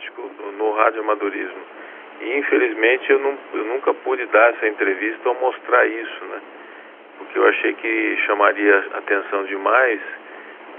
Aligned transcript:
prático 0.00 0.30
no, 0.38 0.52
no 0.52 0.72
radioamadorismo. 0.72 1.60
E 2.20 2.38
infelizmente 2.38 3.10
eu, 3.10 3.18
não, 3.18 3.38
eu 3.54 3.64
nunca 3.64 3.94
pude 3.94 4.24
dar 4.26 4.50
essa 4.50 4.66
entrevista 4.68 5.28
ou 5.28 5.34
mostrar 5.36 5.86
isso, 5.86 6.24
né? 6.24 6.40
Porque 7.18 7.38
eu 7.38 7.46
achei 7.46 7.74
que 7.74 8.16
chamaria 8.26 8.84
atenção 8.94 9.44
demais 9.44 10.00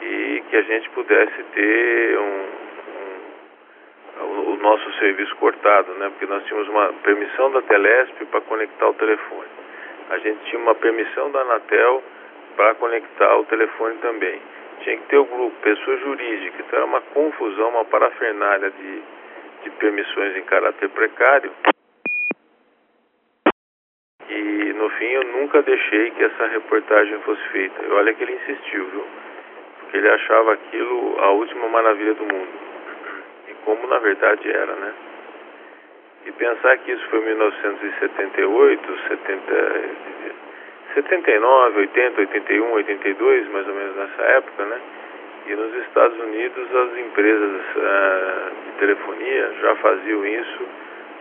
e 0.02 0.44
que 0.50 0.56
a 0.56 0.62
gente 0.64 0.90
pudesse 0.90 1.44
ter 1.54 2.18
um, 2.18 2.46
um, 4.24 4.54
o 4.54 4.56
nosso 4.58 4.92
serviço 4.94 5.36
cortado, 5.38 5.94
né? 5.94 6.10
Porque 6.10 6.26
nós 6.26 6.44
tínhamos 6.46 6.68
uma 6.70 6.94
permissão 7.04 7.52
da 7.52 7.62
Telesp 7.62 8.26
para 8.26 8.42
conectar 8.42 8.90
o 8.90 8.94
telefone. 8.96 9.50
A 10.10 10.18
gente 10.18 10.44
tinha 10.46 10.62
uma 10.62 10.76
permissão 10.76 11.32
da 11.32 11.42
Anatel 11.42 12.04
para 12.56 12.76
conectar 12.76 13.38
o 13.38 13.46
telefone 13.46 13.96
também. 14.00 14.42
Tinha 14.82 14.98
que 14.98 15.08
ter 15.08 15.18
o 15.18 15.26
grupo, 15.26 15.56
pessoa 15.62 15.98
jurídica, 15.98 16.56
então 16.60 16.78
era 16.80 16.86
uma 16.86 17.02
confusão, 17.02 17.70
uma 17.70 17.86
parafernália 17.86 18.72
de, 18.72 19.02
de 19.64 19.70
permissões 19.72 20.36
em 20.38 20.44
caráter 20.44 20.90
precário. 20.90 21.52
E 24.30 24.74
no 24.74 24.90
fim 24.92 25.06
eu 25.06 25.24
nunca 25.24 25.62
deixei 25.62 26.12
que 26.12 26.24
essa 26.24 26.48
reportagem 26.48 27.20
fosse 27.20 27.42
feita. 27.50 27.84
E 27.84 27.92
olha 27.92 28.14
que 28.14 28.24
ele 28.24 28.34
insistiu, 28.34 28.86
viu? 28.86 29.06
Porque 29.80 29.98
ele 29.98 30.10
achava 30.10 30.54
aquilo 30.54 31.20
a 31.20 31.32
última 31.32 31.68
maravilha 31.68 32.14
do 32.14 32.24
mundo. 32.24 32.52
E 33.48 33.54
como 33.66 33.88
na 33.88 34.00
verdade 34.00 34.50
era, 34.50 34.76
né? 34.76 34.94
E 36.26 36.32
pensar 36.34 36.78
que 36.78 36.92
isso 36.92 37.08
foi 37.10 37.20
em 37.20 37.26
1978, 37.26 39.00
70, 39.08 39.52
79, 40.94 41.80
80, 41.80 42.22
81, 42.22 42.72
82, 42.74 43.48
mais 43.50 43.68
ou 43.68 43.74
menos 43.74 43.96
nessa 43.96 44.22
época, 44.24 44.66
né? 44.66 44.82
E 45.52 45.54
nos 45.54 45.76
Estados 45.86 46.18
Unidos 46.18 46.64
as 46.74 46.98
empresas 46.98 47.62
uh, 47.76 48.52
de 48.64 48.72
telefonia 48.80 49.52
já 49.60 49.76
faziam 49.76 50.26
isso 50.26 50.64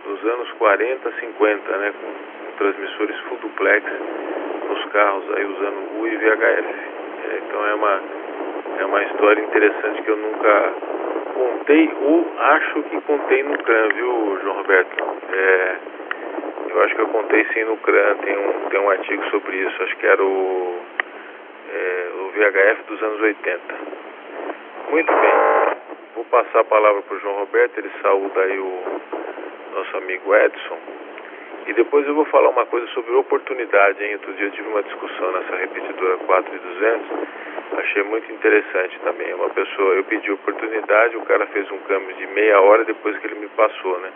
nos 0.07 0.23
anos 0.23 0.49
40, 0.53 1.11
50, 1.19 1.77
né? 1.77 1.93
Com, 1.99 2.07
com 2.07 2.57
transmissores 2.57 3.19
full 3.27 3.37
duplex 3.39 3.83
nos 4.69 4.85
carros, 4.85 5.25
aí 5.35 5.43
usando 5.43 5.99
U 5.99 6.07
e 6.07 6.15
VHF. 6.15 6.69
É, 7.27 7.41
então 7.45 7.67
é 7.67 7.73
uma, 7.73 8.01
é 8.79 8.85
uma 8.85 9.03
história 9.03 9.41
interessante 9.41 10.01
que 10.01 10.09
eu 10.09 10.15
nunca 10.15 10.73
contei 11.33 11.91
ou 12.01 12.25
acho 12.39 12.83
que 12.83 13.01
contei 13.01 13.43
no 13.43 13.57
CRAN, 13.57 13.89
viu, 13.93 14.39
João 14.43 14.55
Roberto? 14.55 15.03
É, 15.33 15.75
eu 16.69 16.83
acho 16.83 16.95
que 16.95 17.01
eu 17.01 17.07
contei 17.09 17.45
sim 17.53 17.65
no 17.65 17.75
CRAN, 17.75 18.15
tem 18.23 18.37
um, 18.37 18.69
tem 18.69 18.79
um 18.79 18.89
artigo 18.91 19.25
sobre 19.25 19.57
isso, 19.57 19.83
acho 19.83 19.97
que 19.97 20.07
era 20.07 20.23
o, 20.23 20.79
é, 21.73 22.07
o 22.15 22.29
VHF 22.29 22.83
dos 22.87 23.03
anos 23.03 23.21
80. 23.21 24.10
Muito 24.89 25.13
bem, 25.13 25.31
vou 26.15 26.25
passar 26.25 26.59
a 26.59 26.65
palavra 26.65 27.01
para 27.01 27.15
o 27.15 27.19
João 27.19 27.35
Roberto, 27.35 27.77
ele 27.77 27.91
saúda 28.01 28.41
aí 28.41 28.59
o 28.59 28.83
nosso 29.73 29.97
amigo 29.97 30.35
Edson. 30.35 30.77
E 31.67 31.73
depois 31.73 32.07
eu 32.07 32.15
vou 32.15 32.25
falar 32.25 32.49
uma 32.49 32.65
coisa 32.65 32.87
sobre 32.87 33.13
oportunidade, 33.13 34.03
hein? 34.03 34.13
Outro 34.13 34.33
dia 34.33 34.47
eu 34.47 34.51
tive 34.51 34.67
uma 34.67 34.83
discussão 34.83 35.31
nessa 35.31 35.55
repetidora 35.55 36.17
4200, 36.17 37.07
achei 37.77 38.03
muito 38.03 38.31
interessante 38.31 38.99
também. 38.99 39.33
Uma 39.33 39.49
pessoa, 39.49 39.93
eu 39.93 40.03
pedi 40.03 40.31
oportunidade, 40.31 41.17
o 41.17 41.25
cara 41.25 41.45
fez 41.47 41.69
um 41.71 41.77
câmbio 41.79 42.15
de 42.15 42.27
meia 42.27 42.59
hora 42.59 42.83
depois 42.83 43.17
que 43.17 43.27
ele 43.27 43.39
me 43.39 43.47
passou, 43.49 43.99
né? 43.99 44.11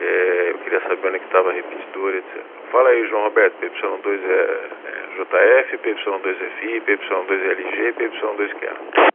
É, 0.00 0.50
eu 0.50 0.58
queria 0.58 0.80
saber 0.80 1.08
onde 1.08 1.18
é 1.18 1.20
estava 1.20 1.50
a 1.50 1.52
repetidora, 1.52 2.16
etc. 2.16 2.42
Fala 2.70 2.88
aí, 2.88 3.06
João 3.08 3.24
Roberto, 3.24 3.54
PY2 3.60 4.20
é, 4.24 4.60
é 4.86 5.04
JF, 5.16 5.78
PY2 5.78 6.36
é 6.40 6.50
FI, 6.60 6.80
PY2 6.80 7.30
é 7.30 7.50
LG, 7.52 7.92
PY2 7.92 8.54
que 8.54 8.66
é. 8.66 9.14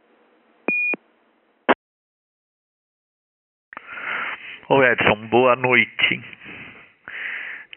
Ô 4.72 4.84
Edson, 4.84 5.26
boa 5.26 5.56
noite. 5.56 6.20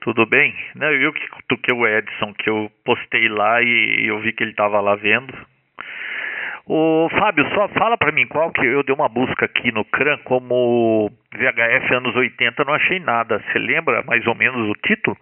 Tudo 0.02 0.28
bem? 0.28 0.54
Não, 0.76 0.92
eu 0.92 1.12
que 1.12 1.28
toquei 1.50 1.76
o 1.76 1.88
Edson, 1.88 2.36
que 2.36 2.48
eu 2.48 2.72
postei 2.86 3.28
lá 3.30 3.64
e 3.64 4.08
eu 4.08 4.20
vi 4.20 4.32
que 4.32 4.44
ele 4.44 4.52
estava 4.52 4.80
lá 4.80 4.94
vendo. 4.94 5.34
Ô 6.68 7.10
Fábio, 7.10 7.50
só 7.56 7.68
fala 7.70 7.98
para 7.98 8.12
mim 8.12 8.28
qual 8.28 8.52
que 8.52 8.64
eu 8.64 8.84
dei 8.84 8.94
uma 8.94 9.10
busca 9.10 9.46
aqui 9.46 9.72
no 9.72 9.84
CRAN 9.86 10.20
como 10.20 11.10
VHF 11.34 11.96
anos 11.96 12.16
80, 12.16 12.64
não 12.64 12.76
achei 12.76 13.00
nada. 13.00 13.40
Você 13.40 13.58
lembra 13.58 14.04
mais 14.04 14.28
ou 14.28 14.36
menos 14.36 14.70
o 14.70 14.80
título? 14.86 15.18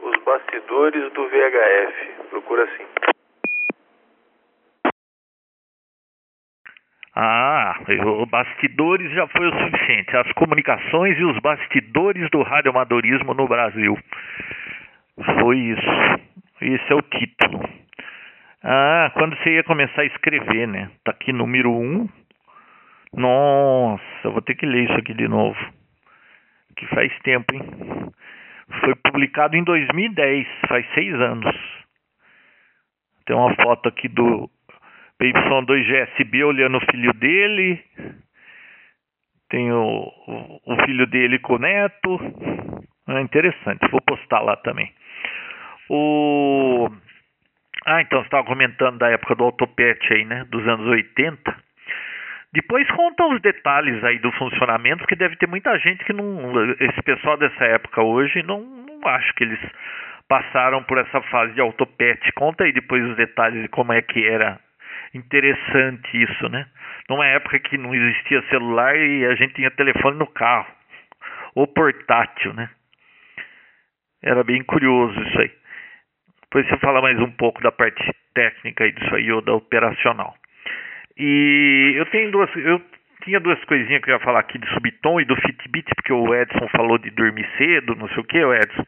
Os 0.00 0.24
bastidores 0.24 1.12
do 1.12 1.28
VHF. 1.28 2.30
Procura 2.30 2.64
assim. 2.64 3.15
Ah, 7.18 7.80
o 8.04 8.26
bastidores 8.26 9.10
já 9.12 9.26
foi 9.28 9.48
o 9.48 9.58
suficiente. 9.58 10.14
As 10.14 10.30
comunicações 10.32 11.18
e 11.18 11.24
os 11.24 11.38
bastidores 11.38 12.28
do 12.30 12.42
radioamadorismo 12.42 13.32
no 13.32 13.48
Brasil. 13.48 13.98
Foi 15.40 15.58
isso. 15.58 16.20
Esse 16.60 16.92
é 16.92 16.94
o 16.94 17.00
título. 17.00 17.66
Ah, 18.62 19.10
quando 19.14 19.34
você 19.38 19.54
ia 19.54 19.64
começar 19.64 20.02
a 20.02 20.06
escrever, 20.06 20.68
né? 20.68 20.90
Tá 21.04 21.12
aqui 21.12 21.32
número 21.32 21.70
1. 21.70 22.00
Um. 22.02 22.08
Nossa, 23.14 24.28
vou 24.30 24.42
ter 24.42 24.54
que 24.54 24.66
ler 24.66 24.84
isso 24.84 24.98
aqui 24.98 25.14
de 25.14 25.26
novo. 25.26 25.58
Que 26.76 26.86
faz 26.88 27.10
tempo, 27.20 27.54
hein? 27.54 27.62
Foi 28.80 28.94
publicado 28.94 29.56
em 29.56 29.64
2010, 29.64 30.46
faz 30.68 30.86
seis 30.92 31.14
anos. 31.14 31.56
Tem 33.24 33.34
uma 33.34 33.54
foto 33.54 33.88
aqui 33.88 34.06
do 34.06 34.50
PY2GSB 35.20 36.44
olhando 36.44 36.78
o 36.78 36.86
filho 36.90 37.12
dele. 37.14 37.82
Tem 39.48 39.72
o, 39.72 40.12
o 40.66 40.76
filho 40.84 41.06
dele 41.06 41.38
com 41.38 41.54
o 41.54 41.58
neto. 41.58 42.20
É 43.08 43.20
interessante, 43.20 43.88
vou 43.90 44.00
postar 44.00 44.40
lá 44.40 44.56
também. 44.56 44.92
O... 45.88 46.88
Ah, 47.86 48.02
então 48.02 48.18
você 48.18 48.26
estava 48.26 48.46
comentando 48.46 48.98
da 48.98 49.08
época 49.10 49.36
do 49.36 49.44
autopet 49.44 50.12
aí, 50.12 50.24
né? 50.24 50.44
Dos 50.50 50.66
anos 50.66 50.88
80. 50.88 51.66
Depois 52.52 52.88
conta 52.90 53.24
os 53.26 53.40
detalhes 53.40 54.02
aí 54.02 54.18
do 54.18 54.32
funcionamento, 54.32 54.98
porque 54.98 55.14
deve 55.14 55.36
ter 55.36 55.46
muita 55.46 55.78
gente 55.78 56.04
que 56.04 56.12
não. 56.12 56.52
Esse 56.80 57.00
pessoal 57.02 57.36
dessa 57.36 57.64
época 57.64 58.02
hoje 58.02 58.42
não, 58.42 58.60
não 58.60 59.08
acho 59.08 59.32
que 59.34 59.44
eles 59.44 59.60
passaram 60.28 60.82
por 60.82 60.98
essa 60.98 61.20
fase 61.22 61.52
de 61.52 61.60
autopet. 61.60 62.32
Conta 62.32 62.64
aí 62.64 62.72
depois 62.72 63.04
os 63.04 63.16
detalhes 63.16 63.62
de 63.62 63.68
como 63.68 63.92
é 63.92 64.02
que 64.02 64.26
era 64.26 64.58
interessante 65.16 66.22
isso, 66.22 66.48
né? 66.48 66.66
Numa 67.08 67.26
época 67.26 67.58
que 67.58 67.78
não 67.78 67.94
existia 67.94 68.42
celular 68.48 68.96
e 68.96 69.26
a 69.26 69.34
gente 69.34 69.54
tinha 69.54 69.70
telefone 69.70 70.18
no 70.18 70.26
carro, 70.26 70.66
ou 71.54 71.66
portátil, 71.66 72.52
né? 72.54 72.68
Era 74.22 74.42
bem 74.44 74.62
curioso 74.62 75.20
isso 75.22 75.40
aí. 75.40 75.50
Depois 76.42 76.66
você 76.68 76.76
fala 76.78 77.00
mais 77.00 77.18
um 77.20 77.30
pouco 77.32 77.62
da 77.62 77.72
parte 77.72 78.02
técnica 78.34 78.90
disso 78.90 79.14
aí 79.14 79.30
ou 79.32 79.40
da 79.40 79.54
operacional. 79.54 80.34
E 81.16 81.94
eu 81.96 82.06
tenho 82.06 82.30
duas, 82.30 82.54
eu 82.56 82.80
tinha 83.24 83.40
duas 83.40 83.62
coisinhas 83.64 84.02
que 84.02 84.10
eu 84.10 84.14
ia 84.14 84.20
falar 84.20 84.40
aqui 84.40 84.58
de 84.58 84.68
subtom 84.68 85.20
e 85.20 85.24
do 85.24 85.36
Fitbit, 85.36 85.90
porque 85.94 86.12
o 86.12 86.34
Edson 86.34 86.68
falou 86.68 86.98
de 86.98 87.10
dormir 87.10 87.48
cedo, 87.56 87.94
não 87.96 88.08
sei 88.08 88.18
o 88.18 88.24
que, 88.24 88.44
o 88.44 88.54
Edson. 88.54 88.86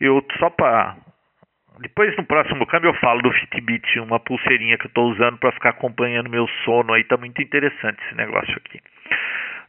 Eu 0.00 0.26
só 0.38 0.50
para 0.50 0.96
depois 1.80 2.16
no 2.16 2.24
próximo 2.24 2.66
câmbio 2.66 2.90
eu 2.90 2.94
falo 2.94 3.22
do 3.22 3.32
Fitbit, 3.32 4.00
uma 4.00 4.18
pulseirinha 4.20 4.78
que 4.78 4.86
eu 4.86 4.88
estou 4.88 5.10
usando 5.10 5.38
para 5.38 5.52
ficar 5.52 5.70
acompanhando 5.70 6.30
meu 6.30 6.46
sono 6.64 6.92
aí, 6.92 7.04
tá 7.04 7.16
muito 7.16 7.40
interessante 7.42 8.02
esse 8.04 8.14
negócio 8.14 8.54
aqui. 8.56 8.80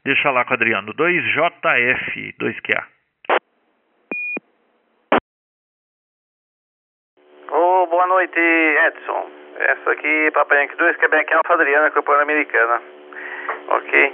Deixa 0.06 0.32
lá 0.32 0.46
com 0.46 0.52
o 0.52 0.54
Adriano, 0.54 0.94
2JF, 0.94 2.36
2QA. 2.40 2.84
Oh, 7.52 7.88
boa 7.88 8.08
noite, 8.08 8.40
Edson. 8.40 9.30
Essa 9.60 9.92
aqui, 9.92 10.32
Papai 10.34 10.62
Yankee 10.62 10.78
2, 10.78 10.98
Quebec 10.98 11.34
Alfa 11.34 11.54
Adriana, 11.56 11.92
Corporação 11.92 12.24
Americana. 12.24 12.82
Ok. 13.68 14.14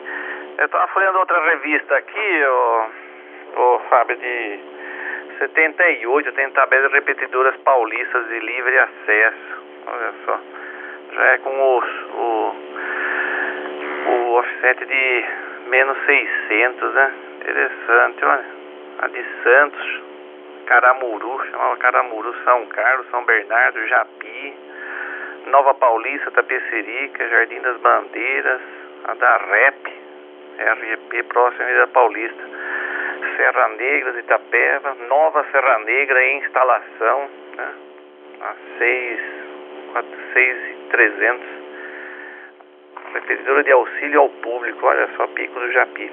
Eu 0.58 0.66
estava 0.66 0.88
folhando 0.88 1.20
outra 1.20 1.40
revista 1.44 1.96
aqui, 1.96 2.44
o, 2.46 2.90
o 3.58 3.80
Fábio, 3.90 4.18
de 4.18 4.73
78, 5.48 6.32
tem 6.32 6.50
tabela 6.52 6.88
de 6.88 6.94
repetidoras 6.94 7.56
paulistas 7.58 8.28
de 8.30 8.40
livre 8.40 8.80
acesso. 8.80 9.64
Olha 9.88 10.14
só. 10.26 10.40
Já 11.14 11.26
é 11.26 11.38
com 11.40 11.78
os, 11.78 11.86
o, 12.14 12.56
o 14.10 14.34
offset 14.36 14.86
de 14.86 15.26
menos 15.68 15.98
600, 16.06 16.94
né? 16.94 17.14
Interessante, 17.42 18.26
olha. 18.26 18.46
A 19.00 19.08
de 19.08 19.26
Santos. 19.44 20.02
Caramuru, 20.66 21.46
chamava 21.52 21.76
Caramuru, 21.76 22.34
São 22.46 22.66
Carlos, 22.68 23.06
São 23.12 23.26
Bernardo, 23.26 23.86
Japi, 23.86 24.54
Nova 25.48 25.74
Paulista, 25.74 26.32
Tapecerica, 26.32 27.28
Jardim 27.28 27.60
das 27.60 27.78
Bandeiras, 27.82 28.62
a 29.04 29.14
da 29.14 29.38
REP, 29.38 29.94
RGP, 30.58 31.24
próxima 31.24 31.70
da 31.74 31.88
Paulista, 31.88 32.44
Serra 33.38 33.68
Negra 33.70 34.14
de 34.14 34.20
Itapeva, 34.20 34.96
Nova 35.08 35.46
Serra 35.52 35.80
Negra 35.80 36.24
em 36.24 36.38
instalação, 36.40 37.30
né? 37.58 37.74
a 38.42 38.56
6, 38.78 39.20
6 40.34 40.74
300. 40.90 41.48
Prefeitura 43.12 43.64
de 43.64 43.72
Auxílio 43.72 44.22
ao 44.22 44.30
Público, 44.30 44.86
olha 44.86 45.08
só, 45.16 45.28
Pico 45.28 45.60
do 45.60 45.72
Japi. 45.72 46.12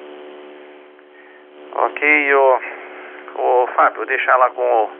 Ok, 1.73 2.35
o, 2.35 2.61
o 3.37 3.67
Fábio, 3.75 3.99
vou 3.99 4.07
deixar 4.07 4.37
lá 4.37 4.51
com 4.51 4.91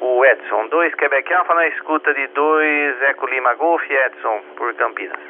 o, 0.00 0.04
o 0.04 0.24
Edson. 0.24 0.68
Dois 0.68 0.94
Quebec 0.94 1.32
Alpha 1.32 1.54
na 1.54 1.66
escuta 1.68 2.12
de 2.14 2.26
dois 2.28 3.02
Eco 3.02 3.26
Lima 3.26 3.54
Golf 3.54 3.82
Edson 3.90 4.42
por 4.56 4.74
Campinas. 4.74 5.20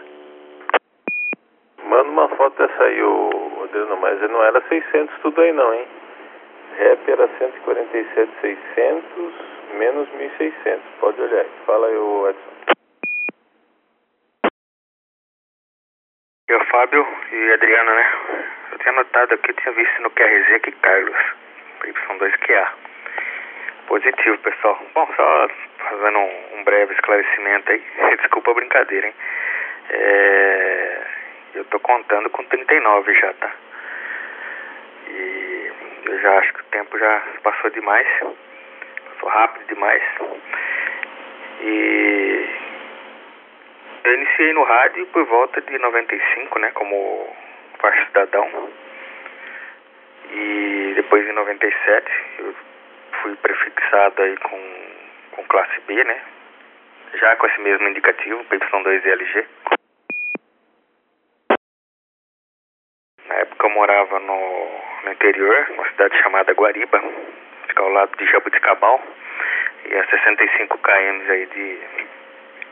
Manda 1.84 2.08
uma 2.10 2.28
foto 2.30 2.58
dessa 2.58 2.82
aí, 2.82 3.02
o 3.02 3.55
Mas 4.00 4.20
não 4.30 4.44
era 4.44 4.60
600 4.68 5.18
tudo 5.20 5.40
aí 5.40 5.52
não, 5.52 5.74
hein? 5.74 5.86
Rap 6.78 7.10
era 7.10 7.28
147,600 7.38 9.56
menos 9.74 10.08
1.600. 10.10 10.80
Pode 11.00 11.20
olhar 11.20 11.40
aí. 11.40 11.50
Fala 11.64 11.86
aí, 11.86 11.96
o 11.96 12.28
Edson. 12.28 12.56
Eu, 16.48 16.64
Fábio 16.66 17.06
e 17.32 17.52
Adriano, 17.52 17.94
né? 17.94 18.12
Eu 18.72 18.78
tinha 18.78 18.92
notado 18.92 19.34
aqui, 19.34 19.52
tinha 19.52 19.74
visto 19.74 20.02
no 20.02 20.10
QRZ 20.10 20.54
aqui 20.54 20.72
Carlos, 20.72 21.16
Y2QA. 21.84 22.68
Positivo, 23.88 24.38
pessoal. 24.38 24.80
Bom, 24.94 25.08
só 25.16 25.48
fazendo 25.78 26.18
um, 26.18 26.58
um 26.58 26.64
breve 26.64 26.94
esclarecimento 26.94 27.72
aí. 27.72 27.82
Desculpa 28.18 28.50
a 28.50 28.54
brincadeira, 28.54 29.06
hein? 29.06 29.14
É, 29.90 31.00
eu 31.54 31.64
tô 31.66 31.78
contando 31.80 32.28
com 32.30 32.44
39 32.44 33.14
já, 33.14 33.32
tá? 33.34 33.52
Eu 36.06 36.20
já 36.20 36.38
acho 36.38 36.52
que 36.54 36.60
o 36.60 36.64
tempo 36.64 36.98
já 36.98 37.22
passou 37.42 37.70
demais. 37.70 38.06
Passou 38.20 39.28
rápido 39.28 39.66
demais. 39.66 40.02
E 41.60 42.48
eu 44.04 44.14
iniciei 44.14 44.52
no 44.52 44.62
rádio 44.62 45.06
por 45.08 45.24
volta 45.24 45.60
de 45.60 45.78
95, 45.78 46.58
né, 46.60 46.70
como 46.72 47.36
faixa 47.78 48.06
cidadão. 48.06 48.70
E 50.30 50.92
depois 50.94 51.28
em 51.28 51.32
97 51.32 52.12
eu 52.38 52.54
fui 53.22 53.36
prefixado 53.36 54.22
aí 54.22 54.36
com, 54.36 54.60
com 55.32 55.44
classe 55.44 55.80
B, 55.88 56.04
né? 56.04 56.22
Já 57.14 57.34
com 57.36 57.46
esse 57.46 57.60
mesmo 57.60 57.88
indicativo, 57.88 58.44
PY2LG. 58.44 59.46
Na 63.28 63.34
época 63.34 63.66
eu 63.66 63.70
morava 63.70 64.20
no, 64.20 64.85
no 65.06 65.12
interior, 65.12 65.66
uma 65.70 65.88
cidade 65.90 66.20
chamada 66.20 66.52
Guariba, 66.52 67.00
fica 67.68 67.82
ao 67.82 67.90
lado 67.90 68.10
de 68.18 68.26
Jabuticabal, 68.26 69.00
e 69.88 69.96
a 69.96 70.04
65 70.04 70.78
km 70.78 71.30
aí 71.30 71.46
de, 71.46 71.78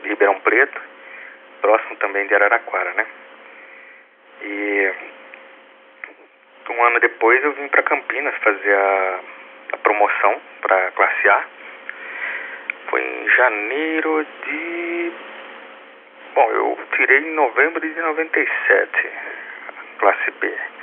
Ribeirão 0.03 0.39
Preto, 0.41 0.79
próximo 1.61 1.95
também 1.95 2.27
de 2.27 2.35
Araraquara, 2.35 2.93
né? 2.93 3.05
E 4.41 4.93
um 6.69 6.83
ano 6.83 6.99
depois 6.99 7.41
eu 7.43 7.53
vim 7.53 7.69
para 7.69 7.83
Campinas 7.83 8.35
fazer 8.43 8.75
a, 8.75 9.19
a 9.73 9.77
promoção 9.77 10.41
para 10.61 10.91
classe 10.91 11.29
A. 11.29 11.45
Foi 12.89 13.01
em 13.01 13.29
janeiro 13.29 14.27
de. 14.45 15.11
Bom, 16.35 16.51
eu 16.51 16.77
tirei 16.95 17.19
em 17.19 17.33
novembro 17.33 17.79
de 17.79 17.99
97, 17.99 19.09
classe 19.99 20.31
B. 20.31 20.74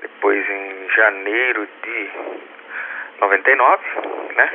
Depois 0.00 0.48
em 0.48 0.88
janeiro 0.90 1.68
de 1.82 2.10
99, 3.20 3.84
né? 4.34 4.50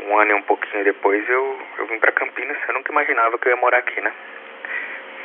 Um 0.00 0.18
ano 0.18 0.30
e 0.30 0.34
um 0.34 0.42
pouquinho 0.42 0.84
depois 0.84 1.28
eu, 1.28 1.58
eu 1.78 1.86
vim 1.86 1.98
para 1.98 2.12
Campinas. 2.12 2.56
Eu 2.66 2.74
nunca 2.74 2.90
imaginava 2.90 3.38
que 3.38 3.48
eu 3.48 3.50
ia 3.50 3.56
morar 3.56 3.78
aqui, 3.78 4.00
né? 4.00 4.12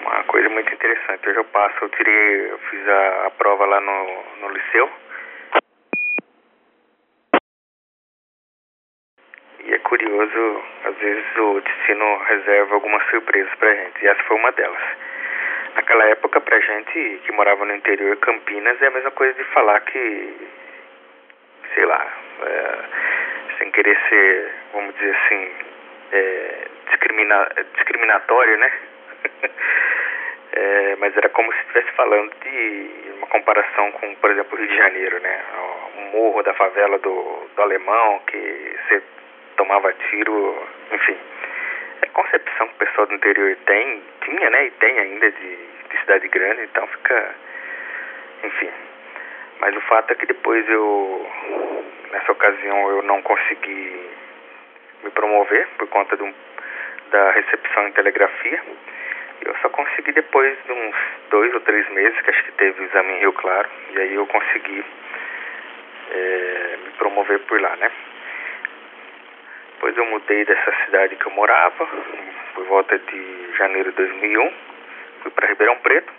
Uma 0.01 0.23
coisa 0.25 0.49
muito 0.49 0.73
interessante. 0.73 1.27
Hoje 1.27 1.37
eu 1.37 1.45
passo, 1.45 1.75
eu 1.81 1.89
tirei, 1.89 2.51
eu 2.51 2.59
fiz 2.69 2.87
a, 2.87 3.27
a 3.27 3.31
prova 3.31 3.65
lá 3.65 3.81
no, 3.81 4.23
no 4.41 4.49
liceu. 4.49 4.89
E 9.65 9.73
é 9.73 9.79
curioso, 9.79 10.63
às 10.85 10.95
vezes 10.95 11.37
o 11.37 11.61
destino 11.61 12.17
reserva 12.23 12.75
algumas 12.75 13.03
surpresas 13.09 13.53
pra 13.55 13.73
gente. 13.73 14.03
E 14.03 14.07
essa 14.07 14.23
foi 14.23 14.37
uma 14.37 14.51
delas. 14.51 14.83
Naquela 15.77 16.05
época, 16.05 16.41
pra 16.41 16.59
gente 16.59 17.21
que 17.23 17.31
morava 17.33 17.63
no 17.63 17.75
interior, 17.75 18.17
Campinas 18.17 18.81
é 18.81 18.87
a 18.87 18.91
mesma 18.91 19.11
coisa 19.11 19.35
de 19.35 19.43
falar 19.51 19.79
que, 19.81 20.49
sei 21.75 21.85
lá, 21.85 22.03
é, 22.41 23.57
sem 23.59 23.69
querer 23.69 23.95
ser, 24.09 24.51
vamos 24.73 24.95
dizer 24.95 25.15
assim, 25.15 25.51
é, 26.13 26.67
discrimina, 26.87 27.47
discriminatório, 27.75 28.57
né? 28.57 28.71
é, 30.53 30.95
mas 30.95 31.15
era 31.15 31.29
como 31.29 31.53
se 31.53 31.59
estivesse 31.59 31.91
falando 31.91 32.33
de 32.43 32.91
uma 33.15 33.27
comparação 33.27 33.91
com, 33.91 34.15
por 34.15 34.31
exemplo, 34.31 34.57
o 34.57 34.59
Rio 34.59 34.69
de 34.69 34.77
Janeiro, 34.77 35.21
né? 35.21 35.43
O 35.95 36.01
morro 36.17 36.41
da 36.41 36.55
favela 36.55 36.97
do, 36.97 37.49
do 37.55 37.61
Alemão, 37.61 38.19
que 38.25 38.75
você 38.89 39.03
tomava 39.55 39.93
tiro, 40.09 40.67
enfim. 40.91 41.17
A 42.01 42.07
concepção 42.07 42.67
que 42.67 42.73
o 42.75 42.85
pessoal 42.85 43.07
do 43.07 43.15
interior 43.15 43.55
tem, 43.65 44.01
tinha, 44.23 44.49
né? 44.49 44.67
E 44.67 44.71
tem 44.71 44.99
ainda 44.99 45.31
de, 45.31 45.55
de 45.89 45.99
cidade 46.01 46.27
grande, 46.27 46.63
então 46.63 46.85
fica, 46.87 47.35
enfim. 48.43 48.69
Mas 49.59 49.75
o 49.75 49.81
fato 49.81 50.11
é 50.11 50.15
que 50.15 50.25
depois 50.25 50.67
eu, 50.69 51.27
nessa 52.11 52.31
ocasião, 52.31 52.89
eu 52.89 53.01
não 53.03 53.21
consegui 53.21 54.09
me 55.03 55.09
promover 55.11 55.67
por 55.77 55.87
conta 55.87 56.15
do, 56.15 56.33
da 57.11 57.31
recepção 57.31 57.87
em 57.87 57.91
telegrafia. 57.93 58.61
Eu 59.45 59.55
só 59.61 59.69
consegui 59.69 60.11
depois 60.11 60.57
de 60.65 60.71
uns 60.71 60.95
dois 61.29 61.53
ou 61.53 61.59
três 61.61 61.87
meses, 61.89 62.19
que 62.21 62.29
acho 62.29 62.43
que 62.43 62.51
teve 62.53 62.81
o 62.81 62.85
exame 62.85 63.13
em 63.13 63.19
Rio 63.19 63.33
Claro, 63.33 63.69
e 63.91 63.99
aí 63.99 64.13
eu 64.13 64.25
consegui 64.27 64.83
é, 66.11 66.77
me 66.83 66.91
promover 66.91 67.39
por 67.39 67.59
lá, 67.61 67.75
né? 67.77 67.91
Depois 69.77 69.95
eu 69.95 70.05
mudei 70.07 70.43
dessa 70.43 70.73
cidade 70.85 71.15
que 71.17 71.27
eu 71.27 71.31
morava, 71.33 71.87
por 72.55 72.65
volta 72.65 72.97
de 72.97 73.57
janeiro 73.57 73.91
de 73.91 73.97
2001, 73.97 74.53
fui 75.21 75.31
para 75.31 75.47
Ribeirão 75.49 75.77
Preto. 75.77 76.11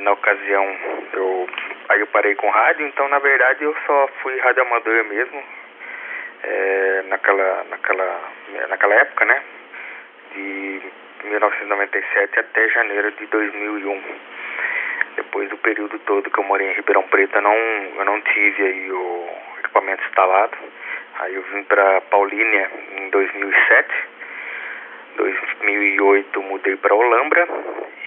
Na 0.00 0.12
ocasião, 0.12 0.76
eu 1.14 1.48
aí 1.88 2.00
eu 2.00 2.06
parei 2.08 2.34
com 2.34 2.50
rádio, 2.50 2.86
então 2.86 3.08
na 3.08 3.20
verdade 3.20 3.64
eu 3.64 3.74
só 3.86 4.08
fui 4.22 4.38
rádio 4.40 4.62
amador 4.62 5.02
mesmo, 5.04 5.42
é, 6.42 7.02
naquela, 7.08 7.64
naquela, 7.64 8.20
naquela 8.68 8.94
época, 8.96 9.24
né? 9.24 9.42
De 10.34 10.82
1997 11.24 12.38
até 12.38 12.68
janeiro 12.68 13.12
de 13.12 13.26
2001. 13.28 14.02
Depois 15.16 15.48
do 15.48 15.56
período 15.58 15.98
todo 16.00 16.30
que 16.30 16.38
eu 16.38 16.44
morei 16.44 16.70
em 16.70 16.74
Ribeirão 16.74 17.02
Preto, 17.04 17.36
eu 17.36 17.42
não, 17.42 17.54
eu 17.54 18.04
não 18.04 18.20
tive 18.22 18.62
aí 18.62 18.92
o 18.92 19.28
equipamento 19.58 20.02
instalado. 20.04 20.56
Aí 21.20 21.34
eu 21.34 21.42
vim 21.42 21.62
para 21.64 22.00
Paulínia 22.02 22.70
em 22.98 23.10
2007. 23.10 24.12
2008 25.16 26.42
mudei 26.42 26.76
para 26.76 26.94
Olambra 26.94 27.46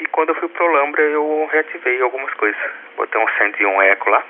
e 0.01 0.05
quando 0.07 0.29
eu 0.29 0.35
fui 0.35 0.49
para 0.49 0.65
Olambra 0.65 1.01
eu 1.03 1.47
reativei 1.51 2.01
algumas 2.01 2.33
coisas. 2.33 2.61
Botei 2.97 3.21
um 3.21 3.27
101 3.27 3.81
Eco 3.83 4.09
lá 4.09 4.23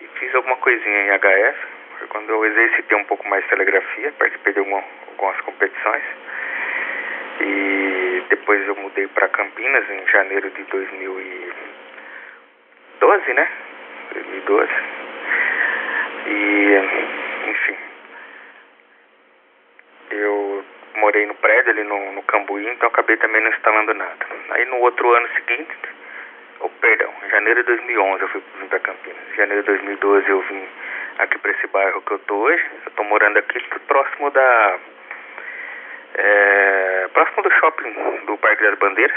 e 0.00 0.06
fiz 0.18 0.34
alguma 0.34 0.56
coisinha 0.56 1.06
em 1.06 1.18
HF. 1.18 1.58
Foi 1.98 2.08
quando 2.08 2.30
eu 2.30 2.44
exercitei 2.44 2.96
um 2.96 3.04
pouco 3.04 3.26
mais 3.28 3.42
de 3.44 3.50
telegrafia, 3.50 4.12
participei 4.18 4.52
de 4.52 4.58
alguma, 4.60 4.84
algumas 5.10 5.40
competições. 5.40 6.04
E 7.40 8.07
depois 8.22 8.66
eu 8.66 8.74
mudei 8.76 9.06
para 9.08 9.28
Campinas 9.28 9.84
em 9.90 10.06
janeiro 10.08 10.50
de 10.50 10.62
2012, 10.64 13.32
né? 13.34 13.48
2012. 14.14 14.72
E, 16.26 17.50
enfim, 17.50 17.76
eu 20.10 20.64
morei 20.96 21.26
no 21.26 21.34
prédio 21.36 21.70
ali 21.70 21.84
no, 21.84 22.12
no 22.12 22.22
Cambuí, 22.22 22.68
então 22.68 22.88
acabei 22.88 23.16
também 23.16 23.42
não 23.42 23.50
instalando 23.50 23.94
nada. 23.94 24.26
Aí 24.50 24.64
no 24.66 24.78
outro 24.78 25.10
ano 25.12 25.28
seguinte, 25.34 25.76
oh, 26.60 26.68
perdão, 26.68 27.12
em 27.24 27.30
janeiro 27.30 27.60
de 27.60 27.66
2011 27.66 28.22
eu 28.22 28.28
fui 28.28 28.42
vim 28.60 28.68
para 28.68 28.80
Campinas. 28.80 29.32
Em 29.32 29.36
janeiro 29.36 29.62
de 29.62 29.68
2012 29.68 30.28
eu 30.28 30.40
vim 30.42 30.68
aqui 31.18 31.38
para 31.38 31.52
esse 31.52 31.66
bairro 31.68 32.02
que 32.02 32.12
eu 32.12 32.18
tô 32.20 32.36
hoje. 32.36 32.64
Eu 32.86 32.92
tô 32.92 33.04
morando 33.04 33.38
aqui 33.38 33.58
próximo 33.86 34.30
da 34.30 34.78
é, 36.18 37.08
próximo 37.12 37.42
do 37.42 37.50
shopping 37.52 37.92
do 38.26 38.36
Parque 38.38 38.62
das 38.62 38.78
Bandeiras. 38.78 39.16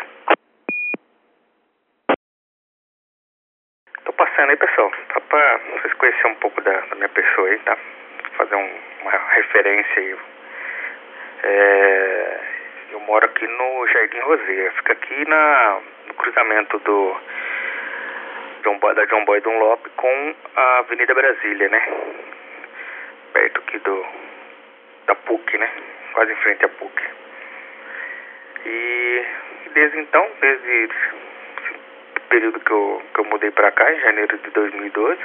Tô 4.05 4.13
passando 4.13 4.51
aí, 4.51 4.58
pessoal, 4.58 4.91
só 5.12 5.20
pra 5.22 5.58
vocês 5.58 5.93
conhecerem 5.96 6.31
um 6.31 6.36
pouco 6.36 6.62
da, 6.62 6.72
da 6.72 6.96
minha 6.96 7.10
pessoa 7.10 7.48
aí, 7.48 7.60
tá? 7.60 7.77
Fazer 8.38 8.55
um, 8.55 8.79
uma 9.01 9.12
referência 9.12 10.01
aí. 10.01 10.15
É, 11.43 12.39
eu 12.91 13.00
moro 13.00 13.25
aqui 13.25 13.48
no 13.48 13.88
Jardim 13.88 14.20
Roseira, 14.20 14.72
fica 14.74 14.93
aqui 14.93 15.27
na, 15.27 15.81
no 16.08 16.13
cruzamento 16.13 16.77
do 16.79 17.17
John 18.63 18.77
Boy, 18.77 18.93
da 18.93 19.05
John 19.05 19.25
Boy 19.25 19.41
Dunlop 19.41 19.88
com 19.96 20.36
a 20.55 20.77
Avenida 20.79 21.15
Brasília, 21.15 21.67
né? 21.67 21.81
Perto 23.34 23.60
aqui 23.60 23.79
do 23.79 24.05
da 25.08 25.15
PUC, 25.15 25.58
né? 25.58 25.72
Quase 26.13 26.32
em 26.32 26.36
frente 26.36 26.65
à 26.65 26.70
PUC. 26.70 27.03
E 28.65 29.25
desde 29.74 30.00
então, 30.00 30.30
desde 30.39 30.89
o 32.18 32.22
período 32.30 32.60
que 32.60 32.72
eu, 32.72 33.01
que 33.13 33.20
eu 33.20 33.25
mudei 33.25 33.51
pra 33.51 33.72
cá, 33.72 33.91
em 33.91 34.00
janeiro 34.00 34.38
de 34.38 34.50
2012, 34.51 35.20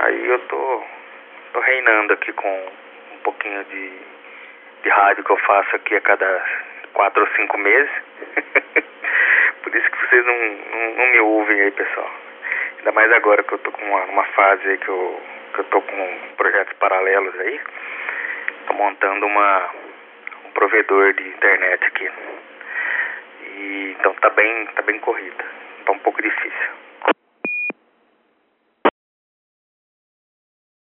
aí 0.00 0.28
eu 0.28 0.38
tô, 0.40 0.82
tô 1.52 1.60
reinando 1.60 2.12
aqui 2.14 2.32
com 2.32 2.72
um 3.14 3.18
pouquinho 3.22 3.64
de, 3.64 3.92
de 4.82 4.88
rádio 4.88 5.24
que 5.24 5.30
eu 5.30 5.36
faço 5.38 5.76
aqui 5.76 5.94
a 5.96 6.00
cada 6.00 6.44
quatro 6.94 7.22
ou 7.22 7.28
cinco 7.36 7.58
meses. 7.58 7.90
Por 9.62 9.74
isso 9.74 9.90
que 9.90 10.08
vocês 10.08 10.24
não, 10.24 10.36
não, 10.36 10.94
não, 10.94 11.06
me 11.06 11.20
ouvem 11.20 11.60
aí, 11.60 11.70
pessoal. 11.70 12.10
Ainda 12.78 12.92
mais 12.92 13.12
agora 13.12 13.42
que 13.42 13.52
eu 13.52 13.58
tô 13.58 13.72
com 13.72 13.84
uma, 13.84 14.04
uma 14.04 14.24
fase 14.26 14.68
aí 14.68 14.78
que 14.78 14.88
eu, 14.88 15.20
que 15.54 15.60
eu 15.60 15.64
tô 15.64 15.80
com 15.80 16.18
projetos 16.36 16.72
paralelos 16.78 17.38
aí. 17.40 17.60
Tô 18.66 18.74
montando 18.74 19.26
uma, 19.26 19.70
um 20.46 20.50
provedor 20.52 21.12
de 21.14 21.28
internet 21.28 21.84
aqui. 21.84 22.10
E, 23.42 23.96
então 23.98 24.14
tá 24.14 24.30
bem, 24.30 24.66
tá 24.66 24.82
bem 24.82 24.98
corrida. 25.00 25.44
Tá 25.84 25.92
um 25.92 25.98
pouco 25.98 26.22
difícil. 26.22 26.70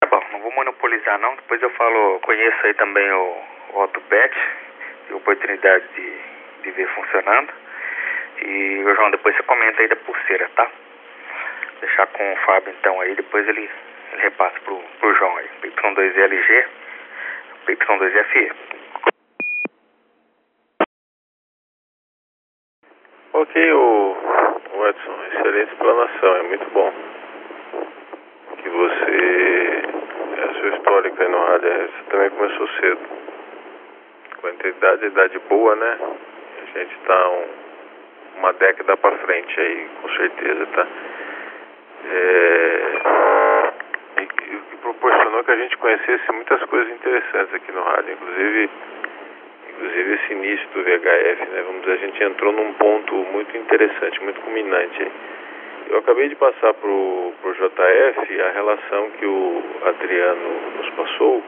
Tá 0.00 0.06
bom, 0.10 0.24
não 0.32 0.40
vou 0.40 0.52
monopolizar 0.52 1.18
não. 1.18 1.36
Depois 1.36 1.62
eu 1.62 1.70
falo, 1.70 2.20
conheço 2.20 2.66
aí 2.66 2.74
também 2.74 3.10
o, 3.12 3.42
o 3.74 3.80
AutoPet. 3.80 4.36
E 5.10 5.14
oportunidade 5.14 5.86
de, 5.94 6.12
de 6.62 6.70
ver 6.72 6.88
funcionando. 6.94 7.52
E, 8.42 8.82
João, 8.94 9.10
depois 9.10 9.36
você 9.36 9.42
comenta 9.44 9.80
aí 9.80 9.88
da 9.88 9.96
pulseira, 9.96 10.48
tá? 10.54 10.70
Deixar 11.80 12.06
com 12.08 12.32
o 12.32 12.36
Fábio 12.38 12.74
então 12.78 13.00
aí, 13.00 13.14
depois 13.14 13.46
ele, 13.48 13.70
ele 14.12 14.22
repassa 14.22 14.58
pro, 14.60 14.78
pro 15.00 15.14
João 15.14 15.36
aí. 15.36 15.48
Y2LG, 15.62 16.66
Y2FE. 17.68 18.52
Ok, 23.34 23.72
o, 23.72 24.16
Edson, 24.88 25.14
excelente 25.32 25.72
explanação, 25.72 26.36
é 26.36 26.42
muito 26.44 26.70
bom. 26.70 26.92
Que 28.62 28.68
você, 28.68 29.82
a 30.42 30.54
sua 30.54 30.68
histórica 30.76 31.22
aí 31.22 31.28
no 31.28 31.38
rádio, 31.38 31.68
você 31.68 32.10
também 32.10 32.30
começou 32.30 32.68
cedo. 32.80 33.00
Com 34.40 34.46
a 34.46 34.68
idade, 34.68 35.06
idade 35.06 35.38
boa, 35.48 35.76
né? 35.76 35.98
A 36.62 36.78
gente 36.78 36.98
tá 37.06 37.28
um, 37.30 37.44
uma 38.38 38.52
década 38.54 38.96
para 38.96 39.18
frente 39.18 39.60
aí, 39.60 39.88
com 40.00 40.08
certeza, 40.10 40.66
tá? 40.66 40.86
É, 42.10 42.98
proporcionou 45.28 45.44
que 45.44 45.50
a 45.50 45.56
gente 45.56 45.76
conhecesse 45.76 46.32
muitas 46.32 46.62
coisas 46.64 46.92
interessantes 46.92 47.54
aqui 47.54 47.72
no 47.72 47.82
rádio, 47.82 48.12
inclusive 48.14 48.70
inclusive 49.70 50.14
esse 50.14 50.32
início 50.32 50.68
do 50.74 50.82
VHF, 50.82 51.50
né? 51.50 51.62
Vamos 51.66 51.82
dizer, 51.82 51.92
a 51.92 52.06
gente 52.06 52.24
entrou 52.24 52.52
num 52.52 52.72
ponto 52.74 53.14
muito 53.14 53.56
interessante, 53.56 54.22
muito 54.24 54.40
culminante. 54.40 55.12
Eu 55.88 55.98
acabei 55.98 56.28
de 56.28 56.34
passar 56.34 56.74
pro, 56.74 57.32
pro 57.40 57.52
JF 57.52 58.40
a 58.40 58.50
relação 58.50 59.10
que 59.10 59.26
o 59.26 59.62
Adriano 59.84 60.50
nos 60.78 60.90
passou, 60.90 61.42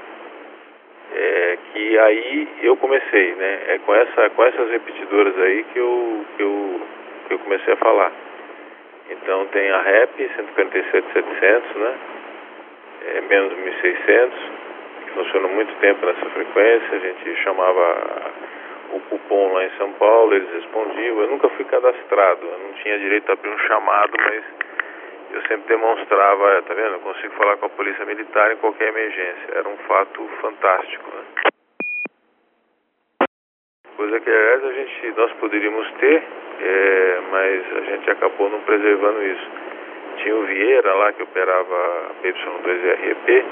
é, 1.13 1.59
que 1.73 1.99
aí 1.99 2.49
eu 2.63 2.77
comecei, 2.77 3.35
né? 3.35 3.61
É 3.69 3.79
com, 3.79 3.95
essa, 3.95 4.31
com 4.31 4.45
essas 4.45 4.71
repetidoras 4.71 5.37
aí 5.39 5.65
que 5.73 5.79
eu, 5.79 6.25
que 6.37 6.43
eu, 6.43 6.81
que 7.27 7.35
eu 7.35 7.39
comecei 7.41 7.75
a 7.75 7.77
falar. 7.79 8.13
Então 9.11 9.47
tem 9.47 9.71
a 9.71 9.83
REP 9.83 10.19
147.700, 10.19 11.75
né? 11.77 11.95
É, 13.03 13.21
menos 13.23 13.53
1.600, 13.53 14.31
que 15.05 15.11
funciona 15.13 15.49
muito 15.49 15.75
tempo 15.81 16.05
nessa 16.05 16.27
frequência. 16.31 16.97
A 16.97 16.99
gente 16.99 17.37
chamava 17.43 18.33
o 18.93 19.01
cupom 19.01 19.53
lá 19.53 19.65
em 19.65 19.71
São 19.79 19.93
Paulo, 19.95 20.35
eles 20.35 20.53
respondiam. 20.53 21.21
Eu 21.21 21.29
nunca 21.29 21.49
fui 21.51 21.65
cadastrado, 21.65 22.47
eu 22.47 22.59
não 22.59 22.73
tinha 22.75 22.99
direito 22.99 23.31
a 23.31 23.33
abrir 23.33 23.51
um 23.51 23.59
chamado, 23.61 24.13
mas 24.19 24.45
eu 25.33 25.43
sempre 25.43 25.69
demonstrava, 25.69 26.63
tá 26.63 26.75
vendo? 26.75 26.95
Eu 26.95 27.01
consigo 27.01 27.35
falar 27.35 27.57
com 27.57 27.67
a 27.67 27.71
polícia 27.71 28.05
militar 28.05 28.53
em 28.53 28.57
qualquer 28.57 28.89
emergência. 28.89 29.49
Era 29.55 29.69
um 29.69 29.77
fato 29.89 30.29
fantástico, 30.41 31.11
né? 31.11 31.25
Coisa 33.97 34.21
que 34.21 34.31
aliás 34.31 34.65
a 34.65 34.73
gente 34.73 35.13
nós 35.17 35.33
poderíamos 35.35 35.91
ter, 35.93 36.23
é, 36.61 37.21
mas 37.31 37.77
a 37.77 37.81
gente 37.83 38.11
acabou 38.11 38.51
não 38.51 38.61
preservando 38.63 39.23
isso. 39.23 39.70
Tinha 40.23 40.37
o 40.37 40.43
Vieira 40.45 40.95
lá 40.95 41.13
que 41.13 41.23
operava 41.23 42.11
a 42.11 42.23
PY2REP 42.23 43.45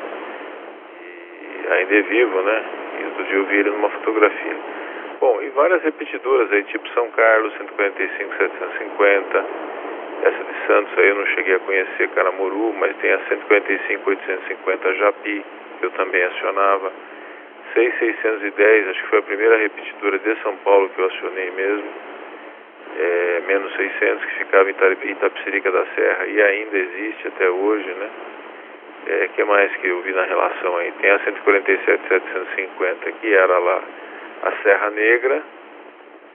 e 1.00 1.72
ainda 1.72 1.94
é 1.94 2.02
vivo, 2.02 2.42
né? 2.42 2.64
E 3.00 3.04
outro 3.04 3.24
dia 3.24 3.36
eu 3.36 3.44
vi 3.46 3.56
ele 3.56 3.70
numa 3.70 3.90
fotografia. 3.90 4.56
Bom, 5.20 5.40
e 5.42 5.48
várias 5.50 5.82
repetidoras 5.82 6.52
aí, 6.52 6.62
tipo 6.64 6.88
São 6.90 7.10
Carlos, 7.10 7.52
145, 7.56 8.36
750. 8.36 9.44
Essa 10.24 10.44
de 10.44 10.66
Santos 10.66 10.98
aí 10.98 11.08
eu 11.08 11.14
não 11.14 11.26
cheguei 11.26 11.54
a 11.54 11.60
conhecer, 11.60 12.08
Caramuru, 12.10 12.74
mas 12.74 12.96
tem 12.98 13.12
a 13.12 13.18
145, 13.28 14.10
850 14.10 14.94
Japi, 14.94 15.44
que 15.78 15.86
eu 15.86 15.90
também 15.92 16.22
acionava. 16.22 16.92
6610, 17.74 18.88
acho 18.88 19.02
que 19.02 19.08
foi 19.08 19.18
a 19.18 19.22
primeira 19.22 19.56
repetidora 19.56 20.18
de 20.18 20.36
São 20.42 20.56
Paulo 20.58 20.88
que 20.90 21.00
eu 21.00 21.06
acionei 21.06 21.50
mesmo. 21.50 21.88
É, 23.00 23.42
menos 23.46 23.72
600, 23.76 24.24
que 24.24 24.34
ficava 24.38 24.68
em 24.68 25.10
Itapecerica 25.10 25.70
da 25.70 25.86
Serra 25.94 26.26
e 26.26 26.42
ainda 26.42 26.76
existe 26.76 27.28
até 27.28 27.48
hoje, 27.48 27.86
né? 27.86 28.10
É, 29.06 29.28
que 29.28 29.44
mais 29.44 29.74
que 29.76 29.86
eu 29.86 30.02
vi 30.02 30.12
na 30.12 30.24
relação 30.24 30.76
aí? 30.76 30.92
Tem 31.00 31.10
a 31.10 31.20
147-750, 31.20 33.12
que 33.20 33.32
era 33.32 33.58
lá 33.58 33.82
a 34.42 34.52
Serra 34.62 34.90
Negra. 34.90 35.42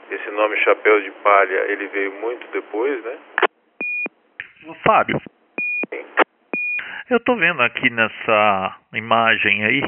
Esse 0.09 0.31
nome 0.31 0.55
Chapéu 0.57 1.01
de 1.01 1.11
Palha, 1.11 1.65
ele 1.67 1.87
veio 1.87 2.13
muito 2.13 2.47
depois, 2.53 3.03
né? 3.03 3.17
Fábio, 4.85 5.19
eu 7.09 7.19
tô 7.19 7.35
vendo 7.35 7.61
aqui 7.61 7.89
nessa 7.89 8.77
imagem 8.93 9.65
aí. 9.65 9.81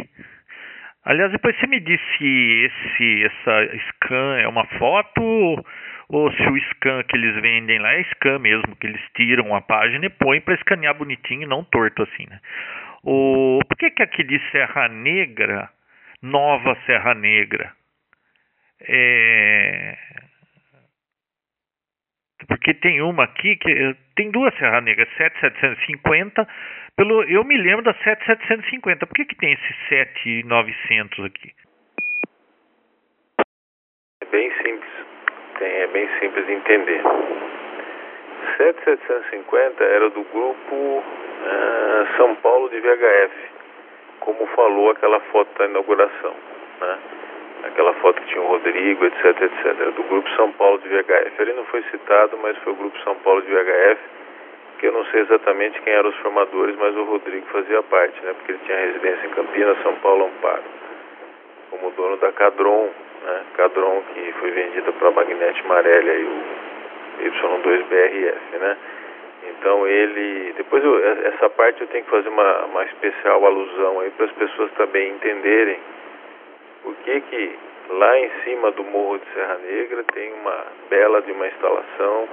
Aliás, 1.06 1.32
depois 1.32 1.58
você 1.58 1.68
me 1.68 1.80
diz 1.80 2.00
se 2.18 2.66
esse, 2.66 3.24
essa 3.24 3.78
scan 3.78 4.38
é 4.40 4.48
uma 4.48 4.66
foto 4.78 5.66
ou 6.10 6.32
se 6.32 6.44
o 6.44 6.58
scan 6.72 7.04
que 7.04 7.16
eles 7.16 7.42
vendem 7.42 7.80
lá 7.80 7.94
é 7.94 8.04
scan 8.14 8.40
mesmo, 8.40 8.76
que 8.76 8.88
eles 8.88 9.02
tiram 9.16 9.56
a 9.56 9.62
página 9.62 10.06
e 10.06 10.10
põem 10.10 10.42
para 10.42 10.56
escanear 10.56 10.96
bonitinho 10.96 11.44
e 11.44 11.48
não 11.48 11.64
torto 11.64 12.04
assim, 12.04 12.26
né? 12.30 12.40
O, 13.04 13.60
por 13.68 13.78
que, 13.78 13.92
que 13.92 14.04
aqui 14.04 14.24
diz 14.24 14.42
Serra 14.52 14.88
Negra, 14.88 15.70
Nova 16.22 16.76
Serra 16.86 17.14
Negra? 17.14 17.72
É, 18.82 19.98
porque 22.48 22.74
tem 22.74 23.02
uma 23.02 23.24
aqui 23.24 23.56
que 23.58 23.96
tem 24.16 24.32
duas 24.32 24.54
Serra 24.56 24.82
Negra, 24.82 25.08
7750, 25.18 26.48
pelo 26.96 27.24
eu 27.24 27.44
me 27.44 27.58
lembro 27.58 27.84
da 27.84 27.94
7750. 27.94 29.06
Por 29.06 29.14
que 29.16 29.26
que 29.26 29.36
tem 29.36 29.54
esse 29.54 29.76
7900 29.90 31.26
aqui? 31.26 31.52
É 34.22 34.26
bem 34.32 34.52
simples. 34.62 34.92
Tem, 35.58 35.72
é 35.82 35.88
bem 35.88 36.10
simples 36.20 36.46
de 36.46 36.54
entender. 36.54 37.02
7750 38.58 39.84
era 39.84 40.10
do 40.10 40.24
grupo 40.24 40.76
uh, 40.76 42.18
São 42.18 42.36
Paulo 42.36 42.70
de 42.70 42.80
VHF, 42.80 43.34
como 44.20 44.46
falou 44.48 44.92
aquela 44.92 45.20
foto 45.32 45.50
da 45.58 45.66
inauguração, 45.66 46.34
né? 46.82 46.98
aquela 47.64 47.94
foto 47.96 48.22
que 48.22 48.28
tinha 48.28 48.42
o 48.42 48.48
Rodrigo, 48.48 49.06
etc, 49.06 49.42
etc, 49.42 49.92
do 49.96 50.04
Grupo 50.04 50.30
São 50.32 50.52
Paulo 50.54 50.78
de 50.80 50.90
VHF. 50.90 51.40
Ele 51.40 51.54
não 51.54 51.66
foi 51.66 51.82
citado, 51.84 52.38
mas 52.38 52.58
foi 52.60 52.74
o 52.74 52.76
Grupo 52.76 52.98
São 53.04 53.16
Paulo 53.16 53.42
de 53.42 53.52
VHF, 53.52 54.02
que 54.80 54.88
eu 54.88 54.92
não 54.92 55.06
sei 55.06 55.22
exatamente 55.22 55.82
quem 55.82 55.94
eram 55.94 56.10
os 56.10 56.18
formadores, 56.18 56.76
mas 56.78 56.96
o 56.96 57.04
Rodrigo 57.04 57.46
fazia 57.48 57.82
parte, 57.84 58.22
né? 58.24 58.34
Porque 58.34 58.52
ele 58.52 58.60
tinha 58.66 58.78
residência 58.78 59.26
em 59.26 59.30
Campinas, 59.30 59.82
São 59.82 59.96
Paulo, 59.96 60.26
Amparo, 60.26 60.64
como 61.72 61.92
dono 61.92 62.18
da 62.18 62.32
Cadron, 62.34 62.90
né? 63.26 63.42
Cadron 63.56 64.04
que 64.14 64.34
foi 64.40 64.52
vendida 64.52 64.92
para 64.94 65.08
a 65.08 65.12
Magnete 65.12 65.66
Marelli 65.68 66.22
e 66.22 67.28
o 67.28 67.30
Y2BRF, 67.30 68.60
né? 68.60 68.78
Então 69.50 69.88
ele, 69.88 70.54
depois 70.58 70.84
eu, 70.84 70.98
essa 71.28 71.50
parte 71.50 71.82
eu 71.82 71.88
tenho 71.88 72.04
que 72.04 72.10
fazer 72.10 72.30
uma, 72.30 72.66
uma 72.66 72.84
especial 72.84 73.46
alusão 73.46 74.00
aí 74.00 74.12
para 74.12 74.26
as 74.26 74.32
pessoas 74.34 74.72
também 74.74 75.12
entenderem 75.12 75.80
por 76.84 76.96
que 76.98 77.22
que 77.22 77.60
lá 77.90 78.20
em 78.20 78.30
cima 78.44 78.72
do 78.72 78.84
Morro 78.84 79.20
de 79.20 79.26
Serra 79.34 79.58
Negra 79.58 80.04
tem 80.14 80.34
uma 80.34 80.66
bela 80.90 81.22
de 81.22 81.32
uma 81.32 81.48
instalação 81.48 82.28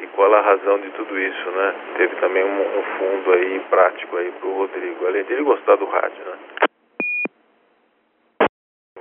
e 0.00 0.06
qual 0.08 0.32
a 0.34 0.40
razão 0.40 0.78
de 0.80 0.90
tudo 0.90 1.18
isso, 1.18 1.50
né? 1.50 1.74
Teve 1.96 2.16
também 2.16 2.44
um, 2.44 2.78
um 2.78 2.82
fundo 2.98 3.32
aí 3.32 3.60
prático 3.70 4.16
aí 4.16 4.32
pro 4.40 4.52
Rodrigo, 4.52 5.06
além 5.06 5.24
dele 5.24 5.42
gostar 5.42 5.76
do 5.76 5.86
rádio, 5.86 6.24
né? 6.24 6.66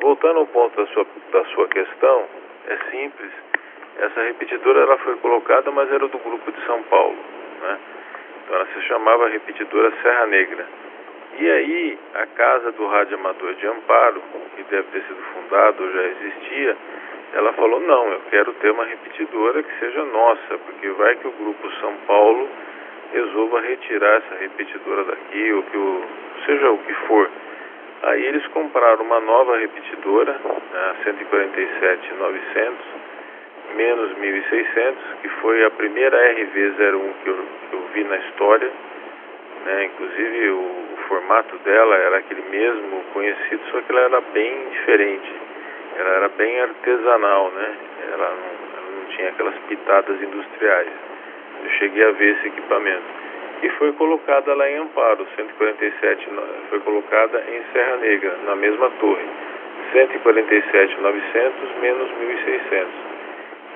Voltando 0.04 0.40
ao 0.40 0.48
ponto 0.48 0.76
da 0.76 0.86
sua, 0.88 1.08
da 1.32 1.46
sua 1.46 1.66
questão, 1.70 2.26
é 2.68 2.78
simples. 2.92 3.32
Essa 4.00 4.22
repetidora 4.24 4.82
ela 4.82 4.98
foi 4.98 5.16
colocada, 5.16 5.72
mas 5.72 5.90
era 5.90 6.06
do 6.10 6.18
grupo 6.18 6.52
de 6.52 6.66
São 6.66 6.84
Paulo, 6.84 7.16
né? 7.62 7.80
Então 8.44 8.56
ela 8.58 8.66
se 8.66 8.82
chamava 8.82 9.30
repetidora 9.30 9.94
Serra 10.02 10.28
Negra. 10.28 10.68
E 11.40 11.50
aí, 11.50 11.98
a 12.16 12.26
Casa 12.26 12.74
do 12.74 12.86
Rádio 12.86 13.16
Amador 13.16 13.54
de 13.54 13.66
Amparo, 13.66 14.22
que 14.58 14.64
deve 14.64 14.84
ter 14.92 15.04
sido 15.04 15.24
fundado, 15.34 15.92
já 15.94 16.04
existia, 16.04 16.78
Ela 17.36 17.54
falou: 17.54 17.80
não, 17.80 18.12
eu 18.12 18.22
quero 18.30 18.52
ter 18.56 18.72
uma 18.72 18.84
repetidora 18.84 19.64
que 19.64 19.80
seja 19.80 20.04
nossa, 20.04 20.58
porque 20.66 20.90
vai 20.90 21.16
que 21.16 21.30
o 21.30 21.32
grupo 21.32 21.72
São 21.80 21.96
Paulo 22.06 22.50
resolva 23.14 23.62
retirar 23.62 24.18
essa 24.18 24.36
repetidora 24.36 25.06
daqui, 25.06 25.54
ou 25.54 25.64
que 25.64 25.78
o, 25.78 26.04
seja 26.46 26.72
o 26.72 26.78
que 26.80 26.94
for. 27.08 27.30
Aí 28.04 28.26
eles 28.26 28.46
compraram 28.48 29.06
uma 29.06 29.22
nova 29.22 29.58
repetidora, 29.58 30.36
a 30.74 30.96
147.900, 31.06 32.74
menos 33.76 34.12
1.600, 34.18 34.96
que 35.22 35.30
foi 35.42 35.64
a 35.64 35.72
primeira 35.72 36.18
RV01 36.36 37.14
que 37.24 37.30
eu, 37.30 37.38
que 37.70 37.76
eu 37.76 37.88
vi 37.94 38.04
na 38.04 38.18
história. 38.18 38.70
Né? 39.66 39.86
Inclusive 39.86 40.50
o, 40.50 40.60
o 40.60 40.98
formato 41.08 41.58
dela 41.60 41.96
era 41.96 42.18
aquele 42.18 42.44
mesmo 42.50 43.04
conhecido, 43.14 43.62
só 43.72 43.82
que 43.82 43.92
ela 43.94 44.02
era 44.02 44.22
bem 44.34 44.70
diferente. 44.72 45.32
Ela 45.96 46.10
era 46.10 46.30
bem 46.30 46.60
artesanal, 46.60 47.52
né? 47.52 47.76
Ela 48.12 48.30
não, 48.32 48.80
ela 48.80 48.92
não 49.00 49.06
tinha 49.16 49.30
aquelas 49.30 49.56
pitadas 49.70 50.22
industriais. 50.22 50.92
Eu 51.64 51.70
cheguei 51.80 52.04
a 52.04 52.12
ver 52.12 52.36
esse 52.36 52.48
equipamento. 52.48 53.23
E 53.64 53.70
foi 53.78 53.94
colocada 53.94 54.54
lá 54.54 54.70
em 54.70 54.76
Amparo, 54.76 55.26
147 55.38 56.30
foi 56.70 56.80
colocada 56.82 57.42
em 57.50 57.64
Serra 57.72 57.96
Negra, 57.96 58.38
na 58.46 58.56
mesma 58.58 58.90
torre. 59.00 59.26
147.900 59.94 61.80
menos 61.80 62.12
1.600. 62.12 62.88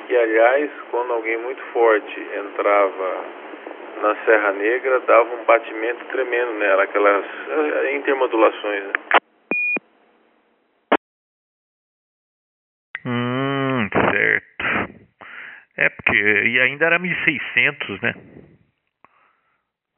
E 0.10 0.18
aliás, 0.18 0.70
quando 0.92 1.14
alguém 1.14 1.38
muito 1.38 1.62
forte 1.72 2.20
entrava 2.20 3.26
na 4.02 4.16
Serra 4.26 4.52
Negra, 4.52 5.00
dava 5.00 5.34
um 5.34 5.46
batimento 5.46 6.04
tremendo 6.06 6.54
nela, 6.56 6.84
aquelas 6.84 7.26
eh, 7.50 7.96
intermodulações. 7.96 8.84
Né? 8.84 8.94
Hum, 13.06 13.90
certo. 14.12 15.08
É 15.78 15.90
porque 15.90 16.18
e 16.18 16.60
ainda 16.60 16.88
era 16.88 17.00
1600, 17.00 18.02
né? 18.02 18.14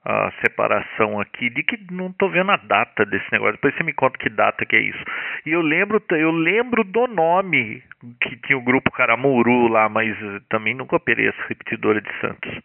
A 0.06 0.32
separação 0.42 1.20
aqui 1.20 1.50
de 1.50 1.62
que 1.62 1.78
não 1.92 2.12
tô 2.14 2.30
vendo 2.30 2.52
a 2.52 2.58
data 2.58 3.06
desse 3.06 3.30
negócio. 3.32 3.54
Depois 3.54 3.76
você 3.76 3.84
me 3.84 3.94
conta 3.94 4.18
que 4.18 4.30
data 4.30 4.66
que 4.66 4.76
é 4.76 4.80
isso. 4.80 5.04
E 5.46 5.52
eu 5.52 5.62
lembro, 5.62 6.02
eu 6.12 6.32
lembro 6.32 6.84
do 6.86 7.06
nome 7.08 7.84
que 8.22 8.38
tinha 8.38 8.58
o 8.58 8.64
grupo 8.64 8.92
Caramuru 8.92 9.68
lá, 9.68 9.90
mas 9.90 10.16
também 10.50 10.74
nunca 10.74 10.96
operei 10.96 11.28
essa 11.28 11.48
repetidora 11.48 12.02
de 12.02 12.10
Santos. 12.22 12.62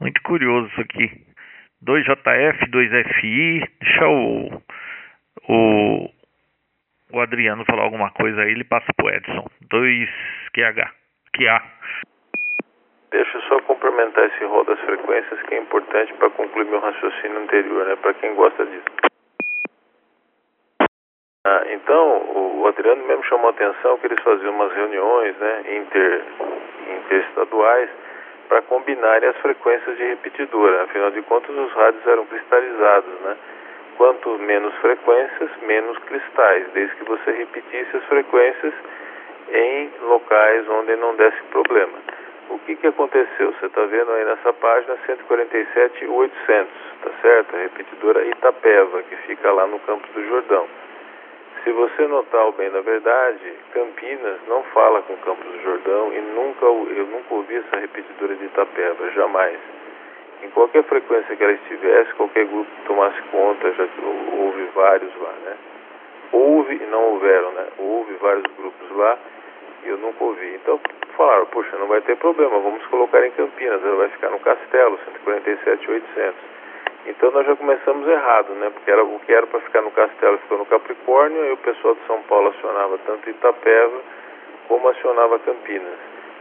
Muito 0.00 0.22
curioso 0.22 0.68
isso 0.68 0.80
aqui. 0.80 1.26
2JF, 1.84 2.70
2FI. 2.70 3.68
Deixa 3.80 4.08
o, 4.08 4.62
o, 5.48 6.10
o 7.12 7.20
Adriano 7.20 7.64
falar 7.64 7.82
alguma 7.82 8.10
coisa 8.10 8.42
aí, 8.42 8.52
ele 8.52 8.64
passa 8.64 8.86
pro 8.96 9.10
Edson. 9.10 9.46
2QH. 9.70 10.90
QA. 11.36 11.62
Deixa 13.10 13.38
eu 13.38 13.42
só 13.42 13.60
complementar 13.62 14.26
esse 14.26 14.44
rol 14.44 14.64
das 14.64 14.78
frequências 14.80 15.40
que 15.42 15.54
é 15.54 15.58
importante 15.58 16.12
para 16.14 16.28
concluir 16.30 16.66
meu 16.66 16.80
raciocínio 16.80 17.38
anterior, 17.38 17.86
né? 17.86 17.96
Para 17.96 18.12
quem 18.14 18.34
gosta 18.34 18.66
disso. 18.66 18.84
Ah, 21.46 21.62
então, 21.68 22.60
o 22.60 22.66
Adriano 22.66 23.02
mesmo 23.06 23.24
chamou 23.24 23.46
a 23.46 23.50
atenção 23.50 23.96
que 23.98 24.06
eles 24.06 24.20
faziam 24.22 24.52
umas 24.52 24.70
reuniões, 24.74 25.34
né, 25.38 25.62
inter, 25.76 26.22
interestaduais, 26.98 27.88
para 28.48 28.60
combinarem 28.62 29.28
as 29.28 29.36
frequências 29.38 29.96
de 29.96 30.04
repetidora. 30.04 30.82
Afinal 30.82 31.10
de 31.10 31.22
contas, 31.22 31.56
os 31.56 31.72
rádios 31.72 32.06
eram 32.06 32.26
cristalizados, 32.26 33.20
né? 33.20 33.36
Quanto 33.96 34.38
menos 34.38 34.74
frequências, 34.76 35.50
menos 35.62 35.96
cristais, 36.00 36.66
desde 36.72 36.94
que 36.96 37.04
você 37.04 37.30
repetisse 37.30 37.96
as 37.96 38.04
frequências 38.04 38.74
em 39.50 39.90
locais 40.02 40.68
onde 40.68 40.94
não 40.96 41.16
desse 41.16 41.42
problema. 41.50 41.98
O 42.50 42.58
que, 42.60 42.76
que 42.76 42.86
aconteceu? 42.86 43.52
Você 43.52 43.66
está 43.66 43.84
vendo 43.84 44.10
aí 44.10 44.24
nessa 44.24 44.52
página 44.54 44.96
147,800, 45.04 46.72
tá 47.02 47.10
certo? 47.20 47.54
A 47.54 47.58
repetidora 47.58 48.24
Itapeva, 48.24 49.02
que 49.02 49.16
fica 49.16 49.52
lá 49.52 49.66
no 49.66 49.78
Campos 49.80 50.10
do 50.12 50.26
Jordão. 50.26 50.66
Se 51.62 51.72
você 51.72 52.06
notar 52.06 52.48
o 52.48 52.52
bem 52.52 52.70
da 52.70 52.80
verdade, 52.80 53.52
Campinas 53.72 54.38
não 54.46 54.62
fala 54.74 55.02
com 55.02 55.16
Campos 55.18 55.44
do 55.44 55.62
Jordão 55.62 56.12
e 56.14 56.20
nunca 56.20 56.64
eu 56.64 57.06
nunca 57.06 57.34
ouvi 57.34 57.56
essa 57.56 57.76
repetidora 57.76 58.34
de 58.36 58.44
Itapeva, 58.46 59.10
jamais. 59.10 59.58
Em 60.42 60.48
qualquer 60.50 60.84
frequência 60.84 61.36
que 61.36 61.42
ela 61.42 61.52
estivesse, 61.52 62.14
qualquer 62.14 62.46
grupo 62.46 62.70
tomasse 62.86 63.20
conta, 63.30 63.72
já 63.72 63.86
houve 64.38 64.62
vários 64.74 65.14
lá, 65.20 65.32
né? 65.44 65.56
Houve 66.32 66.76
e 66.76 66.86
não 66.86 67.12
houveram, 67.12 67.52
né? 67.52 67.66
Houve 67.78 68.14
vários 68.14 68.44
grupos 68.56 68.90
lá 68.96 69.18
e 69.84 69.88
eu 69.88 69.98
nunca 69.98 70.24
ouvi. 70.24 70.54
Então 70.54 70.80
falaram, 71.18 71.46
poxa, 71.46 71.76
não 71.76 71.88
vai 71.88 72.00
ter 72.02 72.16
problema, 72.16 72.60
vamos 72.60 72.86
colocar 72.86 73.26
em 73.26 73.32
Campinas, 73.32 73.84
ela 73.84 73.96
vai 73.96 74.08
ficar 74.10 74.30
no 74.30 74.38
Castelo, 74.38 74.98
147,800. 75.04 76.34
Então 77.06 77.30
nós 77.32 77.44
já 77.44 77.56
começamos 77.56 78.06
errado, 78.06 78.54
né? 78.54 78.70
Porque 78.70 78.90
era, 78.90 79.04
o 79.04 79.18
que 79.20 79.32
era 79.32 79.46
para 79.46 79.60
ficar 79.60 79.82
no 79.82 79.90
Castelo 79.90 80.38
ficou 80.38 80.58
no 80.58 80.66
Capricórnio, 80.66 81.44
e 81.44 81.52
o 81.52 81.56
pessoal 81.56 81.94
de 81.94 82.06
São 82.06 82.22
Paulo 82.22 82.48
acionava 82.50 82.98
tanto 83.04 83.28
Itapeva 83.28 84.00
como 84.68 84.88
acionava 84.88 85.38
Campinas. 85.40 85.98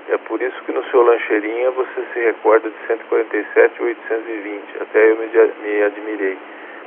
É 0.10 0.18
por 0.20 0.42
isso 0.42 0.64
que 0.64 0.72
no 0.72 0.84
seu 0.86 1.02
lancheirinha 1.02 1.72
você 1.72 2.06
se 2.14 2.20
recorda 2.20 2.70
de 2.70 2.88
147,820. 2.88 4.82
Até 4.82 5.12
eu 5.12 5.18
me, 5.18 5.28
me 5.28 5.84
admirei, 5.84 6.38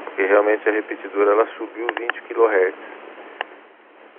porque 0.04 0.22
realmente 0.22 0.68
a 0.68 0.72
repetidora 0.72 1.32
ela 1.32 1.46
subiu 1.58 1.86
20 1.98 2.22
kHz. 2.22 2.74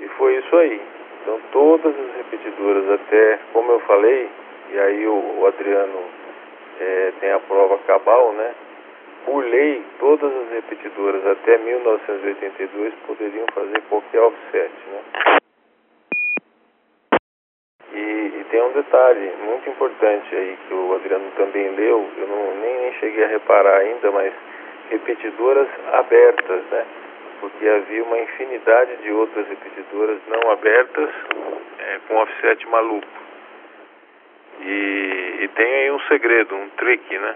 E 0.01 0.07
foi 0.17 0.35
isso 0.35 0.55
aí. 0.57 0.81
Então 1.21 1.39
todas 1.51 1.93
as 1.97 2.15
repetidoras 2.17 2.89
até, 2.89 3.39
como 3.53 3.71
eu 3.71 3.79
falei, 3.81 4.29
e 4.71 4.79
aí 4.79 5.07
o, 5.07 5.39
o 5.39 5.45
Adriano 5.45 5.99
é, 6.79 7.13
tem 7.19 7.31
a 7.31 7.39
prova 7.39 7.77
cabal, 7.79 8.33
né? 8.33 8.55
Por 9.25 9.45
lei, 9.45 9.83
todas 9.99 10.31
as 10.33 10.49
repetidoras 10.51 11.25
até 11.27 11.57
1982 11.59 12.93
poderiam 13.05 13.45
fazer 13.53 13.81
qualquer 13.87 14.19
offset, 14.21 14.71
né? 14.87 15.37
E, 17.93 17.99
e, 17.99 18.45
tem 18.49 18.61
um 18.63 18.71
detalhe 18.71 19.31
muito 19.43 19.69
importante 19.69 20.35
aí 20.35 20.57
que 20.67 20.73
o 20.73 20.95
Adriano 20.95 21.29
também 21.37 21.69
leu, 21.75 22.09
eu 22.17 22.27
não, 22.27 22.55
nem, 22.61 22.79
nem 22.79 22.93
cheguei 22.93 23.25
a 23.25 23.27
reparar 23.27 23.77
ainda, 23.77 24.09
mas 24.11 24.33
repetidoras 24.89 25.67
abertas, 25.91 26.63
né? 26.71 26.85
Porque 27.41 27.67
havia 27.67 28.03
uma 28.03 28.19
infinidade 28.19 28.97
de 28.97 29.11
outras 29.11 29.47
repetidoras 29.47 30.19
não 30.27 30.51
abertas 30.51 31.09
é, 31.79 31.99
com 32.07 32.15
offset 32.15 32.69
maluco. 32.69 33.07
E, 34.61 35.37
e, 35.41 35.47
tem 35.55 35.73
aí 35.73 35.91
um 35.91 35.99
segredo, 36.01 36.55
um 36.55 36.69
trick, 36.69 37.17
né? 37.17 37.35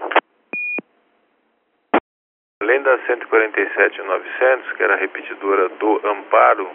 Além 2.62 2.82
da 2.82 2.98
147.900, 2.98 4.76
que 4.76 4.82
era 4.82 4.96
repetidora 4.96 5.68
do 5.70 6.08
Amparo, 6.08 6.70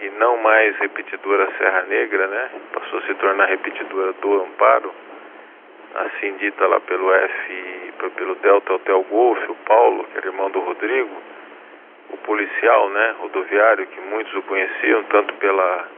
e 0.00 0.10
não 0.10 0.36
mais 0.38 0.76
repetidora 0.78 1.52
Serra 1.56 1.82
Negra, 1.82 2.26
né? 2.26 2.50
Passou 2.72 2.98
a 2.98 3.02
se 3.02 3.14
tornar 3.14 3.46
repetidora 3.46 4.12
do 4.14 4.42
Amparo, 4.42 4.92
assim 5.94 6.36
dita 6.38 6.66
lá 6.66 6.80
pelo 6.80 7.12
F, 7.14 7.92
pelo 8.16 8.34
Delta 8.36 8.74
Hotel 8.74 9.02
Golf, 9.04 9.38
o 9.48 9.54
Paulo, 9.66 10.04
que 10.06 10.18
era 10.18 10.26
irmão 10.26 10.50
do 10.50 10.58
Rodrigo 10.58 11.33
o 12.14 12.18
policial, 12.18 12.88
né, 12.90 13.14
rodoviário, 13.18 13.86
que 13.86 14.00
muitos 14.00 14.32
o 14.34 14.42
conheciam, 14.42 15.02
tanto 15.04 15.32
pela, 15.34 15.88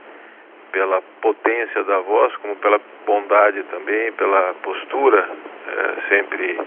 pela 0.72 1.02
potência 1.20 1.84
da 1.84 1.98
voz, 2.00 2.34
como 2.36 2.56
pela 2.56 2.80
bondade 3.06 3.62
também, 3.64 4.12
pela 4.12 4.54
postura 4.62 5.28
é, 5.68 5.94
sempre 6.08 6.58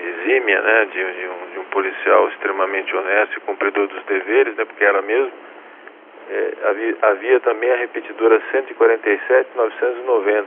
exímia, 0.00 0.62
né, 0.62 0.84
de, 0.86 0.92
de, 0.92 1.28
um, 1.28 1.50
de, 1.52 1.58
um, 1.58 1.64
policial 1.64 2.28
extremamente 2.28 2.96
honesto 2.96 3.36
e 3.36 3.40
cumpridor 3.40 3.88
dos 3.88 4.04
deveres, 4.04 4.54
né, 4.56 4.64
porque 4.64 4.84
era 4.84 5.02
mesmo. 5.02 5.32
É, 6.30 6.52
havia, 6.64 6.96
havia, 7.02 7.40
também 7.40 7.72
a 7.72 7.76
repetidora 7.76 8.40
147-990, 8.52 10.46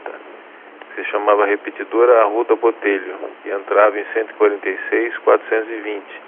que 0.96 0.96
se 0.96 1.04
chamava 1.12 1.46
repetidora 1.46 2.22
Arruda 2.22 2.56
Botelho, 2.56 3.14
que 3.44 3.50
entrava 3.50 4.00
em 4.00 4.06
146-420 4.06 6.25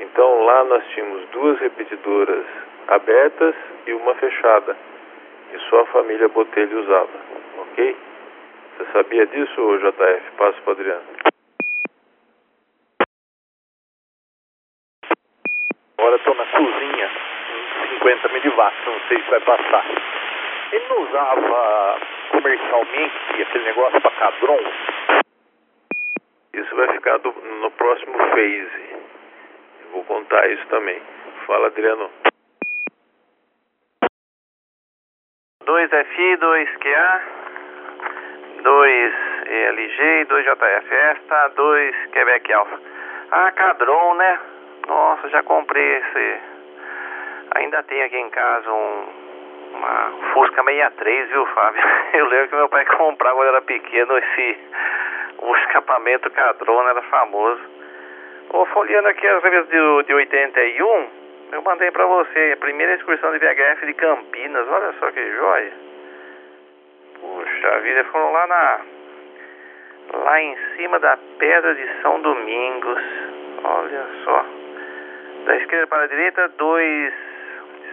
então 0.00 0.44
lá 0.44 0.64
nós 0.64 0.84
tínhamos 0.88 1.28
duas 1.28 1.58
repetidoras 1.60 2.44
abertas 2.88 3.54
e 3.86 3.92
uma 3.92 4.14
fechada. 4.14 4.76
E 5.52 5.58
só 5.68 5.80
a 5.80 5.86
família 5.86 6.28
Botelho 6.28 6.80
usava, 6.80 7.20
ok? 7.58 7.96
Você 8.76 8.92
sabia 8.92 9.26
disso, 9.26 9.78
JF? 9.78 10.30
Passo 10.36 10.62
para 10.62 10.72
Adriano. 10.72 11.04
Agora 15.98 16.16
estou 16.16 16.34
na 16.34 16.46
cozinha, 16.46 17.10
50 17.90 18.28
miliwatts, 18.28 18.86
não 18.86 19.00
sei 19.08 19.22
se 19.22 19.30
vai 19.30 19.40
passar. 19.40 19.84
Ele 20.72 20.88
não 20.88 21.02
usava 21.02 22.00
comercialmente 22.30 23.42
aquele 23.42 23.64
negócio 23.64 24.00
para 24.00 24.10
cadron? 24.12 24.60
Isso 26.54 26.74
vai 26.74 26.88
ficar 26.94 27.18
do, 27.18 27.32
no 27.32 27.70
próximo 27.72 28.16
phase. 28.16 28.99
Vou 29.92 30.04
contar 30.04 30.48
isso 30.50 30.66
também. 30.68 31.00
Fala, 31.46 31.66
Adriano. 31.66 32.10
2FI, 35.64 36.36
2QA, 36.36 37.20
2LG, 38.62 40.26
2JF 40.26 40.92
Esta, 40.92 41.48
2 41.48 42.06
Quebec 42.12 42.52
Alpha. 42.52 42.80
Ah, 43.30 43.52
Cadron, 43.52 44.14
né? 44.14 44.40
Nossa, 44.86 45.28
já 45.28 45.42
comprei 45.42 45.98
esse. 45.98 46.40
Ainda 47.54 47.82
tem 47.84 48.02
aqui 48.02 48.16
em 48.16 48.30
casa 48.30 48.70
um, 48.70 49.08
uma 49.74 50.32
Fusca 50.32 50.62
63, 50.62 51.28
viu, 51.30 51.46
Fábio? 51.46 51.82
Eu 52.14 52.26
lembro 52.26 52.48
que 52.48 52.56
meu 52.56 52.68
pai 52.68 52.84
comprava 52.96 53.36
quando 53.36 53.48
era 53.48 53.62
pequeno 53.62 54.18
esse. 54.18 54.58
O 55.38 55.56
escapamento 55.56 56.30
Cadron 56.30 56.88
era 56.88 57.02
famoso. 57.02 57.79
Ô, 58.52 58.66
folheando 58.66 59.06
aqui 59.08 59.24
as 59.28 59.42
revistas 59.44 59.68
de, 59.68 60.02
de 60.06 60.12
81, 60.12 61.08
eu 61.52 61.62
mandei 61.62 61.88
pra 61.92 62.04
você 62.04 62.52
a 62.52 62.56
primeira 62.56 62.94
excursão 62.94 63.30
de 63.30 63.38
VHF 63.38 63.86
de 63.86 63.94
Campinas. 63.94 64.66
Olha 64.68 64.92
só 64.98 65.08
que 65.12 65.32
joia. 65.36 65.72
Puxa 67.20 67.80
vida, 67.80 68.04
foram 68.04 68.32
lá 68.32 68.46
na. 68.48 68.80
Lá 70.14 70.42
em 70.42 70.56
cima 70.74 70.98
da 70.98 71.16
Pedra 71.38 71.74
de 71.76 72.02
São 72.02 72.20
Domingos. 72.22 73.00
Olha 73.62 74.06
só. 74.24 74.44
Da 75.44 75.56
esquerda 75.56 75.86
para 75.86 76.02
a 76.02 76.08
direita, 76.08 76.48
2 76.48 77.14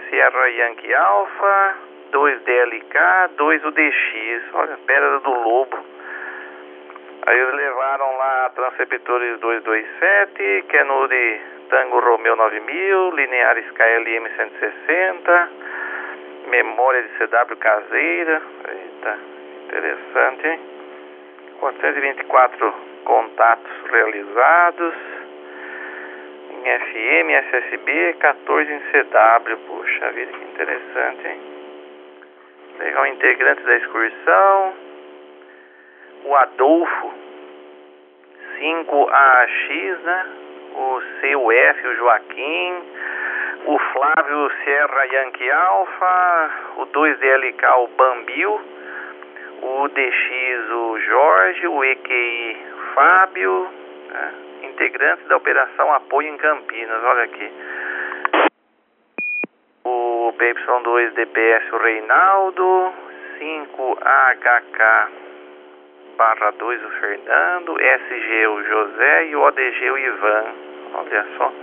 Sierra 0.10 0.50
Yankee 0.50 0.93
Alpha, 0.96 1.76
2 2.12 2.41
DLK, 2.41 2.98
2 3.38 3.63
UDX. 3.63 4.43
Olha, 4.54 4.78
Pedra 4.88 5.20
do 5.20 5.30
Lobo. 5.30 5.96
Aí 7.27 7.37
eles 7.37 7.55
levaram 7.55 8.17
lá 8.17 8.51
transceptores 8.55 9.37
227, 9.41 10.63
Kenuri 10.69 11.41
Tango 11.69 11.99
Romeo 11.99 12.37
9000, 12.37 13.11
lineares 13.11 13.69
KLM 13.71 14.29
160, 14.33 15.49
memória 16.47 17.03
de 17.03 17.09
CW 17.17 17.57
caseira. 17.59 18.41
Eita, 18.69 19.17
interessante, 19.65 20.47
hein? 20.47 20.59
424 21.59 22.73
contatos 23.03 23.91
realizados. 23.91 24.95
Em 26.51 26.79
FM, 26.79 27.29
SSB, 27.49 28.15
14 28.21 28.71
em 28.71 28.79
CW. 28.79 29.57
Puxa 29.67 30.11
vida, 30.11 30.31
que 30.31 30.45
interessante, 30.45 31.27
hein? 31.27 31.41
Legal, 32.79 33.05
integrantes 33.07 33.65
da 33.65 33.75
excursão. 33.75 34.87
O 36.25 36.36
Adolfo, 36.36 37.13
5AX, 38.60 39.97
né? 40.03 40.25
O 40.75 41.01
CUF, 41.21 41.88
o 41.88 41.95
Joaquim. 41.95 42.84
O 43.65 43.80
Flávio 43.80 44.51
Sierra 44.63 45.03
Yankee 45.06 45.51
Alpha. 45.51 46.51
O 46.77 46.86
2DLK, 46.88 47.77
o 47.77 47.88
Bambil. 47.88 48.62
O 49.62 49.88
DX, 49.89 50.71
o 50.71 50.99
Jorge. 50.99 51.67
O 51.67 51.84
EQI, 51.84 52.58
Fábio. 52.93 53.67
Né? 54.10 54.34
Integrantes 54.63 55.27
da 55.27 55.38
Operação 55.38 55.93
Apoio 55.93 56.34
em 56.34 56.38
Campinas, 56.38 57.03
olha 57.03 57.23
aqui. 57.23 57.51
O 59.84 60.34
PY2 60.38 61.12
DPS, 61.12 61.73
o 61.73 61.77
Reinaldo. 61.77 62.93
5AHK 63.39 65.26
barra 66.17 66.51
2 66.51 66.84
o 66.84 66.89
Fernando, 66.99 67.80
SG 67.80 68.47
o 68.47 68.63
José 68.63 69.25
e 69.27 69.36
o 69.36 69.41
ODG 69.41 69.91
o 69.91 69.97
Ivan. 69.97 70.45
Olha 70.95 71.25
só. 71.38 71.53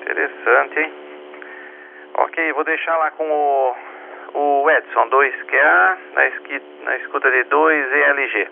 Interessante, 0.00 0.78
hein? 0.78 0.92
Ok, 2.14 2.52
vou 2.52 2.64
deixar 2.64 2.96
lá 2.96 3.10
com 3.12 3.28
o, 3.28 3.76
o 4.34 4.70
Edson 4.70 5.08
2QA 5.08 5.98
na, 6.14 6.26
esqui, 6.28 6.62
na 6.84 6.96
escuta 6.96 7.30
de 7.30 7.44
2 7.44 7.92
ELG. 7.92 8.48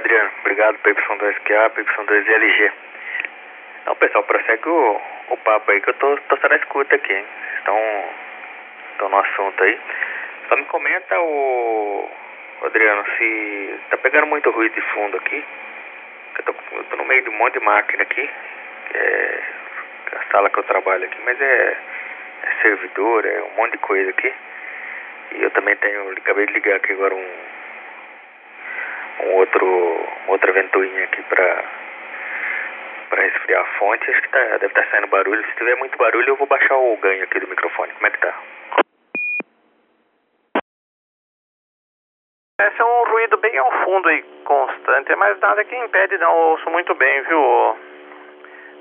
Adriano, 0.00 0.30
obrigado 0.40 0.78
PY2QA, 0.78 1.70
PY2LG. 1.70 2.72
Então, 3.82 3.96
pessoal, 3.96 4.24
prossegue 4.24 4.68
o, 4.68 5.00
o 5.30 5.36
papo 5.38 5.70
aí 5.70 5.80
que 5.80 5.90
eu 5.90 5.94
tô, 5.94 6.16
tô 6.28 6.36
só 6.36 6.48
na 6.48 6.56
escuta 6.56 6.94
aqui, 6.94 7.12
hein? 7.12 7.26
Estão 7.58 9.08
no 9.08 9.18
assunto 9.18 9.64
aí. 9.64 9.80
Só 10.52 10.56
me 10.58 10.66
comenta, 10.66 11.18
o 11.18 12.10
Adriano, 12.62 13.02
se 13.16 13.80
tá 13.88 13.96
pegando 13.96 14.26
muito 14.26 14.50
ruído 14.50 14.74
de 14.74 14.82
fundo 14.82 15.16
aqui. 15.16 15.42
Eu 16.36 16.44
tô, 16.44 16.54
eu 16.72 16.84
tô 16.84 16.96
no 16.96 17.06
meio 17.06 17.22
de 17.22 17.30
um 17.30 17.38
monte 17.38 17.54
de 17.54 17.64
máquina 17.64 18.02
aqui, 18.02 18.30
que 18.90 18.98
é 18.98 19.42
a 20.12 20.30
sala 20.30 20.50
que 20.50 20.58
eu 20.58 20.62
trabalho 20.64 21.06
aqui, 21.06 21.18
mas 21.24 21.40
é, 21.40 21.76
é 22.42 22.52
servidor, 22.60 23.24
é 23.24 23.42
um 23.44 23.56
monte 23.56 23.72
de 23.72 23.78
coisa 23.78 24.10
aqui. 24.10 24.30
E 25.36 25.42
eu 25.42 25.50
também 25.52 25.74
tenho, 25.76 26.10
acabei 26.10 26.44
de 26.44 26.52
ligar 26.52 26.76
aqui 26.76 26.92
agora 26.92 27.14
um, 27.14 27.30
um 29.20 29.32
outro, 29.36 29.66
uma 30.24 30.32
outra 30.32 30.52
ventoinha 30.52 31.04
aqui 31.04 31.22
pra, 31.22 31.64
pra 33.08 33.22
resfriar 33.22 33.62
a 33.62 33.78
fonte. 33.78 34.10
Acho 34.10 34.20
que 34.20 34.28
tá, 34.28 34.38
deve 34.38 34.66
estar 34.66 34.82
tá 34.82 34.90
saindo 34.90 35.06
barulho. 35.06 35.42
Se 35.46 35.56
tiver 35.56 35.76
muito 35.76 35.96
barulho, 35.96 36.28
eu 36.28 36.36
vou 36.36 36.46
baixar 36.46 36.76
o 36.76 36.94
ganho 36.98 37.24
aqui 37.24 37.40
do 37.40 37.48
microfone. 37.48 37.94
Como 37.94 38.06
é 38.06 38.10
que 38.10 38.18
tá? 38.18 38.34
Esse 42.60 42.80
é 42.80 42.84
um 42.84 43.04
ruído 43.10 43.36
bem 43.38 43.56
ao 43.58 43.72
fundo 43.84 44.10
e 44.10 44.22
constante, 44.44 45.16
mas 45.16 45.38
nada 45.40 45.64
que 45.64 45.74
impede, 45.74 46.18
não. 46.18 46.30
Eu 46.30 46.50
ouço 46.50 46.70
muito 46.70 46.94
bem, 46.94 47.22
viu, 47.22 47.40
o, 47.40 47.76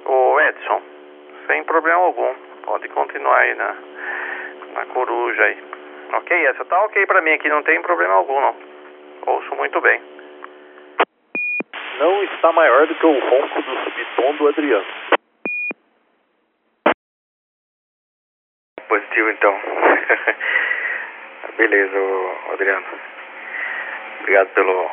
o 0.06 0.40
Edson? 0.42 0.82
Sem 1.48 1.64
problema 1.64 2.02
algum. 2.02 2.34
Pode 2.64 2.88
continuar 2.90 3.40
aí 3.40 3.56
na, 3.56 3.76
na 4.74 4.86
coruja 4.88 5.44
aí. 5.44 5.58
Ok, 6.14 6.46
essa 6.48 6.66
tá 6.66 6.84
ok 6.86 7.06
pra 7.06 7.22
mim 7.22 7.32
aqui, 7.32 7.50
não 7.50 7.64
tem 7.64 7.82
problema 7.82 8.14
algum, 8.16 8.40
não. 8.40 8.56
Ouço 9.26 9.56
muito 9.56 9.80
bem. 9.80 10.02
Não 12.00 12.24
está 12.24 12.52
maior 12.52 12.86
do 12.88 12.96
que 12.96 13.06
o 13.06 13.20
ronco 13.20 13.62
do 13.62 13.78
subtom 13.84 14.36
do 14.36 14.48
Adriano. 14.50 14.86
Positivo, 18.88 19.30
então. 19.30 19.62
Beleza, 21.58 21.98
Adriano. 22.54 23.11
Obrigado 24.22 24.50
pelo. 24.50 24.92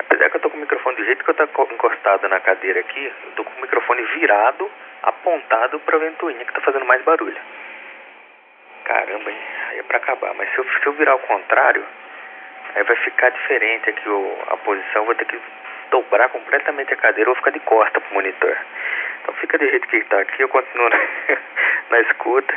Apesar 0.00 0.28
que 0.28 0.36
eu 0.36 0.40
tô 0.40 0.50
com 0.50 0.58
o 0.58 0.60
microfone 0.60 0.96
do 0.96 1.04
jeito 1.04 1.24
que 1.24 1.30
eu 1.30 1.34
tô 1.34 1.62
encostado 1.72 2.28
na 2.28 2.38
cadeira 2.38 2.80
aqui, 2.80 3.06
eu 3.06 3.32
tô 3.32 3.44
com 3.44 3.58
o 3.58 3.62
microfone 3.62 4.02
virado, 4.02 4.70
apontado 5.02 5.80
pra 5.80 5.96
ventoinha 5.96 6.44
que 6.44 6.52
tá 6.52 6.60
fazendo 6.60 6.84
mais 6.84 7.02
barulho. 7.02 7.40
Caramba, 8.84 9.30
hein? 9.30 9.38
Aí 9.70 9.78
é 9.78 9.82
pra 9.84 9.96
acabar. 9.96 10.34
Mas 10.34 10.50
se 10.52 10.58
eu, 10.58 10.64
se 10.64 10.86
eu 10.86 10.92
virar 10.92 11.12
ao 11.12 11.18
contrário, 11.20 11.82
aí 12.74 12.82
vai 12.82 12.96
ficar 12.96 13.30
diferente 13.30 13.88
aqui 13.88 14.08
o, 14.08 14.38
a 14.48 14.56
posição. 14.58 15.06
Vou 15.06 15.14
ter 15.14 15.24
que 15.24 15.40
dobrar 15.90 16.28
completamente 16.28 16.92
a 16.92 16.96
cadeira 16.96 17.30
ou 17.30 17.36
ficar 17.36 17.50
de 17.50 17.60
costa 17.60 18.00
pro 18.00 18.14
monitor. 18.14 18.56
Então 19.22 19.34
fica 19.36 19.56
do 19.56 19.66
jeito 19.66 19.88
que 19.88 20.04
tá 20.04 20.20
aqui, 20.20 20.42
eu 20.42 20.48
continuo 20.50 20.88
na, 20.90 20.98
na 21.90 22.00
escuta. 22.00 22.54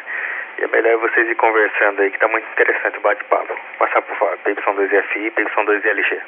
E 0.58 0.64
é 0.64 0.68
melhor 0.68 0.98
vocês 0.98 1.30
ir 1.30 1.36
conversando 1.36 2.02
aí, 2.02 2.12
que 2.12 2.20
tá 2.20 2.28
muito 2.28 2.50
interessante 2.52 2.98
o 2.98 3.02
bate-papo. 3.02 3.56
Passar 3.78 4.02
por 4.02 4.16
fora, 4.18 4.38
PY2FI 4.38 5.18
e 5.18 5.32
PY2LG. 5.32 6.22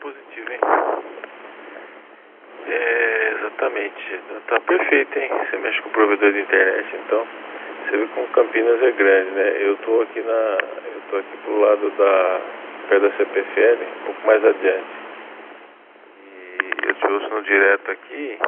Positivo, 0.00 0.52
hein? 0.52 0.60
É, 2.66 3.34
exatamente. 3.38 4.20
Tá 4.48 4.60
perfeito, 4.60 5.18
hein? 5.18 5.30
Você 5.50 5.56
mexe 5.58 5.82
com 5.82 5.88
o 5.88 5.92
provedor 5.92 6.32
de 6.32 6.40
internet, 6.40 6.96
então. 6.96 7.26
Você 7.84 7.96
vê 7.96 8.06
como 8.14 8.26
Campinas 8.28 8.82
é 8.82 8.90
grande, 8.92 9.30
né? 9.32 9.56
Eu 9.60 9.76
tô 9.78 10.00
aqui 10.02 10.20
na. 10.20 10.32
Eu 10.32 11.02
tô 11.10 11.16
aqui 11.18 11.36
pro 11.44 11.60
lado 11.60 11.90
da. 11.90 12.40
perto 12.88 13.08
da 13.08 13.16
CPFL, 13.16 13.82
um 13.82 14.04
pouco 14.06 14.26
mais 14.26 14.44
adiante. 14.44 14.86
E 16.24 16.88
eu 16.88 16.94
te 16.94 17.06
ouço 17.06 17.28
no 17.28 17.42
direto 17.42 17.90
aqui. 17.90 18.38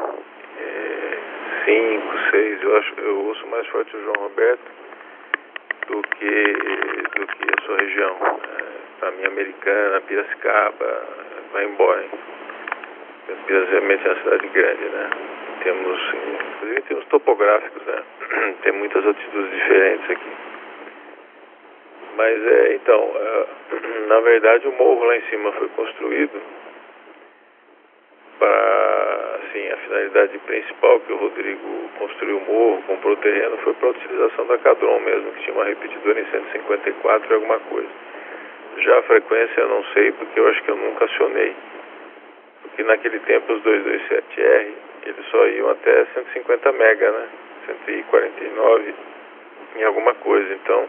É, 0.61 1.03
5, 1.64 2.31
6, 2.31 2.62
eu 2.62 2.77
acho 2.77 2.94
eu 3.00 3.18
ouço 3.27 3.46
mais 3.46 3.66
forte 3.68 3.96
o 3.96 4.03
João 4.03 4.16
Roberto 4.18 4.70
do 5.88 6.03
que 6.03 6.42
do 7.18 7.27
que 7.27 7.44
a 7.59 7.64
sua 7.64 7.79
região. 7.79 8.16
É, 8.16 9.00
pra 9.00 9.11
mim, 9.12 9.24
Americana, 9.24 10.00
Piracicaba, 10.03 11.07
vai 11.53 11.64
embora. 11.64 12.03
Hein? 12.03 12.11
É 13.29 13.81
uma 13.81 14.16
cidade 14.16 14.48
grande, 14.48 14.85
né? 14.85 15.11
Temos, 15.62 16.00
inclusive 16.57 16.83
temos 16.83 17.05
topográficos, 17.07 17.83
né? 17.87 18.03
Tem 18.62 18.72
muitas 18.72 19.07
altitudes 19.07 19.50
diferentes 19.50 20.11
aqui. 20.11 20.33
Mas 22.16 22.46
é, 22.46 22.74
então, 22.74 23.11
na 24.09 24.20
verdade 24.20 24.68
o 24.68 24.72
morro 24.72 25.05
lá 25.05 25.16
em 25.16 25.22
cima 25.22 25.53
foi 25.53 25.68
construído 25.68 26.40
para, 28.38 29.13
assim, 29.54 29.70
a 29.70 29.76
finalidade 29.76 30.38
principal 30.38 31.00
que 31.00 31.12
o 31.12 31.16
Rodrigo 31.16 31.90
construiu 31.98 32.38
o 32.38 32.40
morro, 32.40 32.82
comprou 32.82 33.14
o 33.14 33.16
terreno, 33.16 33.56
foi 33.58 33.72
para 33.74 33.88
a 33.88 33.90
utilização 33.92 34.46
da 34.46 34.58
Cadron 34.58 34.98
mesmo, 35.00 35.32
que 35.32 35.42
tinha 35.42 35.54
uma 35.54 35.64
repetidora 35.64 36.20
em 36.20 36.26
154 36.26 37.30
e 37.30 37.34
alguma 37.34 37.60
coisa. 37.60 37.88
Já 38.78 38.98
a 38.98 39.02
frequência 39.02 39.60
eu 39.60 39.68
não 39.68 39.84
sei, 39.94 40.10
porque 40.12 40.40
eu 40.40 40.48
acho 40.48 40.62
que 40.64 40.70
eu 40.70 40.76
nunca 40.76 41.04
acionei. 41.04 41.54
Porque 42.62 42.82
naquele 42.82 43.20
tempo 43.20 43.52
os 43.52 43.62
227R 43.62 44.72
eles 45.06 45.26
só 45.30 45.46
iam 45.46 45.70
até 45.70 46.04
150 46.06 46.72
mega, 46.72 47.10
né? 47.12 47.28
149 47.66 48.94
em 49.76 49.84
alguma 49.84 50.14
coisa. 50.14 50.52
Então, 50.54 50.88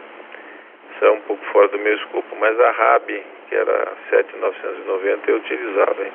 isso 0.94 1.04
é 1.04 1.10
um 1.10 1.20
pouco 1.20 1.44
fora 1.52 1.68
do 1.68 1.78
meu 1.78 1.94
escopo. 1.94 2.34
Mas 2.36 2.58
a 2.58 2.70
RAB, 2.70 3.22
que 3.48 3.54
era 3.54 3.92
7990, 4.10 5.30
eu 5.30 5.36
utilizava, 5.36 6.02
hein? 6.02 6.12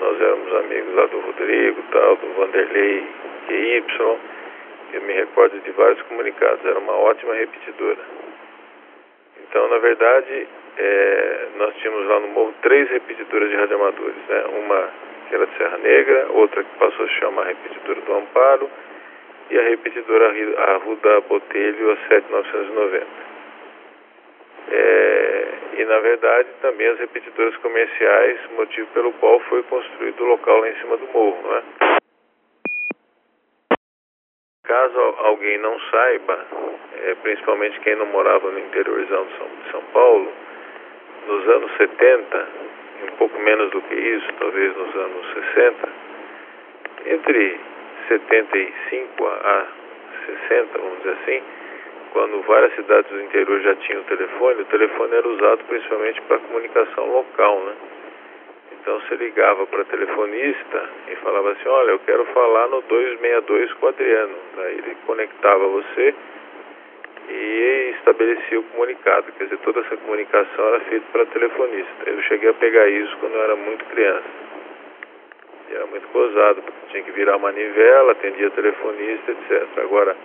Nós 0.00 0.20
éramos 0.20 0.54
amigos 0.54 0.94
lá 0.94 1.06
do 1.06 1.20
Rodrigo, 1.20 1.82
tal, 1.92 2.16
do 2.16 2.26
Vanderlei 2.34 3.06
QY. 3.46 3.84
Eu 4.94 5.02
me 5.02 5.12
recordo 5.12 5.58
de 5.60 5.70
vários 5.72 6.02
comunicados. 6.02 6.64
Era 6.64 6.78
uma 6.78 6.92
ótima 6.92 7.34
repetidora. 7.34 7.98
Então, 9.40 9.68
na 9.68 9.78
verdade, 9.78 10.46
é, 10.78 11.48
nós 11.56 11.74
tínhamos 11.76 12.06
lá 12.06 12.20
no 12.20 12.28
morro 12.28 12.54
três 12.62 12.88
repetidoras 12.90 13.50
de 13.50 13.56
radioamadores, 13.56 14.16
né? 14.28 14.44
Uma 14.58 14.90
que 15.28 15.34
era 15.34 15.46
de 15.46 15.56
Serra 15.56 15.78
Negra, 15.78 16.26
outra 16.30 16.62
que 16.62 16.78
passou 16.78 17.04
a 17.04 17.08
se 17.08 17.14
chamar 17.14 17.46
repetidora 17.46 18.00
do 18.00 18.14
Amparo 18.14 18.70
e 19.50 19.58
a 19.58 19.62
repetidora 19.62 20.34
Arruda 20.74 21.20
Botelho 21.22 21.92
a 21.92 21.96
7990. 22.08 23.31
É, 24.70 25.48
e 25.78 25.84
na 25.84 25.98
verdade 25.98 26.48
também 26.60 26.86
as 26.88 26.98
repetidoras 26.98 27.56
comerciais, 27.56 28.38
motivo 28.56 28.86
pelo 28.94 29.12
qual 29.14 29.40
foi 29.40 29.62
construído 29.64 30.20
o 30.22 30.26
local 30.26 30.60
lá 30.60 30.68
em 30.68 30.76
cima 30.76 30.96
do 30.96 31.06
morro, 31.08 31.38
não 31.42 31.56
é? 31.56 31.62
Caso 34.64 34.98
alguém 35.18 35.58
não 35.58 35.78
saiba, 35.90 36.46
é, 37.04 37.14
principalmente 37.16 37.80
quem 37.80 37.96
não 37.96 38.06
morava 38.06 38.50
no 38.50 38.58
interiorzão 38.58 39.26
de 39.26 39.36
São, 39.36 39.46
de 39.48 39.70
São 39.70 39.82
Paulo, 39.92 40.32
nos 41.26 41.48
anos 41.48 41.76
70, 41.76 42.48
um 43.02 43.16
pouco 43.16 43.38
menos 43.40 43.70
do 43.70 43.82
que 43.82 43.94
isso, 43.94 44.26
talvez 44.38 44.76
nos 44.76 44.94
anos 44.94 45.32
60, 45.54 45.88
entre 47.06 47.60
75 48.08 49.26
a 49.26 49.66
60, 50.48 50.78
vamos 50.78 50.98
dizer 50.98 51.16
assim, 51.22 51.42
quando 52.12 52.42
várias 52.42 52.74
cidades 52.74 53.10
do 53.10 53.20
interior 53.22 53.60
já 53.60 53.74
tinham 53.76 54.02
telefone, 54.04 54.62
o 54.62 54.66
telefone 54.66 55.14
era 55.14 55.28
usado 55.28 55.64
principalmente 55.64 56.20
para 56.22 56.38
comunicação 56.38 57.12
local, 57.12 57.60
né? 57.60 57.74
Então 58.80 59.00
você 59.00 59.14
ligava 59.14 59.66
para 59.66 59.84
telefonista 59.84 60.90
e 61.08 61.16
falava 61.16 61.52
assim, 61.52 61.68
olha, 61.68 61.90
eu 61.92 61.98
quero 62.00 62.24
falar 62.26 62.68
no 62.68 62.82
262 62.82 63.72
com 63.74 63.86
o 63.86 63.88
Adriano. 63.88 64.34
Daí 64.56 64.78
ele 64.78 64.96
conectava 65.06 65.66
você 65.68 66.14
e 67.28 67.94
estabelecia 67.96 68.58
o 68.58 68.64
comunicado. 68.64 69.30
Quer 69.38 69.44
dizer, 69.44 69.58
toda 69.58 69.80
essa 69.80 69.96
comunicação 69.98 70.66
era 70.68 70.80
feita 70.80 71.06
para 71.12 71.26
telefonista. 71.26 72.10
Eu 72.10 72.20
cheguei 72.22 72.50
a 72.50 72.54
pegar 72.54 72.88
isso 72.88 73.16
quando 73.18 73.34
eu 73.34 73.42
era 73.42 73.54
muito 73.56 73.84
criança. 73.84 74.28
E 75.70 75.74
era 75.74 75.86
muito 75.86 76.08
gozado, 76.08 76.62
porque 76.62 76.90
tinha 76.90 77.04
que 77.04 77.12
virar 77.12 77.38
manivela, 77.38 78.12
atendia 78.12 78.50
telefonista, 78.50 79.30
etc. 79.30 79.78
Agora, 79.78 80.16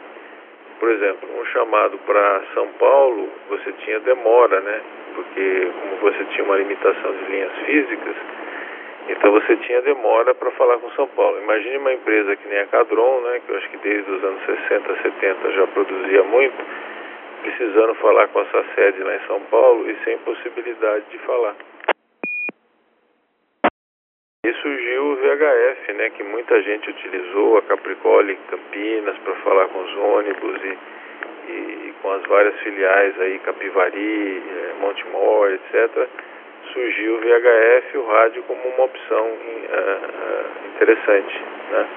por 0.79 0.89
exemplo, 0.89 1.29
um 1.39 1.45
chamado 1.45 1.97
para 2.05 2.41
São 2.53 2.67
Paulo, 2.79 3.29
você 3.49 3.71
tinha 3.83 3.99
demora, 4.01 4.59
né? 4.61 4.81
Porque 5.15 5.71
como 5.79 6.11
você 6.11 6.23
tinha 6.25 6.43
uma 6.43 6.57
limitação 6.57 7.11
de 7.11 7.31
linhas 7.31 7.51
físicas, 7.65 8.15
então 9.09 9.31
você 9.31 9.55
tinha 9.57 9.81
demora 9.81 10.35
para 10.35 10.51
falar 10.51 10.77
com 10.79 10.91
São 10.91 11.07
Paulo. 11.07 11.39
Imagine 11.41 11.77
uma 11.77 11.93
empresa 11.93 12.35
que 12.35 12.47
nem 12.47 12.59
a 12.59 12.67
Cadron, 12.67 13.21
né, 13.21 13.41
que 13.45 13.51
eu 13.51 13.57
acho 13.57 13.69
que 13.69 13.77
desde 13.77 14.11
os 14.11 14.23
anos 14.23 14.41
60, 14.45 15.01
70 15.01 15.51
já 15.53 15.67
produzia 15.67 16.23
muito, 16.23 16.65
precisando 17.41 17.95
falar 17.95 18.27
com 18.27 18.41
essa 18.41 18.65
sede 18.75 19.01
lá 19.03 19.15
em 19.15 19.27
São 19.27 19.39
Paulo 19.49 19.89
e 19.89 19.95
sem 20.03 20.17
possibilidade 20.19 21.05
de 21.09 21.17
falar. 21.19 21.55
E 24.47 24.53
surgiu 24.61 25.03
o 25.03 25.15
VHF, 25.17 25.91
né, 25.91 26.09
que 26.11 26.23
muita 26.23 26.61
gente 26.61 26.89
utilizou, 26.89 27.57
a 27.57 27.61
Capricole 27.63 28.39
Campinas, 28.49 29.17
para 29.17 29.35
falar 29.43 29.67
com 29.67 29.79
os 29.79 29.97
ônibus 29.97 30.61
e, 30.63 31.51
e, 31.51 31.93
com 32.01 32.11
as 32.11 32.23
várias 32.27 32.57
filiais 32.61 33.19
aí, 33.19 33.39
Capivari, 33.39 34.41
eh, 34.47 34.73
Montemor, 34.79 35.51
etc. 35.51 36.07
Surgiu 36.71 37.15
o 37.15 37.19
VHF, 37.19 37.97
o 37.97 38.05
rádio, 38.05 38.43
como 38.43 38.61
uma 38.69 38.85
opção 38.85 39.25
uh, 39.25 40.75
interessante, 40.75 41.41
né? 41.71 41.87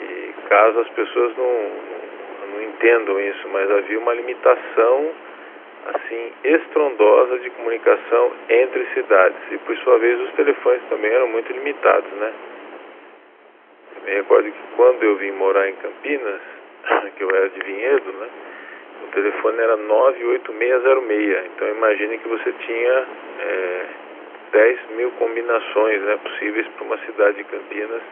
E 0.00 0.34
caso 0.48 0.80
as 0.80 0.88
pessoas 0.88 1.36
não, 1.36 1.70
não 2.54 2.62
entendam 2.62 3.20
isso, 3.20 3.48
mas 3.50 3.70
havia 3.70 3.98
uma 3.98 4.14
limitação 4.14 5.10
assim 5.94 6.32
estrondosa 6.44 7.38
de 7.38 7.50
comunicação 7.50 8.32
entre 8.48 8.86
cidades 8.94 9.38
e 9.50 9.58
por 9.58 9.76
sua 9.78 9.98
vez 9.98 10.20
os 10.20 10.32
telefones 10.32 10.82
também 10.88 11.10
eram 11.10 11.28
muito 11.28 11.52
limitados, 11.52 12.10
né? 12.12 12.32
Eu 13.96 14.02
me 14.02 14.10
recordo 14.16 14.50
que 14.50 14.76
quando 14.76 15.02
eu 15.02 15.16
vim 15.16 15.32
morar 15.32 15.68
em 15.68 15.74
Campinas, 15.76 16.40
que 17.16 17.22
eu 17.22 17.30
era 17.30 17.48
de 17.48 17.60
Vinhedo, 17.60 18.12
né? 18.12 18.28
O 19.04 19.10
telefone 19.12 19.58
era 19.58 19.76
98606, 19.76 21.46
então 21.46 21.68
imagine 21.68 22.18
que 22.18 22.28
você 22.28 22.52
tinha 22.52 23.06
é, 23.40 23.86
10 24.52 24.90
mil 24.96 25.10
combinações 25.12 26.02
né, 26.02 26.18
possíveis 26.22 26.66
para 26.68 26.84
uma 26.84 26.98
cidade 26.98 27.36
de 27.38 27.44
Campinas 27.44 28.02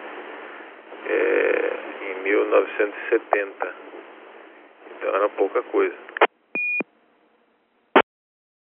é, 1.09 1.71
em 2.03 2.23
1970. 2.23 3.75
Então 4.97 5.15
era 5.15 5.29
pouca 5.31 5.63
coisa. 5.65 6.06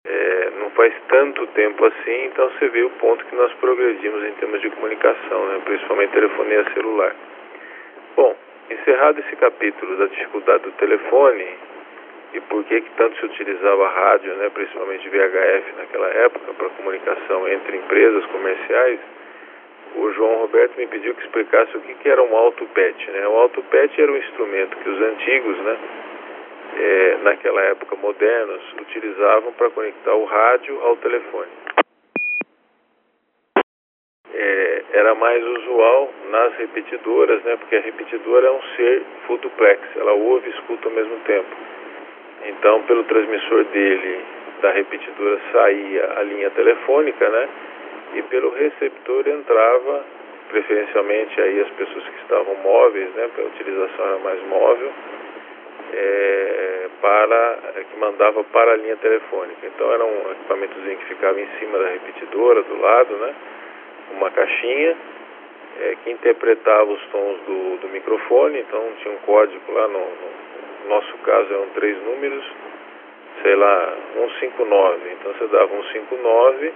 É, 0.03 0.51
não 0.59 0.71
faz 0.71 0.95
tanto 1.09 1.47
tempo 1.49 1.85
assim, 1.85 2.25
então 2.25 2.49
você 2.51 2.69
vê 2.69 2.83
o 2.83 2.91
ponto 2.91 3.23
que 3.27 3.37
nós 3.37 3.53
progredimos 3.55 4.25
em 4.25 4.33
termos 4.33 4.61
de 4.63 4.71
comunicação, 4.71 5.47
né, 5.47 5.61
principalmente 5.65 6.13
telefonia 6.13 6.65
celular. 6.73 7.15
Bom, 8.17 8.35
encerrado 8.71 9.21
esse 9.21 9.37
capítulo 9.37 9.97
da 9.97 10.07
dificuldade 10.07 10.63
do 10.63 10.73
telefone 10.73 11.47
e 12.33 12.41
por 12.41 12.65
que, 12.65 12.81
que 12.81 12.91
tanto 12.97 13.19
se 13.19 13.27
utilizava 13.27 13.87
a 13.87 13.91
rádio, 13.91 14.35
né, 14.37 14.49
principalmente 14.55 15.09
VHF 15.09 15.75
naquela 15.77 16.09
época, 16.09 16.55
para 16.55 16.69
comunicação 16.71 17.49
entre 17.49 17.77
empresas 17.77 18.25
comerciais, 18.27 19.01
o 19.97 20.13
João 20.13 20.37
Roberto 20.37 20.77
me 20.79 20.87
pediu 20.87 21.15
que 21.15 21.23
explicasse 21.23 21.77
o 21.77 21.81
que, 21.81 21.95
que 21.95 22.09
era 22.09 22.23
um 22.23 22.37
autopet. 22.37 23.11
Né? 23.11 23.27
O 23.27 23.37
autopet 23.37 24.01
era 24.01 24.11
um 24.11 24.17
instrumento 24.17 24.77
que 24.77 24.89
os 24.89 25.01
antigos, 25.01 25.59
né, 25.59 25.79
é, 26.81 27.19
naquela 27.23 27.61
época 27.63 27.95
modernos, 27.97 28.63
utilizavam 28.81 29.53
para 29.53 29.69
conectar 29.71 30.15
o 30.15 30.25
rádio 30.25 30.81
ao 30.81 30.97
telefone. 30.97 31.51
É, 34.33 34.85
era 34.93 35.15
mais 35.15 35.45
usual 35.45 36.11
nas 36.31 36.55
repetidoras, 36.55 37.43
né, 37.45 37.57
porque 37.57 37.77
a 37.77 37.81
repetidora 37.81 38.47
é 38.47 38.51
um 38.51 38.63
ser 38.77 39.03
full 39.27 39.39
duplex, 39.39 39.83
ela 39.97 40.13
ouve 40.13 40.49
e 40.49 40.53
escuta 40.53 40.89
ao 40.89 40.95
mesmo 40.95 41.19
tempo. 41.27 41.55
Então, 42.47 42.83
pelo 42.85 43.05
transmissor 43.05 43.65
dele, 43.65 44.25
da 44.63 44.71
repetidora, 44.71 45.39
saía 45.53 46.15
a 46.17 46.23
linha 46.23 46.51
telefônica, 46.51 47.29
né, 47.29 47.49
e 48.15 48.23
pelo 48.23 48.51
receptor 48.55 49.29
entrava, 49.29 50.05
preferencialmente 50.49 51.41
aí 51.41 51.61
as 51.61 51.71
pessoas 51.73 52.05
que 52.09 52.23
estavam 52.23 52.55
móveis, 52.55 53.11
né, 53.15 53.29
a 53.37 53.43
utilização 53.43 54.07
era 54.07 54.19
mais 54.19 54.43
móvel, 54.49 54.93
é, 55.93 56.89
para 57.01 57.59
que 57.91 57.97
mandava 57.99 58.45
para 58.45 58.73
a 58.73 58.77
linha 58.77 58.97
telefônica. 58.97 59.67
Então 59.67 59.93
era 59.93 60.05
um 60.05 60.33
equipamentozinho 60.33 60.99
que 60.99 61.07
ficava 61.07 61.41
em 61.41 61.49
cima 61.59 61.79
da 61.79 61.89
repetidora, 61.89 62.63
do 62.63 62.81
lado, 62.81 63.17
né? 63.17 63.35
Uma 64.13 64.31
caixinha 64.31 64.97
é, 65.81 65.97
que 66.03 66.11
interpretava 66.11 66.91
os 66.91 67.03
tons 67.07 67.41
do, 67.47 67.77
do, 67.79 67.89
microfone. 67.89 68.61
Então 68.61 68.83
tinha 69.03 69.15
um 69.15 69.19
código 69.19 69.73
lá, 69.73 69.89
no, 69.89 69.99
no 69.99 70.89
nosso 70.89 71.17
caso 71.19 71.53
eram 71.53 71.69
três 71.75 71.97
números, 72.03 72.45
sei 73.43 73.55
lá, 73.57 73.97
159. 74.15 75.11
Então 75.13 75.33
você 75.33 75.47
dava 75.47 75.69
159, 75.69 76.73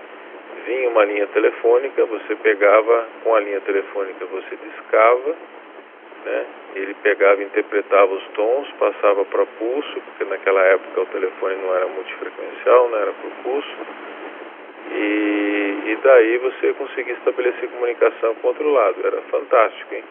vinha 0.67 0.89
uma 0.89 1.05
linha 1.05 1.27
telefônica, 1.29 2.05
você 2.07 2.35
pegava 2.37 3.09
com 3.23 3.35
a 3.35 3.41
linha 3.41 3.61
telefônica, 3.61 4.25
você 4.27 4.57
discava 4.57 5.35
né? 6.25 6.47
Ele 6.75 6.93
pegava 7.03 7.41
e 7.41 7.45
interpretava 7.45 8.13
os 8.13 8.27
tons, 8.35 8.69
passava 8.81 9.25
para 9.27 9.47
pulso, 9.47 10.01
porque 10.01 10.25
naquela 10.25 10.61
época 10.63 11.03
o 11.03 11.07
telefone 11.07 11.55
não 11.57 11.75
era 11.75 11.87
multifrequencial, 11.87 12.89
não 12.89 12.99
era 12.99 13.13
por 13.13 13.31
pulso. 13.45 13.77
E, 14.91 15.83
e 15.87 15.99
daí 16.03 16.39
você 16.39 16.73
conseguia 16.75 17.15
estabelecer 17.15 17.71
comunicação 17.71 18.35
com 18.37 18.49
o 18.49 18.51
outro 18.51 18.69
lado. 18.73 19.07
Era 19.07 19.23
fantástico, 19.23 19.95
hein? 19.95 20.05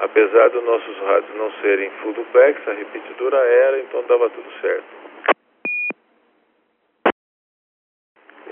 Apesar 0.00 0.50
dos 0.50 0.62
nossos 0.64 0.98
rádios 0.98 1.34
não 1.34 1.50
serem 1.62 1.90
full 2.02 2.12
duplex, 2.12 2.68
a 2.68 2.72
repetidora 2.72 3.38
era, 3.38 3.78
então 3.80 4.04
dava 4.06 4.28
tudo 4.28 4.52
certo. 4.60 4.84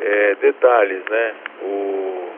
É, 0.00 0.34
detalhes, 0.36 1.04
né? 1.04 1.34
O, 1.60 2.30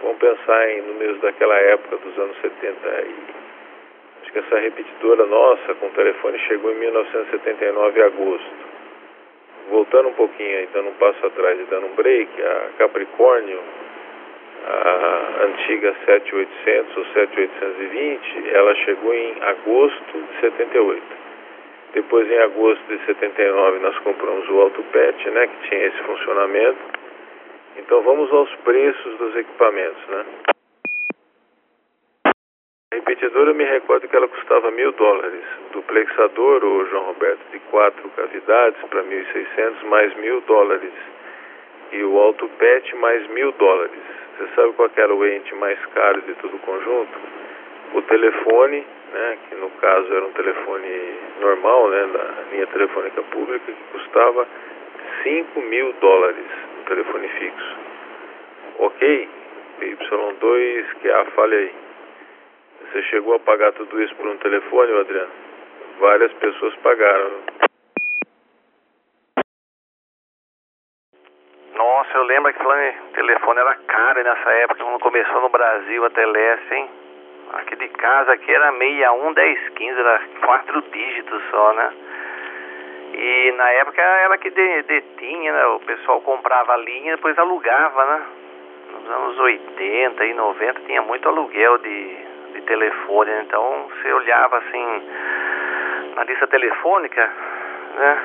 vamos 0.00 0.18
pensar 0.18 0.70
em 0.70 0.80
números 0.80 1.20
daquela 1.20 1.54
época, 1.54 1.98
dos 1.98 2.18
anos 2.18 2.36
70 2.40 2.88
e 3.02 3.43
essa 4.38 4.58
repetidora 4.58 5.26
nossa 5.26 5.74
com 5.74 5.86
o 5.86 5.90
telefone 5.90 6.38
chegou 6.40 6.72
em 6.72 6.76
1979, 6.76 8.02
agosto. 8.02 8.74
Voltando 9.70 10.08
um 10.08 10.14
pouquinho 10.14 10.68
dando 10.72 10.88
um 10.90 10.94
passo 10.94 11.26
atrás 11.26 11.58
e 11.58 11.64
dando 11.64 11.86
um 11.86 11.94
break, 11.94 12.30
a 12.42 12.68
Capricórnio, 12.78 13.60
a 14.66 15.44
antiga 15.44 15.94
7800 16.04 16.96
ou 16.96 17.04
7820, 17.06 18.54
ela 18.54 18.74
chegou 18.76 19.14
em 19.14 19.34
agosto 19.42 20.18
de 20.18 20.40
78. 20.40 21.02
Depois, 21.94 22.28
em 22.28 22.38
agosto 22.38 22.82
de 22.88 23.04
79, 23.06 23.78
nós 23.78 23.96
compramos 23.98 24.48
o 24.48 24.60
AutoPet, 24.62 25.30
né, 25.30 25.46
que 25.46 25.68
tinha 25.68 25.86
esse 25.86 25.98
funcionamento. 25.98 26.78
Então, 27.76 28.02
vamos 28.02 28.32
aos 28.32 28.52
preços 28.56 29.16
dos 29.16 29.36
equipamentos, 29.36 30.06
né. 30.08 30.24
A 32.94 32.96
repetidora, 32.96 33.50
eu 33.50 33.54
me 33.56 33.64
recordo 33.64 34.06
que 34.06 34.14
ela 34.14 34.28
custava 34.28 34.70
mil 34.70 34.92
dólares. 34.92 35.42
Duplexador, 35.72 36.64
o 36.64 36.86
João 36.86 37.06
Roberto, 37.06 37.40
de 37.50 37.58
quatro 37.58 38.08
cavidades 38.10 38.80
para 38.88 39.02
1.600, 39.02 39.82
mais 39.86 40.14
mil 40.14 40.40
dólares. 40.42 40.92
E 41.90 42.04
o 42.04 42.16
AutoPet, 42.16 42.94
mais 42.94 43.26
mil 43.30 43.50
dólares. 43.50 43.98
Você 44.38 44.48
sabe 44.54 44.72
qual 44.74 44.88
era 44.94 45.12
o 45.12 45.26
ente 45.26 45.52
mais 45.56 45.76
caro 45.86 46.22
de 46.22 46.34
todo 46.34 46.54
o 46.54 46.58
conjunto? 46.60 47.18
O 47.94 48.02
telefone, 48.02 48.86
né, 49.12 49.38
que 49.48 49.56
no 49.56 49.70
caso 49.70 50.14
era 50.14 50.26
um 50.26 50.32
telefone 50.32 51.14
normal, 51.40 51.88
né, 51.88 52.08
da 52.12 52.52
linha 52.52 52.66
telefônica 52.68 53.20
pública, 53.24 53.72
que 53.72 53.98
custava 53.98 54.46
5 55.24 55.60
mil 55.62 55.92
dólares 55.94 56.46
no 56.78 56.84
telefone 56.84 57.26
fixo. 57.26 57.76
Ok? 58.78 59.28
Y2, 59.80 60.84
que 61.02 61.08
é 61.08 61.12
a 61.12 61.24
falha 61.24 61.58
aí. 61.58 61.84
Você 62.92 63.02
chegou 63.04 63.34
a 63.34 63.40
pagar 63.40 63.72
tudo 63.72 64.02
isso 64.02 64.14
por 64.16 64.26
um 64.26 64.36
telefone, 64.38 65.00
Adriano? 65.00 65.32
Várias 65.98 66.32
pessoas 66.34 66.74
pagaram. 66.76 67.30
Nossa, 71.74 72.18
eu 72.18 72.22
lembro 72.24 72.52
que 72.52 72.62
falando 72.62 72.94
telefone 73.14 73.60
era 73.60 73.74
caro 73.74 74.22
nessa 74.22 74.50
época, 74.50 74.84
quando 74.84 75.00
começou 75.00 75.40
no 75.40 75.48
Brasil 75.48 76.04
a 76.04 76.10
Teleste, 76.10 76.74
hein? 76.74 76.90
Aqui 77.54 77.76
de 77.76 77.88
casa 77.88 78.32
aqui 78.32 78.52
era 78.52 78.72
61 78.72 79.34
1015, 79.34 80.00
era 80.00 80.20
quatro 80.44 80.82
dígitos 80.82 81.42
só, 81.50 81.72
né? 81.72 81.92
E 83.14 83.52
na 83.52 83.70
época 83.70 84.02
era 84.02 84.38
que 84.38 84.50
detinha, 84.50 85.52
né? 85.52 85.66
O 85.66 85.80
pessoal 85.80 86.20
comprava 86.20 86.74
a 86.74 86.76
linha 86.76 87.12
e 87.12 87.16
depois 87.16 87.38
alugava, 87.38 88.04
né? 88.04 88.26
Nos 88.92 89.10
anos 89.10 89.38
80 89.38 90.24
e 90.24 90.34
90 90.34 90.80
tinha 90.82 91.02
muito 91.02 91.28
aluguel 91.28 91.78
de 91.78 92.33
telefone, 92.64 93.30
então 93.42 93.88
você 93.88 94.12
olhava 94.12 94.58
assim 94.58 95.02
na 96.16 96.24
lista 96.24 96.46
telefônica, 96.46 97.30
né? 97.96 98.22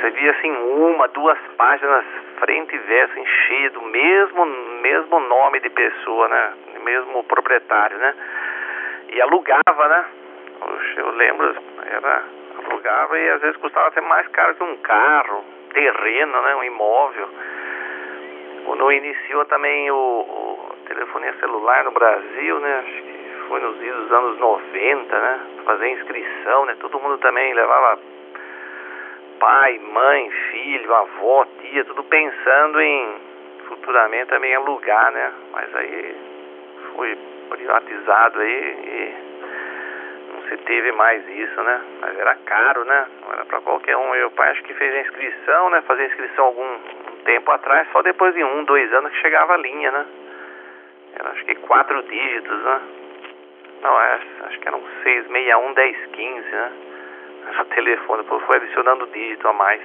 Você 0.00 0.10
via 0.10 0.30
assim 0.32 0.50
uma, 0.50 1.08
duas 1.08 1.38
páginas 1.56 2.04
frente 2.38 2.74
e 2.74 2.78
verso 2.78 3.18
enchido, 3.18 3.82
mesmo 3.82 4.46
mesmo 4.82 5.20
nome 5.20 5.60
de 5.60 5.70
pessoa, 5.70 6.28
né? 6.28 6.52
Mesmo 6.82 7.24
proprietário, 7.24 7.96
né? 7.98 8.14
E 9.12 9.20
alugava, 9.20 9.88
né? 9.88 10.04
Eu 10.96 11.10
lembro, 11.10 11.54
era 11.86 12.22
alugava 12.64 13.18
e 13.18 13.30
às 13.30 13.40
vezes 13.40 13.56
custava 13.56 13.88
até 13.88 14.00
mais 14.00 14.26
caro 14.28 14.54
que 14.54 14.62
um 14.62 14.76
carro, 14.78 15.44
terreno, 15.72 16.42
né? 16.42 16.56
Um 16.56 16.64
imóvel. 16.64 17.28
Quando 18.64 18.92
iniciou 18.92 19.44
também 19.46 19.90
o, 19.90 19.96
o 19.96 20.76
telefonia 20.86 21.34
celular 21.40 21.84
no 21.84 21.90
Brasil, 21.90 22.60
né? 22.60 22.84
Acho 22.86 23.02
que 23.02 23.11
foi 23.48 23.60
nos 23.60 24.12
anos 24.12 24.38
90, 24.38 25.18
né? 25.18 25.40
Fazer 25.64 25.88
inscrição, 25.88 26.66
né? 26.66 26.76
Todo 26.80 27.00
mundo 27.00 27.18
também 27.18 27.52
levava 27.54 27.98
pai, 29.38 29.78
mãe, 29.78 30.30
filho, 30.50 30.94
avó, 30.94 31.44
tia, 31.60 31.84
tudo 31.84 32.04
pensando 32.04 32.80
em 32.80 33.14
futuramente 33.66 34.26
também 34.26 34.54
alugar, 34.54 35.10
né? 35.12 35.32
Mas 35.52 35.74
aí 35.74 36.16
foi 36.94 37.18
privatizado 37.50 38.40
aí 38.40 38.76
e 38.84 39.14
não 40.32 40.42
se 40.48 40.56
teve 40.58 40.92
mais 40.92 41.28
isso, 41.28 41.62
né? 41.62 41.80
Mas 42.00 42.18
era 42.18 42.34
caro, 42.46 42.84
né? 42.84 43.06
Não 43.22 43.32
era 43.32 43.44
para 43.44 43.60
qualquer 43.62 43.96
um. 43.96 44.10
Meu 44.10 44.30
pai 44.30 44.50
acho 44.50 44.62
que 44.62 44.74
fez 44.74 44.94
a 44.94 45.00
inscrição, 45.00 45.70
né? 45.70 45.82
Fazer 45.82 46.06
inscrição 46.06 46.44
algum 46.44 46.78
tempo 47.24 47.50
atrás, 47.50 47.88
só 47.92 48.02
depois 48.02 48.34
de 48.34 48.44
um, 48.44 48.64
dois 48.64 48.92
anos 48.92 49.12
que 49.12 49.20
chegava 49.20 49.54
a 49.54 49.58
linha, 49.58 49.90
né? 49.90 50.06
Era 51.18 51.30
acho 51.30 51.44
que 51.44 51.54
quatro 51.56 52.02
dígitos, 52.04 52.62
né? 52.62 52.80
Não, 53.82 54.00
é, 54.00 54.20
acho 54.44 54.60
que 54.60 54.68
eram 54.68 54.80
661 55.02 55.74
1015, 55.74 56.50
né? 56.50 56.72
o 57.60 57.64
telefone, 57.66 58.24
foi 58.24 58.56
adicionando 58.56 59.06
dígito 59.08 59.48
a 59.48 59.52
mais. 59.52 59.82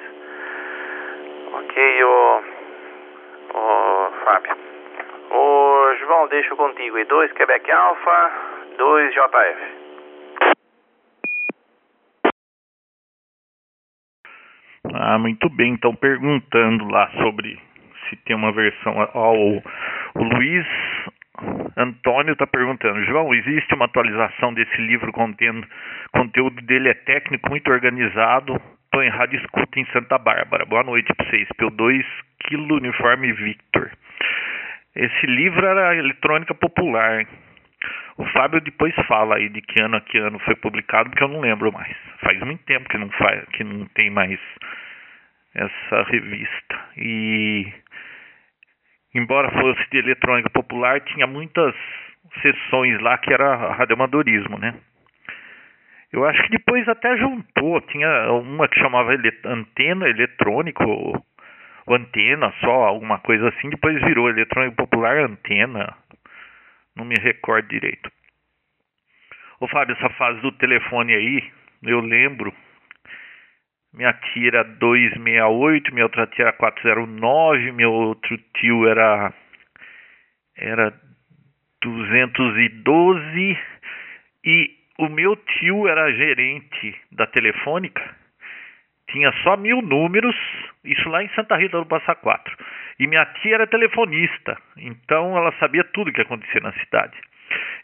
Ok, 1.54 2.04
o, 2.04 2.44
o 3.54 4.12
Fábio. 4.24 4.56
O 5.32 5.96
João, 6.00 6.28
deixo 6.28 6.56
contigo 6.56 6.98
aí. 6.98 7.06
2 7.06 7.32
Quebec 7.34 7.72
Alpha, 7.72 8.32
2 8.78 9.14
JF. 9.14 9.88
Ah, 14.94 15.18
muito 15.18 15.50
bem. 15.50 15.74
Então, 15.74 15.96
perguntando 15.96 16.88
lá 16.90 17.10
sobre 17.22 17.60
se 18.10 18.16
tem 18.18 18.36
uma 18.36 18.52
versão. 18.52 18.94
Ó, 19.14 19.34
o, 19.34 19.58
o 20.16 20.24
Luiz 20.24 20.66
Antônio 21.78 22.34
está 22.34 22.48
perguntando, 22.48 23.04
João, 23.06 23.32
existe 23.36 23.76
uma 23.76 23.86
atualização 23.86 24.52
desse 24.52 24.76
livro 24.82 25.12
contendo 25.12 25.66
conteúdo 26.12 26.60
dele 26.64 26.90
é 26.90 26.96
técnico, 26.96 27.50
muito 27.50 27.70
organizado. 27.70 28.60
Estou 28.86 29.04
em 29.04 29.10
rádio 29.10 29.40
escuta 29.40 29.80
em 29.80 29.86
Santa 29.94 30.18
Bárbara. 30.18 30.66
Boa 30.66 30.84
noite 30.84 31.14
para 31.14 31.28
vocês. 31.28 31.48
Pelo 31.56 31.70
2 31.70 32.04
Kilo 32.48 32.78
Uniforme 32.78 33.32
Victor. 33.32 33.92
Esse 34.96 35.28
livro 35.28 35.64
era 35.68 35.96
eletrônica 35.96 36.56
popular. 36.56 37.28
O 38.18 38.26
Fábio 38.26 38.60
depois 38.60 38.96
fala 39.08 39.36
aí 39.36 39.48
de 39.48 39.62
que 39.62 39.80
ano 39.80 39.98
a 39.98 40.02
que 40.02 40.18
ano 40.18 40.40
foi 40.40 40.56
publicado, 40.56 41.12
porque 41.12 41.24
eu 41.24 41.28
não 41.28 41.42
lembro 41.42 41.72
mais. 41.72 41.96
Faz 42.22 42.40
muito 42.40 42.64
tempo 42.64 42.90
que 42.90 42.98
não 42.98 43.10
faz, 43.12 43.46
que 43.50 43.64
não 43.64 43.86
tem 43.94 44.10
mais 44.10 44.40
essa 45.54 46.04
revista. 46.10 46.80
E 46.98 47.72
embora 49.14 49.52
fosse 49.52 49.90
de 49.90 49.98
eletrônica 49.98 50.50
popular, 50.50 51.02
tinha 51.02 51.28
muitas 51.28 51.74
sessões 52.42 53.00
lá 53.02 53.18
que 53.18 53.34
era 53.34 53.74
radioamadorismo, 53.74 54.58
né? 54.58 54.76
Eu 56.12 56.26
acho 56.26 56.42
que 56.44 56.50
depois 56.50 56.88
até 56.88 57.18
juntou, 57.18 57.82
tinha 57.82 58.32
uma 58.32 58.68
que 58.68 58.80
chamava 58.80 59.14
antena 59.46 60.08
eletrônico, 60.08 60.84
ou 60.84 61.26
antena 61.90 62.54
só, 62.62 62.86
alguma 62.86 63.20
coisa 63.20 63.50
assim, 63.50 63.70
depois 63.70 64.02
virou 64.02 64.30
eletrônico 64.30 64.76
popular 64.78 65.18
antena, 65.18 65.94
não 66.96 67.06
me 67.06 67.16
recordo 67.16 67.68
direito. 67.68 68.10
Ô 69.60 69.68
Fábio, 69.68 69.96
essa 69.98 70.10
fase 70.12 70.40
do 70.42 70.52
telefone 70.54 71.14
aí, 71.14 71.52
eu 71.84 72.00
lembro 72.00 72.54
minha 73.94 74.14
tia 74.14 74.48
era 74.50 74.64
268, 74.64 75.94
minha 75.94 76.06
outra 76.06 76.28
tia 76.28 76.46
era 76.46 76.54
409, 76.54 77.72
meu 77.72 77.92
outro 77.92 78.38
tio 78.56 78.88
era 78.88 79.34
era 80.56 80.94
212 81.82 83.58
e 84.46 84.78
o 85.00 85.10
meu 85.10 85.36
tio 85.36 85.88
era 85.88 86.12
gerente 86.12 86.96
da 87.12 87.28
telefônica, 87.28 88.02
tinha 89.10 89.32
só 89.44 89.56
mil 89.56 89.82
números, 89.82 90.36
isso 90.84 91.08
lá 91.10 91.24
em 91.24 91.30
Santa 91.30 91.56
Rita 91.56 91.78
do 91.78 91.86
Passa 91.86 92.16
Quatro. 92.16 92.56
E 93.00 93.08
minha 93.08 93.26
tia 93.26 93.56
era 93.56 93.68
telefonista, 93.68 94.58
então 94.78 95.38
ela 95.38 95.54
sabia 95.60 95.84
tudo 95.84 96.12
que 96.12 96.22
acontecia 96.22 96.60
na 96.62 96.74
cidade. 96.74 97.18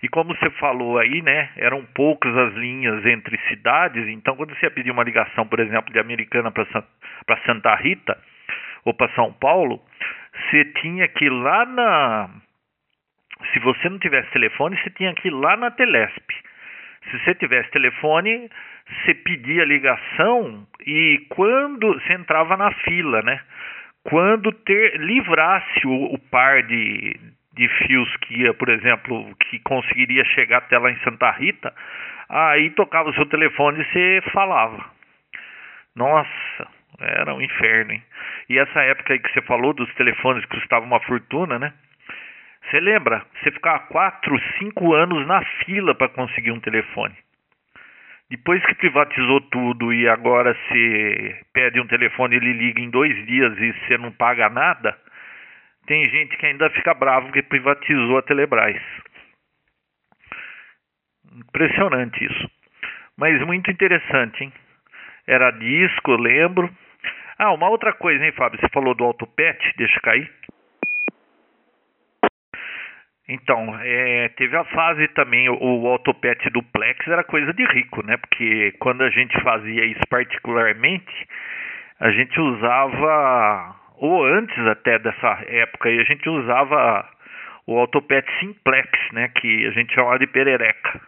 E 0.02 0.10
como 0.10 0.36
você 0.36 0.50
falou 0.52 0.98
aí, 0.98 1.22
né, 1.22 1.50
eram 1.56 1.86
poucas 1.96 2.36
as 2.36 2.54
linhas 2.56 3.06
entre 3.06 3.38
cidades, 3.48 4.08
então 4.08 4.36
quando 4.36 4.54
você 4.54 4.66
ia 4.66 4.72
pedir 4.72 4.92
uma 4.92 5.04
ligação, 5.04 5.48
por 5.48 5.60
exemplo, 5.60 5.94
de 5.94 6.00
Americana 6.00 6.52
para 6.52 7.38
Santa 7.46 7.76
Rita 7.76 8.18
ou 8.84 8.94
para 8.94 9.14
São 9.14 9.32
Paulo, 9.34 9.82
você 10.34 10.66
tinha 10.82 11.08
que 11.08 11.26
ir 11.26 11.30
lá 11.30 11.66
na. 11.66 12.30
Se 13.52 13.60
você 13.60 13.90
não 13.90 14.00
tivesse 14.00 14.30
telefone, 14.32 14.78
você 14.78 14.90
tinha 14.92 15.14
que 15.14 15.28
ir 15.28 15.32
lá 15.32 15.56
na 15.58 15.72
Telesp. 15.72 16.32
Se 17.10 17.20
você 17.20 17.36
tivesse 17.36 17.70
telefone, 17.72 18.50
você 18.88 19.14
pedia 19.14 19.66
ligação 19.66 20.66
e 20.86 21.26
quando 21.30 21.94
você 21.94 22.14
entrava 22.14 22.56
na 22.56 22.72
fila, 22.72 23.22
né? 23.22 23.42
Quando 24.04 24.52
ter, 24.52 24.98
livrasse 25.00 25.86
o, 25.86 26.14
o 26.14 26.20
par 26.30 26.64
de, 26.64 27.20
de 27.54 27.68
fios 27.68 28.16
que 28.18 28.42
ia, 28.42 28.54
por 28.54 28.70
exemplo, 28.70 29.36
que 29.36 29.60
conseguiria 29.60 30.26
chegar 30.26 30.58
até 30.60 30.78
lá 30.78 30.92
em 30.92 30.98
Santa 31.00 31.32
Rita, 31.32 31.74
aí 32.30 32.70
tocava 32.72 33.10
o 33.10 33.14
seu 33.14 33.26
telefone 33.28 33.82
e 33.82 33.86
você 33.86 34.22
falava. 34.32 34.84
Nossa, 35.96 36.68
era 37.00 37.34
um 37.34 37.42
inferno, 37.42 37.94
hein? 37.94 38.04
E 38.50 38.58
essa 38.58 38.82
época 38.82 39.14
aí 39.14 39.20
que 39.20 39.32
você 39.32 39.42
falou 39.42 39.74
dos 39.74 39.94
telefones 39.96 40.44
que 40.46 40.58
custavam 40.60 40.88
uma 40.88 41.00
fortuna, 41.02 41.60
né? 41.60 41.74
Você 42.70 42.80
lembra? 42.80 43.24
Você 43.42 43.52
ficava 43.52 43.80
quatro, 43.80 44.40
cinco 44.58 44.94
anos 44.94 45.28
na 45.28 45.44
fila 45.66 45.94
para 45.94 46.10
conseguir 46.10 46.52
um 46.52 46.60
telefone. 46.60 47.16
Depois 48.30 48.66
que 48.66 48.76
privatizou 48.76 49.42
tudo 49.42 49.94
e 49.94 50.08
agora 50.08 50.56
você 50.56 51.40
pede 51.54 51.80
um 51.80 51.86
telefone, 51.86 52.36
ele 52.36 52.54
liga 52.54 52.82
em 52.82 52.90
dois 52.90 53.14
dias 53.28 53.56
e 53.60 53.74
você 53.74 53.98
não 53.98 54.12
paga 54.12 54.50
nada, 54.50 54.98
Tem 55.86 56.10
gente 56.10 56.38
que 56.38 56.46
ainda 56.46 56.70
fica 56.72 56.94
bravo 56.94 57.32
que 57.32 57.42
privatizou 57.44 58.18
a 58.18 58.22
Telebrás. 58.22 58.82
Impressionante 61.34 62.24
isso. 62.24 62.50
Mas 63.18 63.42
muito 63.46 63.70
interessante, 63.70 64.44
hein? 64.44 64.54
Era 65.28 65.52
disco, 65.52 66.12
eu 66.12 66.18
lembro. 66.18 66.70
Ah, 67.38 67.54
uma 67.54 67.70
outra 67.70 67.94
coisa, 67.94 68.24
hein, 68.24 68.32
Fábio? 68.32 68.60
Você 68.60 68.70
falou 68.70 68.94
do 68.94 69.04
autopet, 69.04 69.60
deixa 69.78 70.00
cair. 70.02 70.32
Então, 73.28 73.80
é, 73.82 74.30
teve 74.30 74.56
a 74.56 74.66
fase 74.66 75.08
também, 75.10 75.48
o, 75.48 75.56
o 75.56 75.88
autopet 75.88 76.50
duplex 76.50 77.08
era 77.08 77.24
coisa 77.24 77.54
de 77.54 77.66
rico, 77.66 78.06
né? 78.06 78.18
Porque 78.18 78.74
quando 78.80 79.02
a 79.02 79.10
gente 79.10 79.40
fazia 79.42 79.86
isso 79.86 80.02
particularmente, 80.10 81.28
a 82.00 82.12
gente 82.12 82.38
usava, 82.40 83.76
ou 83.98 84.26
antes 84.26 84.58
até 84.68 85.00
dessa 85.00 85.44
época 85.48 85.90
a 85.90 86.04
gente 86.04 86.28
usava 86.30 87.10
o 87.66 87.78
autopet 87.78 88.26
simplex, 88.40 88.90
né? 89.12 89.30
Que 89.30 89.68
a 89.68 89.72
gente 89.72 89.94
chamava 89.94 90.20
de 90.20 90.28
perereca. 90.28 91.02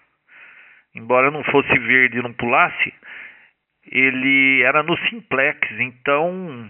Embora 0.95 1.29
não 1.29 1.43
fosse 1.43 1.77
verde 1.77 2.17
e 2.17 2.21
não 2.21 2.31
pulasse, 2.33 2.93
ele 3.91 4.61
era 4.63 4.81
no 4.81 4.97
simplex, 5.09 5.59
então 5.79 6.69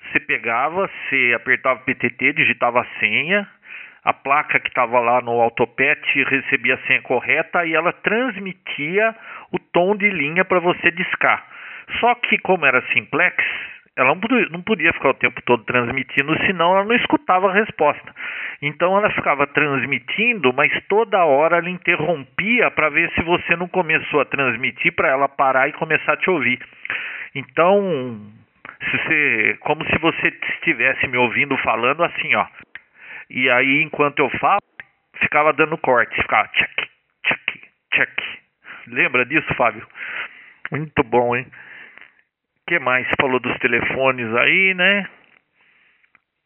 você 0.00 0.20
pegava, 0.20 0.88
você 0.88 1.34
apertava 1.34 1.80
PTT, 1.80 2.32
digitava 2.32 2.80
a 2.80 2.98
senha, 2.98 3.46
a 4.02 4.12
placa 4.12 4.60
que 4.60 4.68
estava 4.68 4.98
lá 5.00 5.20
no 5.20 5.40
autopet 5.40 6.00
recebia 6.24 6.74
a 6.74 6.86
senha 6.86 7.02
correta 7.02 7.66
e 7.66 7.74
ela 7.74 7.92
transmitia 7.92 9.14
o 9.52 9.58
tom 9.58 9.96
de 9.96 10.08
linha 10.08 10.44
para 10.44 10.60
você 10.60 10.90
discar. 10.90 11.44
Só 12.00 12.14
que 12.14 12.38
como 12.38 12.64
era 12.64 12.80
simplex, 12.92 13.44
ela 13.96 14.14
não 14.50 14.62
podia, 14.62 14.92
ficar 14.92 15.08
o 15.08 15.14
tempo 15.14 15.40
todo 15.42 15.64
transmitindo, 15.64 16.36
senão 16.44 16.76
ela 16.76 16.84
não 16.84 16.94
escutava 16.94 17.48
a 17.48 17.54
resposta. 17.54 18.14
Então 18.60 18.96
ela 18.96 19.10
ficava 19.10 19.46
transmitindo, 19.46 20.52
mas 20.52 20.70
toda 20.86 21.24
hora 21.24 21.56
ela 21.56 21.70
interrompia 21.70 22.70
para 22.70 22.90
ver 22.90 23.10
se 23.12 23.22
você 23.22 23.56
não 23.56 23.66
começou 23.68 24.20
a 24.20 24.26
transmitir 24.26 24.92
para 24.94 25.08
ela 25.08 25.28
parar 25.28 25.68
e 25.68 25.72
começar 25.72 26.12
a 26.12 26.16
te 26.18 26.28
ouvir. 26.28 26.60
Então, 27.34 28.20
se 28.84 28.98
você, 28.98 29.56
como 29.60 29.82
se 29.86 29.98
você 29.98 30.28
estivesse 30.28 31.06
me 31.08 31.16
ouvindo 31.16 31.56
falando 31.58 32.04
assim, 32.04 32.34
ó. 32.34 32.46
E 33.30 33.48
aí, 33.50 33.82
enquanto 33.82 34.18
eu 34.18 34.28
falo, 34.38 34.60
ficava 35.20 35.54
dando 35.54 35.78
corte, 35.78 36.14
ficava 36.20 36.48
tchac, 36.48 36.88
tchac, 37.24 37.60
tchac. 37.94 38.22
Lembra 38.88 39.24
disso, 39.24 39.52
Fábio? 39.54 39.86
Muito 40.70 41.02
bom, 41.02 41.34
hein? 41.34 41.46
Que 42.66 42.78
mais? 42.80 43.06
Falou 43.20 43.38
dos 43.38 43.56
telefones 43.58 44.34
aí, 44.34 44.74
né? 44.74 45.08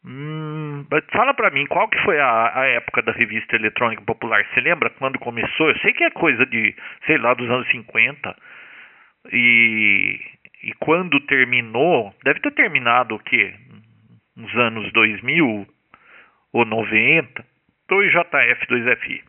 Hum, 0.05 0.87
fala 1.13 1.35
pra 1.35 1.51
mim, 1.51 1.67
qual 1.67 1.89
que 1.89 1.99
foi 2.03 2.19
a, 2.19 2.61
a 2.61 2.67
época 2.67 3.03
da 3.03 3.13
revista 3.13 3.57
eletrônica 3.57 4.03
popular? 4.03 4.45
Você 4.47 4.61
lembra 4.61 4.91
quando 4.91 5.19
começou? 5.19 5.69
Eu 5.69 5.79
sei 5.79 5.93
que 5.93 6.05
é 6.05 6.11
coisa 6.11 6.45
de, 6.47 6.75
sei 7.07 7.19
lá, 7.19 7.35
dos 7.35 7.51
anos 7.51 7.69
50. 7.71 8.37
E, 9.33 10.19
e 10.65 10.73
quando 10.79 11.21
terminou, 11.27 12.15
deve 12.25 12.41
ter 12.41 12.53
terminado 12.53 13.15
o 13.15 13.19
quê? 13.19 13.55
Uns 14.37 14.55
anos 14.57 14.91
2000, 14.93 15.67
ou 16.53 16.65
90, 16.65 17.45
2JF, 17.91 18.67
2FI. 18.69 19.23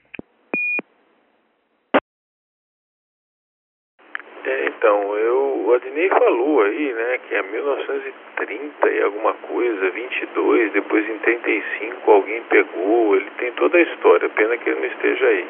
É, 4.43 4.65
então, 4.67 5.17
eu, 5.17 5.60
o 5.71 5.73
Adnei 5.75 6.09
falou 6.09 6.63
aí, 6.63 6.93
né, 6.93 7.19
que 7.27 7.33
é 7.33 7.41
1930 7.41 8.89
e 8.89 9.01
alguma 9.03 9.33
coisa, 9.33 9.89
22, 9.89 10.71
depois 10.73 11.09
em 11.09 11.17
35 11.19 12.11
alguém 12.11 12.41
pegou, 12.43 13.15
ele 13.15 13.29
tem 13.37 13.53
toda 13.53 13.77
a 13.77 13.81
história, 13.81 14.27
pena 14.29 14.57
que 14.57 14.69
ele 14.69 14.79
não 14.81 14.87
esteja 14.87 15.25
aí. 15.25 15.47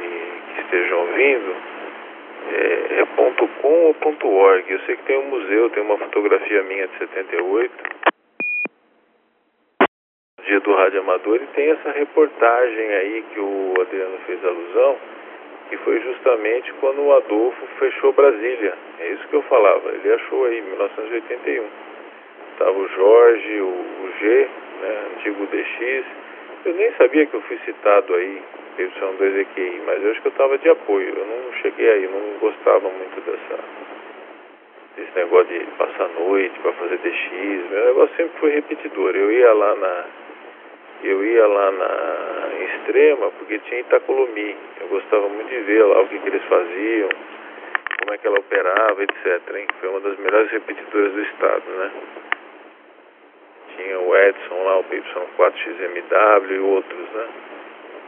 que 0.55 0.61
estejam 0.61 0.99
ouvindo 0.99 1.55
é, 2.51 2.99
é 3.01 3.05
.com 3.61 3.86
ou 3.86 3.95
.org. 4.23 4.71
Eu 4.71 4.79
sei 4.81 4.97
que 4.97 5.03
tem 5.03 5.17
um 5.17 5.29
museu, 5.29 5.69
tem 5.69 5.84
uma 5.84 5.97
fotografia 5.97 6.63
minha 6.63 6.86
de 6.88 6.97
78 6.97 8.03
dia 10.53 10.59
do 10.59 10.75
Rádio 10.75 10.99
Amador 10.99 11.41
e 11.41 11.47
tem 11.55 11.71
essa 11.71 11.91
reportagem 11.91 12.93
aí 12.93 13.23
que 13.34 13.39
o 13.39 13.73
Adriano 13.81 14.17
fez 14.25 14.45
alusão, 14.45 14.97
que 15.74 15.78
foi 15.78 15.99
justamente 16.01 16.71
quando 16.74 17.01
o 17.01 17.13
Adolfo 17.13 17.65
fechou 17.80 18.13
Brasília. 18.13 18.76
É 18.99 19.07
isso 19.07 19.28
que 19.28 19.34
eu 19.34 19.41
falava. 19.43 19.89
Ele 19.89 20.13
achou 20.13 20.45
aí, 20.45 20.59
em 20.59 20.61
1981. 20.61 21.65
Estava 22.51 22.78
o 22.78 22.88
Jorge, 22.89 23.59
o, 23.59 23.65
o 23.65 24.11
G, 24.19 24.47
né, 24.82 25.03
antigo 25.15 25.47
DX. 25.47 26.05
Eu 26.65 26.76
nem 26.76 26.91
sabia 26.93 27.26
que 27.26 27.34
eu 27.34 27.41
fui 27.41 27.57
citado 27.65 28.13
aí, 28.13 28.41
Y2EQI, 28.78 29.82
mas 29.88 30.03
eu 30.03 30.11
acho 30.11 30.21
que 30.21 30.28
eu 30.28 30.32
estava 30.32 30.57
de 30.59 30.69
apoio. 30.69 31.09
Eu 31.09 31.26
não 31.26 31.53
cheguei 31.53 31.89
aí, 31.89 32.07
não 32.07 32.38
gostava 32.39 32.88
muito 32.89 33.21
dessa 33.21 33.59
desse 34.95 35.15
negócio 35.15 35.47
de 35.47 35.65
passar 35.71 36.07
noite 36.09 36.59
para 36.59 36.71
fazer 36.74 36.97
DX. 36.97 37.71
Meu 37.71 37.86
negócio 37.86 38.15
sempre 38.15 38.39
foi 38.39 38.51
repetidor. 38.51 39.15
Eu 39.15 39.32
ia 39.32 39.51
lá 39.53 39.76
na 39.76 40.05
eu 41.04 41.26
ia 41.26 41.45
lá 41.47 41.72
na 41.72 42.64
Extrema 42.64 43.32
porque 43.32 43.60
tinha 43.60 43.82
Itacolomi. 43.82 44.56
Eu 44.80 44.88
gostava 44.88 45.28
muito 45.28 45.49
de 45.49 45.60
ver 45.62 45.84
lá 45.84 46.01
o 46.01 46.08
que, 46.08 46.20
que 46.20 46.30
eles 46.30 46.43
faziam, 46.43 47.10
como 47.99 48.14
é 48.14 48.18
que 48.18 48.28
ela 48.28 48.39
operava, 48.39 49.04
etc. 49.04 49.56
Hein? 49.56 49.68
Foi 49.80 49.89
uma 49.89 49.99
das 49.99 50.18
melhores 50.18 50.51
repetidoras 50.51 51.12
do 51.12 51.22
estado, 51.22 51.64
né? 51.68 51.91
Tinha 53.76 53.99
o 53.99 54.16
Edson 54.16 54.64
lá, 54.64 54.80
o 54.80 54.84
PY4XMW 54.86 56.51
e 56.51 56.60
outros, 56.60 57.10
né? 57.10 57.28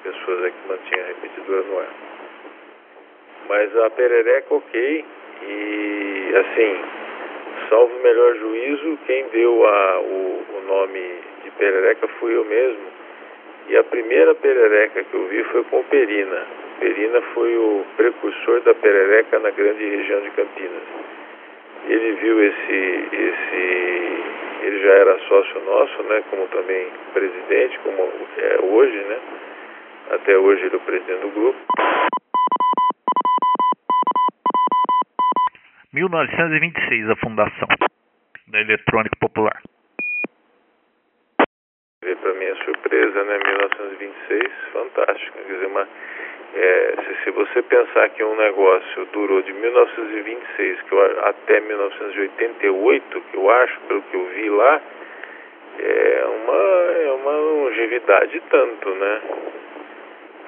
Pessoas 0.04 0.44
aí 0.44 0.52
que 0.52 0.68
mantinham 0.68 1.08
repetidoras 1.08 1.66
no 1.66 1.80
ar. 1.80 1.90
Mas 3.50 3.78
a 3.78 3.90
perereca, 3.90 4.54
ok. 4.54 5.06
E 5.42 6.34
assim, 6.36 6.82
salvo 7.70 7.94
o 7.96 8.04
melhor 8.04 8.36
juízo, 8.36 9.00
quem 9.06 9.28
deu 9.30 9.68
a, 9.68 10.00
o, 10.00 10.46
o 10.58 10.62
nome 10.68 11.35
perereca 11.58 12.08
fui 12.20 12.36
eu 12.36 12.46
mesmo. 12.46 12.86
E 13.68 13.78
a 13.78 13.84
primeira 13.84 14.36
perereca 14.36 15.04
que 15.04 15.14
eu 15.14 15.28
vi 15.28 15.44
foi 15.46 15.64
com 15.66 15.84
Perina. 15.84 16.46
Perina 16.80 17.22
foi 17.34 17.58
o 17.58 17.86
precursor 17.98 18.62
da 18.62 18.76
perereca 18.76 19.40
na 19.40 19.50
grande 19.50 19.84
região 19.84 20.22
de 20.22 20.30
Campinas. 20.32 20.84
Ele 21.88 22.12
viu 22.14 22.44
esse, 22.44 23.10
esse, 23.12 24.24
ele 24.64 24.80
já 24.84 24.94
era 24.94 25.20
sócio 25.28 25.62
nosso, 25.62 26.04
né, 26.04 26.24
como 26.30 26.48
também 26.48 26.88
presidente, 27.14 27.80
como 27.80 28.12
é 28.38 28.60
hoje, 28.62 28.98
né? 28.98 29.20
Até 30.12 30.38
hoje 30.38 30.66
ele 30.66 30.76
é 30.76 30.78
o 30.78 30.82
presidente 30.82 31.22
do 31.22 31.30
grupo. 31.30 31.60
1926 35.94 37.10
a 37.10 37.16
fundação 37.16 37.68
da 38.48 38.60
Eletrônica 38.60 39.16
Popular 39.20 39.62
para 42.14 42.34
minha 42.34 42.56
surpresa, 42.64 43.24
né, 43.24 43.38
1926, 43.38 44.52
fantástico. 44.74 45.38
Quer 45.38 45.54
dizer, 45.54 45.66
uma, 45.66 45.88
é, 46.56 46.94
se, 47.04 47.24
se, 47.24 47.32
você 47.32 47.62
pensar 47.64 48.10
que 48.10 48.24
um 48.24 48.36
negócio 48.36 49.06
durou 49.12 49.42
de 49.42 49.52
1926 49.54 50.82
que 50.84 50.92
eu, 50.94 51.26
até 51.26 51.60
1988, 51.62 53.22
que 53.22 53.38
eu 53.38 53.50
acho, 53.50 53.80
pelo 53.88 54.02
que 54.04 54.16
eu 54.16 54.26
vi 54.26 54.50
lá, 54.50 54.82
é 55.80 56.26
uma, 56.26 56.58
é 57.02 57.12
uma 57.12 57.32
longevidade 57.32 58.42
tanto, 58.50 58.90
né? 58.90 59.22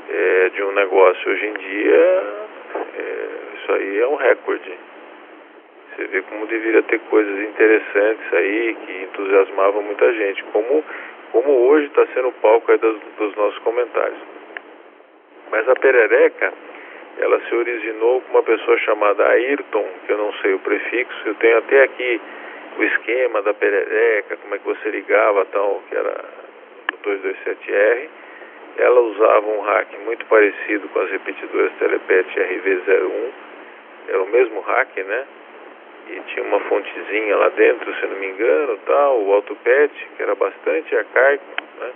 É, 0.09 0.49
de 0.49 0.63
um 0.63 0.71
negócio 0.71 1.31
hoje 1.31 1.45
em 1.45 1.53
dia, 1.53 2.23
é, 2.97 3.27
isso 3.55 3.71
aí 3.73 3.99
é 3.99 4.07
um 4.07 4.15
recorde. 4.15 4.71
Você 5.95 6.05
vê 6.05 6.21
como 6.21 6.45
deveria 6.45 6.83
ter 6.83 6.99
coisas 7.09 7.39
interessantes 7.49 8.33
aí 8.33 8.77
que 8.85 9.03
entusiasmavam 9.03 9.81
muita 9.81 10.13
gente, 10.13 10.43
como 10.53 10.83
como 11.31 11.69
hoje 11.69 11.87
está 11.87 12.05
sendo 12.13 12.29
o 12.29 12.33
palco 12.33 12.77
dos, 12.77 12.99
dos 13.17 13.35
nossos 13.35 13.59
comentários. 13.59 14.19
Mas 15.51 15.67
a 15.69 15.75
perereca, 15.75 16.53
ela 17.19 17.39
se 17.41 17.55
originou 17.55 18.21
com 18.21 18.31
uma 18.31 18.43
pessoa 18.43 18.77
chamada 18.79 19.27
Ayrton, 19.27 19.85
que 20.05 20.11
eu 20.11 20.17
não 20.17 20.33
sei 20.41 20.53
o 20.53 20.59
prefixo, 20.59 21.21
eu 21.25 21.35
tenho 21.35 21.57
até 21.57 21.83
aqui 21.83 22.21
o 22.77 22.83
esquema 22.83 23.41
da 23.41 23.53
perereca, 23.53 24.37
como 24.37 24.55
é 24.55 24.59
que 24.59 24.65
você 24.65 24.89
ligava 24.89 25.45
tal, 25.45 25.81
que 25.89 25.95
era 25.95 26.23
227R. 27.03 28.09
Ela 28.77 29.01
usava 29.01 29.47
um 29.47 29.61
hack 29.61 29.87
muito 30.05 30.25
parecido 30.27 30.87
com 30.89 30.99
as 30.99 31.09
repetidoras 31.09 31.71
Telepet 31.79 32.27
RV01. 32.35 33.31
Era 34.09 34.21
o 34.21 34.29
mesmo 34.29 34.59
hack, 34.61 34.97
né? 34.97 35.25
E 36.09 36.21
tinha 36.27 36.45
uma 36.45 36.59
fontezinha 36.61 37.35
lá 37.35 37.49
dentro, 37.49 37.93
se 37.95 38.07
não 38.07 38.17
me 38.17 38.27
engano, 38.27 38.79
tal, 38.85 39.21
o 39.21 39.33
AutoPet, 39.33 39.91
que 40.15 40.23
era 40.23 40.35
bastante 40.35 40.95
arcaico, 40.95 41.43
né? 41.79 41.91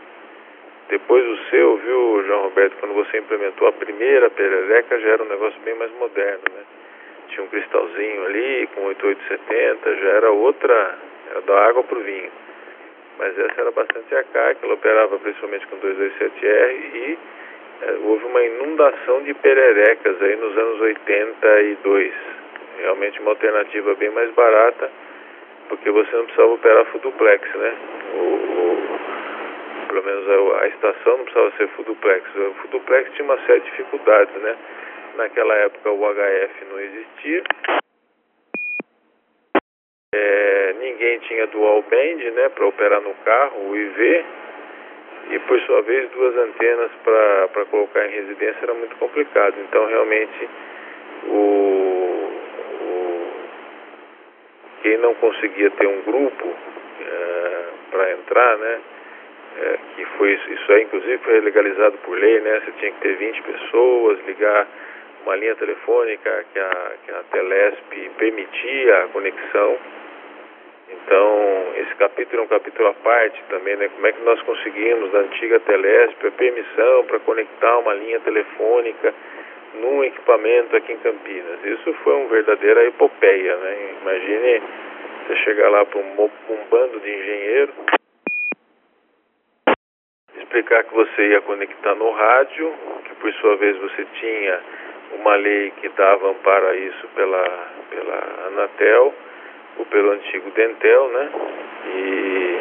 Depois 0.89 1.25
o 1.25 1.37
seu, 1.49 1.77
viu, 1.77 2.23
João 2.27 2.43
Roberto, 2.43 2.75
quando 2.79 2.93
você 2.93 3.17
implementou 3.17 3.67
a 3.67 3.71
primeira 3.71 4.29
perereca, 4.29 4.99
já 4.99 5.09
era 5.11 5.23
um 5.23 5.27
negócio 5.27 5.57
bem 5.61 5.73
mais 5.75 5.91
moderno, 5.93 6.43
né? 6.53 6.63
Tinha 7.29 7.43
um 7.43 7.47
cristalzinho 7.47 8.25
ali 8.25 8.67
com 8.75 8.81
8870, 8.87 9.95
já 9.95 10.09
era 10.09 10.31
outra, 10.31 10.95
era 11.29 11.41
da 11.41 11.65
água 11.67 11.83
pro 11.83 12.01
vinho. 12.01 12.29
Mas 13.17 13.39
essa 13.39 13.61
era 13.61 13.71
bastante 13.71 14.13
arcaica, 14.13 14.65
ela 14.65 14.73
operava 14.73 15.17
principalmente 15.19 15.65
com 15.67 15.77
227R 15.77 16.95
e 16.95 17.17
é, 17.83 17.91
houve 18.03 18.25
uma 18.25 18.43
inundação 18.43 19.23
de 19.23 19.33
pererecas 19.35 20.21
aí 20.21 20.35
nos 20.35 20.57
anos 20.57 20.81
82. 20.81 22.13
Realmente 22.81 23.19
uma 23.19 23.31
alternativa 23.31 23.93
bem 23.93 24.09
mais 24.09 24.31
barata, 24.31 24.89
porque 25.69 25.91
você 25.91 26.15
não 26.15 26.25
precisava 26.25 26.53
operar 26.53 26.85
full 26.87 27.01
duplex, 27.01 27.55
né? 27.55 27.77
O, 28.15 29.87
pelo 29.87 30.03
menos 30.03 30.27
a, 30.27 30.63
a, 30.63 30.67
estação 30.67 31.17
não 31.17 31.23
precisava 31.25 31.51
ser 31.57 31.67
full 31.69 31.85
duplex. 31.85 32.27
O 32.35 32.53
full 32.55 32.71
duplex 32.71 33.11
tinha 33.13 33.25
uma 33.25 33.37
série 33.45 33.59
de 33.59 33.69
dificuldades, 33.69 34.33
né? 34.41 34.57
Naquela 35.15 35.53
época 35.55 35.91
o 35.91 35.99
HF 35.99 36.65
não 36.71 36.79
existia. 36.79 37.43
É, 40.15 40.73
ninguém 40.79 41.19
tinha 41.19 41.45
dual 41.47 41.83
band, 41.83 42.31
né, 42.31 42.49
para 42.49 42.65
operar 42.65 43.01
no 43.01 43.13
carro, 43.23 43.69
o 43.69 43.75
IV. 43.77 44.25
E 45.29 45.39
por 45.39 45.59
sua 45.61 45.81
vez 45.83 46.09
duas 46.09 46.35
antenas 46.35 46.91
para 47.03 47.65
colocar 47.69 48.05
em 48.07 48.11
residência 48.11 48.59
era 48.63 48.73
muito 48.73 48.95
complicado. 48.95 49.55
Então 49.59 49.85
realmente 49.85 50.49
o 51.27 52.20
quem 54.81 54.97
não 54.97 55.13
conseguia 55.15 55.69
ter 55.71 55.87
um 55.87 56.01
grupo 56.01 56.47
é, 57.01 57.63
para 57.91 58.11
entrar, 58.13 58.57
né? 58.57 58.79
É, 59.53 59.79
que 59.95 60.05
foi 60.17 60.31
isso 60.31 60.71
aí 60.71 60.83
inclusive 60.83 61.17
foi 61.19 61.41
legalizado 61.41 61.97
por 61.99 62.17
lei, 62.17 62.39
né? 62.39 62.61
Você 62.63 62.71
tinha 62.79 62.91
que 62.91 63.01
ter 63.01 63.15
20 63.15 63.41
pessoas, 63.41 64.19
ligar 64.25 64.67
uma 65.23 65.35
linha 65.35 65.55
telefônica 65.55 66.45
que 66.53 66.59
a, 66.59 66.91
que 67.05 67.11
a 67.11 67.23
Telesp 67.31 68.09
permitia 68.17 69.03
a 69.03 69.07
conexão. 69.09 69.77
Então, 70.89 71.73
esse 71.77 71.95
capítulo 71.95 72.41
é 72.41 72.45
um 72.45 72.47
capítulo 72.47 72.89
à 72.89 72.93
parte 72.93 73.41
também, 73.49 73.75
né? 73.77 73.89
Como 73.89 74.07
é 74.07 74.11
que 74.11 74.21
nós 74.23 74.41
conseguimos, 74.41 75.11
da 75.11 75.19
antiga 75.19 75.59
Telesp, 75.61 76.27
a 76.27 76.31
permissão 76.31 77.05
para 77.05 77.19
conectar 77.19 77.77
uma 77.77 77.93
linha 77.93 78.19
telefônica 78.21 79.13
num 79.75 80.03
equipamento 80.03 80.75
aqui 80.75 80.93
em 80.93 80.97
Campinas. 80.97 81.63
Isso 81.63 81.93
foi 82.03 82.13
uma 82.13 82.27
verdadeira 82.29 82.85
epopeia, 82.85 83.55
né? 83.57 83.95
Imagine 84.01 84.61
você 85.27 85.35
chegar 85.37 85.69
lá 85.69 85.85
para 85.85 85.99
um, 85.99 86.23
um 86.23 86.65
bando 86.69 86.99
de 86.99 87.09
engenheiro, 87.09 87.73
explicar 90.37 90.83
que 90.83 90.93
você 90.93 91.27
ia 91.29 91.41
conectar 91.41 91.95
no 91.95 92.11
rádio, 92.11 92.73
que 93.05 93.15
por 93.15 93.33
sua 93.33 93.55
vez 93.55 93.77
você 93.77 94.05
tinha 94.19 94.59
uma 95.13 95.35
lei 95.35 95.71
que 95.79 95.89
dava 95.89 96.29
amparo 96.29 96.67
a 96.67 96.75
isso 96.75 97.07
pela, 97.15 97.67
pela 97.89 98.47
Anatel, 98.47 99.13
ou 99.77 99.85
pelo 99.85 100.11
antigo 100.11 100.51
Dentel, 100.51 101.07
né? 101.09 101.29
E, 101.87 102.59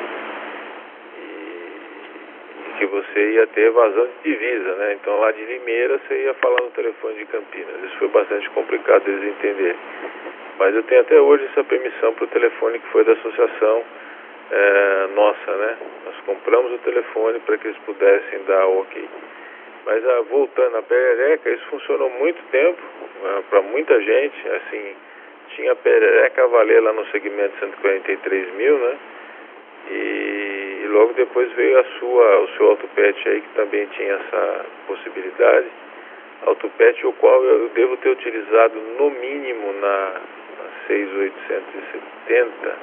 e, 1.18 2.69
que 2.80 2.86
você 2.86 3.32
ia 3.32 3.46
ter 3.48 3.66
evasão 3.66 4.06
de 4.06 4.30
divisa, 4.30 4.74
né? 4.76 4.94
Então 4.94 5.20
lá 5.20 5.30
de 5.32 5.44
Limeira 5.44 6.00
você 6.08 6.22
ia 6.22 6.32
falar 6.34 6.62
no 6.62 6.70
telefone 6.70 7.14
de 7.18 7.26
Campinas. 7.26 7.84
Isso 7.84 7.98
foi 7.98 8.08
bastante 8.08 8.48
complicado 8.50 9.06
eles 9.06 9.22
entenderem. 9.22 9.76
Mas 10.58 10.74
eu 10.74 10.82
tenho 10.84 11.02
até 11.02 11.20
hoje 11.20 11.44
essa 11.52 11.62
permissão 11.62 12.14
para 12.14 12.24
o 12.24 12.28
telefone 12.28 12.78
que 12.78 12.86
foi 12.88 13.04
da 13.04 13.12
associação 13.12 13.84
é, 14.50 15.08
nossa, 15.14 15.56
né? 15.56 15.76
Nós 16.06 16.16
compramos 16.24 16.72
o 16.72 16.78
telefone 16.78 17.38
para 17.40 17.58
que 17.58 17.68
eles 17.68 17.78
pudessem 17.84 18.44
dar 18.44 18.66
o 18.66 18.80
ok. 18.80 19.08
Mas 19.84 20.06
ah, 20.06 20.22
voltando 20.30 20.78
à 20.78 20.82
perereca, 20.82 21.50
isso 21.50 21.66
funcionou 21.66 22.08
muito 22.08 22.42
tempo, 22.50 22.80
ah, 23.26 23.42
para 23.50 23.60
muita 23.60 24.00
gente, 24.00 24.48
assim, 24.48 24.96
tinha 25.54 25.76
perereca 25.76 26.44
a 26.44 26.46
valer 26.46 26.82
lá 26.82 26.94
no 26.94 27.04
segmento 27.08 27.58
143 27.60 28.54
mil, 28.54 28.78
né? 28.78 28.98
E, 29.90 30.29
logo 30.90 31.12
depois 31.14 31.50
veio 31.52 31.78
a 31.78 31.84
sua, 31.98 32.40
o 32.40 32.48
seu 32.56 32.70
autopet 32.70 33.28
aí, 33.28 33.40
que 33.40 33.54
também 33.54 33.86
tinha 33.88 34.14
essa 34.14 34.66
possibilidade. 34.86 35.66
Autopet, 36.46 37.06
o 37.06 37.12
qual 37.14 37.42
eu 37.44 37.68
devo 37.70 37.96
ter 37.98 38.10
utilizado 38.10 38.80
no 38.98 39.10
mínimo 39.10 39.72
na, 39.74 40.12
na 40.12 40.86
6870, 40.86 42.78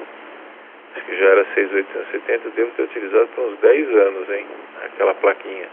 acho 0.94 1.04
que 1.04 1.16
já 1.16 1.26
era 1.26 1.44
6870, 1.54 2.50
devo 2.50 2.70
ter 2.76 2.82
utilizado 2.82 3.28
por 3.34 3.44
uns 3.44 3.58
10 3.58 3.88
anos, 3.96 4.30
hein? 4.30 4.46
Aquela 4.84 5.14
plaquinha 5.14 5.68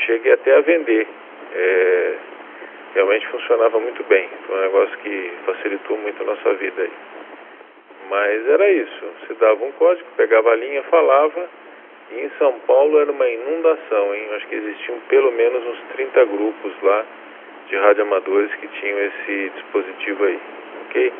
cheguei 0.00 0.32
até 0.32 0.56
a 0.56 0.60
vender. 0.60 1.06
É, 1.54 2.14
realmente 2.94 3.26
funcionava 3.28 3.78
muito 3.78 4.02
bem. 4.04 4.28
Foi 4.46 4.56
um 4.56 4.60
negócio 4.60 4.98
que 4.98 5.32
facilitou 5.46 5.96
muito 5.98 6.22
a 6.22 6.26
nossa 6.26 6.54
vida 6.54 6.82
aí. 6.82 6.92
Mas 8.10 8.48
era 8.48 8.70
isso. 8.70 9.04
Você 9.20 9.34
dava 9.34 9.64
um 9.64 9.72
código, 9.72 10.06
pegava 10.16 10.52
a 10.52 10.56
linha, 10.56 10.82
falava. 10.84 11.48
E 12.14 12.20
em 12.20 12.30
São 12.38 12.52
Paulo 12.60 13.00
era 13.00 13.10
uma 13.10 13.28
inundação, 13.28 14.14
hein? 14.14 14.28
Acho 14.36 14.46
que 14.46 14.54
existiam 14.54 15.00
pelo 15.08 15.32
menos 15.32 15.66
uns 15.66 15.80
30 15.94 16.24
grupos 16.26 16.72
lá 16.82 17.04
de 17.68 17.76
radioamadores 17.76 18.54
que 18.54 18.68
tinham 18.68 18.98
esse 19.00 19.50
dispositivo 19.50 20.24
aí, 20.24 20.40
ok? 20.86 21.12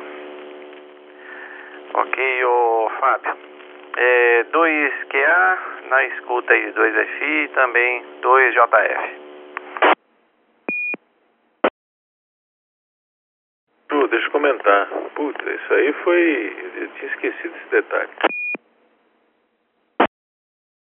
Ok, 1.93 2.45
ô 2.45 2.89
Fábio. 2.99 3.35
é, 3.97 4.43
2QA, 4.51 5.57
na 5.89 6.03
escuta 6.05 6.53
aí 6.53 6.71
2FI, 6.71 7.49
também 7.53 8.03
2JF. 8.21 9.21
Ju, 13.91 14.07
deixa 14.07 14.27
eu 14.27 14.31
comentar. 14.31 14.87
Puta, 15.15 15.51
isso 15.51 15.73
aí 15.73 15.93
foi. 16.03 16.55
Eu 16.75 16.87
tinha 16.93 17.11
esquecido 17.11 17.55
esse 17.57 17.69
detalhe. 17.71 18.09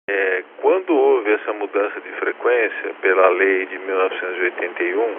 É, 0.10 0.43
quando 0.62 0.95
houve 0.95 1.34
essa 1.34 1.51
mudança 1.51 1.99
de 1.99 2.10
frequência 2.14 2.93
pela 3.01 3.28
lei 3.28 3.66
de 3.66 3.78
1981, 3.78 5.16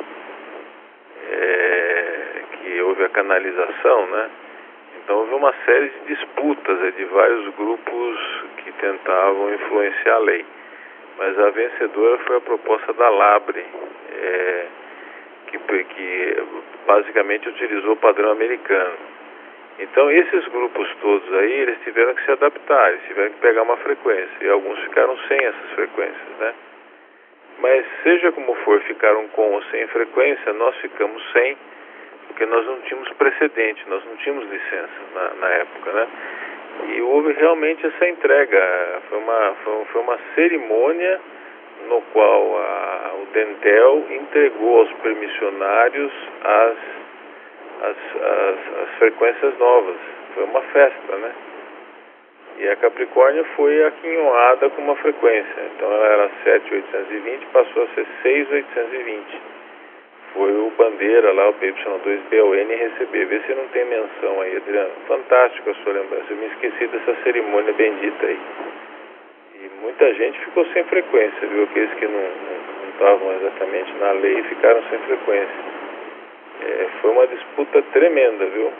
é, 1.30 2.42
que 2.52 2.80
houve 2.80 3.04
a 3.04 3.10
canalização, 3.10 4.06
né? 4.06 4.30
Então 4.96 5.18
houve 5.18 5.34
uma 5.34 5.52
série 5.66 5.90
de 5.90 6.14
disputas 6.14 6.82
é, 6.84 6.90
de 6.92 7.04
vários 7.04 7.54
grupos 7.54 8.44
que 8.64 8.72
tentavam 8.72 9.52
influenciar 9.52 10.14
a 10.14 10.18
lei. 10.20 10.46
Mas 11.18 11.38
a 11.38 11.50
vencedora 11.50 12.18
foi 12.20 12.36
a 12.38 12.40
proposta 12.40 12.90
da 12.94 13.10
Labre, 13.10 13.66
é, 14.10 14.66
que, 15.48 15.58
que 15.58 16.42
basicamente 16.86 17.46
utilizou 17.46 17.92
o 17.92 17.96
padrão 17.96 18.30
americano. 18.30 19.17
Então 19.78 20.10
esses 20.10 20.46
grupos 20.48 20.88
todos 21.00 21.34
aí, 21.34 21.52
eles 21.52 21.78
tiveram 21.84 22.14
que 22.14 22.24
se 22.24 22.32
adaptar, 22.32 22.90
eles 22.90 23.06
tiveram 23.06 23.30
que 23.30 23.40
pegar 23.40 23.62
uma 23.62 23.76
frequência, 23.76 24.36
e 24.40 24.48
alguns 24.48 24.78
ficaram 24.80 25.16
sem 25.28 25.38
essas 25.38 25.70
frequências, 25.74 26.38
né? 26.40 26.54
Mas 27.60 27.84
seja 28.02 28.32
como 28.32 28.54
for, 28.56 28.80
ficaram 28.82 29.26
com 29.28 29.52
ou 29.52 29.62
sem 29.64 29.86
frequência, 29.88 30.52
nós 30.52 30.76
ficamos 30.76 31.22
sem, 31.32 31.56
porque 32.26 32.46
nós 32.46 32.66
não 32.66 32.80
tínhamos 32.82 33.08
precedente, 33.14 33.84
nós 33.88 34.04
não 34.04 34.16
tínhamos 34.16 34.48
licença 34.48 35.00
na, 35.14 35.34
na 35.34 35.48
época, 35.48 35.92
né? 35.92 36.08
E 36.88 37.00
houve 37.02 37.32
realmente 37.32 37.86
essa 37.86 38.08
entrega, 38.08 39.00
foi 39.08 39.18
uma, 39.18 39.54
foi, 39.64 39.84
foi 39.86 40.00
uma 40.02 40.18
cerimônia 40.34 41.20
no 41.88 42.02
qual 42.12 42.58
a, 42.58 43.14
o 43.22 43.26
Dentel 43.32 44.04
entregou 44.10 44.80
aos 44.80 44.92
permissionários 44.94 46.12
as, 46.44 46.78
as, 47.82 47.96
as, 48.22 48.82
as 48.82 48.98
frequências 48.98 49.58
novas. 49.58 49.96
Foi 50.34 50.44
uma 50.44 50.62
festa, 50.62 51.16
né? 51.16 51.32
E 52.58 52.68
a 52.68 52.76
Capricórnio 52.76 53.44
foi 53.54 53.84
aquinhoada 53.84 54.68
com 54.70 54.82
uma 54.82 54.96
frequência. 54.96 55.62
Então 55.76 55.92
ela 55.92 56.06
era 56.06 56.30
7,820, 56.42 57.46
passou 57.52 57.84
a 57.84 57.86
ser 57.94 58.06
6,820. 58.22 59.40
Foi 60.34 60.52
o 60.52 60.70
Bandeira 60.76 61.32
lá, 61.32 61.50
o 61.50 61.54
PY2BON 61.54 62.68
receber. 62.68 63.26
Vê 63.26 63.40
se 63.46 63.54
não 63.54 63.68
tem 63.68 63.84
menção 63.86 64.40
aí, 64.40 64.56
Adriano. 64.56 64.90
Fantástico 65.06 65.70
a 65.70 65.74
sua 65.74 65.92
lembrança. 65.92 66.26
Eu 66.30 66.36
me 66.36 66.46
esqueci 66.46 66.86
dessa 66.88 67.14
cerimônia 67.22 67.72
bendita 67.72 68.26
aí. 68.26 68.38
E 69.54 69.70
muita 69.80 70.12
gente 70.14 70.38
ficou 70.40 70.66
sem 70.66 70.84
frequência, 70.84 71.46
viu? 71.46 71.62
Aqueles 71.62 71.94
que 71.94 72.06
não 72.06 72.22
estavam 72.90 73.32
exatamente 73.34 73.92
na 73.98 74.12
lei 74.12 74.42
ficaram 74.44 74.82
sem 74.90 74.98
frequência. 74.98 75.67
É, 76.60 76.88
foi 77.00 77.10
uma 77.10 77.26
disputa 77.26 77.82
tremenda, 77.92 78.46
viu? 78.46 78.72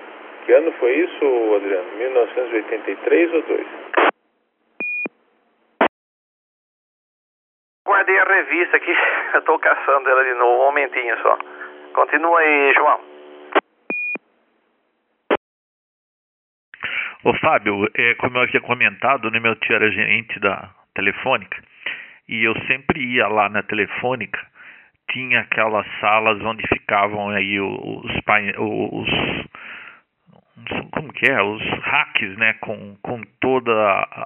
Que 0.45 0.53
ano 0.53 0.73
foi 0.73 0.93
isso, 0.97 1.55
Adriano? 1.57 1.97
1983 1.97 3.35
ou 3.35 3.43
2? 3.43 3.67
Guardei 7.87 8.19
a 8.19 8.25
revista 8.25 8.77
aqui, 8.77 8.95
eu 9.35 9.43
tô 9.43 9.59
caçando 9.59 10.09
ela 10.09 10.25
de 10.25 10.35
novo, 10.35 10.63
um 10.63 10.67
momentinho 10.67 11.17
só. 11.23 11.39
Continua 11.95 12.41
aí, 12.41 12.73
João. 12.75 13.01
Ô 17.25 17.35
Fábio, 17.35 17.89
é, 17.97 18.15
como 18.15 18.39
eu 18.39 18.43
havia 18.43 18.61
comentado, 18.61 19.31
né, 19.31 19.41
meu 19.41 19.57
tio 19.57 19.75
era 19.75 19.91
gerente 19.91 20.39
da 20.39 20.71
telefônica 20.95 21.61
e 22.29 22.45
eu 22.45 22.55
sempre 22.67 23.01
ia 23.01 23.27
lá 23.27 23.49
na 23.49 23.63
telefônica, 23.63 24.39
tinha 25.11 25.41
aquelas 25.41 25.87
salas 26.01 26.41
onde 26.43 26.67
ficavam 26.69 27.31
aí 27.31 27.61
os, 27.61 28.05
os 28.93 29.09
como 30.91 31.13
que 31.13 31.31
é, 31.31 31.41
os 31.41 31.63
hacks, 31.63 32.37
né, 32.37 32.55
com, 32.55 32.97
com 33.03 33.23
todas 33.41 33.75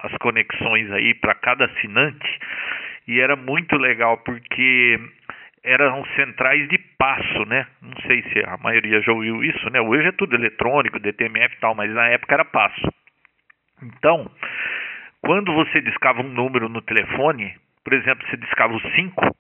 as 0.03 0.13
conexões 0.19 0.91
aí 0.91 1.15
para 1.15 1.35
cada 1.35 1.67
assinante 1.67 2.39
e 3.07 3.21
era 3.21 3.37
muito 3.37 3.77
legal 3.77 4.19
porque 4.19 4.99
eram 5.65 6.05
centrais 6.17 6.69
de 6.69 6.79
passo, 6.99 7.45
né? 7.47 7.67
Não 7.81 7.97
sei 8.07 8.23
se 8.23 8.41
a 8.45 8.57
maioria 8.59 9.01
já 9.01 9.13
ouviu 9.13 9.45
isso, 9.45 9.71
né? 9.71 9.81
Hoje 9.81 10.09
é 10.09 10.13
tudo 10.13 10.35
eletrônico, 10.35 10.99
DTMF 10.99 11.55
e 11.55 11.61
tal, 11.61 11.75
mas 11.75 11.91
na 11.91 12.09
época 12.09 12.35
era 12.35 12.45
passo. 12.45 12.93
Então, 13.83 14.31
quando 15.21 15.53
você 15.53 15.81
discava 15.81 16.21
um 16.21 16.29
número 16.29 16.69
no 16.69 16.83
telefone, 16.83 17.55
por 17.85 17.93
exemplo, 17.93 18.27
você 18.29 18.37
discava 18.37 18.75
o 18.75 18.81
5, 18.81 19.37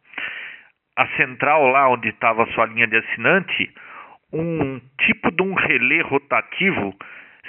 a 1.02 1.16
central 1.16 1.66
lá 1.68 1.88
onde 1.88 2.08
estava 2.08 2.44
a 2.44 2.46
sua 2.52 2.66
linha 2.66 2.86
de 2.86 2.96
assinante, 2.96 3.70
um 4.32 4.80
tipo 5.00 5.30
de 5.30 5.42
um 5.42 5.54
relé 5.54 6.00
rotativo, 6.02 6.94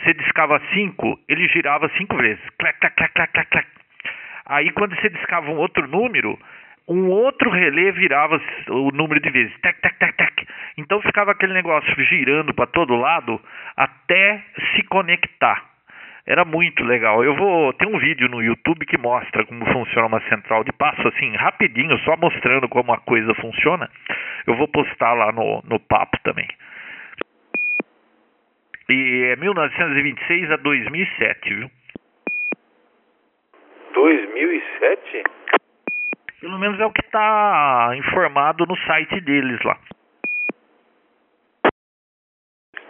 você 0.04 0.14
discava 0.16 0.62
5, 0.74 1.20
ele 1.30 1.48
girava 1.50 1.90
cinco 1.98 2.18
vezes. 2.18 2.44
Clac, 2.58 2.80
clac, 2.80 2.96
clac, 2.96 3.14
clac, 3.14 3.32
clac, 3.32 3.50
clac. 3.50 3.68
Aí 4.46 4.72
quando 4.72 4.96
você 5.00 5.10
discava 5.10 5.50
um 5.50 5.58
outro 5.58 5.88
número, 5.88 6.38
um 6.88 7.08
outro 7.10 7.50
relé 7.50 7.92
virava 7.92 8.42
o 8.70 8.92
número 8.92 9.22
de 9.22 9.30
vezes. 9.30 9.58
Tac, 9.62 9.80
tac, 9.80 9.98
tac, 9.98 10.18
tac. 10.18 10.48
Então 10.78 11.02
ficava 11.02 11.32
aquele 11.32 11.54
negócio 11.54 11.94
girando 12.06 12.54
para 12.54 12.68
todo 12.68 12.96
lado 12.96 13.40
até 13.78 14.44
se 14.76 14.84
conectar. 14.84 15.73
Era 16.26 16.46
muito 16.46 16.84
legal. 16.86 17.22
Eu 17.24 17.36
vou 17.36 17.74
tem 17.74 17.88
um 17.88 18.00
vídeo 18.00 18.30
no 18.30 18.42
YouTube 18.42 18.86
que 18.86 18.98
mostra 18.98 19.46
como 19.46 19.66
funciona 19.66 20.08
uma 20.08 20.22
central 20.30 20.64
de 20.64 20.72
passo 20.72 21.06
assim, 21.08 21.36
rapidinho, 21.36 21.98
só 22.00 22.16
mostrando 22.16 22.70
como 22.70 22.94
a 22.94 23.00
coisa 23.00 23.34
funciona. 23.36 23.90
Eu 24.48 24.56
vou 24.56 24.68
postar 24.70 25.14
lá 25.14 25.34
no, 25.34 25.62
no 25.66 25.80
papo 25.82 26.18
também. 26.24 26.48
E 28.90 29.32
é 29.32 29.36
1926 29.36 30.52
a 30.52 30.56
2007, 30.58 31.54
viu? 31.54 31.72
2007? 33.94 35.24
Pelo 36.40 36.60
menos 36.60 36.80
é 36.80 36.86
o 36.86 36.92
que 36.92 37.02
está 37.02 37.92
informado 37.96 38.66
no 38.66 38.78
site 38.78 39.20
deles 39.22 39.62
lá. 39.64 39.78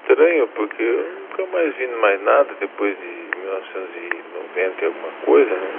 Estranho, 0.01 0.47
porque 0.49 0.81
eu 0.81 1.19
nunca 1.21 1.45
mais 1.47 1.75
vi 1.77 1.87
mais 1.87 2.21
nada 2.21 2.55
depois 2.59 2.97
de 2.97 3.22
1990 3.53 4.81
e 4.81 4.85
alguma 4.85 5.11
coisa, 5.25 5.55
né? 5.55 5.71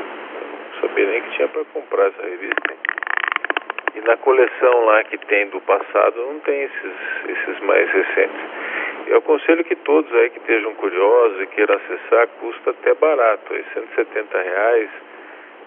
não 0.72 0.80
sabia 0.80 1.06
nem 1.06 1.22
que 1.22 1.30
tinha 1.30 1.48
para 1.48 1.64
comprar 1.66 2.08
essa 2.08 2.22
revista. 2.22 2.74
E 3.94 4.00
na 4.00 4.16
coleção 4.16 4.84
lá 4.84 5.04
que 5.04 5.18
tem 5.18 5.46
do 5.48 5.60
passado 5.60 6.16
não 6.16 6.40
tem 6.40 6.62
esses, 6.62 6.94
esses 7.28 7.60
mais 7.60 7.88
recentes. 7.90 8.40
Eu 9.06 9.18
aconselho 9.18 9.62
que 9.64 9.76
todos 9.76 10.10
aí 10.14 10.30
que 10.30 10.38
estejam 10.38 10.74
curiosos 10.74 11.42
e 11.42 11.46
queiram 11.48 11.76
acessar, 11.76 12.26
custa 12.40 12.70
até 12.70 12.94
barato, 12.94 13.52
aí 13.52 13.62
170 13.74 14.40
reais 14.40 14.88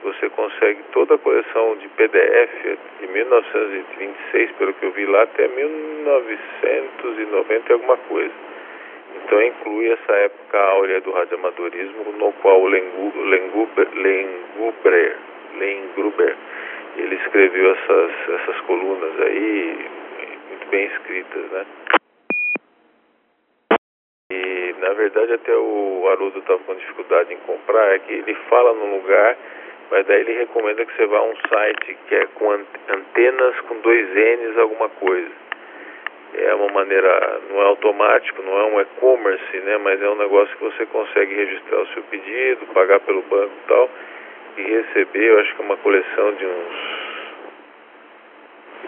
você 0.03 0.29
consegue 0.29 0.83
toda 0.91 1.15
a 1.15 1.17
coleção 1.17 1.75
de 1.77 1.87
PDF 1.89 2.77
de 2.99 3.07
1926, 3.07 4.51
pelo 4.53 4.73
que 4.73 4.85
eu 4.85 4.91
vi 4.91 5.05
lá, 5.05 5.23
até 5.23 5.47
1990 5.47 7.69
e 7.69 7.73
alguma 7.73 7.97
coisa. 7.97 8.33
Então 9.27 9.43
inclui 9.43 9.91
essa 9.91 10.13
época 10.13 10.57
áurea 10.57 11.01
do 11.01 11.11
radioamadorismo, 11.11 12.13
no 12.13 12.31
qual 12.31 12.61
o 12.61 12.67
Lengruber, 12.69 13.89
ele 16.95 17.15
escreveu 17.15 17.71
essas, 17.71 18.11
essas 18.39 18.61
colunas 18.61 19.21
aí, 19.21 19.85
muito 20.47 20.67
bem 20.69 20.85
escritas, 20.85 21.51
né? 21.51 21.65
E 24.31 24.75
na 24.79 24.93
verdade 24.93 25.33
até 25.33 25.57
o 25.57 26.07
Haroldo 26.07 26.39
estava 26.39 26.59
com 26.59 26.75
dificuldade 26.75 27.33
em 27.33 27.37
comprar, 27.39 27.95
é 27.95 27.99
que 27.99 28.13
ele 28.13 28.33
fala 28.49 28.73
num 28.75 28.95
lugar 28.95 29.35
mas 29.91 30.05
daí 30.05 30.21
ele 30.21 30.37
recomenda 30.39 30.85
que 30.85 30.95
você 30.95 31.05
vá 31.05 31.17
a 31.17 31.23
um 31.23 31.35
site 31.49 31.97
que 32.07 32.15
é 32.15 32.25
com 32.35 32.51
antenas 32.51 33.59
com 33.61 33.79
dois 33.79 34.07
N's 34.09 34.57
alguma 34.57 34.89
coisa. 34.89 35.46
É 36.33 36.53
uma 36.55 36.67
maneira, 36.67 37.41
não 37.49 37.61
é 37.61 37.65
automático, 37.65 38.41
não 38.43 38.59
é 38.59 38.63
um 38.65 38.81
e-commerce, 38.81 39.57
né? 39.59 39.77
Mas 39.77 40.01
é 40.01 40.09
um 40.09 40.15
negócio 40.15 40.55
que 40.57 40.63
você 40.63 40.85
consegue 40.87 41.33
registrar 41.33 41.81
o 41.81 41.87
seu 41.87 42.03
pedido, 42.03 42.67
pagar 42.73 42.99
pelo 43.01 43.21
banco 43.23 43.53
e 43.53 43.67
tal, 43.67 43.89
e 44.57 44.61
receber, 44.61 45.23
eu 45.23 45.39
acho 45.39 45.55
que 45.55 45.61
é 45.61 45.65
uma 45.65 45.77
coleção 45.77 46.33
de 46.33 46.45
uns. 46.45 47.07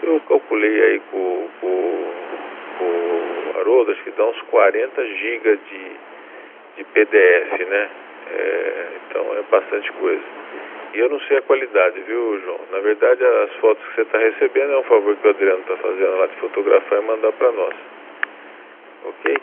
Eu 0.02 0.20
calculei 0.28 0.82
aí 0.82 1.00
com, 1.10 1.48
com, 1.60 2.12
com 2.78 2.84
o 2.84 3.58
Haroldo, 3.58 3.92
acho 3.92 4.02
que 4.02 4.10
dá 4.12 4.24
uns 4.24 4.40
40 4.42 5.06
GB 5.06 5.56
de, 5.56 5.90
de 6.76 6.84
PDF, 6.84 7.68
né? 7.68 7.90
É, 8.32 8.86
então 9.08 9.34
é 9.36 9.42
bastante 9.50 9.90
coisa. 9.92 10.22
E 10.92 10.98
eu 10.98 11.08
não 11.08 11.20
sei 11.20 11.38
a 11.38 11.42
qualidade, 11.42 12.00
viu, 12.00 12.40
João? 12.40 12.60
Na 12.72 12.80
verdade, 12.80 13.24
as 13.24 13.52
fotos 13.56 13.86
que 13.88 13.94
você 13.94 14.02
está 14.02 14.18
recebendo 14.18 14.72
é 14.72 14.78
um 14.78 14.84
favor 14.84 15.16
que 15.16 15.26
o 15.26 15.30
Adriano 15.30 15.60
está 15.60 15.76
fazendo 15.76 16.18
lá 16.18 16.26
de 16.26 16.36
fotografar 16.36 16.98
e 16.98 17.06
mandar 17.06 17.32
para 17.32 17.52
nós. 17.52 17.74
Ok? 19.04 19.36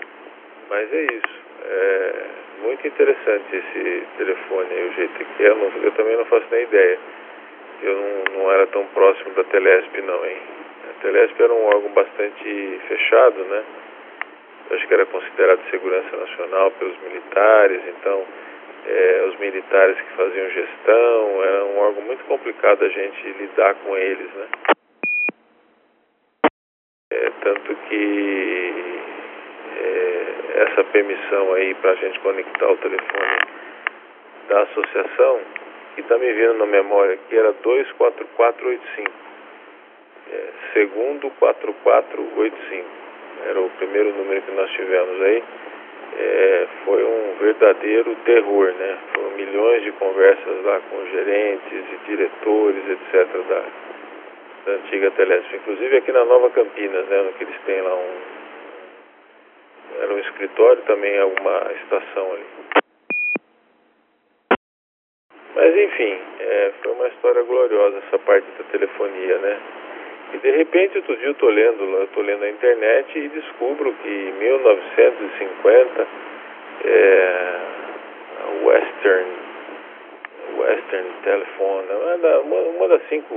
Mas 0.70 0.94
é 0.94 1.04
isso. 1.04 1.42
É... 1.66 2.14
Muito 2.62 2.88
interessante 2.88 3.56
esse 3.56 4.04
telefone 4.18 4.68
aí, 4.72 4.90
o 4.90 4.94
jeito 4.94 5.14
que 5.14 5.44
é. 5.44 5.50
Eu, 5.50 5.72
eu 5.84 5.92
também 5.92 6.18
não 6.18 6.26
faço 6.26 6.46
nem 6.52 6.64
ideia. 6.64 6.98
Eu 7.84 7.96
não, 7.96 8.40
não 8.40 8.52
era 8.52 8.66
tão 8.68 8.84
próximo 8.88 9.30
da 9.36 9.44
Telesp 9.44 10.02
não, 10.02 10.26
hein? 10.26 10.38
A 10.90 11.02
Telesp 11.02 11.40
era 11.40 11.54
um 11.54 11.66
órgão 11.66 11.92
bastante 11.92 12.80
fechado, 12.88 13.44
né? 13.44 13.64
Eu 14.70 14.76
acho 14.76 14.88
que 14.88 14.94
era 14.94 15.06
considerado 15.06 15.60
segurança 15.70 16.18
nacional 16.18 16.72
pelos 16.72 16.98
militares, 17.00 17.82
então 17.88 18.26
é, 18.88 19.26
os 19.28 19.38
militares 19.38 20.00
que 20.00 20.14
faziam 20.16 20.50
gestão, 20.50 21.44
era 21.44 21.66
um 21.66 21.80
órgão 21.80 22.04
muito 22.04 22.24
complicado 22.24 22.86
a 22.86 22.90
gente 22.90 23.28
lidar 23.34 23.76
com 23.76 23.98
eles, 23.98 24.34
né? 24.34 24.48
É, 27.12 27.30
tanto 27.42 27.76
que 27.76 28.74
é, 29.78 30.64
essa 30.64 30.84
permissão 30.86 31.54
aí 31.54 31.76
para 31.76 31.92
a 31.92 31.96
gente 31.96 32.20
conectar 32.22 32.72
o 32.72 32.78
telefone 32.78 33.38
da 34.48 34.62
associação, 34.62 35.42
que 35.96 36.02
está 36.02 36.18
me 36.18 36.32
vindo 36.32 36.54
na 36.54 36.66
memória 36.66 37.16
aqui, 37.16 37.38
era 37.38 37.52
24485. 37.54 39.12
É, 40.32 40.50
segundo 40.74 41.30
4485. 41.40 42.88
Era 43.50 43.62
o 43.62 43.70
primeiro 43.72 44.14
número 44.14 44.42
que 44.42 44.52
nós 44.52 44.72
tivemos 44.72 45.22
aí. 45.22 45.44
É, 46.20 46.68
foi 46.84 47.04
um 47.04 47.36
verdadeiro 47.40 48.16
terror, 48.26 48.74
né? 48.74 48.98
Foram 49.14 49.32
milhões 49.32 49.84
de 49.84 49.92
conversas 49.94 50.64
lá 50.64 50.82
com 50.90 51.06
gerentes 51.12 51.84
e 51.94 52.08
diretores, 52.08 52.84
etc., 52.90 53.28
da, 53.48 53.64
da 54.66 54.72
antiga 54.74 55.12
Telesp. 55.12 55.56
Inclusive 55.56 55.98
aqui 55.98 56.12
na 56.12 56.26
Nova 56.26 56.50
Campinas, 56.50 57.06
né? 57.08 57.22
No 57.22 57.34
que 57.34 57.44
eles 57.44 57.62
têm 57.66 57.82
lá 57.82 57.94
um. 57.94 58.38
Era 60.02 60.14
um 60.14 60.20
escritório 60.20 60.82
também, 60.84 61.20
alguma 61.20 61.72
estação 61.84 62.34
ali. 62.34 62.46
Mas 65.56 65.76
enfim, 65.76 66.20
é, 66.40 66.72
foi 66.82 66.92
uma 66.94 67.08
história 67.08 67.44
gloriosa 67.44 67.98
essa 68.08 68.20
parte 68.20 68.46
da 68.58 68.64
telefonia, 68.72 69.38
né? 69.38 69.60
E 70.34 70.38
de 70.38 70.52
repente 70.52 70.98
outro 70.98 71.16
dia 71.16 71.28
eu 71.28 71.32
estou 71.32 71.50
lendo, 71.50 72.10
tô 72.14 72.22
lendo 72.22 72.44
a 72.44 72.50
internet 72.50 73.18
e 73.18 73.30
descubro 73.30 73.94
que 74.04 74.10
em 74.10 74.32
1950 74.34 76.08
é, 76.86 77.56
Western 78.64 79.48
Western 80.58 81.08
Telephone, 81.24 81.88
uma, 82.44 82.58
uma 82.58 82.88
das 82.88 83.02
cinco 83.10 83.36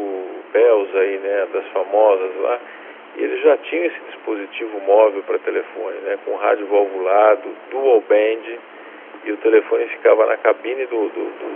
Bells 0.52 0.96
aí, 0.96 1.18
né, 1.18 1.46
das 1.52 1.66
famosas 1.68 2.30
lá, 2.40 2.58
eles 3.16 3.42
já 3.42 3.56
tinham 3.58 3.84
esse 3.84 4.00
dispositivo 4.10 4.80
móvel 4.80 5.22
para 5.24 5.38
telefone, 5.40 5.98
né, 5.98 6.18
com 6.24 6.36
rádio 6.36 6.66
valvulado, 6.66 7.48
dual 7.70 8.00
band, 8.08 8.58
e 9.24 9.32
o 9.32 9.36
telefone 9.38 9.86
ficava 9.88 10.26
na 10.26 10.36
cabine 10.38 10.86
do, 10.86 11.08
do, 11.08 11.24
do, 11.24 11.50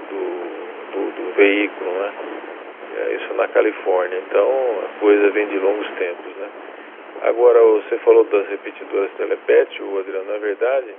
do, 0.93 1.11
do 1.13 1.35
veículo, 1.35 1.91
né? 1.93 2.13
É, 2.97 3.15
isso 3.15 3.35
na 3.35 3.49
Califórnia. 3.49 4.19
Então 4.19 4.79
a 4.85 5.01
coisa 5.01 5.31
vem 5.31 5.49
de 5.49 5.59
longos 5.59 5.91
tempos, 5.99 6.37
né? 6.37 6.49
Agora 7.23 7.61
você 7.61 7.99
falou 7.99 8.25
das 8.25 8.47
repetidoras 8.49 9.11
Telepet, 9.17 9.83
o 9.83 9.99
Adriano, 9.99 10.31
na 10.31 10.39
verdade, 10.39 10.95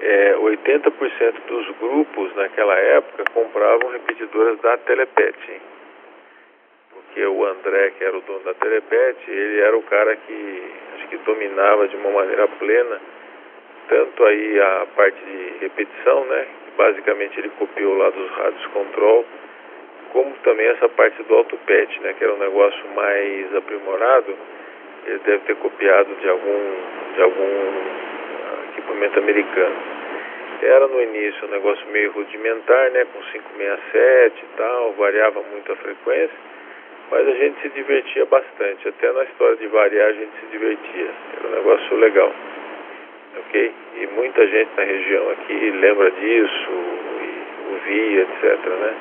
é, 0.00 0.36
80% 0.36 1.46
dos 1.46 1.70
grupos 1.78 2.34
naquela 2.36 2.76
época 2.76 3.24
compravam 3.34 3.90
repetidoras 3.90 4.60
da 4.60 4.78
Telepet. 4.78 5.60
Porque 6.92 7.26
o 7.26 7.44
André, 7.44 7.90
que 7.98 8.04
era 8.04 8.16
o 8.16 8.20
dono 8.20 8.40
da 8.40 8.54
Telepet, 8.54 9.18
ele 9.28 9.60
era 9.60 9.76
o 9.76 9.82
cara 9.82 10.14
que 10.16 10.72
acho 10.94 11.08
que 11.08 11.16
dominava 11.18 11.88
de 11.88 11.96
uma 11.96 12.10
maneira 12.10 12.46
plena 12.46 13.00
tanto 13.88 14.24
aí 14.24 14.60
a 14.60 14.86
parte 14.94 15.18
de 15.24 15.58
repetição, 15.60 16.24
né? 16.26 16.46
Basicamente 16.78 17.36
ele 17.40 17.50
copiou 17.58 17.98
lá 17.98 18.08
dos 18.10 18.30
rádios 18.30 18.66
control, 18.66 19.26
como 20.12 20.32
também 20.44 20.68
essa 20.68 20.88
parte 20.90 21.20
do 21.24 21.34
autopet, 21.34 22.00
né? 22.02 22.14
Que 22.16 22.22
era 22.22 22.32
um 22.32 22.38
negócio 22.38 22.88
mais 22.94 23.52
aprimorado. 23.56 24.32
Ele 25.04 25.18
deve 25.24 25.38
ter 25.40 25.56
copiado 25.56 26.14
de 26.14 26.28
algum 26.28 26.76
de 27.16 27.22
algum 27.22 27.72
equipamento 28.70 29.18
americano. 29.18 29.76
Era 30.62 30.86
no 30.86 31.02
início 31.02 31.48
um 31.48 31.50
negócio 31.50 31.84
meio 31.88 32.12
rudimentar, 32.12 32.92
né? 32.92 33.04
Com 33.12 33.20
567 33.22 34.40
e 34.40 34.56
tal, 34.56 34.92
variava 34.92 35.42
muito 35.50 35.72
a 35.72 35.76
frequência, 35.76 36.38
mas 37.10 37.26
a 37.26 37.32
gente 37.32 37.60
se 37.60 37.70
divertia 37.70 38.24
bastante. 38.26 38.88
Até 38.88 39.10
na 39.10 39.24
história 39.24 39.56
de 39.56 39.66
variar 39.66 40.10
a 40.10 40.12
gente 40.12 40.30
se 40.38 40.46
divertia. 40.46 41.10
Era 41.38 41.48
um 41.48 41.54
negócio 41.56 41.96
legal 41.96 42.32
ok? 43.38 43.72
E 44.00 44.06
muita 44.08 44.46
gente 44.46 44.70
na 44.76 44.84
região 44.84 45.30
aqui 45.30 45.70
lembra 45.70 46.10
disso, 46.10 46.70
e 47.22 47.72
ouvia, 47.72 48.22
etc, 48.22 48.66
né? 48.66 48.94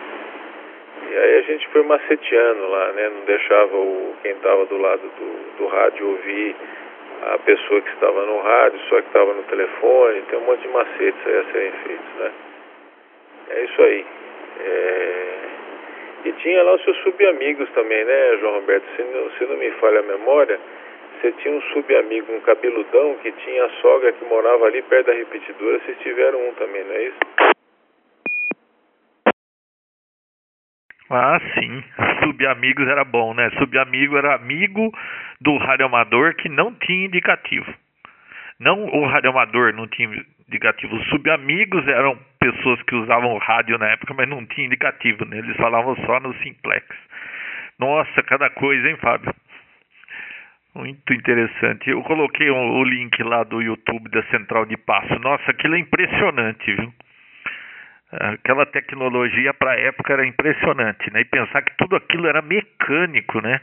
E 1.09 1.17
aí 1.17 1.37
a 1.37 1.41
gente 1.41 1.67
foi 1.69 1.83
maceteando 1.83 2.67
lá, 2.69 2.91
né? 2.93 3.09
Não 3.09 3.25
deixava 3.25 3.77
o, 3.77 4.15
quem 4.21 4.31
estava 4.31 4.65
do 4.65 4.77
lado 4.77 5.01
do, 5.01 5.57
do 5.57 5.67
rádio 5.67 6.09
ouvir 6.09 6.55
a 7.23 7.37
pessoa 7.39 7.81
que 7.81 7.89
estava 7.89 8.25
no 8.25 8.39
rádio, 8.39 8.79
só 8.89 9.01
que 9.01 9.07
estava 9.07 9.33
no 9.33 9.43
telefone, 9.43 10.21
tem 10.29 10.39
um 10.39 10.43
monte 10.43 10.61
de 10.61 10.67
macetes 10.69 11.27
aí 11.27 11.37
a 11.37 11.43
serem 11.51 11.71
feitos, 11.71 12.13
né? 12.19 12.31
É 13.49 13.63
isso 13.63 13.81
aí. 13.81 14.05
É... 14.59 15.37
E 16.25 16.31
tinha 16.33 16.63
lá 16.63 16.73
os 16.73 16.83
seus 16.83 16.97
subamigos 16.97 17.69
também, 17.71 18.03
né, 18.03 18.37
João 18.39 18.55
Roberto? 18.55 18.85
Se 18.95 19.03
não, 19.03 19.31
se 19.31 19.45
não 19.45 19.57
me 19.57 19.71
falha 19.71 19.99
a 19.99 20.03
memória, 20.03 20.59
você 21.21 21.31
tinha 21.33 21.53
um 21.53 21.61
subamigo, 21.73 22.31
um 22.31 22.41
cabeludão, 22.41 23.17
que 23.21 23.31
tinha 23.31 23.65
a 23.65 23.69
sogra 23.81 24.13
que 24.13 24.25
morava 24.25 24.65
ali 24.65 24.81
perto 24.83 25.07
da 25.07 25.13
repetidora. 25.13 25.79
Vocês 25.79 25.97
tiveram 25.99 26.47
um 26.47 26.53
também, 26.53 26.83
não 26.83 26.91
é 26.91 27.03
isso? 27.03 27.17
Ah, 31.09 31.39
sim. 31.53 31.83
Subamigos 32.23 32.87
era 32.87 33.03
bom, 33.05 33.33
né? 33.33 33.49
Subamigo 33.51 34.17
era 34.17 34.35
amigo 34.35 34.91
do 35.39 35.57
radioamador 35.57 36.35
que 36.35 36.49
não 36.49 36.73
tinha 36.73 37.05
indicativo. 37.05 37.73
Não 38.59 38.85
o 38.85 39.05
radioamador 39.05 39.73
não 39.73 39.87
tinha 39.87 40.09
indicativo. 40.47 40.95
Os 40.95 41.07
subamigos 41.07 41.87
eram 41.87 42.17
pessoas 42.39 42.81
que 42.83 42.95
usavam 42.95 43.37
rádio 43.37 43.77
na 43.77 43.87
época, 43.87 44.13
mas 44.13 44.27
não 44.27 44.45
tinha 44.45 44.67
indicativo, 44.67 45.25
né? 45.25 45.37
Eles 45.37 45.55
falavam 45.57 45.95
só 46.05 46.19
no 46.19 46.33
simplex. 46.39 46.85
Nossa, 47.79 48.23
cada 48.23 48.49
coisa, 48.49 48.89
hein, 48.89 48.97
Fábio? 48.97 49.33
Muito 50.77 51.11
interessante. 51.11 51.89
Eu 51.89 52.03
coloquei 52.03 52.51
o 52.51 52.83
link 52.83 53.23
lá 53.23 53.43
do 53.43 53.59
YouTube 53.63 54.11
da 54.11 54.21
Central 54.25 54.63
de 54.67 54.77
Passo. 54.77 55.17
Nossa, 55.17 55.49
aquilo 55.49 55.73
é 55.73 55.79
impressionante, 55.79 56.71
viu? 56.71 56.93
Aquela 58.11 58.63
tecnologia 58.67 59.55
para 59.55 59.71
a 59.71 59.79
época 59.79 60.13
era 60.13 60.25
impressionante, 60.25 61.11
né? 61.11 61.21
E 61.21 61.25
pensar 61.25 61.63
que 61.63 61.75
tudo 61.77 61.95
aquilo 61.95 62.27
era 62.27 62.43
mecânico, 62.43 63.41
né? 63.41 63.59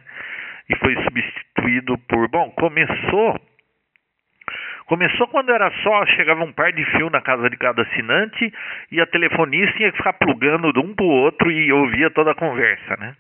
E 0.69 0.75
foi 0.77 0.97
substituído 1.05 1.97
por. 2.09 2.29
Bom, 2.29 2.51
começou. 2.51 3.41
Começou 4.87 5.29
quando 5.29 5.53
era 5.53 5.71
só, 5.83 6.05
chegava 6.07 6.43
um 6.43 6.53
par 6.53 6.73
de 6.73 6.85
fio 6.85 7.09
na 7.11 7.21
casa 7.21 7.49
de 7.49 7.57
cada 7.57 7.83
assinante 7.83 8.53
e 8.91 9.01
a 9.01 9.07
telefonista 9.07 9.77
tinha 9.77 9.91
que 9.93 9.97
ficar 9.97 10.15
plugando 10.15 10.73
de 10.73 10.81
um 10.81 10.93
para 10.95 11.07
o 11.07 11.09
outro 11.09 11.51
e 11.51 11.73
ouvia 11.73 12.11
toda 12.11 12.33
a 12.33 12.35
conversa, 12.35 12.97
né? 12.99 13.15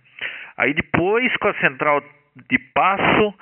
Aí 0.58 0.74
depois, 0.74 1.34
com 1.36 1.48
a 1.48 1.54
central 1.54 2.02
de 2.50 2.58
passo, 2.72 3.34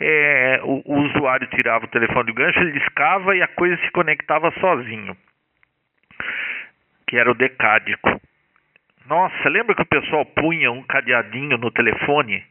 é, 0.00 0.60
o, 0.62 0.82
o, 0.84 1.00
usuário 1.02 1.46
tirava 1.48 1.84
o 1.84 1.88
telefone 1.88 2.26
do 2.26 2.34
gancho, 2.34 2.60
ele 2.60 2.78
discava 2.78 3.36
e 3.36 3.42
a 3.42 3.48
coisa 3.48 3.76
se 3.78 3.90
conectava 3.90 4.50
sozinho, 4.60 5.16
que 7.06 7.16
era 7.16 7.30
o 7.30 7.34
decádico. 7.34 8.20
Nossa, 9.06 9.48
lembra 9.48 9.74
que 9.74 9.82
o 9.82 9.86
pessoal 9.86 10.24
punha 10.24 10.70
um 10.70 10.82
cadeadinho 10.82 11.56
no 11.56 11.70
telefone, 11.70 12.44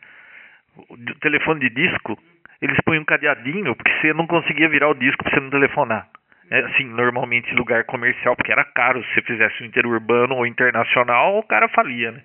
o 0.90 0.98
telefone 1.20 1.60
de 1.62 1.70
disco? 1.70 2.18
Eles 2.62 2.78
punham 2.84 3.04
um 3.04 3.06
cadeadinho 3.06 3.76
porque 3.76 3.92
você 4.02 4.14
não 4.14 4.26
conseguia 4.26 4.68
virar 4.68 4.90
o 4.90 4.96
disco 4.96 5.24
para 5.24 5.34
você 5.34 5.40
não 5.40 5.50
telefonar. 5.52 6.08
É, 6.50 6.60
assim, 6.62 6.86
normalmente 6.86 7.54
lugar 7.54 7.84
comercial, 7.84 8.36
porque 8.36 8.52
era 8.52 8.64
caro. 8.64 9.04
Se 9.04 9.14
você 9.14 9.22
fizesse 9.22 9.62
o 9.62 9.66
interurbano 9.66 10.36
ou 10.36 10.48
internacional, 10.48 11.38
o 11.38 11.44
cara 11.44 11.68
falia, 11.68 12.12
né? 12.12 12.22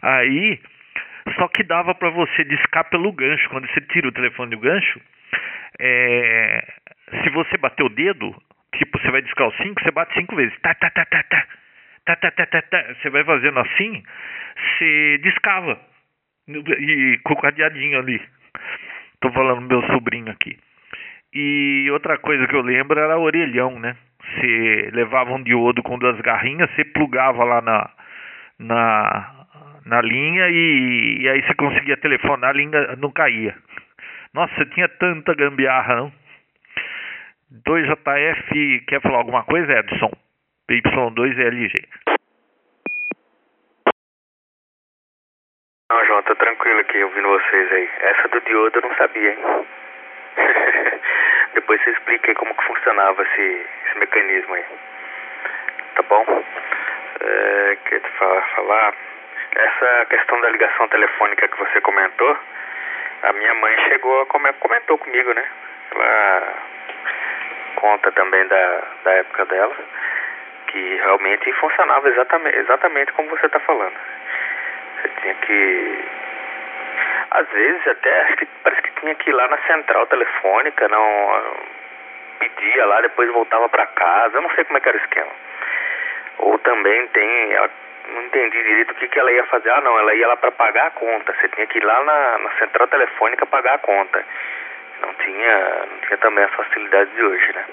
Aí 0.00 0.60
só 1.34 1.48
que 1.48 1.62
dava 1.62 1.94
para 1.94 2.10
você 2.10 2.44
discar 2.44 2.88
pelo 2.88 3.12
gancho. 3.12 3.48
Quando 3.50 3.68
você 3.68 3.80
tira 3.82 4.08
o 4.08 4.12
telefone 4.12 4.50
do 4.50 4.60
gancho, 4.60 5.00
é, 5.80 6.64
se 7.22 7.30
você 7.30 7.56
bater 7.56 7.84
o 7.84 7.88
dedo, 7.88 8.34
tipo, 8.76 8.98
você 8.98 9.10
vai 9.10 9.22
discar 9.22 9.48
os 9.48 9.56
5, 9.56 9.82
você 9.82 9.90
bate 9.90 10.14
cinco 10.14 10.36
vezes. 10.36 10.56
Tá, 10.60 10.74
tá, 10.74 10.90
tá, 10.90 11.04
tá, 11.04 11.22
tá. 11.24 11.46
Tá, 12.04 12.16
tá, 12.16 12.30
tá, 12.30 12.46
tá, 12.46 12.62
tá. 12.62 12.94
Você 12.94 13.10
vai 13.10 13.24
fazendo 13.24 13.58
assim, 13.58 14.02
você 14.78 15.18
discava. 15.22 15.78
E 16.48 17.18
com 17.24 17.34
o 17.34 17.40
cadeadinho 17.40 17.98
ali. 17.98 18.22
Tô 19.20 19.32
falando 19.32 19.62
meu 19.62 19.82
sobrinho 19.88 20.30
aqui. 20.30 20.56
E 21.34 21.88
outra 21.90 22.16
coisa 22.18 22.46
que 22.46 22.54
eu 22.54 22.62
lembro 22.62 22.98
era 23.00 23.18
orelhão, 23.18 23.78
né? 23.78 23.96
Você 24.22 24.90
levava 24.92 25.34
um 25.34 25.42
diodo 25.42 25.82
com 25.82 25.98
duas 25.98 26.20
garrinhas, 26.20 26.70
você 26.70 26.84
plugava 26.84 27.44
lá 27.44 27.60
na, 27.60 27.90
na 28.58 29.35
na 29.86 30.02
linha 30.02 30.48
e, 30.48 31.22
e 31.22 31.28
aí 31.28 31.42
você 31.42 31.54
conseguia 31.54 31.96
telefonar, 31.96 32.50
a 32.50 32.52
linha 32.52 32.96
não 32.98 33.10
caía. 33.12 33.56
Nossa, 34.34 34.66
tinha 34.66 34.88
tanta 34.88 35.34
gambiarra, 35.34 35.96
não? 35.96 36.12
2JF, 37.64 38.84
quer 38.86 39.00
falar 39.00 39.18
alguma 39.18 39.44
coisa, 39.44 39.72
Edson? 39.72 40.10
PY2LG. 40.68 41.72
Não, 45.88 46.04
João, 46.04 46.22
tô 46.24 46.34
tranquilo 46.34 46.80
aqui 46.80 47.04
ouvindo 47.04 47.28
vocês 47.28 47.72
aí. 47.72 47.88
Essa 48.00 48.28
do 48.28 48.40
diodo 48.40 48.78
eu 48.78 48.88
não 48.88 48.96
sabia, 48.96 49.30
hein? 49.30 49.38
Depois 51.54 51.80
você 51.82 51.90
explica 51.90 52.28
aí 52.28 52.34
como 52.34 52.54
que 52.56 52.64
funcionava 52.64 53.22
esse, 53.22 53.66
esse 53.86 53.98
mecanismo 54.00 54.54
aí. 54.54 54.64
Tá 55.94 56.02
bom? 56.02 56.44
É, 57.20 57.78
quer 57.88 58.00
te 58.00 58.10
falar, 58.18 58.42
falar? 58.56 59.15
Essa 59.56 60.06
questão 60.10 60.38
da 60.42 60.50
ligação 60.50 60.86
telefônica 60.88 61.48
que 61.48 61.58
você 61.58 61.80
comentou, 61.80 62.36
a 63.22 63.32
minha 63.32 63.54
mãe 63.54 63.74
chegou 63.88 64.20
a 64.20 64.26
come, 64.26 64.52
comentou 64.54 64.98
comigo, 64.98 65.32
né? 65.32 65.44
Ela 65.92 66.54
conta 67.76 68.12
também 68.12 68.46
da, 68.48 68.82
da 69.02 69.12
época 69.12 69.46
dela, 69.46 69.74
que 70.66 70.96
realmente 70.96 71.50
funcionava 71.54 72.06
exatamente, 72.06 72.58
exatamente 72.58 73.12
como 73.12 73.30
você 73.30 73.46
está 73.46 73.58
falando. 73.60 73.96
Você 75.00 75.08
tinha 75.22 75.34
que. 75.34 76.04
Às 77.30 77.48
vezes 77.48 77.88
até 77.88 78.20
acho 78.24 78.36
que 78.36 78.46
parece 78.62 78.82
que 78.82 79.00
tinha 79.00 79.14
que 79.14 79.30
ir 79.30 79.32
lá 79.32 79.48
na 79.48 79.58
central 79.66 80.06
telefônica, 80.06 80.86
não 80.88 81.56
pedia 82.38 82.84
lá, 82.84 83.00
depois 83.00 83.32
voltava 83.32 83.70
para 83.70 83.86
casa, 83.86 84.36
eu 84.36 84.42
não 84.42 84.50
sei 84.50 84.64
como 84.64 84.76
é 84.76 84.80
que 84.82 84.88
era 84.90 84.98
o 84.98 85.00
esquema. 85.00 85.32
Ou 86.38 86.58
também 86.58 87.06
tem, 87.08 87.56
não 88.12 88.22
entendi 88.22 88.62
direito 88.62 88.92
o 88.92 88.94
que, 88.94 89.08
que 89.08 89.18
ela 89.18 89.32
ia 89.32 89.44
fazer. 89.46 89.70
Ah, 89.70 89.80
não, 89.80 89.98
ela 89.98 90.14
ia 90.14 90.28
lá 90.28 90.36
para 90.36 90.52
pagar 90.52 90.86
a 90.86 90.90
conta. 90.90 91.34
Você 91.34 91.48
tinha 91.48 91.66
que 91.66 91.78
ir 91.78 91.84
lá 91.84 92.02
na, 92.04 92.38
na 92.38 92.58
central 92.58 92.88
telefônica 92.88 93.46
pagar 93.46 93.74
a 93.74 93.78
conta. 93.78 94.24
Não 95.02 95.14
tinha, 95.14 95.86
não 95.86 95.98
tinha 96.00 96.18
também 96.18 96.44
as 96.44 96.54
facilidades 96.54 97.14
de 97.14 97.22
hoje, 97.22 97.52
né? 97.52 97.64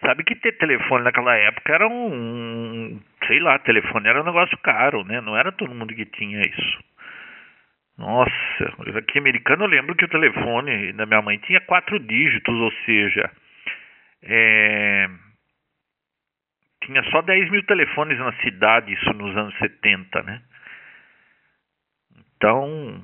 Sabe 0.00 0.22
que 0.24 0.36
ter 0.36 0.52
telefone 0.58 1.04
naquela 1.04 1.34
época 1.34 1.72
era 1.72 1.88
um, 1.88 3.00
sei 3.26 3.40
lá, 3.40 3.58
telefone 3.60 4.08
era 4.08 4.20
um 4.20 4.24
negócio 4.24 4.58
caro, 4.58 5.02
né? 5.04 5.20
Não 5.22 5.36
era 5.36 5.50
todo 5.52 5.74
mundo 5.74 5.94
que 5.94 6.04
tinha 6.04 6.40
isso. 6.40 6.84
Nossa, 7.96 8.98
aqui 8.98 9.18
americano 9.18 9.64
eu 9.64 9.68
lembro 9.68 9.94
que 9.94 10.04
o 10.04 10.08
telefone 10.08 10.92
da 10.92 11.06
minha 11.06 11.22
mãe 11.22 11.38
tinha 11.38 11.60
quatro 11.60 11.98
dígitos, 12.00 12.54
ou 12.54 12.72
seja, 12.84 13.30
é, 14.24 15.08
tinha 16.84 17.02
só 17.10 17.22
10 17.22 17.50
mil 17.50 17.64
telefones 17.64 18.18
na 18.18 18.32
cidade, 18.40 18.92
isso 18.92 19.12
nos 19.12 19.36
anos 19.36 19.56
70, 19.58 20.22
né? 20.22 20.42
Então, 22.36 23.02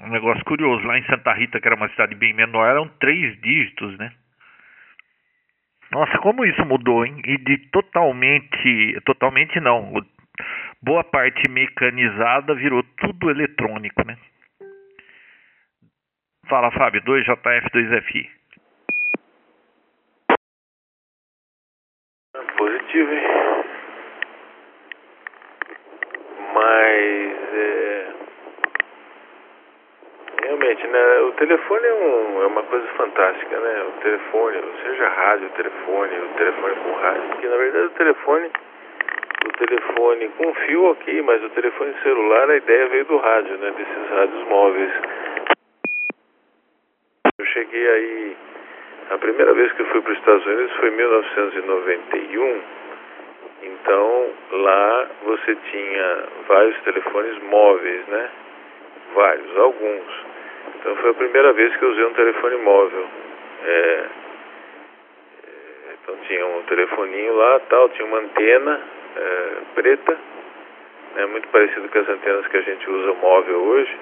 um 0.00 0.08
negócio 0.08 0.44
curioso, 0.44 0.84
lá 0.86 0.98
em 0.98 1.06
Santa 1.06 1.32
Rita, 1.32 1.60
que 1.60 1.66
era 1.66 1.76
uma 1.76 1.88
cidade 1.90 2.14
bem 2.14 2.32
menor, 2.32 2.66
eram 2.66 2.88
três 3.00 3.40
dígitos, 3.40 3.96
né? 3.98 4.12
Nossa, 5.90 6.18
como 6.18 6.44
isso 6.44 6.64
mudou, 6.64 7.04
hein? 7.04 7.20
E 7.24 7.36
de 7.38 7.58
totalmente, 7.70 9.00
totalmente 9.04 9.60
não, 9.60 9.92
boa 10.82 11.04
parte 11.04 11.48
mecanizada 11.50 12.54
virou 12.54 12.82
tudo 12.98 13.30
eletrônico, 13.30 14.04
né? 14.06 14.16
Fala, 16.48 16.70
Fábio, 16.72 17.02
2JF, 17.02 17.70
2FI. 17.70 18.41
Positivo, 22.92 23.10
hein? 23.14 23.64
Mas, 26.52 27.54
é... 27.54 28.06
Realmente, 30.42 30.86
né? 30.86 31.20
O 31.20 31.32
telefone 31.32 31.86
é, 31.86 31.94
um, 31.94 32.42
é 32.42 32.46
uma 32.46 32.62
coisa 32.64 32.86
fantástica, 32.88 33.58
né? 33.58 33.82
O 33.82 34.02
telefone, 34.02 34.58
seja 34.82 35.08
rádio, 35.08 35.48
telefone, 35.50 36.18
o 36.18 36.36
telefone 36.36 36.76
com 36.76 36.92
rádio. 36.92 37.22
Porque, 37.30 37.48
na 37.48 37.56
verdade, 37.56 37.86
o 37.86 37.90
telefone... 37.90 38.50
O 39.44 39.66
telefone 39.66 40.28
com 40.36 40.54
fio, 40.54 40.84
ok, 40.84 41.22
mas 41.22 41.42
o 41.42 41.50
telefone 41.50 41.94
celular, 42.02 42.48
a 42.48 42.56
ideia 42.56 42.88
veio 42.88 43.04
do 43.06 43.16
rádio, 43.16 43.56
né? 43.56 43.72
Desses 43.72 44.10
rádios 44.10 44.48
móveis. 44.48 44.92
Eu 47.38 47.46
cheguei 47.46 47.88
aí... 47.88 48.36
A 49.10 49.18
primeira 49.18 49.52
vez 49.52 49.72
que 49.72 49.82
eu 49.82 49.86
fui 49.86 50.00
para 50.00 50.12
os 50.12 50.18
Estados 50.18 50.46
Unidos 50.46 50.72
foi 50.76 50.88
em 50.88 50.96
1991. 50.96 52.81
Então, 53.62 54.30
lá 54.50 55.08
você 55.24 55.56
tinha 55.70 56.24
vários 56.48 56.80
telefones 56.82 57.42
móveis, 57.44 58.06
né? 58.08 58.30
Vários, 59.14 59.56
alguns. 59.56 60.32
Então 60.76 60.96
foi 60.96 61.10
a 61.10 61.14
primeira 61.14 61.52
vez 61.52 61.76
que 61.76 61.84
eu 61.84 61.90
usei 61.90 62.04
um 62.04 62.14
telefone 62.14 62.56
móvel. 62.56 63.06
É, 63.64 64.04
então 66.02 66.16
tinha 66.26 66.44
um 66.44 66.62
telefoninho 66.62 67.34
lá, 67.34 67.60
tal, 67.68 67.88
tinha 67.90 68.06
uma 68.06 68.18
antena 68.18 68.80
é, 69.16 69.50
preta, 69.74 70.18
né, 71.14 71.26
muito 71.26 71.48
parecido 71.48 71.88
com 71.88 71.98
as 71.98 72.08
antenas 72.08 72.46
que 72.48 72.56
a 72.56 72.62
gente 72.62 72.90
usa 72.90 73.12
móvel 73.14 73.60
hoje. 73.62 73.96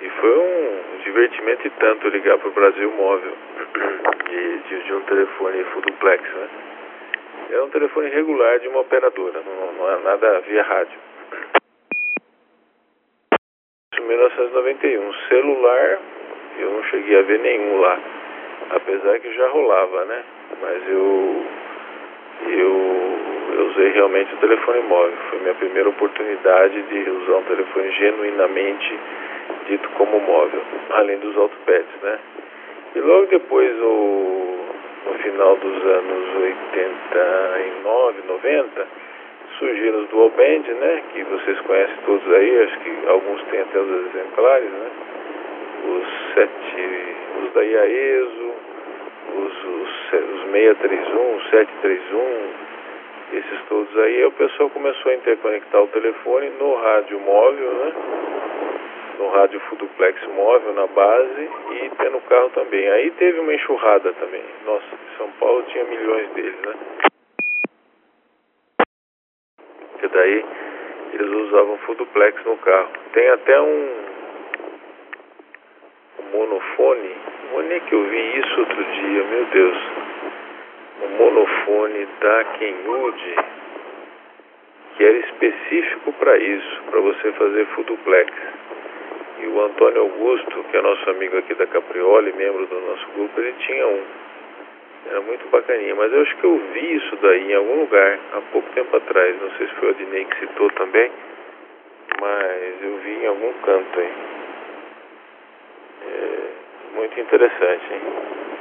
E 0.00 0.08
foi 0.08 0.38
um 0.38 0.98
divertimento 1.04 1.66
e 1.66 1.70
tanto 1.70 2.08
ligar 2.08 2.38
para 2.38 2.48
o 2.48 2.52
Brasil 2.52 2.90
móvel 2.92 3.32
de, 4.30 4.58
de, 4.58 4.82
de, 4.84 4.92
um 4.94 5.02
telefone 5.02 5.64
full 5.64 5.82
duplex, 5.82 6.22
né? 6.22 6.48
Era 7.52 7.64
um 7.64 7.68
telefone 7.68 8.08
regular 8.08 8.60
de 8.60 8.68
uma 8.68 8.80
operadora, 8.80 9.42
não, 9.44 9.72
não 9.74 9.92
é 9.92 9.98
nada 9.98 10.40
via 10.40 10.62
rádio. 10.62 10.98
1991. 14.00 15.12
Celular, 15.28 15.98
eu 16.58 16.70
não 16.70 16.82
cheguei 16.84 17.18
a 17.18 17.22
ver 17.22 17.40
nenhum 17.40 17.78
lá. 17.78 18.00
Apesar 18.70 19.20
que 19.20 19.34
já 19.34 19.48
rolava, 19.48 20.04
né? 20.06 20.24
Mas 20.62 20.88
eu, 20.88 21.44
eu, 22.48 23.18
eu 23.58 23.66
usei 23.66 23.90
realmente 23.90 24.32
o 24.32 24.38
telefone 24.38 24.80
móvel. 24.84 25.18
Foi 25.28 25.38
minha 25.40 25.54
primeira 25.54 25.90
oportunidade 25.90 26.80
de 26.80 27.10
usar 27.10 27.36
um 27.36 27.42
telefone 27.42 27.90
genuinamente 27.92 28.98
dito 29.66 29.90
como 29.90 30.18
móvel, 30.20 30.62
além 30.92 31.18
dos 31.18 31.36
autopads, 31.36 32.02
né? 32.02 32.18
E 32.94 33.00
logo 33.00 33.26
depois, 33.26 33.76
no, 33.76 34.61
no 35.06 35.14
final 35.18 35.56
dos 35.56 35.84
anos 35.84 36.36
89, 36.36 38.22
90, 38.28 38.86
surgiram 39.58 40.00
os 40.00 40.08
dual 40.08 40.30
band, 40.30 40.62
né? 40.74 41.02
Que 41.12 41.24
vocês 41.24 41.60
conhecem 41.60 41.96
todos 42.06 42.34
aí, 42.34 42.62
acho 42.64 42.78
que 42.80 43.08
alguns 43.08 43.42
têm 43.44 43.60
até 43.60 43.78
os 43.78 44.06
exemplares, 44.06 44.70
né? 44.70 44.90
Os 45.84 46.34
sete, 46.34 47.16
os 47.42 47.52
da 47.52 47.62
IAESO, 47.62 48.54
os, 49.36 49.64
os, 49.64 50.12
os 50.12 50.42
631, 50.50 51.40
731, 51.50 52.72
esses 53.32 53.62
todos 53.68 53.98
aí, 53.98 54.24
o 54.24 54.32
pessoal 54.32 54.68
começou 54.70 55.10
a 55.10 55.14
interconectar 55.14 55.82
o 55.82 55.88
telefone 55.88 56.50
no 56.60 56.74
rádio 56.74 57.18
móvel, 57.20 57.72
né? 57.72 57.92
No 59.18 59.28
rádio 59.30 59.60
full 59.60 59.78
duplex 59.78 60.26
móvel 60.28 60.72
na 60.74 60.86
base 60.86 61.50
e 61.70 61.90
tem 61.96 62.10
no 62.10 62.20
carro 62.22 62.50
também. 62.50 62.88
Aí 62.88 63.10
teve 63.12 63.38
uma 63.40 63.54
enxurrada 63.54 64.12
também. 64.14 64.42
Nossa, 64.64 64.86
São 65.18 65.30
Paulo 65.32 65.62
tinha 65.68 65.84
milhões 65.84 66.28
deles, 66.30 66.56
né? 66.60 66.74
Porque 69.92 70.08
daí 70.08 70.44
eles 71.12 71.30
usavam 71.30 71.78
full 71.78 71.94
duplex 71.94 72.44
no 72.44 72.56
carro. 72.58 72.90
Tem 73.12 73.28
até 73.30 73.60
um, 73.60 73.88
um 76.20 76.36
monofone. 76.36 77.16
Onde 77.54 77.74
é 77.74 77.80
que 77.80 77.92
eu 77.94 78.04
vi 78.04 78.38
isso 78.38 78.60
outro 78.60 78.84
dia? 78.84 79.24
Meu 79.24 79.44
Deus. 79.46 79.78
Um 81.02 81.08
monofone 81.16 82.08
da 82.20 82.44
Kenwood 82.44 83.36
que 84.96 85.04
era 85.04 85.18
específico 85.18 86.12
para 86.12 86.36
isso, 86.36 86.82
para 86.90 87.00
você 87.00 87.32
fazer 87.32 87.66
full 87.74 87.84
duplex. 87.84 88.32
E 89.42 89.46
o 89.46 89.60
Antônio 89.60 90.02
Augusto, 90.02 90.64
que 90.70 90.76
é 90.76 90.82
nosso 90.82 91.10
amigo 91.10 91.36
aqui 91.36 91.54
da 91.54 91.66
Caprioli, 91.66 92.32
membro 92.32 92.64
do 92.66 92.80
nosso 92.80 93.06
grupo, 93.16 93.40
ele 93.40 93.52
tinha 93.58 93.86
um. 93.88 94.02
Era 95.10 95.20
muito 95.20 95.50
bacaninha, 95.50 95.96
mas 95.96 96.12
eu 96.12 96.22
acho 96.22 96.36
que 96.36 96.44
eu 96.44 96.56
vi 96.72 96.94
isso 96.94 97.16
daí 97.16 97.50
em 97.50 97.54
algum 97.54 97.80
lugar 97.80 98.18
há 98.34 98.40
pouco 98.52 98.70
tempo 98.72 98.96
atrás. 98.96 99.42
Não 99.42 99.50
sei 99.58 99.66
se 99.66 99.74
foi 99.74 99.88
o 99.88 99.90
Adnei 99.90 100.24
que 100.26 100.38
citou 100.38 100.70
também, 100.70 101.10
mas 102.20 102.82
eu 102.82 102.96
vi 102.98 103.10
em 103.10 103.26
algum 103.26 103.52
canto 103.64 103.98
aí. 104.00 104.12
É 106.06 106.96
muito 106.96 107.20
interessante, 107.20 107.84
hein? 107.92 108.00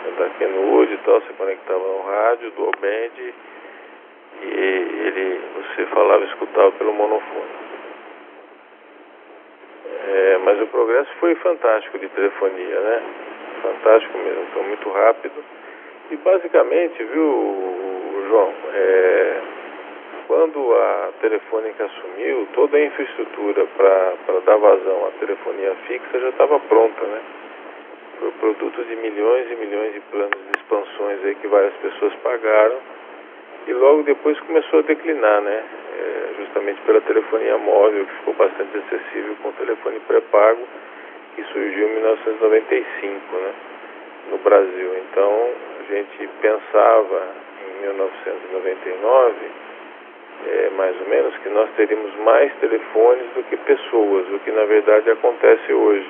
Você 0.03 0.23
aqui 0.23 0.45
no 0.45 0.73
Wood 0.73 0.91
e 0.91 0.97
tal, 0.97 1.21
você 1.21 1.33
conectava 1.33 1.79
no 1.79 2.01
rádio, 2.01 2.51
do 2.51 2.71
band 2.81 3.33
e 4.41 4.47
ele, 4.47 5.41
você 5.55 5.85
falava, 5.87 6.23
escutava 6.25 6.71
pelo 6.71 6.93
monofone. 6.93 7.70
É, 9.85 10.37
mas 10.43 10.61
o 10.61 10.67
progresso 10.67 11.09
foi 11.19 11.35
fantástico 11.35 11.97
de 11.99 12.07
telefonia, 12.09 12.79
né? 12.79 13.03
Fantástico 13.61 14.17
mesmo, 14.17 14.45
foi 14.53 14.63
muito 14.63 14.89
rápido. 14.89 15.43
E 16.11 16.15
basicamente, 16.17 17.03
viu, 17.03 18.25
João, 18.27 18.53
é, 18.73 19.41
quando 20.27 20.73
a 20.73 21.09
Telefônica 21.21 21.85
assumiu, 21.85 22.47
toda 22.53 22.77
a 22.77 22.85
infraestrutura 22.85 23.65
para 23.77 24.39
dar 24.45 24.57
vazão 24.57 25.07
à 25.07 25.11
telefonia 25.19 25.75
fixa 25.87 26.19
já 26.19 26.29
estava 26.29 26.59
pronta, 26.59 27.05
né? 27.05 27.21
Foi 28.19 28.31
produto 28.39 28.83
de 28.83 28.95
milhões 28.95 29.51
e 29.51 29.55
milhões 29.55 29.93
de 29.93 29.99
planos 30.11 30.31
de 30.31 30.59
expansões 30.59 31.25
aí 31.25 31.35
que 31.35 31.47
várias 31.47 31.73
pessoas 31.75 32.13
pagaram 32.23 32.77
e 33.67 33.73
logo 33.73 34.03
depois 34.03 34.39
começou 34.41 34.79
a 34.79 34.83
declinar, 34.83 35.41
né? 35.41 35.63
É, 36.01 36.33
justamente 36.37 36.81
pela 36.81 36.99
telefonia 37.01 37.57
móvel, 37.59 38.05
que 38.05 38.13
ficou 38.13 38.33
bastante 38.33 38.75
acessível 38.75 39.35
com 39.43 39.49
o 39.49 39.53
telefone 39.53 39.99
pré-pago, 40.07 40.67
que 41.35 41.43
surgiu 41.43 41.87
em 41.87 41.93
1995, 41.93 43.35
né? 43.35 43.53
No 44.31 44.37
Brasil. 44.39 44.97
Então, 44.97 45.49
a 45.79 45.93
gente 45.93 46.29
pensava 46.41 47.27
em 47.67 47.81
1999, 47.81 49.35
é, 50.47 50.69
mais 50.75 50.99
ou 50.99 51.07
menos, 51.07 51.37
que 51.37 51.49
nós 51.49 51.69
teríamos 51.77 52.15
mais 52.17 52.51
telefones 52.55 53.25
do 53.35 53.43
que 53.43 53.57
pessoas, 53.57 54.27
o 54.33 54.39
que 54.39 54.51
na 54.51 54.65
verdade 54.65 55.11
acontece 55.11 55.71
hoje. 55.71 56.09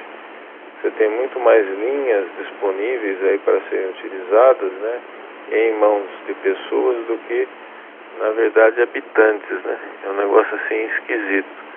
Você 0.82 0.92
tem 0.92 1.10
muito 1.10 1.38
mais 1.40 1.68
linhas 1.68 2.26
disponíveis 2.38 3.24
aí 3.26 3.38
para 3.40 3.60
serem 3.70 3.90
utilizadas, 3.90 4.72
né? 4.72 5.02
em 5.52 5.74
mãos 5.74 6.08
de 6.26 6.34
pessoas 6.36 7.06
do 7.08 7.18
que, 7.28 7.48
na 8.22 8.30
verdade, 8.30 8.82
habitantes, 8.84 9.64
né? 9.64 9.80
É 10.06 10.10
um 10.10 10.14
negócio 10.14 10.56
assim 10.56 10.86
esquisito. 10.86 11.72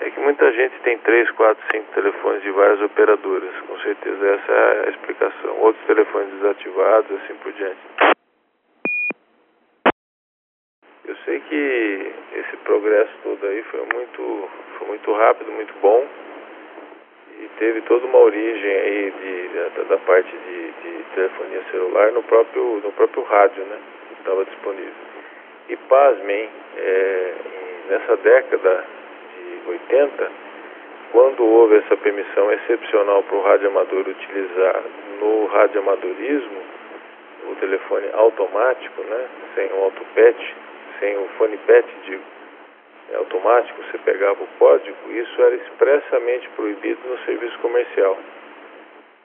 É 0.00 0.10
que 0.10 0.20
muita 0.20 0.52
gente 0.52 0.78
tem 0.80 0.98
3, 0.98 1.30
4, 1.30 1.64
5 1.72 1.92
telefones 1.94 2.42
de 2.42 2.50
várias 2.50 2.80
operadoras, 2.82 3.50
com 3.66 3.78
certeza 3.80 4.26
essa 4.26 4.52
é 4.52 4.86
a 4.86 4.90
explicação. 4.90 5.58
Outros 5.60 5.84
telefones 5.86 6.30
desativados, 6.34 7.10
assim 7.22 7.34
por 7.36 7.52
diante. 7.52 7.78
Eu 11.04 11.16
sei 11.24 11.40
que 11.40 12.12
esse 12.34 12.56
progresso 12.58 13.12
todo 13.22 13.46
aí 13.46 13.62
foi 13.62 13.80
muito, 13.92 14.48
foi 14.78 14.88
muito 14.88 15.12
rápido, 15.12 15.52
muito 15.52 15.74
bom 15.80 16.06
e 17.40 17.48
teve 17.58 17.80
toda 17.82 18.04
uma 18.06 18.18
origem 18.18 18.70
aí 18.70 19.12
de, 19.12 19.48
de 19.48 19.84
da, 19.84 19.96
parte 19.98 20.30
de, 20.30 20.72
de, 20.72 21.04
telefonia 21.14 21.62
celular 21.70 22.12
no 22.12 22.22
próprio, 22.24 22.80
no 22.84 22.92
próprio 22.92 23.22
rádio, 23.22 23.64
né? 23.64 23.78
Que 24.08 24.14
estava 24.14 24.44
disponível. 24.44 25.07
E 25.68 25.76
pasmem, 25.76 26.48
é, 26.76 27.34
nessa 27.88 28.16
década 28.16 28.84
de 29.64 29.70
80, 29.70 30.30
quando 31.12 31.44
houve 31.44 31.76
essa 31.76 31.96
permissão 31.96 32.52
excepcional 32.52 33.22
para 33.22 33.36
o 33.36 33.42
rádio 33.42 33.68
amador 33.68 34.06
utilizar 34.08 34.82
no 35.20 35.46
radioamadorismo 35.46 36.62
o 37.50 37.54
telefone 37.56 38.08
automático, 38.12 39.02
né? 39.02 39.26
Sem 39.54 39.72
o 39.72 39.84
autopet, 39.84 40.56
sem 41.00 41.16
o 41.16 41.28
fone 41.38 41.56
pet, 41.58 41.86
digo 42.04 42.22
é 43.10 43.16
automático, 43.16 43.82
você 43.84 43.98
pegava 43.98 44.42
o 44.42 44.48
código, 44.58 44.96
isso 45.10 45.42
era 45.42 45.54
expressamente 45.54 46.48
proibido 46.50 47.00
no 47.08 47.18
serviço 47.24 47.58
comercial. 47.60 48.18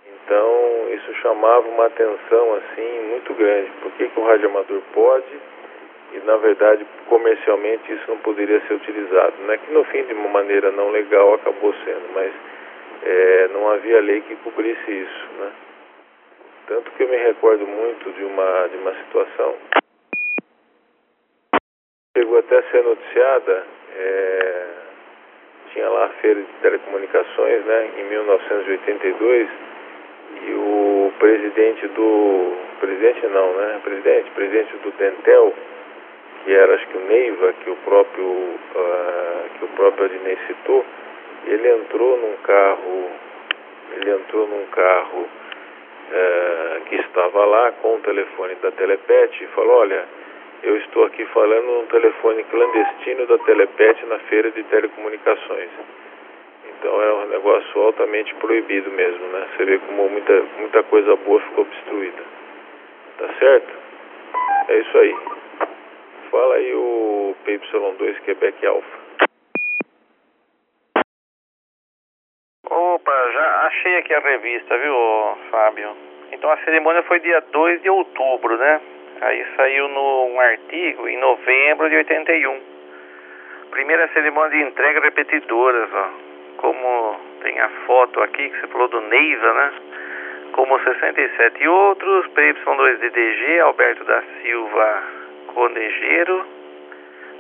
Então, 0.08 0.88
isso 0.94 1.14
chamava 1.16 1.68
uma 1.68 1.88
atenção 1.88 2.56
assim 2.56 3.10
muito 3.10 3.34
grande. 3.34 3.70
Por 3.82 3.92
que, 3.92 4.08
que 4.08 4.20
o 4.20 4.26
radioamador 4.26 4.82
pode 4.94 5.40
e, 6.14 6.22
na 6.26 6.38
verdade, 6.38 6.86
comercialmente 7.08 7.92
isso 7.92 8.04
não 8.08 8.18
poderia 8.20 8.62
ser 8.68 8.76
utilizado? 8.76 9.34
Não 9.40 9.54
é 9.54 9.58
que 9.58 9.72
no 9.72 9.84
fim, 9.86 10.04
de 10.04 10.14
uma 10.14 10.30
maneira 10.30 10.72
não 10.72 10.90
legal, 10.90 11.34
acabou 11.34 11.74
sendo, 11.84 12.14
mas 12.14 12.32
é, 13.04 13.48
não 13.54 13.70
havia 13.70 14.00
lei 14.02 14.22
que 14.22 14.36
cobrisse 14.38 14.92
isso. 14.92 15.28
Né? 15.40 15.52
Tanto 16.68 16.92
que 16.92 17.04
eu 17.04 17.10
me 17.10 17.18
recordo 17.18 17.66
muito 17.66 18.12
de 18.12 18.24
uma, 18.24 18.68
de 18.68 18.78
uma 18.78 18.94
situação 18.96 19.56
chegou 22.16 22.38
até 22.38 22.58
a 22.58 22.64
ser 22.72 22.84
noticiada, 22.84 23.64
é, 23.98 24.66
tinha 25.74 25.90
lá 25.90 26.06
a 26.06 26.10
feira 26.22 26.40
de 26.40 26.54
telecomunicações, 26.62 27.66
né, 27.66 27.90
em 27.98 28.04
1982, 28.04 29.50
e 30.48 30.54
o 30.54 31.14
presidente 31.20 31.88
do, 31.88 32.56
presidente 32.80 33.26
não, 33.28 33.54
né, 33.54 33.80
presidente, 33.84 34.30
presidente 34.32 34.78
do 34.78 34.92
Dentel, 34.92 35.54
que 36.44 36.54
era 36.54 36.76
acho 36.76 36.88
que 36.88 36.98
o 36.98 37.02
Neiva, 37.02 37.54
que 37.54 37.70
o 37.70 37.76
próprio, 37.78 38.26
uh, 38.26 39.50
que 39.58 39.66
o 39.66 39.68
próprio 39.70 40.06
Adnei 40.06 40.38
citou, 40.48 40.86
ele 41.46 41.70
entrou 41.70 42.18
num 42.18 42.36
carro, 42.44 43.12
ele 43.94 44.12
entrou 44.12 44.48
num 44.48 44.66
carro 44.68 45.22
uh, 45.22 46.82
que 46.86 46.96
estava 46.96 47.46
lá 47.46 47.72
com 47.82 47.96
o 47.96 48.00
telefone 48.00 48.56
da 48.56 48.72
Telepet 48.72 49.44
e 49.44 49.48
falou, 49.48 49.80
olha, 49.80 50.06
eu 50.64 50.78
estou 50.78 51.06
aqui 51.06 51.26
falando 51.26 51.66
num 51.66 51.86
telefone 51.88 52.44
clandestino 52.46 53.26
da 53.26 53.38
Telepet 53.40 54.06
na 54.06 54.20
feira 54.20 54.52
de 54.52 54.64
telecomunicações. 54.64 55.70
Então 56.70 57.02
é 57.02 57.14
um 57.14 57.28
negócio 57.28 57.82
altamente 57.82 58.34
proibido 58.36 58.92
mesmo, 58.92 59.26
né? 59.28 59.48
Você 59.56 59.66
vê 59.66 59.80
como 59.80 60.10
muita, 60.10 60.44
muita 60.58 60.84
coisa 60.84 61.16
boa 61.16 61.40
ficou 61.40 61.64
obstruída. 61.64 62.24
Tá 63.18 63.30
certo? 63.40 63.74
É 64.70 64.78
isso 64.80 64.98
aí. 64.98 65.16
Fala 66.34 66.56
aí 66.56 66.74
o 66.74 67.36
PY2 67.46 68.22
Quebec 68.22 68.66
Alpha. 68.66 68.98
Opa, 72.68 73.32
já 73.34 73.68
achei 73.68 73.98
aqui 73.98 74.16
a 74.16 74.20
revista, 74.20 74.76
viu, 74.80 74.96
Fábio? 75.52 75.96
Então 76.32 76.50
a 76.50 76.58
cerimônia 76.66 77.04
foi 77.04 77.20
dia 77.20 77.40
2 77.40 77.84
de 77.84 77.90
outubro, 77.92 78.58
né? 78.58 78.82
Aí 79.22 79.46
saiu 79.56 79.88
no, 79.90 80.26
um 80.26 80.40
artigo 80.40 81.08
em 81.08 81.18
novembro 81.20 81.88
de 81.88 81.98
81. 81.98 82.62
Primeira 83.70 84.08
cerimônia 84.08 84.58
de 84.58 84.64
entrega 84.64 85.02
repetidoras, 85.02 85.90
ó. 85.94 86.10
Como 86.58 87.20
tem 87.44 87.60
a 87.60 87.70
foto 87.86 88.20
aqui 88.24 88.50
que 88.50 88.60
você 88.60 88.68
falou 88.70 88.88
do 88.88 89.02
Neiva, 89.02 89.54
né? 89.54 89.74
Como 90.54 90.80
67 90.80 91.64
e 91.64 91.68
outros, 91.68 92.26
PY2DDG, 92.30 93.60
Alberto 93.60 94.04
da 94.06 94.24
Silva 94.42 95.23
Conejeiro, 95.54 96.46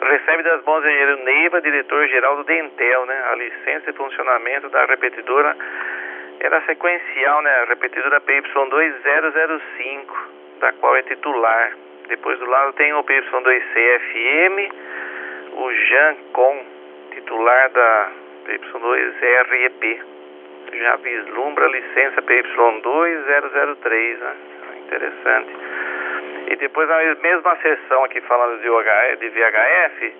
recebe 0.01 0.43
das 0.43 0.64
mãos 0.64 0.82
do 0.82 0.89
engenheiro 0.89 1.24
Neiva, 1.24 1.61
diretor-geral 1.61 2.38
do 2.38 2.43
Dentel, 2.43 3.05
né? 3.05 3.24
A 3.32 3.36
licença 3.36 3.91
de 3.91 3.97
funcionamento 3.97 4.70
da 4.70 4.86
repetidora 4.86 5.55
era 6.39 6.61
sequencial, 6.61 7.41
né? 7.41 7.49
A 7.49 7.66
repetidora 7.66 8.22
PY2005 8.22 10.05
da 10.59 10.72
qual 10.74 10.95
é 10.95 11.03
titular. 11.03 11.74
Depois 12.07 12.38
do 12.39 12.45
lado 12.45 12.74
tem 12.74 12.93
o 12.93 13.03
PY2CFM, 13.03 14.72
o 15.53 15.72
Jean 15.72 16.16
Com, 16.34 16.66
titular 17.11 17.70
da 17.70 18.11
PY2REP. 18.45 20.01
Já 20.74 20.95
vislumbra 20.97 21.66
a 21.66 21.70
licença 21.70 22.22
PY2003, 22.22 24.18
né? 24.18 24.36
Interessante. 24.86 25.53
E 26.47 26.55
depois 26.55 26.87
na 26.89 27.15
mesma 27.15 27.55
sessão 27.57 28.03
aqui 28.03 28.21
falando 28.21 28.61
de, 28.61 28.69
OH, 28.69 29.15
de 29.19 29.29
VHF, 29.29 30.13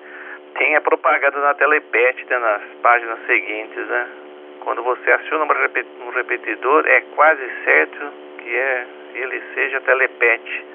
tem 0.58 0.76
a 0.76 0.82
propaganda 0.82 1.40
na 1.40 1.54
Telepet, 1.54 2.26
né, 2.30 2.38
nas 2.38 2.62
páginas 2.82 3.20
seguintes, 3.26 3.88
né? 3.88 4.08
Quando 4.62 4.84
você 4.84 5.12
aciona 5.12 5.46
um 5.46 6.10
repetidor, 6.12 6.86
é 6.88 7.02
quase 7.16 7.50
certo 7.66 8.14
que 8.38 8.56
é 8.56 8.86
ele 9.16 9.44
seja 9.54 9.82
telepet, 9.82 10.66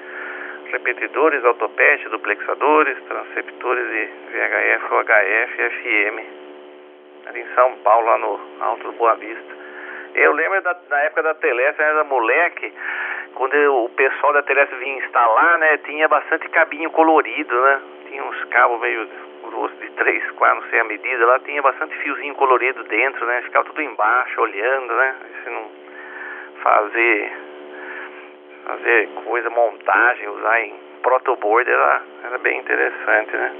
repetidores, 0.71 1.43
autopet, 1.43 2.07
duplexadores, 2.09 2.97
transceptores 3.03 3.87
de 3.89 4.09
VHF, 4.31 4.93
UHF, 4.93 5.69
FM, 5.69 7.27
ali 7.27 7.41
em 7.41 7.55
São 7.55 7.75
Paulo, 7.77 8.05
lá 8.05 8.17
no 8.17 8.39
Alto 8.61 8.83
do 8.83 8.93
Boa 8.93 9.15
Vista. 9.15 9.58
Eu 10.15 10.33
lembro 10.33 10.61
da, 10.61 10.73
da 10.73 10.99
época 11.01 11.23
da 11.23 11.33
Telesp, 11.35 11.79
era 11.79 12.03
moleque, 12.03 12.73
quando 13.35 13.53
eu, 13.53 13.85
o 13.85 13.89
pessoal 13.89 14.33
da 14.33 14.43
Telesp 14.43 14.73
vinha 14.75 14.97
instalar, 14.97 15.57
né, 15.59 15.77
tinha 15.79 16.07
bastante 16.07 16.47
cabinho 16.49 16.89
colorido, 16.91 17.61
né, 17.61 17.81
tinha 18.07 18.23
uns 18.23 18.43
cabos 18.45 18.79
meio 18.81 19.07
grossos 19.43 19.79
de 19.79 19.89
3, 19.91 20.31
4, 20.31 20.61
não 20.61 20.69
sei 20.69 20.79
a 20.79 20.83
medida, 20.83 21.25
lá 21.25 21.39
tinha 21.39 21.61
bastante 21.61 21.95
fiozinho 21.97 22.35
colorido 22.35 22.83
dentro, 22.85 23.25
né, 23.25 23.41
ficava 23.43 23.65
tudo 23.65 23.81
embaixo, 23.81 24.41
olhando, 24.41 24.93
né, 24.93 25.15
se 25.43 25.49
não 25.49 25.71
fazer 26.61 27.31
fazer 28.65 29.09
coisa, 29.25 29.49
montagem, 29.49 30.27
usar 30.27 30.61
em 30.61 30.73
protoboard 31.01 31.69
era, 31.69 32.01
era 32.25 32.37
bem 32.37 32.59
interessante, 32.59 33.35
né? 33.35 33.55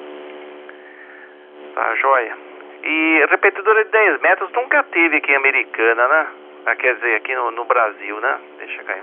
Tá 1.73 1.95
joia. 1.95 2.48
E 2.83 3.25
repetidora 3.29 3.83
de 3.85 3.91
10 3.91 4.21
metros 4.21 4.51
nunca 4.53 4.83
teve 4.83 5.17
aqui 5.17 5.31
em 5.31 5.35
Americana, 5.35 6.07
né? 6.07 6.27
Ah, 6.65 6.75
quer 6.75 6.95
dizer, 6.95 7.15
aqui 7.15 7.35
no, 7.35 7.51
no 7.51 7.65
Brasil, 7.65 8.19
né? 8.19 8.39
Deixa 8.57 8.83
cair. 8.83 9.01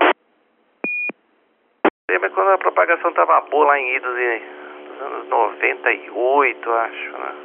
Lembra 2.09 2.29
quando 2.29 2.51
a 2.51 2.57
propagação 2.57 3.11
tava 3.13 3.41
boa 3.41 3.67
lá 3.67 3.79
em 3.79 3.95
idos 3.95 4.13
dos 4.13 5.01
anos 5.01 5.27
98, 5.27 6.71
acho, 6.71 7.11
né? 7.11 7.35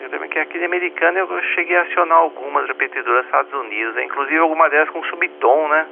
Eu 0.00 0.08
lembro 0.08 0.28
que 0.28 0.38
aqui 0.38 0.58
em 0.58 0.64
Americana 0.64 1.18
eu 1.18 1.42
cheguei 1.54 1.76
a 1.76 1.82
acionar 1.82 2.18
algumas 2.18 2.66
repetidoras 2.66 3.20
dos 3.20 3.26
Estados 3.26 3.52
Unidos, 3.52 3.94
né? 3.94 4.04
inclusive 4.04 4.38
alguma 4.38 4.70
delas 4.70 4.88
com 4.90 5.02
subtom, 5.04 5.68
né? 5.68 5.86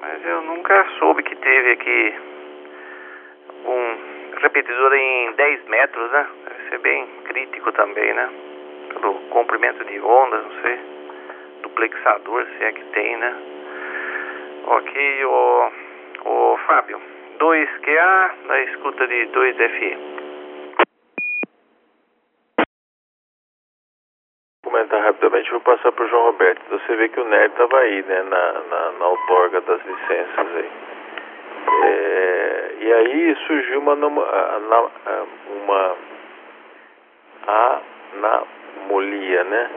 Mas 0.00 0.26
eu 0.26 0.42
nunca 0.42 0.84
soube 0.98 1.22
que 1.22 1.36
teve 1.36 1.70
aqui 1.70 2.14
um 3.64 4.38
repetidor 4.40 4.92
em 4.92 5.32
10 5.32 5.64
metros, 5.66 6.10
né? 6.10 6.26
Deve 6.48 6.68
ser 6.68 6.78
bem 6.78 7.06
crítico 7.24 7.72
também, 7.72 8.12
né? 8.12 8.28
Pelo 9.04 9.20
comprimento 9.28 9.84
de 9.84 10.00
onda, 10.00 10.38
não 10.38 10.62
sei. 10.62 10.80
Duplexador, 11.60 12.46
se 12.46 12.64
é 12.64 12.72
que 12.72 12.84
tem, 12.84 13.18
né? 13.18 13.36
Ok, 14.66 15.24
o, 15.26 15.72
o 16.24 16.56
Fábio. 16.66 16.98
2QA 17.38 18.30
na 18.46 18.60
escuta 18.62 19.06
de 19.06 19.26
2FE. 19.26 19.98
comentar 24.64 25.02
rapidamente, 25.02 25.50
vou 25.50 25.60
passar 25.60 25.92
para 25.92 26.04
o 26.04 26.08
João 26.08 26.24
Roberto. 26.24 26.62
Você 26.70 26.96
vê 26.96 27.10
que 27.10 27.20
o 27.20 27.24
Nerd 27.28 27.52
estava 27.52 27.78
aí, 27.80 28.02
né, 28.04 28.22
na, 28.22 28.52
na, 28.52 28.92
na 28.92 29.06
outorga 29.06 29.60
das 29.60 29.84
licenças 29.84 30.56
aí. 30.56 30.70
É, 31.84 32.74
e 32.80 32.92
aí 32.92 33.36
surgiu 33.46 33.80
uma, 33.80 33.94
uma, 33.94 34.56
uma 35.62 35.96
anomalia, 38.84 39.44
né? 39.44 39.70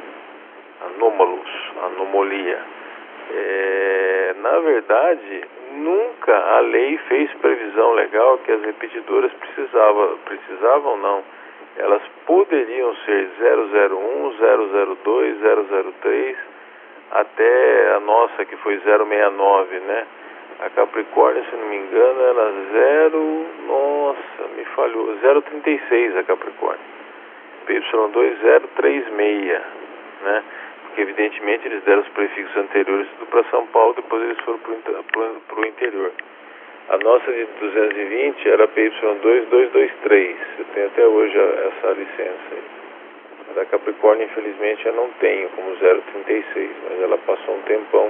Anômalos, 0.82 1.50
anomalia. 1.84 2.60
É, 3.34 4.36
na 4.38 4.60
verdade, 4.60 5.42
nunca 5.74 6.38
a 6.38 6.60
lei 6.60 6.98
fez 7.10 7.32
previsão 7.36 7.94
legal 7.94 8.38
que 8.40 8.52
as 8.52 8.62
repetidoras 8.62 9.32
precisavam, 9.34 10.18
precisavam 10.26 10.98
não 10.98 11.24
elas 11.78 12.02
poderiam 12.26 12.96
ser 13.06 13.30
001, 13.40 14.34
002, 15.04 15.38
003, 16.02 16.38
até 17.12 17.94
a 17.96 18.00
nossa 18.00 18.46
que 18.46 18.58
foi 18.58 18.80
069, 18.80 19.80
né? 19.82 20.08
A 20.60 20.70
Capricórnio, 20.72 21.46
se 21.46 21.56
não 21.56 21.68
me 21.68 21.76
engano, 21.76 22.22
era 22.22 22.52
0, 22.72 23.46
nossa, 23.68 24.48
me 24.56 24.66
falhou, 24.76 25.16
036 25.44 26.18
a 26.18 26.24
Capricórnio. 26.24 26.97
PY2 27.68 28.62
036, 28.76 29.62
né? 30.24 30.44
Porque 30.84 31.02
evidentemente 31.02 31.68
eles 31.68 31.84
deram 31.84 32.02
os 32.02 32.08
prefixos 32.10 32.56
anteriores 32.58 33.08
tudo 33.18 33.28
para 33.30 33.44
São 33.52 33.68
Paulo, 33.68 33.94
depois 33.94 34.24
eles 34.24 34.40
foram 34.40 34.60
para 34.60 35.60
o 35.60 35.66
interior. 35.66 36.12
A 36.90 36.98
nossa 37.00 37.32
de 37.34 37.46
220 37.60 38.50
era 38.50 38.66
PY2223. 38.70 40.36
Eu 40.58 40.66
tenho 40.74 40.88
até 40.88 41.06
hoje 41.06 41.38
essa 41.38 41.92
licença 41.92 42.48
aí. 42.52 42.64
A 43.52 43.54
da 43.56 43.66
Capricórnio, 43.66 44.26
infelizmente, 44.26 44.86
eu 44.86 44.94
não 44.94 45.10
tenho 45.20 45.50
como 45.50 45.76
036, 45.76 46.70
mas 46.90 47.02
ela 47.02 47.18
passou 47.18 47.56
um 47.56 47.62
tempão. 47.64 48.10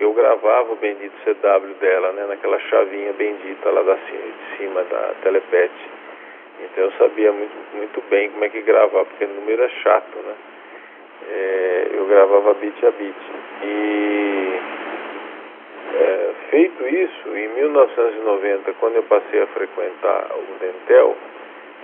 Eu 0.00 0.12
gravava 0.12 0.72
o 0.72 0.76
bendito 0.76 1.12
CW 1.22 1.74
dela, 1.80 2.12
né, 2.12 2.26
naquela 2.26 2.58
chavinha 2.58 3.12
bendita 3.12 3.70
lá 3.70 3.82
da, 3.82 3.94
de 3.94 4.56
cima 4.56 4.82
da 4.82 5.14
telepet. 5.22 5.72
Então 6.64 6.84
eu 6.84 6.92
sabia 6.92 7.32
muito, 7.32 7.54
muito 7.74 8.02
bem 8.10 8.30
como 8.30 8.44
é 8.44 8.48
que 8.48 8.62
gravar, 8.62 9.04
porque 9.04 9.24
o 9.24 9.28
número 9.28 9.62
é 9.62 9.68
chato, 9.82 10.16
né? 10.18 10.34
É, 11.28 11.88
eu 11.92 12.06
gravava 12.06 12.54
bit 12.54 12.86
a 12.86 12.90
bit. 12.90 13.16
E 13.62 14.60
é, 15.94 16.30
feito 16.50 16.88
isso, 16.88 17.36
em 17.36 17.48
1990, 17.48 18.72
quando 18.74 18.96
eu 18.96 19.02
passei 19.04 19.42
a 19.42 19.46
frequentar 19.48 20.30
o 20.34 20.58
Dentel, 20.58 21.16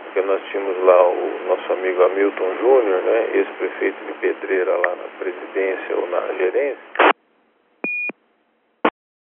porque 0.04 0.22
nós 0.22 0.40
tínhamos 0.50 0.82
lá 0.84 1.08
o 1.08 1.30
nosso 1.48 1.72
amigo 1.72 2.02
Hamilton 2.02 2.54
Júnior, 2.60 3.02
né, 3.02 3.30
ex-prefeito 3.34 4.04
de 4.06 4.12
Pedreira 4.14 4.76
lá 4.76 4.96
na 4.96 5.18
presidência 5.18 5.96
ou 5.96 6.06
na 6.08 6.20
gerência, 6.38 6.78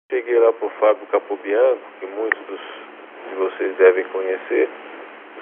cheguei 0.10 0.40
lá 0.40 0.54
para 0.54 0.68
o 0.68 0.72
Fábio 0.80 1.08
Capobianco, 1.08 1.82
que 2.00 2.06
muitos 2.06 2.40
dos, 2.46 2.62
de 3.30 3.36
vocês 3.36 3.76
devem 3.76 4.06
conhecer, 4.06 4.70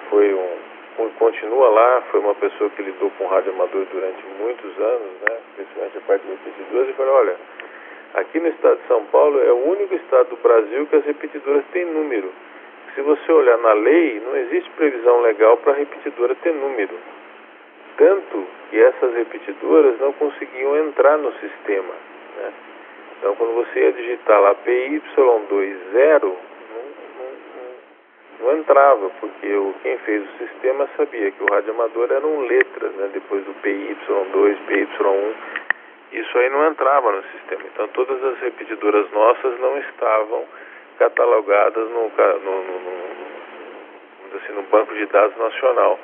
foi 0.10 0.34
um, 0.34 1.10
continua 1.18 1.70
lá, 1.70 2.04
foi 2.12 2.20
uma 2.20 2.36
pessoa 2.36 2.70
que 2.72 2.82
lidou 2.82 3.12
com 3.18 3.28
rádio 3.28 3.52
amador 3.52 3.86
durante 3.92 4.24
muitos 4.40 4.80
anos, 4.80 5.12
né, 5.22 5.38
principalmente 5.56 5.98
a 5.98 6.02
parte 6.02 6.26
de 6.26 6.32
82, 6.32 6.90
e 6.90 6.94
falei, 6.94 7.12
olha, 7.12 7.38
Aqui 8.14 8.40
no 8.40 8.48
estado 8.48 8.78
de 8.78 8.88
São 8.88 9.06
Paulo 9.06 9.40
é 9.44 9.52
o 9.52 9.70
único 9.70 9.94
estado 9.94 10.30
do 10.30 10.38
Brasil 10.38 10.88
que 10.88 10.96
as 10.96 11.06
repetidoras 11.06 11.64
têm 11.72 11.86
número. 11.86 12.32
Se 12.96 13.02
você 13.02 13.32
olhar 13.32 13.58
na 13.60 13.74
lei, 13.74 14.20
não 14.26 14.36
existe 14.36 14.70
previsão 14.72 15.22
legal 15.22 15.58
para 15.58 15.74
a 15.74 15.76
repetidora 15.76 16.34
ter 16.36 16.52
número. 16.52 16.96
Tanto 17.98 18.48
que 18.70 18.82
essas 18.82 19.14
repetidoras 19.14 20.00
não 20.00 20.14
conseguiam 20.14 20.78
entrar 20.78 21.18
no 21.18 21.32
sistema. 21.34 21.94
Né? 22.38 22.54
Então, 23.20 23.36
quando 23.36 23.54
você 23.54 23.82
ia 23.82 23.92
digitar 23.92 24.42
lá 24.42 24.56
PY20, 24.66 26.34
não, 28.40 28.58
entrava, 28.58 29.10
porque 29.20 29.48
o, 29.54 29.74
quem 29.82 29.98
fez 30.00 30.24
o 30.24 30.38
sistema 30.38 30.88
sabia 30.96 31.32
que 31.32 31.44
o 31.44 31.54
radioamador 31.54 32.12
eram 32.12 32.42
letras, 32.42 32.92
né? 32.94 33.10
depois 33.14 33.44
do 33.46 33.54
PY2, 33.56 34.58
PY1 34.68 35.34
isso 36.12 36.38
aí 36.38 36.50
não 36.50 36.66
entrava 36.68 37.12
no 37.12 37.24
sistema. 37.24 37.62
Então 37.74 37.88
todas 37.90 38.24
as 38.24 38.40
repetidoras 38.40 39.12
nossas 39.12 39.60
não 39.60 39.78
estavam 39.78 40.46
catalogadas 40.98 41.90
no, 41.90 42.10
no, 42.10 42.64
no, 42.64 42.80
no, 44.32 44.38
assim, 44.38 44.54
no 44.54 44.64
banco 44.64 44.94
de 44.94 45.06
dados 45.08 45.38
nacional. 45.38 46.00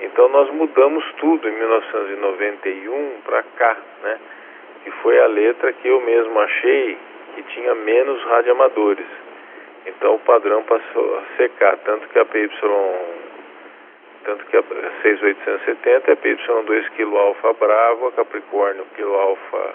Então 0.00 0.28
nós 0.28 0.50
mudamos 0.50 1.04
tudo 1.14 1.48
em 1.48 1.52
1991 1.52 3.20
para 3.24 3.42
cá, 3.42 3.76
né? 4.02 4.18
Que 4.84 4.90
foi 5.02 5.18
a 5.20 5.26
letra 5.26 5.72
que 5.72 5.88
eu 5.88 6.00
mesmo 6.02 6.38
achei 6.38 6.98
que 7.34 7.42
tinha 7.54 7.74
menos 7.74 8.22
radioamadores. 8.24 9.06
Então 9.86 10.16
o 10.16 10.18
padrão 10.20 10.62
passou 10.64 11.18
a 11.18 11.36
secar, 11.36 11.76
tanto 11.78 12.08
que 12.08 12.18
a 12.18 12.24
PY 12.24 12.50
tanto 14.26 14.44
que 14.46 14.56
a 14.56 14.62
6870 15.02 16.10
é 16.10 16.16
PY2 16.16 16.90
kilo 16.96 17.16
alfa 17.16 17.52
bravo, 17.52 18.08
a 18.08 18.12
Capricórnio 18.12 18.84
kilo 18.96 19.14
alfa, 19.14 19.74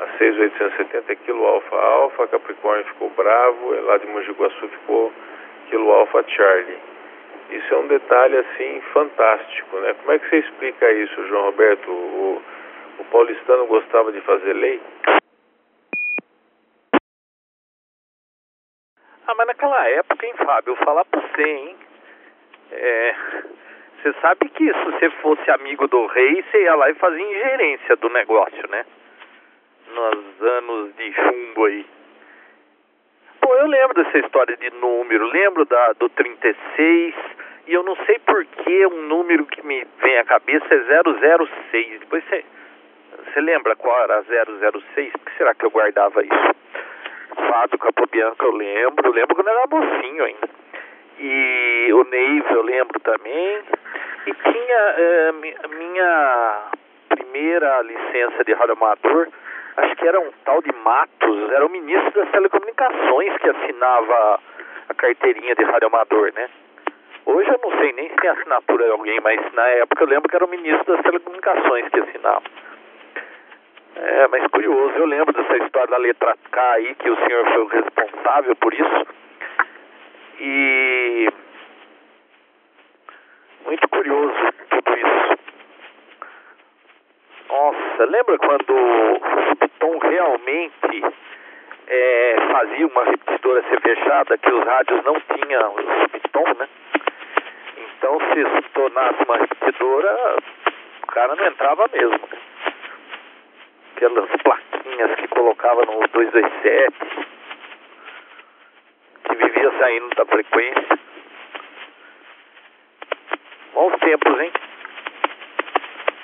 a 0.00 0.06
6870 0.18 1.12
é 1.12 1.16
kilo 1.16 1.46
alfa 1.46 1.74
alfa, 1.74 2.28
Capricórnio 2.28 2.84
ficou 2.84 3.08
bravo, 3.16 3.80
lá 3.86 3.96
de 3.96 4.06
Mogi 4.08 4.30
Guaçu 4.32 4.68
ficou 4.68 5.10
kilo 5.70 5.90
alfa 5.90 6.22
Charlie. 6.28 6.78
Isso 7.48 7.74
é 7.74 7.78
um 7.78 7.86
detalhe 7.86 8.36
assim 8.36 8.82
fantástico, 8.92 9.76
né? 9.78 9.94
Como 10.00 10.12
é 10.12 10.18
que 10.18 10.28
você 10.28 10.36
explica 10.36 10.92
isso, 10.92 11.26
João 11.28 11.46
Roberto? 11.46 11.90
O, 11.90 12.42
o 12.98 13.04
paulistano 13.04 13.66
gostava 13.66 14.12
de 14.12 14.20
fazer 14.20 14.52
lei? 14.52 14.80
Ah, 19.26 19.34
mas 19.34 19.46
naquela 19.48 19.88
época, 19.88 20.24
hein, 20.24 20.34
Fábio, 20.36 20.76
falar 20.76 21.04
pra 21.04 21.20
você, 21.20 21.42
hein? 21.42 21.76
É, 22.70 23.14
você 24.02 24.12
sabe 24.20 24.48
que 24.50 24.72
se 24.72 24.84
você 24.84 25.10
fosse 25.22 25.50
amigo 25.50 25.88
do 25.88 26.06
rei, 26.06 26.44
você 26.44 26.62
ia 26.62 26.74
lá 26.76 26.88
e 26.90 26.94
fazia 26.94 27.24
ingerência 27.24 27.96
do 27.96 28.08
negócio, 28.08 28.70
né? 28.70 28.86
Nos 29.88 30.42
anos 30.42 30.94
de 30.96 31.12
chumbo 31.12 31.64
aí. 31.64 31.86
Pô, 33.40 33.52
eu 33.54 33.66
lembro 33.66 34.02
dessa 34.02 34.18
história 34.18 34.56
de 34.56 34.70
número, 34.70 35.26
lembro 35.26 35.64
da, 35.64 35.92
do 35.94 36.08
36, 36.08 37.14
e 37.66 37.74
eu 37.74 37.82
não 37.82 37.96
sei 38.06 38.20
por 38.20 38.44
que 38.44 38.86
um 38.86 39.02
número 39.08 39.44
que 39.46 39.64
me 39.66 39.84
vem 40.00 40.18
à 40.18 40.24
cabeça 40.24 40.66
é 40.72 41.02
006. 41.72 42.00
Depois 42.00 42.22
você, 42.28 42.44
você 43.24 43.40
lembra 43.40 43.74
qual 43.74 44.02
era 44.04 44.22
006? 44.22 45.12
Por 45.12 45.20
que 45.20 45.36
será 45.36 45.52
que 45.52 45.64
eu 45.64 45.70
guardava 45.70 46.22
isso? 46.22 46.65
Fábio 47.36 47.78
Capobianco 47.78 48.44
eu 48.44 48.52
lembro, 48.52 49.12
lembro 49.12 49.34
quando 49.34 49.48
era 49.48 49.66
mocinho 49.66 50.24
ainda. 50.24 50.48
E 51.18 51.92
o 51.92 52.04
Neiva 52.04 52.52
eu 52.52 52.62
lembro 52.62 53.00
também. 53.00 53.62
E 54.26 54.34
tinha 54.34 54.78
é, 54.98 55.32
minha 55.68 56.62
primeira 57.08 57.82
licença 57.82 58.44
de 58.44 58.52
radioamador, 58.52 59.28
acho 59.76 59.96
que 59.96 60.08
era 60.08 60.18
um 60.18 60.30
tal 60.44 60.60
de 60.62 60.72
Matos, 60.72 61.52
era 61.52 61.64
o 61.64 61.70
ministro 61.70 62.20
das 62.20 62.30
telecomunicações 62.30 63.36
que 63.38 63.48
assinava 63.48 64.40
a 64.88 64.94
carteirinha 64.94 65.54
de 65.54 65.64
radioamador, 65.64 66.32
né? 66.34 66.48
Hoje 67.24 67.50
eu 67.50 67.60
não 67.62 67.78
sei 67.78 67.92
nem 67.92 68.08
se 68.08 68.16
tem 68.16 68.30
assinatura 68.30 68.84
de 68.84 68.90
alguém, 68.90 69.20
mas 69.20 69.40
na 69.52 69.66
época 69.68 70.04
eu 70.04 70.08
lembro 70.08 70.28
que 70.28 70.36
era 70.36 70.44
o 70.44 70.48
ministro 70.48 70.94
das 70.94 71.02
telecomunicações 71.02 71.88
que 71.88 72.00
assinava. 72.00 72.42
É, 73.98 74.28
mas 74.28 74.46
curioso, 74.48 74.94
eu 74.98 75.06
lembro 75.06 75.32
dessa 75.32 75.56
história 75.56 75.88
da 75.88 75.96
letra 75.96 76.36
K 76.50 76.72
aí, 76.72 76.94
que 76.96 77.08
o 77.08 77.16
senhor 77.16 77.46
foi 77.46 77.62
o 77.62 77.66
responsável 77.66 78.54
por 78.56 78.74
isso. 78.74 79.06
E 80.38 81.32
muito 83.64 83.88
curioso 83.88 84.34
tudo 84.68 84.98
isso. 84.98 85.38
Nossa, 87.48 88.04
lembra 88.04 88.36
quando 88.36 88.70
o 88.70 89.48
Subtom 89.48 89.98
realmente 89.98 91.14
é, 91.86 92.36
fazia 92.52 92.86
uma 92.86 93.04
repetidora 93.04 93.62
ser 93.62 93.80
fechada, 93.80 94.36
que 94.36 94.52
os 94.52 94.64
rádios 94.64 95.04
não 95.04 95.14
tinham 95.20 95.74
o 95.74 95.82
Subtom, 96.02 96.54
né? 96.58 96.68
Então 97.78 98.18
se 98.20 98.62
tornasse 98.74 99.24
uma 99.24 99.38
repetidora, 99.38 100.36
o 101.02 101.06
cara 101.06 101.34
não 101.34 101.46
entrava 101.46 101.88
mesmo. 101.94 102.20
Né? 102.30 102.45
Aquelas 103.96 104.28
plaquinhas 104.42 105.14
que 105.14 105.28
colocava 105.28 105.80
no 105.86 106.06
227 106.08 106.94
que 109.24 109.34
vivia 109.36 109.72
saindo 109.78 110.14
da 110.14 110.26
frequência. 110.26 110.98
Bons 113.72 113.98
tempos, 114.00 114.38
hein? 114.38 114.52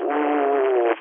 O... 0.00 0.94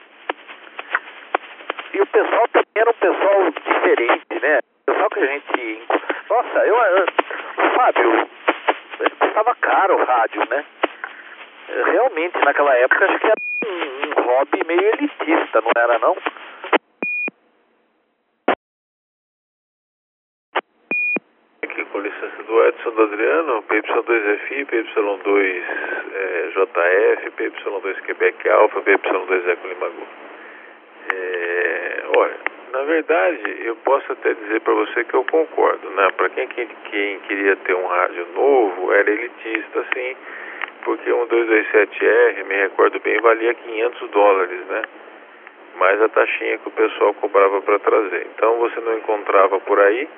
E 1.93 2.01
o 2.01 2.05
pessoal 2.05 2.47
também 2.47 2.71
era 2.75 2.89
um 2.89 2.93
pessoal 2.93 3.51
diferente, 3.51 4.41
né? 4.41 4.59
O 4.59 4.91
pessoal 4.91 5.09
que 5.09 5.19
a 5.19 5.25
gente. 5.25 5.83
Nossa, 6.29 6.59
eu. 6.59 6.75
eu 6.77 7.05
Fábio, 7.75 8.29
custava 9.19 9.55
caro 9.55 9.95
o 9.95 10.05
rádio, 10.05 10.41
né? 10.49 10.63
Realmente, 11.67 12.37
naquela 12.45 12.73
época, 12.75 13.05
acho 13.05 13.19
que 13.19 13.27
era 13.27 13.35
um 13.67 14.21
hobby 14.21 14.63
meio 14.65 14.85
elitista, 14.93 15.61
não 15.61 15.71
era 15.75 15.99
não? 15.99 16.15
Aqui 21.63 21.85
com 21.85 21.99
licença 21.99 22.41
do 22.41 22.65
Edson 22.65 22.89
do 22.89 23.03
Adriano, 23.03 23.61
PY2FI, 23.69 24.65
PY2JF, 24.65 27.31
PY2 27.37 28.01
Quebec 28.01 28.49
Alpha, 28.49 28.81
PY2 28.81 29.47
Eco 29.47 29.67
Limagu. 29.67 30.07
É, 31.13 32.03
olha, 32.17 32.35
na 32.73 32.81
verdade, 32.81 33.61
eu 33.63 33.75
posso 33.75 34.11
até 34.11 34.33
dizer 34.33 34.59
para 34.61 34.73
você 34.73 35.03
que 35.03 35.13
eu 35.13 35.23
concordo, 35.25 35.87
né? 35.91 36.09
Para 36.17 36.29
quem, 36.29 36.47
quem, 36.47 36.67
quem 36.89 37.19
queria 37.19 37.55
ter 37.57 37.75
um 37.75 37.85
rádio 37.85 38.25
novo, 38.33 38.91
era 38.93 39.11
elitista, 39.11 39.81
assim, 39.81 40.17
porque 40.83 41.13
um 41.13 41.27
227R, 41.27 42.43
me 42.43 42.55
recordo 42.55 42.99
bem, 43.01 43.21
valia 43.21 43.53
500 43.53 44.09
dólares, 44.09 44.65
né? 44.65 44.81
Mais 45.77 46.01
a 46.01 46.09
taxinha 46.09 46.57
que 46.57 46.69
o 46.69 46.71
pessoal 46.71 47.13
cobrava 47.13 47.61
para 47.61 47.77
trazer. 47.77 48.25
Então 48.33 48.57
você 48.57 48.79
não 48.79 48.97
encontrava 48.97 49.59
por 49.59 49.79
aí, 49.79 50.09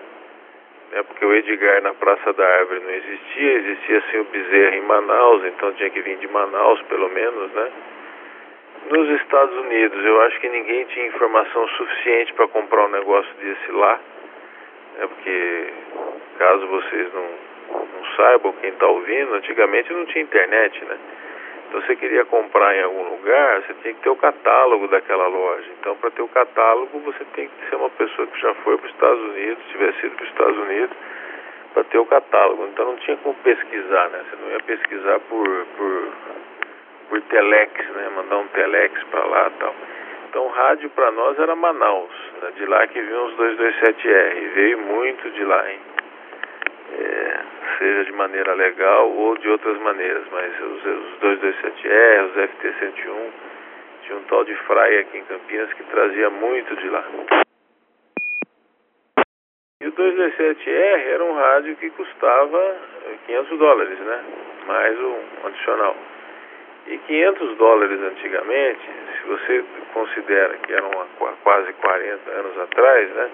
né? 0.93 1.03
Porque 1.03 1.25
o 1.25 1.33
Edgar 1.33 1.81
na 1.81 1.93
Praça 1.95 2.31
da 2.33 2.45
Árvore 2.45 2.79
não 2.81 2.91
existia, 2.91 3.53
existia 3.53 3.97
assim 3.97 4.17
o 4.19 4.23
Bezerra 4.25 4.75
em 4.75 4.81
Manaus, 4.81 5.43
então 5.45 5.73
tinha 5.73 5.89
que 5.89 6.01
vir 6.01 6.17
de 6.17 6.27
Manaus 6.27 6.81
pelo 6.83 7.09
menos, 7.09 7.51
né? 7.51 7.71
Nos 8.89 9.09
Estados 9.21 9.55
Unidos, 9.57 10.05
eu 10.05 10.21
acho 10.21 10.39
que 10.39 10.49
ninguém 10.49 10.85
tinha 10.85 11.07
informação 11.07 11.67
suficiente 11.69 12.33
para 12.33 12.47
comprar 12.49 12.85
um 12.85 12.89
negócio 12.89 13.33
desse 13.35 13.71
lá, 13.71 13.99
né? 14.97 15.07
Porque 15.07 15.73
caso 16.37 16.67
vocês 16.67 17.13
não, 17.13 17.29
não 17.71 18.15
saibam, 18.15 18.53
quem 18.61 18.69
está 18.69 18.87
ouvindo, 18.87 19.33
antigamente 19.33 19.91
não 19.91 20.05
tinha 20.05 20.23
internet, 20.23 20.85
né? 20.85 20.97
Então 21.67 21.81
você 21.81 21.95
queria 21.95 22.25
comprar 22.25 22.75
em 22.75 22.83
algum 22.83 23.09
lugar, 23.09 23.61
você 23.61 23.73
tinha 23.81 23.93
que 23.93 24.01
ter 24.01 24.09
o 24.09 24.15
catálogo 24.15 24.87
daquela 24.87 25.27
loja. 25.27 25.69
Então 25.79 25.95
para 25.97 26.11
ter 26.11 26.21
o 26.21 26.27
catálogo 26.27 26.99
você 26.99 27.25
tem 27.35 27.47
que 27.47 27.69
ser 27.69 27.75
uma 27.75 27.89
pessoa 27.91 28.27
que 28.27 28.41
já 28.41 28.53
foi 28.55 28.77
para 28.77 28.85
os 28.85 28.93
Estados 28.93 29.21
Unidos, 29.21 29.63
tivesse 29.71 30.05
ido 30.05 30.15
para 30.15 30.23
os 30.23 30.29
Estados 30.29 30.57
Unidos, 30.57 30.97
para 31.73 31.83
ter 31.85 31.97
o 31.97 32.05
catálogo. 32.05 32.67
Então 32.71 32.85
não 32.85 32.95
tinha 32.97 33.17
como 33.17 33.35
pesquisar, 33.43 34.09
né? 34.09 34.23
Você 34.29 34.35
não 34.41 34.51
ia 34.51 34.59
pesquisar 34.59 35.19
por, 35.21 35.65
por, 35.77 36.07
por 37.09 37.21
telex, 37.21 37.89
né? 37.89 38.09
Mandar 38.15 38.37
um 38.37 38.47
telex 38.47 39.03
para 39.05 39.25
lá 39.25 39.47
e 39.47 39.59
tal. 39.59 39.75
Então 40.33 40.47
rádio 40.47 40.89
para 40.89 41.11
nós 41.11 41.37
era 41.37 41.55
Manaus, 41.55 42.11
né? 42.41 42.51
de 42.55 42.65
lá 42.65 42.87
que 42.87 42.99
vinham 42.99 43.25
os 43.27 43.35
227R, 43.35 44.53
veio 44.55 44.79
muito 44.79 45.29
de 45.29 45.43
lá, 45.43 45.71
hein? 45.71 45.79
É, 46.99 47.39
seja 47.77 48.05
de 48.05 48.11
maneira 48.13 48.53
legal 48.53 49.09
ou 49.09 49.37
de 49.37 49.49
outras 49.49 49.77
maneiras, 49.79 50.23
mas 50.31 50.51
os, 50.59 50.85
os 50.85 51.19
227R, 51.19 52.25
os 52.25 52.35
FT-101, 52.35 53.31
tinha 54.03 54.17
um 54.17 54.23
tal 54.23 54.43
de 54.43 54.55
Fraia 54.67 55.01
aqui 55.01 55.17
em 55.17 55.25
Campinas 55.25 55.73
que 55.73 55.83
trazia 55.83 56.29
muito 56.29 56.75
de 56.75 56.89
lá. 56.89 57.03
E 59.81 59.87
o 59.87 59.91
227R 59.91 61.07
era 61.07 61.23
um 61.23 61.33
rádio 61.33 61.75
que 61.77 61.89
custava 61.89 62.75
500 63.25 63.57
dólares, 63.57 63.99
né? 63.99 64.23
Mais 64.67 64.99
um 64.99 65.47
adicional. 65.47 65.95
E 66.87 66.97
500 66.97 67.57
dólares 67.57 67.99
antigamente, 68.01 68.81
se 69.17 69.27
você 69.27 69.65
considera 69.93 70.57
que 70.57 70.73
eram 70.73 70.91
quase 71.43 71.73
40 71.73 72.31
anos 72.31 72.59
atrás, 72.59 73.09
né? 73.09 73.31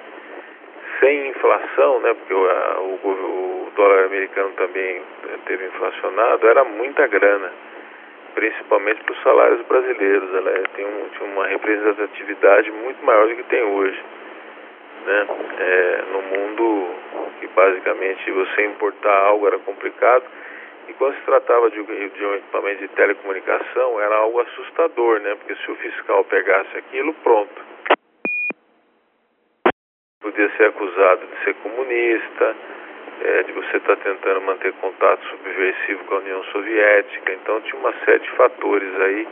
Sem 1.00 1.30
inflação, 1.30 2.00
né? 2.02 2.14
Porque 2.14 2.34
o, 2.34 2.40
o, 2.40 3.68
o 3.68 3.72
dólar 3.76 4.06
americano 4.06 4.52
também 4.58 5.02
teve 5.46 5.66
inflacionado, 5.66 6.48
era 6.48 6.64
muita 6.64 7.08
grana, 7.08 7.52
principalmente 8.36 9.04
para 9.04 9.14
os 9.14 9.22
salários 9.22 9.62
brasileiros. 9.68 10.34
Ela 10.34 10.52
é, 10.52 10.64
tem 10.76 10.86
um, 10.86 11.10
tinha 11.10 11.30
uma 11.30 11.48
representatividade 11.48 12.72
muito 12.72 13.04
maior 13.06 13.28
do 13.28 13.36
que 13.36 13.44
tem 13.44 13.64
hoje. 13.64 14.04
Né? 15.06 15.28
É, 15.60 16.04
no 16.12 16.22
mundo 16.22 16.96
que 17.40 17.48
basicamente 17.48 18.32
você 18.32 18.66
importar 18.66 19.16
algo 19.26 19.48
era 19.48 19.58
complicado 19.60 20.26
e 20.90 20.94
quando 20.94 21.16
se 21.16 21.22
tratava 21.22 21.70
de, 21.70 21.84
de 21.84 22.26
um 22.26 22.34
equipamento 22.34 22.80
de 22.80 22.88
telecomunicação 22.90 24.02
era 24.02 24.16
algo 24.16 24.40
assustador, 24.42 25.20
né? 25.20 25.36
Porque 25.36 25.56
se 25.64 25.72
o 25.72 25.76
fiscal 25.76 26.24
pegasse 26.26 26.76
aquilo, 26.78 27.14
pronto. 27.14 27.62
Podia 30.22 30.50
ser 30.58 30.66
acusado 30.66 31.26
de 31.28 31.44
ser 31.46 31.54
comunista, 31.64 32.56
é, 33.24 33.44
de 33.44 33.54
você 33.54 33.78
estar 33.78 33.96
tá 33.96 34.04
tentando 34.04 34.42
manter 34.42 34.74
contato 34.74 35.26
subversivo 35.28 36.04
com 36.04 36.16
a 36.16 36.18
União 36.18 36.44
Soviética. 36.52 37.32
Então 37.32 37.62
tinha 37.62 37.80
uma 37.80 37.94
série 38.04 38.20
de 38.20 38.30
fatores 38.32 39.00
aí 39.00 39.28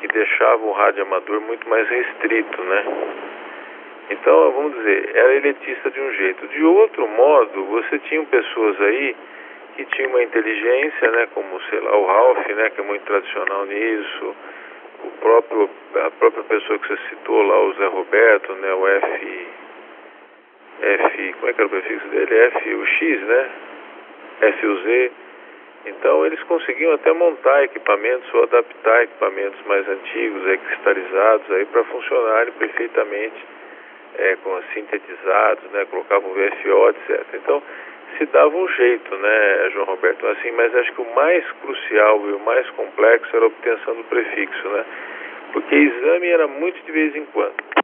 que 0.00 0.06
deixavam 0.06 0.68
o 0.68 0.72
rádio 0.72 1.02
amador 1.02 1.40
muito 1.40 1.68
mais 1.68 1.88
restrito, 1.88 2.62
né? 2.62 2.84
Então, 4.10 4.52
vamos 4.52 4.74
dizer, 4.74 5.16
era 5.16 5.34
elitista 5.34 5.90
de 5.90 6.00
um 6.00 6.12
jeito. 6.12 6.46
De 6.46 6.62
outro 6.62 7.08
modo, 7.08 7.64
você 7.64 7.98
tinha 7.98 8.24
pessoas 8.26 8.80
aí 8.82 9.16
que 9.74 9.84
tinham 9.86 10.10
uma 10.10 10.22
inteligência, 10.22 11.10
né, 11.10 11.26
como, 11.34 11.60
sei 11.62 11.80
lá, 11.80 11.96
o 11.96 12.06
Ralph, 12.06 12.46
né, 12.50 12.70
que 12.70 12.80
é 12.80 12.84
muito 12.84 13.04
tradicional 13.04 13.66
nisso, 13.66 14.36
o 15.02 15.10
próprio, 15.20 15.70
a 16.06 16.10
própria 16.12 16.44
pessoa 16.44 16.78
que 16.78 16.86
você 16.86 16.98
citou 17.08 17.42
lá, 17.42 17.60
o 17.60 17.72
Zé 17.72 17.86
Roberto, 17.86 18.52
né, 18.52 18.74
o 18.74 18.86
F, 18.86 19.46
F, 20.80 21.32
como 21.34 21.48
é 21.48 21.52
que 21.52 21.60
era 21.60 21.66
o 21.66 21.70
prefixo 21.70 22.08
dele? 22.08 22.34
F, 22.34 22.74
o 22.74 22.86
X, 22.86 23.20
né, 23.20 23.50
F, 24.40 24.66
o 24.66 24.82
Z. 24.82 25.12
Então, 25.86 26.24
eles 26.24 26.42
conseguiam 26.44 26.92
até 26.94 27.12
montar 27.12 27.62
equipamentos 27.64 28.32
ou 28.32 28.44
adaptar 28.44 29.04
equipamentos 29.04 29.60
mais 29.66 29.86
antigos, 29.88 30.46
aí, 30.46 30.58
cristalizados, 30.58 31.50
aí, 31.50 31.64
para 31.66 31.84
funcionarem 31.84 32.52
perfeitamente 32.54 33.44
é, 34.18 34.36
com 34.36 34.62
sintetizados, 34.72 35.64
né, 35.72 35.84
colocavam 35.90 36.30
VFO, 36.32 36.88
etc. 36.90 37.26
Então, 37.34 37.62
se 38.16 38.26
dava 38.26 38.56
um 38.56 38.68
jeito, 38.68 39.14
né, 39.16 39.70
João 39.72 39.86
Roberto? 39.86 40.26
Assim, 40.26 40.50
mas 40.52 40.74
acho 40.74 40.92
que 40.92 41.02
o 41.02 41.14
mais 41.14 41.44
crucial 41.62 42.20
e 42.28 42.32
o 42.32 42.38
mais 42.40 42.68
complexo 42.70 43.36
era 43.36 43.44
a 43.44 43.48
obtenção 43.48 43.94
do 43.96 44.04
prefixo, 44.04 44.68
né? 44.68 44.84
Porque 45.52 45.74
exame 45.74 46.28
era 46.28 46.46
muito 46.46 46.80
de 46.84 46.92
vez 46.92 47.14
em 47.16 47.24
quando. 47.26 47.83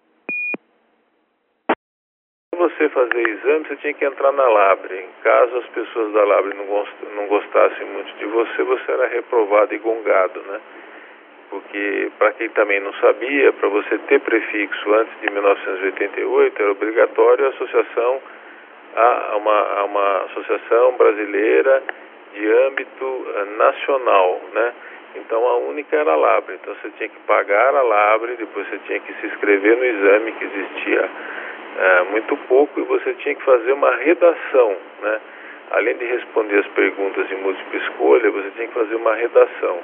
Você 2.60 2.90
fazer 2.90 3.26
exame, 3.26 3.64
você 3.66 3.76
tinha 3.76 3.94
que 3.94 4.04
entrar 4.04 4.32
na 4.32 4.46
Labre. 4.46 5.08
Caso 5.22 5.56
as 5.56 5.66
pessoas 5.68 6.12
da 6.12 6.24
Labre 6.24 6.54
não 6.54 7.26
gostassem 7.26 7.86
muito 7.86 8.12
de 8.18 8.26
você, 8.26 8.62
você 8.62 8.92
era 8.92 9.06
reprovado 9.06 9.74
e 9.74 9.78
gongado, 9.78 10.42
né? 10.42 10.60
porque 11.48 12.12
para 12.18 12.32
quem 12.32 12.48
também 12.50 12.80
não 12.80 12.92
sabia, 12.94 13.50
para 13.54 13.68
você 13.68 13.98
ter 14.08 14.20
prefixo 14.20 14.94
antes 14.94 15.20
de 15.20 15.30
1988 15.30 16.62
era 16.62 16.70
obrigatório 16.70 17.46
a 17.46 17.48
associação 17.48 18.20
a 18.94 19.36
uma, 19.36 19.80
a 19.80 19.84
uma 19.84 20.16
associação 20.24 20.96
brasileira 20.96 21.82
de 22.34 22.52
âmbito 22.66 23.26
eh, 23.36 23.44
nacional, 23.56 24.40
né? 24.52 24.72
Então 25.16 25.46
a 25.46 25.56
única 25.56 25.96
era 25.96 26.12
a 26.12 26.16
Labre. 26.16 26.56
Então 26.56 26.74
você 26.74 26.90
tinha 26.90 27.08
que 27.08 27.18
pagar 27.20 27.74
a 27.74 27.82
Labre, 27.82 28.36
depois 28.36 28.68
você 28.68 28.78
tinha 28.86 29.00
que 29.00 29.12
se 29.14 29.26
inscrever 29.26 29.76
no 29.76 29.84
exame 29.84 30.32
que 30.32 30.44
existia 30.44 31.10
é, 31.78 32.02
muito 32.10 32.36
pouco 32.48 32.80
e 32.80 32.82
você 32.84 33.14
tinha 33.14 33.34
que 33.34 33.42
fazer 33.42 33.72
uma 33.72 33.94
redação, 33.96 34.76
né? 35.02 35.20
Além 35.70 35.96
de 35.96 36.04
responder 36.04 36.58
as 36.58 36.66
perguntas 36.68 37.28
de 37.28 37.36
múltipla 37.36 37.78
escolha, 37.78 38.30
você 38.30 38.50
tinha 38.56 38.66
que 38.66 38.74
fazer 38.74 38.96
uma 38.96 39.14
redação. 39.14 39.78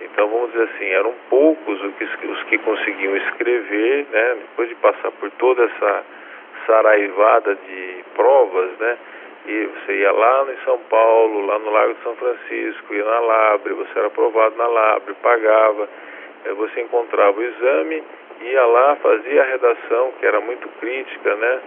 Então, 0.00 0.28
vamos 0.28 0.52
dizer 0.52 0.64
assim, 0.64 0.86
eram 0.86 1.14
poucos 1.28 1.80
os 1.82 1.94
que, 1.94 2.26
os 2.26 2.42
que 2.44 2.58
conseguiam 2.58 3.16
escrever, 3.16 4.06
né? 4.10 4.36
Depois 4.40 4.68
de 4.68 4.74
passar 4.76 5.10
por 5.12 5.30
toda 5.32 5.64
essa 5.64 6.04
saraivada 6.66 7.54
de 7.54 8.04
provas, 8.14 8.70
né? 8.78 8.98
E 9.46 9.66
você 9.66 9.98
ia 9.98 10.12
lá 10.12 10.46
em 10.52 10.64
São 10.64 10.78
Paulo, 10.88 11.46
lá 11.46 11.58
no 11.58 11.70
Lago 11.70 11.94
de 11.94 12.02
São 12.02 12.14
Francisco, 12.16 12.94
ia 12.94 13.04
na 13.04 13.20
Labre, 13.20 13.74
você 13.74 13.98
era 13.98 14.06
aprovado 14.06 14.56
na 14.56 14.66
Labre, 14.66 15.14
pagava, 15.22 15.88
você 16.56 16.80
encontrava 16.80 17.38
o 17.38 17.42
exame, 17.42 18.02
ia 18.44 18.64
lá, 18.66 18.96
fazia 18.96 19.42
a 19.42 19.46
redação, 19.46 20.12
que 20.18 20.26
era 20.26 20.40
muito 20.40 20.68
crítica, 20.80 21.34
né? 21.36 21.60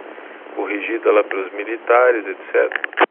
Corrigida 0.54 1.12
lá 1.12 1.24
pelos 1.24 1.52
militares, 1.52 2.26
etc. 2.26 3.06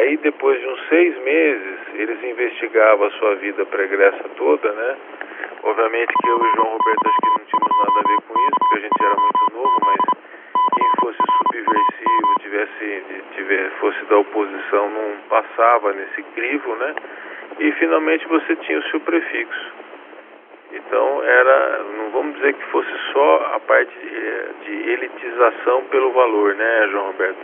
Aí 0.00 0.16
depois 0.18 0.60
de 0.60 0.66
uns 0.66 0.88
seis 0.88 1.16
meses, 1.18 1.78
eles 1.94 2.22
investigavam 2.24 3.06
a 3.06 3.10
sua 3.12 3.34
vida 3.36 3.64
pregressa 3.66 4.28
toda, 4.36 4.72
né? 4.72 4.96
Obviamente 5.62 6.12
que 6.22 6.28
eu 6.28 6.36
e 6.36 6.56
João 6.56 6.76
Roberto 6.76 7.08
acho 7.08 7.18
que 7.20 7.28
não 7.28 7.46
tínhamos 7.46 7.78
nada 7.78 8.00
a 8.00 8.08
ver 8.08 8.22
com 8.26 8.34
isso, 8.34 8.56
porque 8.58 8.78
a 8.78 8.80
gente 8.80 9.04
era 9.04 9.20
muito 9.20 9.54
novo, 9.54 9.80
mas 9.84 10.00
quem 10.76 10.90
fosse 11.00 11.18
subversivo, 11.38 12.34
tivesse, 12.40 13.04
tivesse, 13.34 13.76
fosse 13.76 14.04
da 14.06 14.18
oposição, 14.18 14.90
não 14.90 15.16
passava 15.28 15.92
nesse 15.92 16.22
crivo, 16.34 16.74
né? 16.76 16.94
e 17.58 17.72
finalmente 17.72 18.26
você 18.26 18.56
tinha 18.56 18.78
o 18.78 18.82
seu 18.84 19.00
prefixo. 19.00 19.83
Então 20.74 21.22
era, 21.22 21.78
não 21.96 22.10
vamos 22.10 22.34
dizer 22.36 22.52
que 22.54 22.64
fosse 22.66 22.90
só 23.12 23.52
a 23.54 23.60
parte 23.60 23.94
de, 23.96 24.64
de 24.64 24.90
elitização 24.90 25.84
pelo 25.84 26.12
valor, 26.12 26.54
né, 26.54 26.88
João 26.90 27.06
Roberto? 27.06 27.38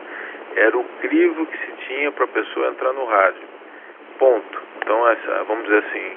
Era 0.56 0.76
o 0.76 0.84
crivo 1.00 1.46
que 1.46 1.56
se 1.58 1.72
tinha 1.86 2.10
para 2.10 2.24
a 2.24 2.28
pessoa 2.28 2.68
entrar 2.68 2.92
no 2.92 3.04
rádio. 3.04 3.48
Ponto. 4.18 4.62
Então 4.78 5.08
essa, 5.08 5.44
vamos 5.44 5.64
dizer 5.64 5.78
assim, 5.78 6.16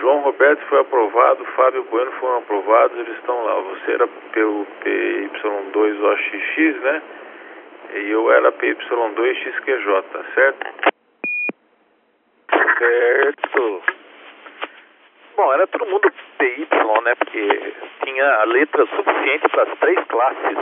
João 0.00 0.20
Roberto 0.20 0.60
foi 0.66 0.80
aprovado, 0.80 1.44
Fábio 1.56 1.84
Bueno 1.84 2.12
foram 2.12 2.38
aprovados, 2.38 2.98
eles 2.98 3.16
estão 3.16 3.42
lá. 3.44 3.54
Você 3.60 3.92
era 3.92 4.06
pelo 4.32 4.66
PY2OXX, 4.84 6.80
né? 6.80 7.02
E 7.94 8.10
eu 8.10 8.30
era 8.32 8.52
PY2XQJ, 8.52 10.04
certo? 10.34 10.92
Certo. 12.78 13.93
Bom, 15.36 15.52
era 15.52 15.66
todo 15.66 15.86
mundo 15.86 16.12
PY, 16.38 16.68
né? 17.02 17.14
Porque 17.16 17.74
tinha 18.04 18.24
a 18.24 18.44
letra 18.44 18.86
suficiente 18.86 19.48
para 19.48 19.62
as 19.64 19.78
três 19.80 19.98
classes. 20.06 20.58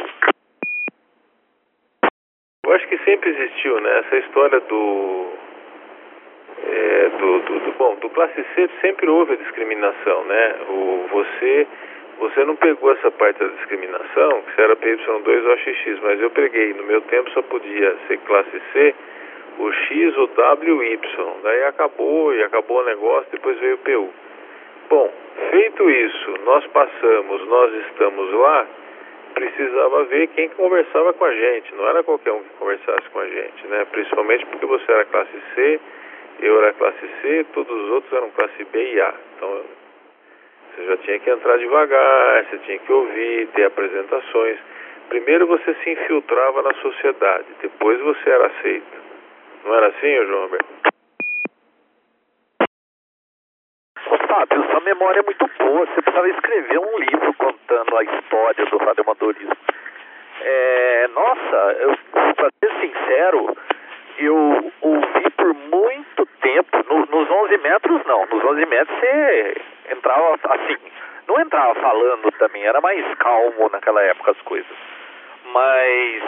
Eu 2.65 2.73
acho 2.73 2.89
que 2.89 2.97
sempre 3.05 3.31
existiu, 3.31 3.81
né? 3.81 3.99
Essa 3.99 4.17
história 4.17 4.61
do 4.61 5.33
é, 6.65 7.09
do, 7.19 7.39
do, 7.41 7.61
do, 7.61 7.73
bom, 7.73 7.97
do 7.97 8.09
classe 8.11 8.43
C 8.55 8.71
sempre 8.81 9.11
houve 9.11 9.35
a 9.35 9.37
discriminação, 9.37 10.25
né? 10.25 10.57
O, 10.69 11.07
você, 11.11 11.67
você 12.19 12.45
não 12.45 12.57
pegou 12.57 12.93
essa 12.93 13.11
parte 13.11 13.41
da 13.41 13.49
discriminação, 13.49 14.43
que 14.43 14.61
era 14.61 14.77
PY2 14.77 15.47
ou 15.51 15.57
XX, 15.59 16.01
mas 16.03 16.21
eu 16.21 16.31
peguei. 16.31 16.73
No 16.73 16.85
meu 16.85 17.03
tempo 17.03 17.31
só 17.33 17.43
podia 17.43 17.95
ser 18.09 18.17
classe 18.21 18.63
C, 18.73 18.95
o 19.59 19.71
X, 19.71 20.17
o 20.17 20.27
W, 20.29 20.77
o 20.79 20.83
Y. 20.83 21.35
Daí 21.43 21.65
acabou 21.65 22.35
e 22.35 22.43
acabou 22.43 22.81
o 22.81 22.85
negócio, 22.85 23.31
depois 23.33 23.59
veio 23.59 23.75
o 23.75 23.79
PU. 23.79 24.22
Bom, 24.93 25.11
feito 25.51 25.89
isso, 25.89 26.35
nós 26.45 26.67
passamos, 26.67 27.49
nós 27.49 27.73
estamos 27.87 28.31
lá, 28.35 28.67
precisava 29.33 30.05
ver 30.05 30.27
quem 30.29 30.51
conversava 30.51 31.15
com 31.15 31.25
a 31.25 31.33
gente, 31.33 31.75
não 31.77 31.89
era 31.89 32.03
qualquer 32.03 32.33
um 32.33 32.43
que 32.43 32.55
conversasse 32.59 33.09
com 33.09 33.21
a 33.21 33.27
gente, 33.27 33.67
né? 33.69 33.87
Principalmente 33.91 34.45
porque 34.45 34.67
você 34.67 34.93
era 34.93 35.07
classe 35.07 35.43
C 35.55 35.81
eu 36.41 36.61
era 36.61 36.73
classe 36.75 37.09
C, 37.21 37.47
todos 37.55 37.73
os 37.73 37.91
outros 37.91 38.13
eram 38.13 38.31
classe 38.33 38.65
B 38.65 38.95
e 38.95 39.01
A. 39.01 39.15
Então 39.37 39.63
você 40.75 40.87
já 40.87 40.97
tinha 40.99 41.19
que 41.21 41.31
entrar 41.31 41.57
devagar, 41.57 42.45
você 42.47 42.59
tinha 42.59 42.79
que 42.79 42.93
ouvir, 42.93 43.47
ter 43.55 43.65
apresentações. 43.65 44.59
Primeiro 45.09 45.47
você 45.47 45.75
se 45.75 45.91
infiltrava 45.91 46.63
na 46.63 46.75
sociedade, 46.75 47.47
depois 47.63 47.99
você 48.01 48.29
era 48.29 48.47
aceito. 48.47 49.03
Não 49.65 49.75
era 49.75 49.87
assim, 49.87 50.27
João 50.27 50.43
Roberto? 50.43 50.67
Ô 54.11 54.19
Fábio, 54.33 54.65
sua 54.71 54.81
memória 54.81 55.21
é 55.21 55.23
muito 55.23 55.47
boa. 55.59 55.85
Você 55.85 56.01
precisava 56.01 56.27
escrever 56.31 56.79
um 56.79 56.99
livro 57.01 57.35
contando 57.35 57.99
a 57.99 58.03
história 58.03 58.65
do 58.65 58.79
radioamadorismo. 58.79 59.57
É, 60.41 61.09
nossa, 61.09 61.57
eu, 61.81 61.99
pra 62.35 62.49
ser 62.59 62.73
sincero, 62.81 63.55
eu 64.17 64.73
ouvi 64.81 65.31
por 65.37 65.53
muito 65.53 66.27
tempo, 66.41 66.79
no, 66.89 67.01
nos 67.05 67.31
11 67.31 67.59
metros 67.59 68.05
não, 68.07 68.25
nos 68.25 68.43
11 68.43 68.67
metros 68.67 68.99
você 68.99 69.55
entrava 69.91 70.39
assim, 70.49 70.79
não 71.29 71.39
entrava 71.39 71.75
falando 71.75 72.33
também, 72.39 72.65
era 72.65 72.81
mais 72.81 73.05
calmo 73.17 73.69
naquela 73.71 74.01
época 74.03 74.31
as 74.31 74.41
coisas. 74.41 74.77
Mas 75.45 76.23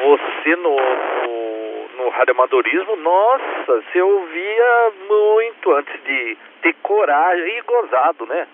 você 0.00 0.56
no, 0.56 0.74
no, 0.74 1.53
no 1.96 2.08
radioamadorismo, 2.08 2.96
nossa, 2.96 3.82
você 3.82 4.00
ouvia 4.00 4.92
muito 5.08 5.72
antes 5.72 6.04
de 6.04 6.36
ter 6.62 6.74
coragem 6.82 7.58
e 7.58 7.62
gozado, 7.62 8.26
né? 8.26 8.46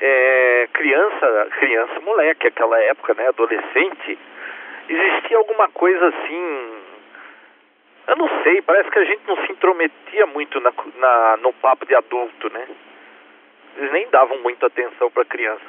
É, 0.00 0.68
criança, 0.72 1.48
criança, 1.58 2.00
moleque, 2.00 2.48
aquela 2.48 2.78
época, 2.80 3.14
né, 3.14 3.28
adolescente, 3.28 4.18
existia 4.88 5.38
alguma 5.38 5.68
coisa 5.68 6.08
assim 6.08 6.84
eu 8.06 8.16
não 8.16 8.28
sei, 8.42 8.60
parece 8.60 8.90
que 8.90 8.98
a 8.98 9.04
gente 9.04 9.22
não 9.26 9.36
se 9.46 9.52
intrometia 9.52 10.26
muito 10.26 10.60
na, 10.60 10.72
na, 10.96 11.36
no 11.38 11.52
papo 11.54 11.86
de 11.86 11.94
adulto, 11.94 12.52
né? 12.52 12.66
Eles 13.76 13.92
nem 13.92 14.08
davam 14.10 14.38
muita 14.38 14.66
atenção 14.66 15.10
para 15.10 15.24
criança. 15.24 15.64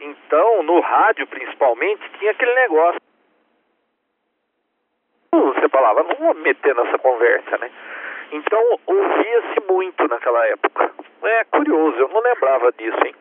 Então, 0.00 0.62
no 0.62 0.78
rádio 0.80 1.26
principalmente, 1.26 2.00
tinha 2.18 2.30
aquele 2.30 2.54
negócio. 2.54 3.00
Você 5.32 5.68
falava, 5.68 6.02
não 6.02 6.14
vou 6.16 6.34
meter 6.34 6.74
nessa 6.74 6.98
conversa, 6.98 7.58
né? 7.58 7.70
Então, 8.32 8.78
ouvia-se 8.86 9.60
muito 9.68 10.06
naquela 10.08 10.46
época. 10.48 10.90
É 11.22 11.44
curioso, 11.44 11.98
eu 11.98 12.08
não 12.08 12.20
lembrava 12.20 12.72
disso, 12.72 12.98
hein? 13.06 13.14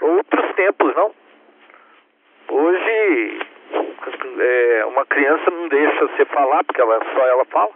Outros 0.00 0.54
tempos, 0.54 0.94
não? 0.94 1.12
Hoje, 2.48 3.38
é, 4.40 4.84
uma 4.86 5.04
criança 5.06 5.50
não 5.50 5.68
deixa 5.68 6.06
você 6.06 6.24
falar, 6.26 6.64
porque 6.64 6.80
ela, 6.80 6.98
só 7.14 7.26
ela 7.26 7.44
fala. 7.44 7.70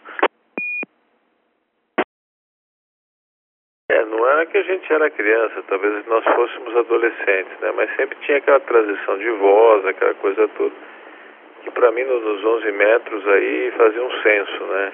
É, 3.91 4.05
não 4.07 4.29
era 4.29 4.47
que 4.47 4.59
a 4.59 4.63
gente 4.63 4.93
era 4.93 5.11
criança, 5.11 5.63
talvez 5.69 6.07
nós 6.07 6.25
fôssemos 6.25 6.77
adolescentes, 6.77 7.61
né? 7.61 7.73
Mas 7.77 7.95
sempre 7.95 8.17
tinha 8.23 8.39
aquela 8.39 8.61
transição 8.61 9.19
de 9.19 9.31
voz, 9.31 9.87
aquela 9.87 10.15
coisa 10.15 10.49
toda. 10.49 10.94
Que 11.65 11.71
para 11.71 11.91
mim, 11.91 12.05
nos 12.05 12.45
11 12.45 12.73
metros 12.73 13.27
aí, 13.27 13.73
fazia 13.77 14.03
um 14.03 14.23
senso, 14.23 14.65
né? 14.65 14.93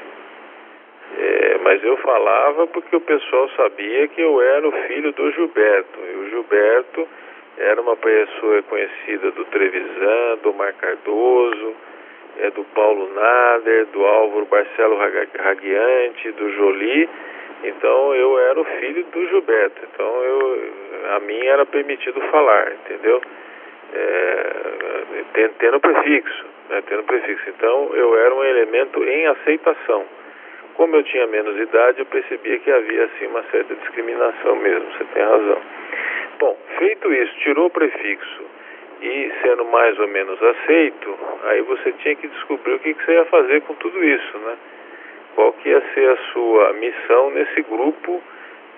É, 1.19 1.59
mas 1.63 1.83
eu 1.83 1.97
falava 1.99 2.67
porque 2.69 2.95
o 2.95 3.01
pessoal 3.01 3.49
sabia 3.57 4.07
que 4.09 4.21
eu 4.21 4.41
era 4.41 4.69
o 4.69 4.73
filho 4.87 5.13
do 5.13 5.31
Gilberto. 5.33 5.99
E 5.99 6.17
o 6.17 6.31
Gilberto 6.31 7.09
era 7.59 7.81
uma 7.81 7.97
pessoa 7.97 8.63
conhecida 8.63 9.31
do 9.33 9.45
Trevisan, 9.47 10.39
do 10.43 10.55
Mar 10.55 10.73
Cardoso, 10.75 11.75
é, 12.39 12.51
do 12.51 12.65
Paulo 12.65 13.13
Nader, 13.13 13.87
do 13.87 14.05
Álvaro 14.07 14.47
Barcelo 14.47 14.97
Raguiante, 14.97 16.31
do 16.33 16.51
Jolie. 16.53 17.09
Então 17.65 18.15
eu 18.15 18.39
era 18.39 18.61
o 18.61 18.65
filho 18.65 19.05
do 19.13 19.29
Gilberto. 19.29 19.83
Então 19.93 20.25
eu, 20.25 20.73
a 21.17 21.21
mim 21.21 21.45
era 21.47 21.67
permitido 21.67 22.21
falar, 22.31 22.73
entendeu? 22.73 23.21
É, 23.93 25.51
tendo 25.59 25.81
prefixo, 25.81 26.47
né, 26.71 26.83
tendo 26.87 27.03
prefixo. 27.05 27.51
Então 27.51 27.95
eu 27.95 28.17
era 28.19 28.35
um 28.35 28.45
elemento 28.45 29.03
em 29.05 29.27
aceitação. 29.27 30.05
Como 30.75 30.97
eu 30.97 31.03
tinha 31.03 31.27
menos 31.27 31.59
idade, 31.59 31.99
eu 31.99 32.07
percebia 32.07 32.59
que 32.61 32.71
havia 32.71 33.05
assim 33.05 33.27
uma 33.27 33.43
certa 33.51 33.75
discriminação 33.75 34.57
mesmo. 34.57 34.91
Você 34.93 35.05
tem 35.13 35.23
razão. 35.23 35.61
Bom, 36.39 36.57
feito 36.79 37.13
isso, 37.13 37.35
tirou 37.41 37.67
o 37.67 37.71
prefixo 37.71 38.43
e 39.03 39.33
sendo 39.43 39.65
mais 39.67 39.99
ou 39.99 40.09
menos 40.09 40.43
aceito, 40.43 41.19
aí 41.45 41.63
você 41.63 41.93
tinha 41.93 42.15
que 42.17 42.29
descobrir 42.29 42.75
o 42.75 42.79
que, 42.79 42.95
que 42.95 43.05
você 43.05 43.13
ia 43.13 43.25
fazer 43.27 43.63
com 43.63 43.75
tudo 43.75 44.03
isso, 44.05 44.39
né? 44.39 44.57
Qual 45.35 45.53
que 45.55 45.69
ia 45.69 45.83
ser 45.95 46.11
a 46.11 46.17
sua 46.33 46.73
missão 46.75 47.31
nesse 47.31 47.63
grupo 47.63 48.23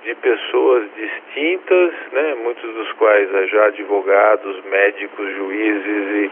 de 0.03 0.15
pessoas 0.17 0.89
distintas, 0.95 1.95
né? 2.13 2.35
Muitos 2.35 2.75
dos 2.75 2.93
quais 2.93 3.31
já 3.51 3.67
advogados, 3.67 4.65
médicos, 4.65 5.35
juízes 5.37 5.87
e 5.87 6.31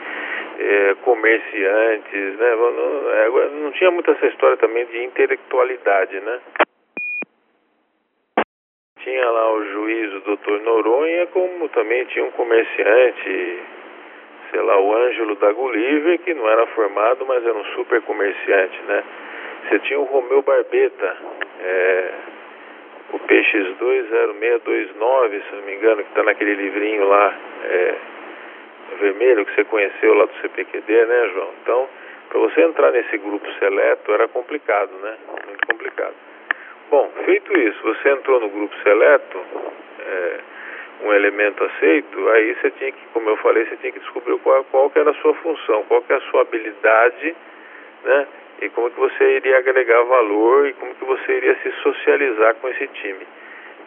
é, 0.58 0.94
comerciantes, 1.02 2.38
né? 2.38 2.56
Não, 2.56 3.10
é, 3.10 3.48
não 3.62 3.70
tinha 3.72 3.90
muita 3.90 4.12
essa 4.12 4.26
história 4.26 4.56
também 4.56 4.84
de 4.86 5.04
intelectualidade, 5.04 6.20
né? 6.20 6.40
Tinha 9.02 9.30
lá 9.30 9.52
o 9.54 9.64
juiz, 9.64 10.14
o 10.14 10.20
doutor 10.20 10.60
Noronha, 10.60 11.26
como 11.28 11.68
também 11.70 12.04
tinha 12.06 12.24
um 12.24 12.30
comerciante, 12.32 13.58
sei 14.50 14.60
lá, 14.60 14.78
o 14.78 14.94
Ângelo 14.94 15.36
da 15.36 15.52
Gulliver, 15.52 16.18
que 16.18 16.34
não 16.34 16.48
era 16.48 16.66
formado, 16.68 17.24
mas 17.24 17.42
era 17.44 17.56
um 17.56 17.64
super 17.76 18.02
comerciante, 18.02 18.82
né? 18.82 19.04
Você 19.68 19.78
tinha 19.80 20.00
o 20.00 20.04
Romeu 20.04 20.42
Barbeta, 20.42 21.16
é, 21.62 22.14
o 23.12 23.18
PX20629, 23.18 25.42
se 25.42 25.56
não 25.56 25.62
me 25.62 25.74
engano, 25.74 26.02
que 26.02 26.08
está 26.10 26.22
naquele 26.22 26.54
livrinho 26.54 27.08
lá, 27.08 27.34
é, 27.64 27.94
vermelho, 29.00 29.44
que 29.44 29.54
você 29.54 29.64
conheceu 29.64 30.14
lá 30.14 30.26
do 30.26 30.34
CPQD, 30.40 31.06
né, 31.06 31.30
João? 31.34 31.50
Então, 31.62 31.88
para 32.28 32.38
você 32.38 32.62
entrar 32.62 32.92
nesse 32.92 33.18
grupo 33.18 33.50
seleto 33.58 34.12
era 34.12 34.28
complicado, 34.28 34.92
né? 35.02 35.16
Muito 35.46 35.66
complicado. 35.66 36.14
Bom, 36.90 37.10
feito 37.24 37.58
isso, 37.58 37.82
você 37.82 38.10
entrou 38.10 38.38
no 38.40 38.48
grupo 38.48 38.74
seleto, 38.82 39.40
é, 40.00 40.38
um 41.02 41.12
elemento 41.12 41.64
aceito, 41.64 42.28
aí 42.30 42.54
você 42.54 42.70
tinha 42.72 42.92
que, 42.92 43.00
como 43.12 43.30
eu 43.30 43.36
falei, 43.38 43.64
você 43.66 43.76
tinha 43.76 43.92
que 43.92 44.00
descobrir 44.00 44.36
qual, 44.38 44.64
qual 44.64 44.90
que 44.90 44.98
era 44.98 45.10
a 45.10 45.14
sua 45.14 45.34
função, 45.34 45.84
qual 45.84 46.02
que 46.02 46.12
é 46.12 46.16
a 46.16 46.20
sua 46.22 46.42
habilidade, 46.42 47.36
né? 48.04 48.26
E 48.60 48.68
como 48.70 48.90
que 48.90 49.00
você 49.00 49.36
iria 49.36 49.58
agregar 49.58 50.02
valor 50.02 50.66
e 50.66 50.74
como 50.74 50.94
que 50.94 51.04
você 51.04 51.32
iria 51.32 51.56
se 51.62 51.70
socializar 51.82 52.54
com 52.56 52.68
esse 52.68 52.86
time. 52.88 53.26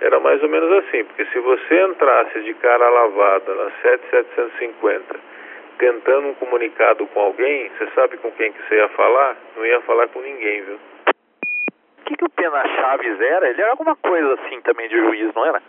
Era 0.01 0.19
mais 0.19 0.41
ou 0.41 0.49
menos 0.49 0.71
assim, 0.83 1.05
porque 1.05 1.25
se 1.25 1.39
você 1.39 1.81
entrasse 1.83 2.41
de 2.41 2.53
cara 2.55 2.89
lavada 2.89 3.55
na 3.55 3.71
7750, 3.81 5.15
tentando 5.77 6.27
um 6.29 6.33
comunicado 6.35 7.05
com 7.07 7.19
alguém, 7.19 7.69
você 7.69 7.87
sabe 7.91 8.17
com 8.17 8.31
quem 8.31 8.51
que 8.51 8.61
você 8.67 8.75
ia 8.75 8.89
falar? 8.89 9.37
Não 9.55 9.65
ia 9.65 9.81
falar 9.81 10.07
com 10.09 10.19
ninguém, 10.21 10.61
viu? 10.63 10.79
O 11.99 12.05
que, 12.05 12.17
que 12.17 12.25
o 12.25 12.29
Pena 12.29 12.67
Chaves 12.67 13.21
era? 13.21 13.49
Ele 13.49 13.61
era 13.61 13.71
alguma 13.71 13.95
coisa 13.95 14.33
assim 14.33 14.59
também 14.61 14.89
de 14.89 14.97
juiz, 14.97 15.33
não 15.33 15.45
era? 15.45 15.61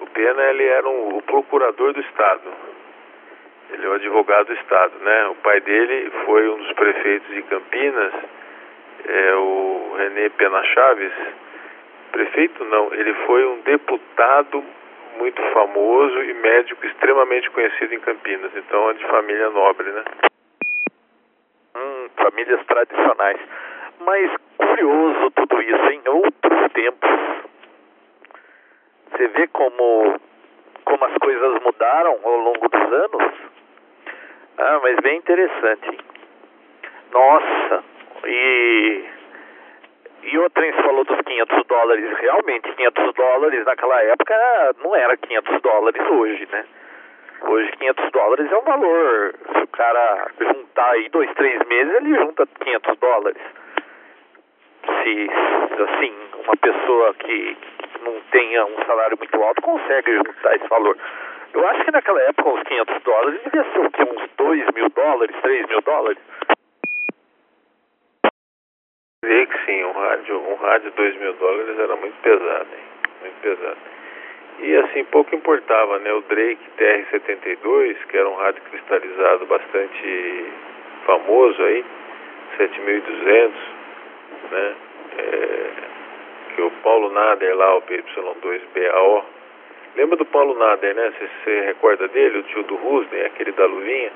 O 0.00 0.06
Pena 0.06 0.42
ele 0.44 0.64
era 0.64 0.88
um, 0.88 1.16
o 1.18 1.22
procurador 1.22 1.92
do 1.92 2.00
Estado. 2.00 2.50
Ele 3.72 3.86
é 3.86 3.88
o 3.88 3.92
advogado 3.92 4.46
do 4.46 4.54
Estado, 4.54 4.92
né? 5.00 5.26
O 5.28 5.34
pai 5.36 5.60
dele 5.60 6.10
foi 6.24 6.48
um 6.48 6.58
dos 6.58 6.72
prefeitos 6.72 7.28
de 7.34 7.42
Campinas, 7.42 8.12
é 9.06 9.34
o 9.34 9.94
René 9.96 10.28
Pena 10.30 10.62
Chaves. 10.64 11.12
Prefeito 12.12 12.64
não, 12.64 12.92
ele 12.92 13.14
foi 13.26 13.46
um 13.46 13.60
deputado 13.60 14.64
muito 15.18 15.40
famoso 15.52 16.22
e 16.22 16.34
médico 16.34 16.84
extremamente 16.86 17.48
conhecido 17.50 17.94
em 17.94 18.00
Campinas. 18.00 18.50
Então 18.56 18.90
é 18.90 18.94
de 18.94 19.06
família 19.06 19.50
nobre, 19.50 19.90
né? 19.90 20.04
Hum, 21.76 22.08
famílias 22.16 22.64
tradicionais. 22.66 23.38
Mas 24.00 24.30
curioso 24.56 25.30
tudo 25.32 25.62
isso, 25.62 25.90
em 25.90 26.02
outros 26.08 26.72
tempos. 26.72 27.10
Você 29.10 29.28
vê 29.28 29.46
como, 29.48 30.20
como 30.84 31.04
as 31.04 31.16
coisas 31.18 31.62
mudaram 31.62 32.18
ao 32.24 32.36
longo 32.36 32.68
dos 32.68 32.92
anos? 32.92 33.59
Ah, 34.62 34.78
mas 34.82 34.96
bem 35.00 35.16
interessante. 35.16 35.98
Nossa, 37.12 37.84
e 38.26 39.04
e 40.22 40.38
o 40.38 40.50
Trens 40.50 40.76
falou 40.76 41.02
dos 41.04 41.18
500 41.22 41.66
dólares. 41.66 42.18
Realmente, 42.18 42.70
500 42.74 43.14
dólares 43.14 43.64
naquela 43.64 44.02
época 44.02 44.34
não 44.84 44.94
era 44.94 45.16
500 45.16 45.62
dólares 45.62 46.10
hoje, 46.10 46.46
né? 46.52 46.64
Hoje 47.42 47.72
500 47.72 48.10
dólares 48.12 48.52
é 48.52 48.56
um 48.58 48.60
valor. 48.60 49.34
Se 49.50 49.62
o 49.62 49.68
cara 49.68 50.30
juntar 50.38 50.90
aí 50.90 51.08
dois, 51.08 51.32
três 51.34 51.66
meses, 51.66 51.94
ele 51.94 52.14
junta 52.14 52.46
500 52.46 52.98
dólares. 52.98 53.42
Se, 54.82 55.30
assim, 55.82 56.14
uma 56.44 56.56
pessoa 56.58 57.14
que 57.14 57.56
não 58.02 58.20
tenha 58.30 58.66
um 58.66 58.76
salário 58.86 59.16
muito 59.16 59.42
alto 59.42 59.62
consegue 59.62 60.16
juntar 60.16 60.54
esse 60.54 60.68
valor. 60.68 60.98
Eu 61.52 61.68
acho 61.68 61.84
que 61.84 61.90
naquela 61.90 62.20
época 62.22 62.48
uns 62.48 62.62
500 62.62 63.02
dólares 63.02 63.42
devia 63.42 63.64
ser 63.72 63.80
o 63.80 63.90
quê? 63.90 64.02
Uns 64.02 64.30
2 64.36 64.66
mil 64.74 64.88
dólares, 64.90 65.36
3 65.42 65.66
mil 65.68 65.80
dólares? 65.82 66.18
Vê 69.24 69.46
que 69.46 69.64
sim, 69.64 69.84
um 69.84 69.92
rádio, 69.92 70.40
um 70.40 70.54
rádio 70.54 70.92
2 70.92 71.16
mil 71.16 71.34
dólares 71.34 71.78
era 71.78 71.96
muito 71.96 72.20
pesado, 72.22 72.68
hein? 72.72 72.84
Muito 73.20 73.40
pesado. 73.42 73.78
E 74.60 74.76
assim, 74.76 75.04
pouco 75.04 75.34
importava, 75.34 75.98
né? 75.98 76.12
O 76.12 76.20
Drake 76.22 76.62
TR-72, 76.78 77.96
que 78.08 78.16
era 78.16 78.28
um 78.28 78.36
rádio 78.36 78.62
cristalizado 78.70 79.46
bastante 79.46 80.46
famoso 81.06 81.62
aí, 81.62 81.84
7200, 82.56 83.60
né? 84.50 84.74
É, 85.18 85.70
que 86.54 86.62
o 86.62 86.70
Paulo 86.82 87.10
Nader 87.10 87.56
lá, 87.56 87.76
o 87.76 87.82
PY2BAO. 87.82 89.24
Lembra 89.96 90.16
do 90.16 90.24
Paulo 90.26 90.58
Nader, 90.58 90.94
né? 90.94 91.10
Você, 91.10 91.28
você 91.44 91.60
recorda 91.62 92.08
dele, 92.08 92.38
o 92.38 92.42
tio 92.44 92.62
do 92.64 92.76
Rusney, 92.76 93.26
aquele 93.26 93.52
da 93.52 93.66
luvinha? 93.66 94.12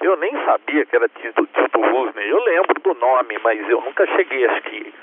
Eu 0.00 0.16
nem 0.16 0.32
sabia 0.44 0.84
que 0.84 0.96
era 0.96 1.08
tio 1.08 1.32
do, 1.34 1.46
tio 1.46 1.68
do 1.68 1.80
Rusney. 1.80 2.28
Eu 2.28 2.40
lembro 2.40 2.80
do 2.80 2.94
nome, 2.94 3.38
mas 3.42 3.68
eu 3.68 3.80
nunca 3.80 4.06
cheguei, 4.06 4.46
acho 4.46 4.62
que. 4.62 4.94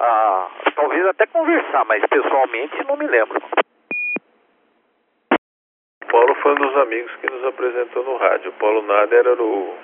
A, 0.00 0.50
talvez 0.74 1.06
até 1.06 1.26
conversar, 1.26 1.84
mas 1.84 2.04
pessoalmente 2.06 2.84
não 2.88 2.96
me 2.96 3.06
lembro. 3.06 3.38
O 6.02 6.06
Paulo 6.10 6.34
foi 6.36 6.52
um 6.52 6.56
dos 6.56 6.76
amigos 6.78 7.14
que 7.16 7.30
nos 7.30 7.44
apresentou 7.44 8.02
no 8.02 8.16
rádio. 8.16 8.50
O 8.50 8.54
Paulo 8.54 8.82
Nader 8.82 9.26
era 9.26 9.42
o 9.42 9.74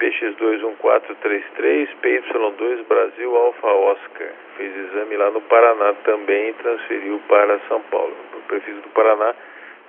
PX21433, 0.00 1.88
PY2 2.02 2.86
Brasil 2.86 3.36
Alfa 3.36 3.66
Oscar. 3.66 4.28
Fez 4.56 4.76
exame 4.76 5.16
lá 5.16 5.30
no 5.30 5.40
Paraná 5.42 5.94
também 6.04 6.50
e 6.50 6.54
transferiu 6.54 7.20
para 7.28 7.58
São 7.68 7.80
Paulo. 7.82 8.14
O 8.34 8.40
prefixo 8.48 8.80
do 8.80 8.88
Paraná 8.90 9.34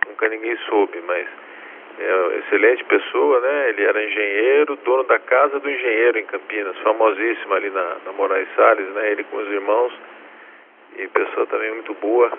nunca 0.08 0.30
ninguém 0.30 0.58
soube, 0.70 1.02
mas 1.02 1.28
é 2.00 2.38
excelente 2.40 2.84
pessoa, 2.86 3.40
né? 3.42 3.70
Ele 3.70 3.84
era 3.84 4.04
engenheiro, 4.04 4.76
dono 4.86 5.04
da 5.04 5.20
casa 5.20 5.60
do 5.60 5.70
engenheiro 5.70 6.20
em 6.20 6.26
Campinas, 6.26 6.78
famosíssima 6.80 7.56
ali 7.56 7.70
na, 7.70 7.98
na 8.06 8.12
Moraes 8.14 8.48
Salles, 8.56 8.88
né? 8.90 9.12
Ele 9.12 9.24
com 9.26 9.38
os 9.38 9.50
irmãos 9.50 9.94
e 10.98 11.08
pessoa 11.08 11.46
também 11.48 11.72
muito 11.72 11.94
boa. 11.96 12.32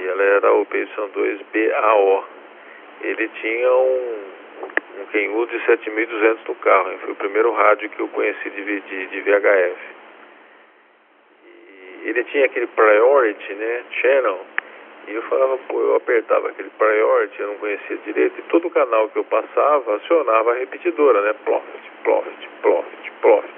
E 0.00 0.06
ela 0.06 0.22
era 0.22 0.52
o 0.52 0.64
PY2 0.66 1.40
BAO. 1.52 2.24
Ele 3.00 3.28
tinha 3.40 3.72
um, 3.72 4.37
um 4.98 5.06
Kenwood 5.06 5.56
de 5.56 5.64
7200 5.64 6.44
no 6.46 6.54
carro, 6.56 6.90
hein? 6.90 6.98
foi 7.00 7.12
o 7.12 7.16
primeiro 7.16 7.52
rádio 7.52 7.90
que 7.90 8.00
eu 8.00 8.08
conheci 8.08 8.50
de, 8.50 8.80
de, 8.80 9.06
de 9.06 9.20
VHF. 9.20 9.78
E 12.04 12.08
ele 12.08 12.24
tinha 12.24 12.46
aquele 12.46 12.66
Priority, 12.68 13.54
né? 13.54 13.84
Channel 14.00 14.46
e 15.08 15.14
eu 15.14 15.22
falava, 15.22 15.56
pô, 15.68 15.80
eu 15.80 15.96
apertava 15.96 16.48
aquele 16.48 16.68
priority, 16.76 17.40
eu 17.40 17.48
não 17.48 17.54
conhecia 17.56 17.96
direito, 18.04 18.38
e 18.38 18.42
todo 18.50 18.68
canal 18.68 19.08
que 19.08 19.18
eu 19.18 19.24
passava 19.24 19.96
acionava 19.96 20.52
a 20.52 20.56
repetidora, 20.56 21.22
né? 21.22 21.34
Profit, 21.44 21.90
profit, 22.04 22.48
profit, 22.60 23.10
profit. 23.22 23.54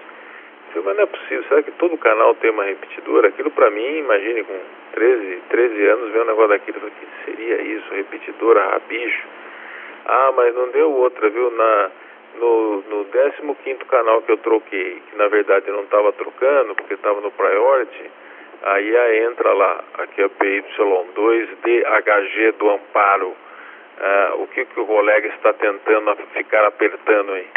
Eu 0.76 0.82
falei, 0.82 0.84
mas 0.84 0.96
não 0.96 1.02
é 1.02 1.06
possível, 1.06 1.44
será 1.48 1.62
que 1.64 1.72
todo 1.72 1.98
canal 1.98 2.36
tem 2.36 2.52
uma 2.52 2.62
repetidora? 2.62 3.28
Aquilo 3.28 3.50
pra 3.50 3.68
mim, 3.68 3.98
imagine 3.98 4.44
com 4.44 4.60
13, 4.92 5.42
13 5.48 5.86
anos, 5.86 6.12
ver 6.12 6.22
um 6.22 6.26
negócio 6.26 6.48
daquilo, 6.50 6.80
que 6.88 7.24
seria 7.24 7.60
isso? 7.62 7.94
Repetidora, 7.94 8.68
rabicho. 8.68 9.26
Ah, 10.06 10.32
mas 10.34 10.54
não 10.54 10.70
deu 10.70 10.92
outra, 10.92 11.28
viu? 11.30 11.50
Na, 11.50 11.90
no, 12.36 12.82
no 12.82 13.04
15 13.54 13.84
canal 13.86 14.22
que 14.22 14.32
eu 14.32 14.38
troquei, 14.38 15.02
que 15.08 15.16
na 15.16 15.28
verdade 15.28 15.68
eu 15.68 15.74
não 15.74 15.84
estava 15.84 16.12
trocando, 16.12 16.74
porque 16.74 16.94
estava 16.94 17.20
no 17.20 17.30
priority, 17.30 18.10
Aí 18.62 19.24
entra 19.24 19.54
lá, 19.54 19.82
aqui 19.94 20.20
é 20.20 20.28
PY2DHG 20.28 22.52
do 22.58 22.70
Amparo. 22.70 23.34
Ah, 23.98 24.34
o 24.36 24.46
que, 24.48 24.66
que 24.66 24.80
o 24.80 24.86
colega 24.86 25.28
está 25.28 25.54
tentando 25.54 26.14
ficar 26.34 26.66
apertando 26.66 27.32
aí? 27.32 27.48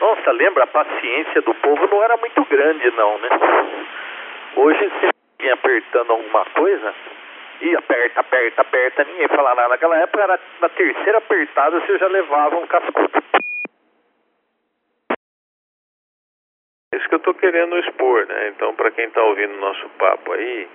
Nossa, 0.00 0.30
lembra, 0.32 0.64
a 0.64 0.68
paciência 0.68 1.42
do 1.42 1.54
povo 1.54 1.86
não 1.88 2.02
era 2.02 2.16
muito 2.16 2.44
grande 2.44 2.90
não, 2.92 3.18
né? 3.18 3.28
Hoje 4.56 4.92
vem 5.40 5.50
apertando 5.50 6.12
alguma 6.12 6.44
coisa 6.44 6.94
e 7.60 7.76
aperta, 7.76 8.20
aperta, 8.20 8.62
aperta, 8.62 9.04
ninguém 9.04 9.28
fala 9.28 9.54
nada. 9.54 9.68
Naquela 9.68 9.98
época 9.98 10.22
era 10.22 10.40
na 10.60 10.68
terceira 10.68 11.18
apertada 11.18 11.80
você 11.80 11.98
já 11.98 12.06
levava 12.08 12.56
um 12.56 12.66
cascudo. 12.66 13.22
isso 17.04 17.08
que 17.08 17.14
eu 17.14 17.18
estou 17.18 17.34
querendo 17.34 17.78
expor, 17.78 18.26
né? 18.26 18.48
Então, 18.48 18.74
para 18.74 18.90
quem 18.90 19.06
está 19.06 19.22
ouvindo 19.22 19.54
o 19.54 19.60
nosso 19.60 19.88
papo 19.98 20.32
aí, 20.32 20.68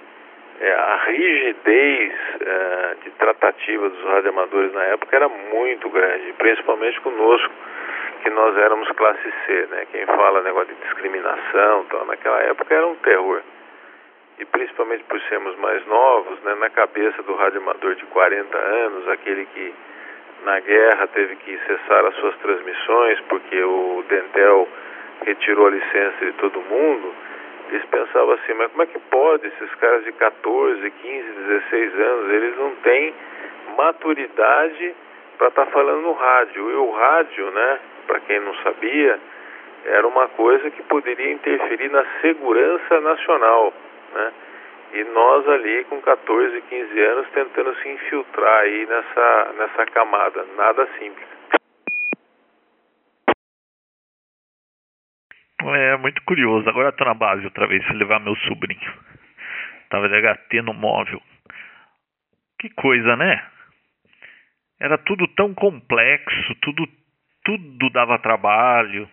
é, 0.60 0.72
a 0.74 0.96
rigidez 1.06 2.14
é, 2.42 2.96
de 3.04 3.10
tratativa 3.12 3.90
dos 3.90 4.04
radioamadores 4.04 4.74
na 4.74 4.84
época 4.84 5.16
era 5.16 5.30
muito 5.30 5.90
grande, 5.90 6.34
principalmente 6.34 7.00
conosco, 7.02 7.54
que 8.22 8.30
nós 8.30 8.56
éramos 8.58 8.90
classe 8.92 9.34
C, 9.46 9.68
né? 9.72 9.88
Quem 9.92 10.06
fala 10.06 10.42
negócio 10.42 10.74
de 10.74 10.82
discriminação, 10.82 11.86
então, 11.88 12.06
naquela 12.06 12.40
época 12.44 12.76
era 12.76 12.86
um 12.86 12.96
terror. 12.96 13.42
E 14.40 14.46
principalmente 14.46 15.04
por 15.04 15.20
sermos 15.24 15.56
mais 15.58 15.86
novos, 15.86 16.42
né? 16.44 16.56
Na 16.56 16.70
cabeça 16.70 17.22
do 17.24 17.36
radioamador 17.36 17.96
de 17.96 18.06
40 18.06 18.58
anos, 18.58 19.08
aquele 19.10 19.46
que 19.46 19.74
na 20.44 20.60
guerra 20.62 21.08
teve 21.08 21.36
que 21.38 21.58
cessar 21.68 22.06
as 22.06 22.16
suas 22.16 22.36
transmissões 22.38 23.20
porque 23.28 23.62
o 23.62 24.04
Dentel 24.08 24.68
retirou 25.26 25.68
a 25.68 25.72
licença 25.72 26.26
de 26.26 26.32
todo 26.34 26.62
mundo, 26.62 27.14
eles 27.70 27.86
pensavam 27.86 28.32
assim, 28.32 28.54
mas 28.54 28.72
como 28.72 28.84
é 28.84 28.86
que 28.88 29.00
pode 29.00 29.48
esses 29.48 29.76
caras 29.76 30.04
de 30.04 30.12
14, 30.14 30.90
15, 30.90 31.32
16 31.32 32.00
anos, 32.00 32.32
eles 32.32 32.58
não 32.58 32.76
têm 32.78 33.14
maturidade 33.78 34.96
para 35.38 35.50
estar 35.50 35.66
tá 35.66 35.72
falando 35.72 36.02
no 36.02 36.14
rádio. 36.14 36.72
E 36.72 36.76
o 36.76 36.92
rádio, 36.92 37.52
né, 37.52 37.80
para 38.08 38.20
quem 38.22 38.40
não 38.40 38.56
sabia, 38.56 39.20
era 39.86 40.08
uma 40.08 40.28
coisa 40.30 40.70
que 40.72 40.82
poderia 40.84 41.32
interferir 41.32 41.90
na 41.92 42.04
segurança 42.22 43.02
nacional, 43.02 43.74
né? 44.14 44.34
E 44.94 45.04
nós 45.04 45.48
ali 45.48 45.84
com 45.86 46.02
14, 46.02 46.62
15 46.62 47.00
anos 47.00 47.30
tentando 47.30 47.76
se 47.76 47.90
infiltrar 47.90 48.62
aí 48.62 48.86
nessa, 48.88 49.54
nessa 49.58 49.86
camada, 49.88 50.44
nada 50.58 50.88
simples. 50.98 51.28
É 55.62 55.98
muito 55.98 56.24
curioso. 56.24 56.68
Agora 56.68 56.90
estou 56.90 57.06
na 57.06 57.14
base 57.14 57.46
outra 57.46 57.68
vez, 57.68 57.86
se 57.86 57.94
levar 57.94 58.20
meu 58.20 58.36
sobrinho. 58.38 58.94
Tava 59.90 60.10
de 60.10 60.22
HT 60.22 60.62
no 60.64 60.74
móvel. 60.74 61.22
Que 62.60 62.70
coisa, 62.70 63.16
né? 63.16 63.46
Era 64.80 64.98
tudo 64.98 65.28
tão 65.36 65.54
complexo, 65.54 66.56
tudo 66.62 66.88
tudo 67.44 67.90
dava 67.92 68.20
trabalho. 68.20 69.10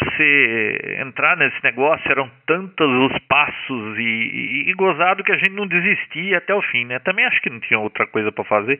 Você 0.00 0.96
entrar 1.00 1.36
nesse 1.36 1.62
negócio 1.64 2.10
eram 2.10 2.30
tantos 2.46 2.86
os 2.86 3.18
passos 3.26 3.98
e, 3.98 4.02
e, 4.02 4.70
e, 4.70 4.74
gozado 4.74 5.24
que 5.24 5.32
a 5.32 5.36
gente 5.36 5.50
não 5.50 5.66
desistia 5.66 6.38
até 6.38 6.54
o 6.54 6.62
fim, 6.62 6.84
né? 6.84 6.98
Também 7.00 7.24
acho 7.24 7.40
que 7.40 7.50
não 7.50 7.60
tinha 7.60 7.78
outra 7.78 8.06
coisa 8.06 8.30
para 8.30 8.44
fazer. 8.44 8.78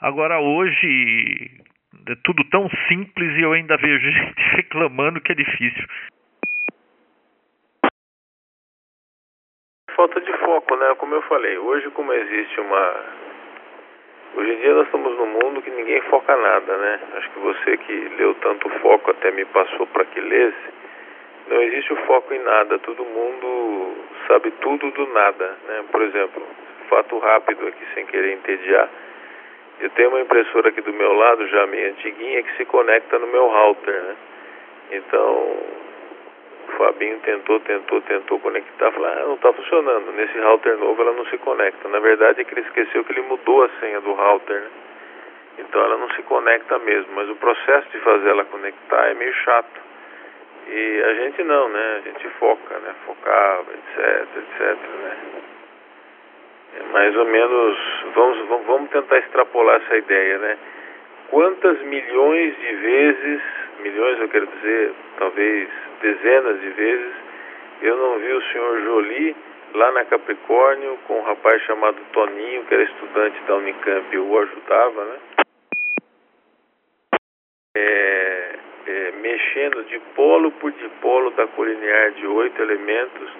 Agora 0.00 0.38
hoje 0.40 1.50
É 2.08 2.14
tudo 2.24 2.44
tão 2.50 2.68
simples 2.88 3.36
e 3.36 3.42
eu 3.42 3.52
ainda 3.52 3.76
vejo 3.76 4.10
gente 4.10 4.42
reclamando 4.56 5.20
que 5.20 5.32
é 5.32 5.34
difícil. 5.34 5.84
Falta 9.94 10.20
de 10.20 10.32
foco, 10.38 10.76
né? 10.76 10.94
Como 10.96 11.14
eu 11.14 11.22
falei, 11.22 11.56
hoje 11.58 11.90
como 11.90 12.12
existe 12.12 12.60
uma. 12.60 13.25
Hoje 14.34 14.52
em 14.52 14.56
dia 14.56 14.74
nós 14.74 14.86
estamos 14.86 15.16
num 15.16 15.26
mundo 15.26 15.62
que 15.62 15.70
ninguém 15.70 16.00
foca 16.02 16.36
nada, 16.36 16.76
né? 16.76 17.00
Acho 17.16 17.30
que 17.30 17.38
você 17.38 17.76
que 17.76 17.92
leu 18.18 18.34
tanto 18.36 18.68
foco 18.80 19.10
até 19.10 19.30
me 19.30 19.44
passou 19.46 19.86
para 19.86 20.04
que 20.04 20.20
lesse. 20.20 20.74
Não 21.48 21.62
existe 21.62 21.92
o 21.92 21.96
foco 22.06 22.34
em 22.34 22.40
nada, 22.40 22.78
todo 22.80 23.04
mundo 23.04 23.94
sabe 24.26 24.50
tudo 24.60 24.90
do 24.90 25.06
nada, 25.12 25.56
né? 25.68 25.84
Por 25.90 26.02
exemplo, 26.02 26.42
fato 26.88 27.18
rápido 27.18 27.68
aqui 27.68 27.84
sem 27.94 28.04
querer 28.06 28.32
entediar. 28.32 28.88
Eu 29.80 29.90
tenho 29.90 30.08
uma 30.08 30.20
impressora 30.20 30.70
aqui 30.70 30.80
do 30.80 30.92
meu 30.92 31.12
lado, 31.12 31.46
já 31.48 31.66
meio 31.66 31.90
antiguinha, 31.90 32.42
que 32.42 32.56
se 32.56 32.64
conecta 32.64 33.18
no 33.18 33.26
meu 33.26 33.46
router, 33.46 33.94
né? 33.94 34.16
Então, 34.92 35.56
o 36.68 36.76
Fabinho 36.76 37.18
tentou, 37.20 37.60
tentou, 37.60 38.00
tentou 38.02 38.40
conectar, 38.40 38.92
falou, 38.92 39.08
ah, 39.08 39.24
não 39.26 39.34
está 39.34 39.52
funcionando. 39.52 40.12
Nesse 40.12 40.38
router 40.38 40.76
novo 40.78 41.00
ela 41.02 41.12
não 41.12 41.24
se 41.26 41.38
conecta. 41.38 41.88
Na 41.88 42.00
verdade 42.00 42.40
é 42.40 42.44
que 42.44 42.54
ele 42.54 42.66
esqueceu 42.66 43.04
que 43.04 43.12
ele 43.12 43.22
mudou 43.22 43.64
a 43.64 43.68
senha 43.80 44.00
do 44.00 44.12
router, 44.12 44.60
né? 44.60 44.70
Então 45.58 45.82
ela 45.82 45.96
não 45.96 46.10
se 46.10 46.22
conecta 46.22 46.78
mesmo, 46.80 47.12
mas 47.14 47.28
o 47.30 47.36
processo 47.36 47.88
de 47.90 47.98
fazer 48.00 48.28
ela 48.28 48.44
conectar 48.44 49.10
é 49.10 49.14
meio 49.14 49.32
chato. 49.32 49.80
E 50.68 51.02
a 51.02 51.14
gente 51.14 51.42
não, 51.44 51.68
né? 51.68 51.96
A 51.96 52.08
gente 52.08 52.28
foca, 52.38 52.78
né? 52.78 52.94
Focava, 53.06 53.66
etc, 53.72 54.28
etc, 54.36 54.76
né? 55.02 55.16
É 56.78 56.92
mais 56.92 57.16
ou 57.16 57.24
menos, 57.24 57.78
vamos, 58.14 58.66
vamos 58.66 58.90
tentar 58.90 59.18
extrapolar 59.18 59.80
essa 59.82 59.96
ideia, 59.96 60.38
né? 60.38 60.58
Quantas 61.30 61.80
milhões 61.82 62.56
de 62.56 62.76
vezes, 62.76 63.42
milhões 63.80 64.20
eu 64.20 64.28
quero 64.28 64.46
dizer, 64.46 64.92
talvez 65.18 65.68
dezenas 66.00 66.60
de 66.60 66.70
vezes, 66.70 67.12
eu 67.82 67.96
não 67.96 68.18
vi 68.18 68.32
o 68.32 68.42
senhor 68.52 68.80
Jolie 68.82 69.36
lá 69.74 69.90
na 69.92 70.04
Capricórnio 70.04 70.98
com 71.06 71.18
um 71.18 71.22
rapaz 71.22 71.60
chamado 71.62 71.98
Toninho, 72.12 72.64
que 72.64 72.74
era 72.74 72.84
estudante 72.84 73.40
da 73.42 73.56
Unicamp 73.56 74.14
e 74.14 74.18
o 74.18 74.38
ajudava, 74.38 75.04
né? 75.04 75.16
É, 77.76 78.54
é, 78.86 79.12
mexendo 79.20 79.84
de 79.84 79.98
polo 80.14 80.52
por 80.52 80.72
dipolo 80.72 81.30
da 81.32 81.46
colinear 81.48 82.12
de 82.12 82.26
oito 82.26 82.62
elementos 82.62 83.30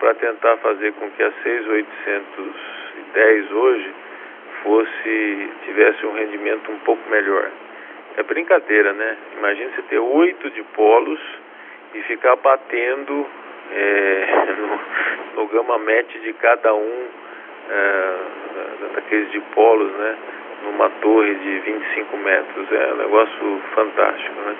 para 0.00 0.14
tentar 0.14 0.56
fazer 0.58 0.92
com 0.94 1.10
que 1.12 1.22
a 1.22 1.32
6810 1.42 3.52
hoje 3.52 3.94
fosse 4.62 5.48
tivesse 5.64 6.06
um 6.06 6.12
rendimento 6.12 6.70
um 6.70 6.78
pouco 6.80 7.08
melhor. 7.10 7.50
É 8.16 8.22
brincadeira, 8.22 8.92
né? 8.92 9.16
Imagina 9.38 9.70
você 9.74 9.82
ter 9.82 9.98
oito 9.98 10.50
dipolos 10.50 11.20
e 11.94 12.02
ficar 12.02 12.36
batendo 12.36 13.26
é, 13.72 14.26
no, 15.36 15.42
no 15.42 15.48
gama 15.48 15.78
match 15.78 16.12
de 16.22 16.32
cada 16.34 16.74
um 16.74 17.08
é, 17.70 18.14
daqueles 18.94 19.30
dipolos, 19.30 19.92
né? 19.92 20.16
Numa 20.64 20.90
torre 21.00 21.34
de 21.34 21.58
25 21.60 22.16
metros. 22.18 22.72
É 22.72 22.92
um 22.92 22.96
negócio 22.96 23.62
fantástico, 23.74 24.40
né? 24.40 24.56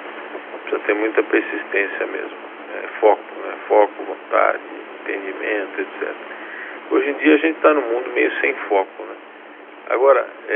Precisa 0.62 0.82
ter 0.84 0.94
muita 0.94 1.22
persistência 1.24 2.06
mesmo. 2.06 2.38
É, 2.74 2.86
foco, 3.00 3.34
né? 3.44 3.54
Foco, 3.66 3.92
vontade, 4.04 4.60
entendimento, 5.00 5.80
etc. 5.80 6.14
Hoje 6.90 7.10
em 7.10 7.14
dia 7.14 7.34
a 7.34 7.38
gente 7.38 7.56
está 7.56 7.74
no 7.74 7.82
mundo 7.82 8.10
meio 8.14 8.32
sem 8.40 8.54
foco, 8.68 9.02
né? 9.02 9.14
Agora, 9.90 10.24
é, 10.48 10.54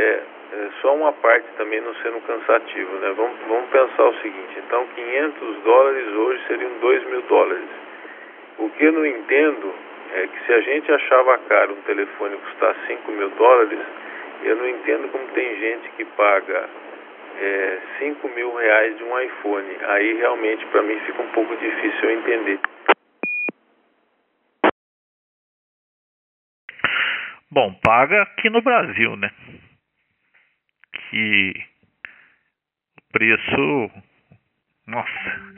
é, 0.53 0.69
só 0.81 0.95
uma 0.95 1.13
parte 1.13 1.45
também 1.57 1.81
não 1.81 1.93
sendo 1.97 2.21
cansativo, 2.25 2.93
né? 2.99 3.13
Vamos, 3.17 3.37
vamos 3.49 3.69
pensar 3.71 4.05
o 4.05 4.15
seguinte, 4.23 4.63
então 4.65 4.87
500 4.95 5.57
dólares 5.65 6.07
hoje 6.09 6.43
seriam 6.47 6.71
2 6.81 7.05
mil 7.07 7.23
dólares. 7.23 7.69
O 8.59 8.71
que 8.71 8.85
eu 8.85 8.93
não 8.93 9.05
entendo 9.05 9.75
é 10.15 10.29
que 10.29 10.47
se 10.47 10.53
a 10.53 10.61
gente 10.61 10.93
achava 10.93 11.37
caro 11.49 11.73
um 11.73 11.83
telefone 11.83 12.37
custar 12.37 12.77
5 12.87 13.11
mil 13.11 13.29
dólares, 13.31 13.81
eu 14.45 14.55
não 14.55 14.69
entendo 14.69 15.11
como 15.11 15.27
tem 15.35 15.57
gente 15.57 15.89
que 15.97 16.05
paga 16.05 16.69
é, 17.41 17.79
5 17.99 18.29
mil 18.29 18.55
reais 18.55 18.97
de 18.97 19.03
um 19.03 19.19
iPhone. 19.19 19.77
Aí 19.83 20.15
realmente 20.15 20.65
para 20.67 20.83
mim 20.83 20.97
fica 21.07 21.21
um 21.21 21.29
pouco 21.33 21.57
difícil 21.57 22.09
eu 22.09 22.11
entender. 22.19 22.61
Bom, 27.55 27.73
paga 27.85 28.23
aqui 28.23 28.51
no 28.51 28.61
Brasil, 28.61 29.15
né? 29.15 29.31
Que 30.93 31.55
preço. 33.13 33.91
Nossa. 34.89 35.55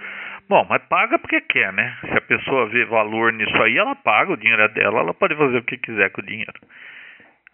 Bom, 0.46 0.66
mas 0.68 0.82
paga 0.90 1.18
porque 1.18 1.40
quer, 1.40 1.72
né? 1.72 1.96
Se 2.02 2.18
a 2.18 2.20
pessoa 2.20 2.68
vê 2.68 2.84
valor 2.84 3.32
nisso 3.32 3.56
aí, 3.62 3.78
ela 3.78 3.94
paga, 3.94 4.30
o 4.30 4.36
dinheiro 4.36 4.60
é 4.60 4.68
dela, 4.68 5.00
ela 5.00 5.14
pode 5.14 5.34
fazer 5.36 5.56
o 5.56 5.64
que 5.64 5.78
quiser 5.78 6.10
com 6.10 6.20
o 6.20 6.26
dinheiro. 6.26 6.60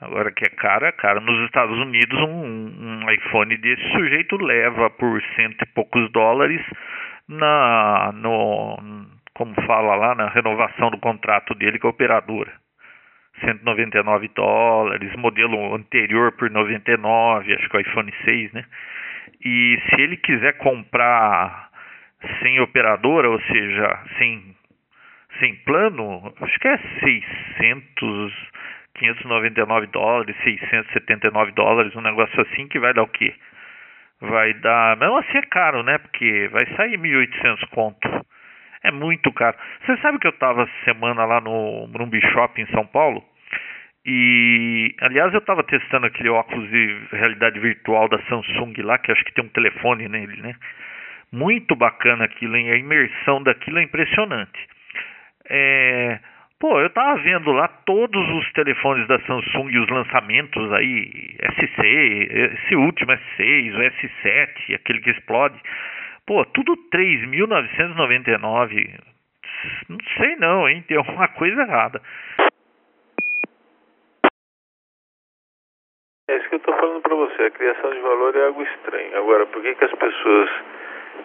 Agora 0.01 0.32
que 0.32 0.44
é 0.44 0.51
caro, 0.51 0.86
é 0.86 0.93
caro. 0.93 1.20
Nos 1.20 1.47
Estados 1.47 1.78
Unidos, 1.78 2.19
um, 2.19 3.05
um 3.05 3.10
iPhone 3.12 3.56
desse 3.59 3.93
sujeito 3.93 4.36
leva 4.39 4.90
por 4.90 5.23
cento 5.36 5.62
e 5.62 5.66
poucos 5.66 6.10
dólares 6.10 6.60
na, 7.28 8.10
no, 8.12 8.77
como 9.35 9.55
fala 9.69 9.94
lá, 9.94 10.16
na 10.16 10.28
renovação 10.31 10.90
do 10.90 10.98
contrato 10.98 11.55
dele 11.55 11.78
com 11.78 11.86
a 11.86 11.90
operadora. 11.90 12.60
199 13.40 14.28
dólares, 14.34 15.14
modelo 15.16 15.74
anterior 15.74 16.32
por 16.32 16.50
99, 16.50 17.54
acho 17.54 17.68
que 17.68 17.76
é 17.76 17.80
o 17.80 17.82
iPhone 17.82 18.12
6, 18.24 18.52
né? 18.52 18.64
E 19.44 19.80
se 19.88 20.00
ele 20.00 20.16
quiser 20.16 20.56
comprar 20.59 21.70
sem 22.40 22.60
operadora, 22.60 23.28
ou 23.28 23.40
seja, 23.40 23.98
sem, 24.18 24.54
sem 25.40 25.56
plano, 25.64 26.32
acho 26.40 26.59
que 26.60 26.68
é 26.68 26.78
600, 27.59 28.32
599 28.94 29.86
dólares, 29.88 30.36
679 30.44 31.52
dólares, 31.52 31.96
um 31.96 32.00
negócio 32.00 32.40
assim 32.42 32.68
que 32.68 32.78
vai 32.78 32.94
dar 32.94 33.02
o 33.02 33.09
quê? 33.09 33.34
Vai 34.20 34.54
dar, 34.54 34.96
mesmo 34.96 35.18
assim 35.18 35.38
é 35.38 35.42
caro, 35.42 35.82
né? 35.82 35.98
Porque 35.98 36.48
vai 36.52 36.64
sair 36.76 36.96
1.800 36.96 37.68
conto. 37.70 38.21
É 38.84 38.90
muito 38.90 39.32
caro. 39.32 39.56
Você 39.84 39.96
sabe 39.98 40.18
que 40.18 40.26
eu 40.26 40.32
estava 40.32 40.68
semana 40.84 41.24
lá 41.24 41.40
no 41.40 41.86
Morumbi 41.88 42.20
Shopping 42.32 42.62
em 42.62 42.66
São 42.66 42.86
Paulo? 42.86 43.22
E, 44.04 44.94
aliás, 45.00 45.32
eu 45.32 45.38
estava 45.38 45.62
testando 45.62 46.06
aquele 46.06 46.28
óculos 46.28 46.68
de 46.68 46.98
realidade 47.12 47.60
virtual 47.60 48.09
da 48.09 48.18
Samsung 48.22 48.74
lá, 48.82 48.98
que 48.98 49.12
acho 49.12 49.24
que 49.24 49.32
tem 49.32 49.44
um 49.44 49.48
telefone 49.48 50.09
nele, 50.09 50.42
né? 50.42 50.56
Muito 51.30 51.76
bacana 51.76 52.24
aquilo, 52.24 52.56
hein? 52.56 52.70
A 52.70 52.76
imersão 52.76 53.42
daquilo 53.42 53.78
é 53.78 53.82
impressionante. 53.84 54.68
É... 55.48 56.18
Pô, 56.59 56.80
eu 56.80 56.90
tava 56.90 57.20
vendo 57.20 57.50
lá 57.52 57.68
todos 57.68 58.28
os 58.30 58.52
telefones 58.52 59.06
da 59.09 59.18
Samsung 59.20 59.70
e 59.70 59.78
os 59.78 59.88
lançamentos 59.88 60.72
aí, 60.72 61.36
SC, 61.59 61.80
esse 61.82 62.76
último 62.76 63.12
S6, 63.12 63.74
o 63.74 63.80
S7, 63.80 64.74
aquele 64.74 65.00
que 65.00 65.10
explode. 65.10 65.59
Pô, 66.26 66.44
tudo 66.46 66.76
3.999. 66.92 68.98
Não 69.88 69.98
sei 70.16 70.36
não, 70.36 70.68
hein? 70.68 70.84
Tem 70.86 70.96
alguma 70.96 71.28
coisa 71.28 71.62
errada. 71.62 72.00
É 76.28 76.36
isso 76.36 76.48
que 76.48 76.54
eu 76.54 76.58
estou 76.58 76.74
falando 76.76 77.02
para 77.02 77.14
você. 77.14 77.42
A 77.42 77.50
criação 77.50 77.90
de 77.90 78.00
valor 78.00 78.36
é 78.36 78.46
algo 78.46 78.62
estranho. 78.62 79.18
Agora, 79.18 79.46
por 79.46 79.62
que, 79.62 79.74
que 79.74 79.84
as 79.84 79.92
pessoas 79.92 80.50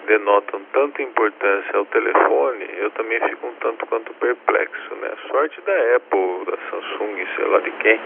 denotam 0.07 0.61
tanta 0.73 1.01
importância 1.01 1.77
ao 1.77 1.85
telefone? 1.85 2.65
Eu 2.77 2.91
também 2.91 3.19
fico 3.29 3.47
um 3.47 3.55
tanto 3.55 3.85
quanto 3.85 4.13
perplexo, 4.15 4.95
né? 4.95 5.11
Sorte 5.27 5.61
da 5.61 5.95
Apple, 5.95 6.45
da 6.45 6.57
Samsung, 6.69 7.25
sei 7.35 7.45
lá 7.45 7.59
de 7.59 7.71
quem. 7.71 7.99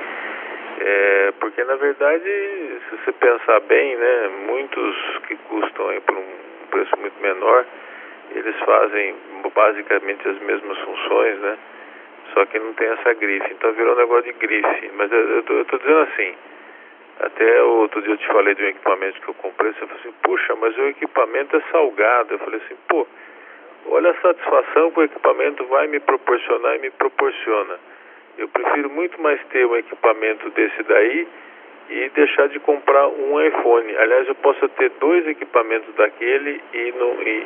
É, 0.80 1.34
porque 1.40 1.64
na 1.64 1.76
verdade, 1.76 2.24
se 2.90 2.98
você 2.98 3.12
pensar 3.14 3.60
bem, 3.62 3.96
né, 3.96 4.28
muitos 4.48 5.20
que 5.28 5.36
custam 5.36 5.90
aí 5.90 6.02
por 6.02 6.18
um 6.18 6.51
preço 6.72 6.98
muito 7.00 7.22
menor, 7.22 7.66
eles 8.34 8.56
fazem 8.60 9.16
basicamente 9.54 10.28
as 10.28 10.40
mesmas 10.40 10.78
funções, 10.80 11.40
né? 11.40 11.58
Só 12.34 12.46
que 12.46 12.58
não 12.60 12.74
tem 12.74 12.88
essa 12.88 13.14
grife. 13.14 13.52
Então 13.52 13.74
virou 13.74 13.94
um 13.94 13.98
negócio 13.98 14.24
de 14.24 14.40
grife. 14.40 14.92
Mas 14.96 15.12
eu, 15.12 15.40
estou 15.40 15.80
dizendo 15.80 16.00
assim, 16.00 16.36
até 17.20 17.62
outro 17.64 18.02
dia 18.02 18.14
eu 18.14 18.18
te 18.18 18.28
falei 18.28 18.56
de 18.56 18.64
um 18.64 18.68
equipamento 18.68 19.22
que 19.22 19.28
eu 19.28 19.34
comprei, 19.36 19.74
você 19.74 19.80
falou 19.80 19.96
assim, 20.00 20.14
puxa, 20.24 20.56
mas 20.56 20.78
o 20.78 20.88
equipamento 20.88 21.58
é 21.58 21.62
salgado. 21.72 22.34
Eu 22.34 22.40
falei 22.40 22.62
assim, 22.66 22.76
pô, 22.88 23.06
olha 23.88 24.12
a 24.12 24.22
satisfação 24.22 24.92
que 24.92 25.00
o 25.00 25.04
equipamento 25.04 25.66
vai 25.66 25.88
me 25.88 26.00
proporcionar 26.00 26.76
e 26.78 26.80
me 26.80 26.92
proporciona. 26.92 27.80
Eu 28.38 28.48
prefiro 28.48 28.90
muito 28.90 29.22
mais 29.22 29.44
ter 29.48 29.66
um 29.66 29.76
equipamento 29.76 30.50
desse 30.52 30.84
daí 30.84 31.28
e 31.92 32.10
deixar 32.10 32.48
de 32.48 32.60
comprar 32.60 33.08
um 33.08 33.42
iPhone. 33.42 33.96
Aliás, 33.98 34.28
eu 34.28 34.36
posso 34.36 34.68
ter 34.70 34.90
dois 35.00 35.28
equipamentos 35.28 35.94
daquele 35.96 36.62
e, 36.74 36.92
no, 36.94 37.22
e, 37.22 37.44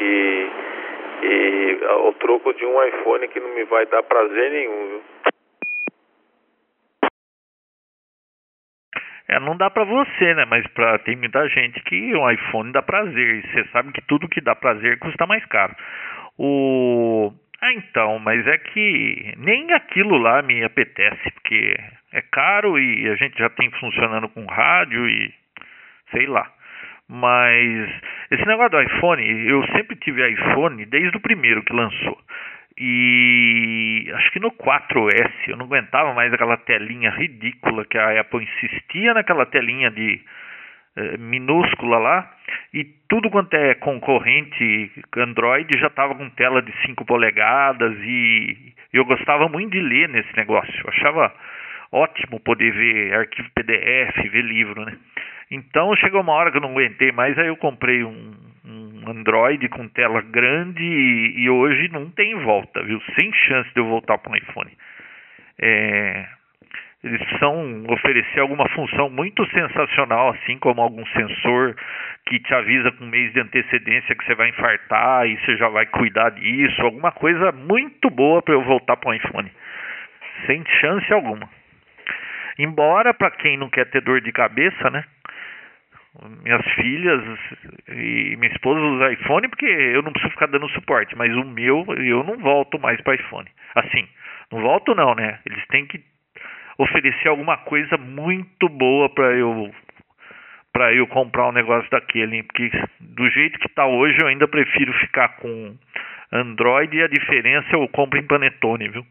e, 0.00 0.50
e, 1.22 1.84
ao 1.86 2.12
troco 2.14 2.54
de 2.54 2.64
um 2.64 2.82
iPhone 2.82 3.28
que 3.28 3.40
não 3.40 3.54
me 3.54 3.64
vai 3.64 3.84
dar 3.86 4.02
prazer 4.04 4.50
nenhum. 4.52 4.88
Viu? 4.88 5.02
É, 9.28 9.40
não 9.40 9.56
dá 9.56 9.70
pra 9.70 9.84
você, 9.84 10.34
né? 10.34 10.44
Mas 10.44 10.66
pra, 10.68 10.98
tem 11.00 11.16
muita 11.16 11.48
gente 11.48 11.82
que 11.84 12.14
um 12.14 12.30
iPhone 12.30 12.72
dá 12.72 12.82
prazer. 12.82 13.36
E 13.36 13.42
você 13.42 13.64
sabe 13.72 13.92
que 13.92 14.02
tudo 14.02 14.28
que 14.28 14.40
dá 14.40 14.54
prazer 14.54 14.98
custa 14.98 15.26
mais 15.26 15.44
caro. 15.46 15.74
O. 16.38 17.32
Ah, 17.60 17.72
então, 17.72 18.18
mas 18.18 18.46
é 18.46 18.58
que 18.58 19.34
nem 19.38 19.72
aquilo 19.72 20.18
lá 20.18 20.42
me 20.42 20.64
apetece, 20.64 21.30
porque 21.30 21.76
é 22.12 22.20
caro 22.20 22.78
e 22.78 23.08
a 23.08 23.16
gente 23.16 23.38
já 23.38 23.48
tem 23.50 23.70
funcionando 23.72 24.28
com 24.28 24.44
rádio 24.46 25.08
e 25.08 25.32
sei 26.10 26.26
lá. 26.26 26.50
Mas 27.08 27.90
esse 28.30 28.46
negócio 28.46 28.70
do 28.70 28.82
iPhone, 28.82 29.22
eu 29.46 29.66
sempre 29.68 29.96
tive 29.96 30.26
iPhone 30.30 30.84
desde 30.86 31.16
o 31.16 31.20
primeiro 31.20 31.62
que 31.62 31.72
lançou. 31.72 32.18
E 32.78 34.10
acho 34.14 34.32
que 34.32 34.40
no 34.40 34.50
4S 34.52 35.32
eu 35.48 35.56
não 35.56 35.66
aguentava 35.66 36.14
mais 36.14 36.32
aquela 36.32 36.56
telinha 36.56 37.10
ridícula 37.10 37.84
que 37.84 37.98
a 37.98 38.20
Apple 38.20 38.44
insistia 38.44 39.12
naquela 39.12 39.44
telinha 39.44 39.90
de 39.90 40.20
eh, 40.96 41.16
minúscula 41.18 41.98
lá 41.98 42.32
e 42.72 42.84
tudo 43.08 43.30
quanto 43.30 43.54
é 43.54 43.74
concorrente 43.74 44.90
Android 45.16 45.68
já 45.78 45.88
estava 45.88 46.14
com 46.14 46.28
tela 46.30 46.62
de 46.62 46.72
5 46.86 47.04
polegadas 47.04 47.94
e 48.00 48.72
eu 48.92 49.04
gostava 49.04 49.48
muito 49.48 49.72
de 49.72 49.80
ler 49.80 50.08
nesse 50.08 50.34
negócio. 50.36 50.74
Eu 50.82 50.88
achava 50.88 51.34
ótimo 51.92 52.40
poder 52.40 52.72
ver 52.72 53.14
arquivo 53.14 53.48
PDF, 53.54 54.16
ver 54.30 54.42
livro, 54.42 54.84
né? 54.84 54.96
Então 55.50 55.94
chegou 55.96 56.22
uma 56.22 56.32
hora 56.32 56.50
que 56.50 56.56
eu 56.56 56.62
não 56.62 56.70
aguentei 56.70 57.12
mais, 57.12 57.38
aí 57.38 57.48
eu 57.48 57.56
comprei 57.56 58.02
um, 58.02 58.34
um 58.64 59.10
Android 59.10 59.68
com 59.68 59.86
tela 59.88 60.22
grande 60.22 60.82
e, 60.82 61.42
e, 61.42 61.50
hoje 61.50 61.88
não 61.92 62.10
tem 62.10 62.34
volta, 62.36 62.82
viu? 62.82 63.00
Sem 63.18 63.30
chance 63.32 63.68
de 63.74 63.80
eu 63.80 63.86
voltar 63.86 64.16
para 64.16 64.32
um 64.32 64.36
iPhone. 64.36 64.70
É, 65.60 66.26
eles 67.04 67.20
precisam 67.20 67.84
oferecer 67.88 68.40
alguma 68.40 68.68
função 68.70 69.10
muito 69.10 69.44
sensacional, 69.50 70.30
assim 70.30 70.58
como 70.58 70.80
algum 70.80 71.04
sensor 71.06 71.76
que 72.26 72.38
te 72.38 72.54
avisa 72.54 72.92
com 72.92 73.04
um 73.04 73.08
mês 73.08 73.32
de 73.32 73.40
antecedência 73.40 74.14
que 74.14 74.24
você 74.24 74.34
vai 74.34 74.48
infartar 74.48 75.26
e 75.26 75.36
você 75.38 75.56
já 75.56 75.68
vai 75.68 75.84
cuidar 75.86 76.30
disso, 76.30 76.80
alguma 76.80 77.10
coisa 77.10 77.52
muito 77.52 78.08
boa 78.08 78.40
para 78.40 78.54
eu 78.54 78.62
voltar 78.62 78.96
para 78.96 79.10
um 79.10 79.14
iPhone. 79.14 79.50
Sem 80.46 80.64
chance 80.80 81.12
alguma. 81.12 81.48
Embora 82.62 83.12
para 83.12 83.30
quem 83.32 83.56
não 83.56 83.68
quer 83.68 83.90
ter 83.90 84.00
dor 84.02 84.20
de 84.20 84.30
cabeça, 84.30 84.90
né? 84.90 85.04
minhas 86.42 86.64
filhas 86.74 87.22
e 87.88 88.36
minha 88.36 88.52
esposa 88.52 88.78
usa 88.80 89.12
iPhone 89.12 89.48
porque 89.48 89.64
eu 89.64 90.02
não 90.02 90.12
preciso 90.12 90.32
ficar 90.32 90.46
dando 90.46 90.68
suporte, 90.70 91.16
mas 91.16 91.34
o 91.34 91.44
meu 91.44 91.84
eu 91.96 92.22
não 92.22 92.36
volto 92.38 92.78
mais 92.78 93.00
para 93.00 93.14
iPhone. 93.14 93.48
Assim, 93.74 94.06
não 94.50 94.60
volto 94.60 94.94
não, 94.94 95.14
né? 95.14 95.38
Eles 95.46 95.66
têm 95.68 95.86
que 95.86 96.00
oferecer 96.78 97.28
alguma 97.28 97.56
coisa 97.58 97.96
muito 97.96 98.68
boa 98.68 99.08
para 99.08 99.32
eu 99.32 99.72
para 100.72 100.92
eu 100.94 101.06
comprar 101.06 101.48
um 101.48 101.52
negócio 101.52 101.90
daquele, 101.90 102.42
porque 102.44 102.70
do 102.98 103.28
jeito 103.30 103.58
que 103.58 103.66
está 103.66 103.86
hoje 103.86 104.18
eu 104.20 104.26
ainda 104.26 104.48
prefiro 104.48 104.92
ficar 104.94 105.28
com 105.36 105.76
Android 106.32 106.96
e 106.96 107.02
a 107.02 107.08
diferença 107.08 107.68
eu 107.72 107.86
compro 107.88 108.18
em 108.18 108.26
Panetone, 108.26 108.88
viu? 108.88 109.04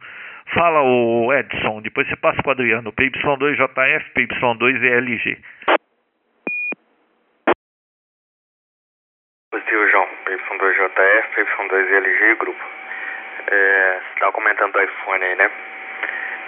Fala 0.53 0.81
o 0.83 1.33
Edson, 1.33 1.81
depois 1.81 2.05
você 2.09 2.15
passa 2.17 2.43
com 2.43 2.49
o 2.49 2.51
Adriano, 2.51 2.91
PY2JF, 2.91 4.11
PY2ELG. 4.13 5.37
Positivo, 9.49 9.87
João. 9.87 10.07
PY2JF, 10.25 11.23
PY2LG 11.35 12.37
Grupo. 12.37 12.63
É, 13.47 13.99
você 14.01 14.13
estava 14.13 14.31
comentando 14.33 14.73
do 14.73 14.81
iPhone 14.81 15.23
aí, 15.23 15.35
né? 15.35 15.49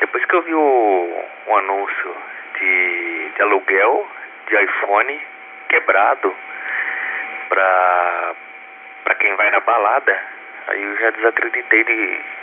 Depois 0.01 0.25
que 0.25 0.35
eu 0.35 0.41
vi 0.41 0.53
o, 0.53 1.25
o 1.47 1.55
anúncio 1.55 2.15
de, 2.59 3.31
de 3.35 3.41
aluguel 3.41 4.07
de 4.47 4.63
iPhone 4.63 5.21
quebrado 5.69 6.35
pra 7.47 8.35
quem 9.17 9.33
vai 9.35 9.49
na 9.51 9.61
balada, 9.61 10.19
aí 10.67 10.83
eu 10.83 10.97
já 10.97 11.09
desacreditei 11.11 11.83
de, 11.85 11.95
de 11.95 12.42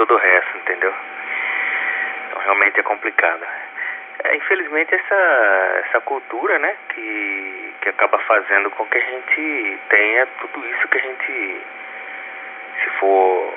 todo 0.00 0.14
o 0.14 0.16
resto, 0.16 0.56
entendeu? 0.56 0.94
Então 2.26 2.40
realmente 2.40 2.80
é 2.80 2.82
complicado. 2.82 3.44
É, 4.24 4.34
infelizmente 4.34 4.94
essa, 4.94 5.84
essa 5.84 6.00
cultura, 6.00 6.58
né, 6.58 6.74
que, 6.88 7.74
que 7.82 7.88
acaba 7.90 8.18
fazendo 8.20 8.70
com 8.70 8.86
que 8.86 8.96
a 8.96 9.00
gente 9.00 9.78
tenha 9.90 10.26
tudo 10.40 10.66
isso 10.66 10.88
que 10.88 10.98
a 10.98 11.02
gente, 11.02 11.66
se 12.82 12.90
for 12.98 13.54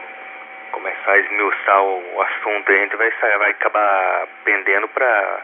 começar 0.73 1.11
a 1.13 1.17
esmiuçar 1.19 1.81
o 1.81 2.21
assunto, 2.21 2.71
a 2.71 2.75
gente 2.75 2.95
vai, 2.97 3.09
vai 3.37 3.51
acabar 3.51 4.27
pendendo 4.43 4.89
para 4.89 5.41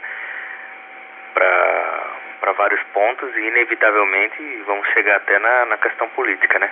para 2.41 2.51
vários 2.53 2.81
pontos 2.93 3.33
e 3.37 3.41
inevitavelmente 3.41 4.63
vamos 4.65 4.85
chegar 4.89 5.17
até 5.17 5.39
na, 5.39 5.65
na 5.67 5.77
questão 5.77 6.09
política, 6.09 6.59
né? 6.59 6.69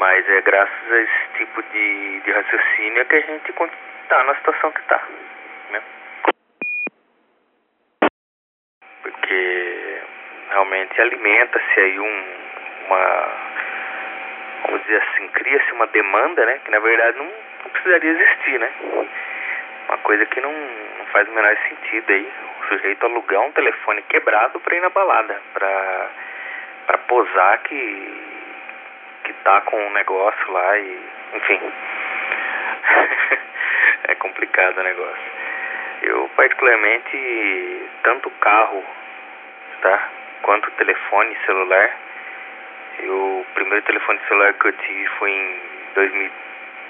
Mas 0.00 0.26
é 0.30 0.40
graças 0.40 0.92
a 0.92 0.98
esse 1.02 1.28
tipo 1.36 1.62
de, 1.62 2.20
de 2.20 2.32
raciocínio 2.32 3.04
que 3.04 3.16
a 3.16 3.20
gente 3.20 3.52
está 4.02 4.24
na 4.24 4.34
situação 4.36 4.72
que 4.72 4.80
está, 4.80 4.98
né? 5.72 5.82
porque 9.02 10.02
realmente 10.48 10.98
alimenta-se 11.02 11.80
aí 11.80 12.00
um, 12.00 12.24
uma, 12.86 13.28
vamos 14.64 14.82
dizer 14.84 15.02
assim, 15.02 15.28
cria-se 15.28 15.70
uma 15.72 15.86
demanda, 15.88 16.46
né, 16.46 16.58
que 16.64 16.70
na 16.70 16.78
verdade 16.78 17.18
não, 17.18 17.26
não, 17.26 17.70
precisaria 17.70 18.10
existir, 18.10 18.58
né, 18.58 18.72
uma 19.86 19.98
coisa 19.98 20.24
que 20.24 20.40
não, 20.40 20.52
não 20.98 21.04
faz 21.12 21.28
o 21.28 21.32
menor 21.32 21.54
sentido 21.68 22.10
aí, 22.10 22.32
o 22.58 22.68
sujeito 22.68 23.04
alugar 23.04 23.42
um 23.42 23.52
telefone 23.52 24.00
quebrado 24.08 24.60
para 24.60 24.76
ir 24.76 24.80
na 24.80 24.88
balada, 24.88 25.42
para 25.52 26.98
posar 27.06 27.58
que 27.64 28.29
que 29.32 29.44
tá 29.44 29.60
com 29.62 29.76
um 29.76 29.92
negócio 29.92 30.52
lá 30.52 30.78
e, 30.78 30.98
enfim, 31.34 31.60
é 34.08 34.14
complicado 34.16 34.78
o 34.78 34.82
negócio. 34.82 35.30
Eu 36.02 36.30
particularmente 36.34 37.88
tanto 38.02 38.30
carro 38.40 38.84
tá? 39.82 40.08
Quanto 40.42 40.70
telefone 40.72 41.36
celular. 41.46 41.96
Eu, 42.98 43.14
o 43.14 43.46
primeiro 43.54 43.84
telefone 43.84 44.18
celular 44.28 44.52
que 44.54 44.68
eu 44.68 44.72
tive 44.72 45.06
foi 45.18 45.30
em 45.30 45.60
2000, 45.94 46.30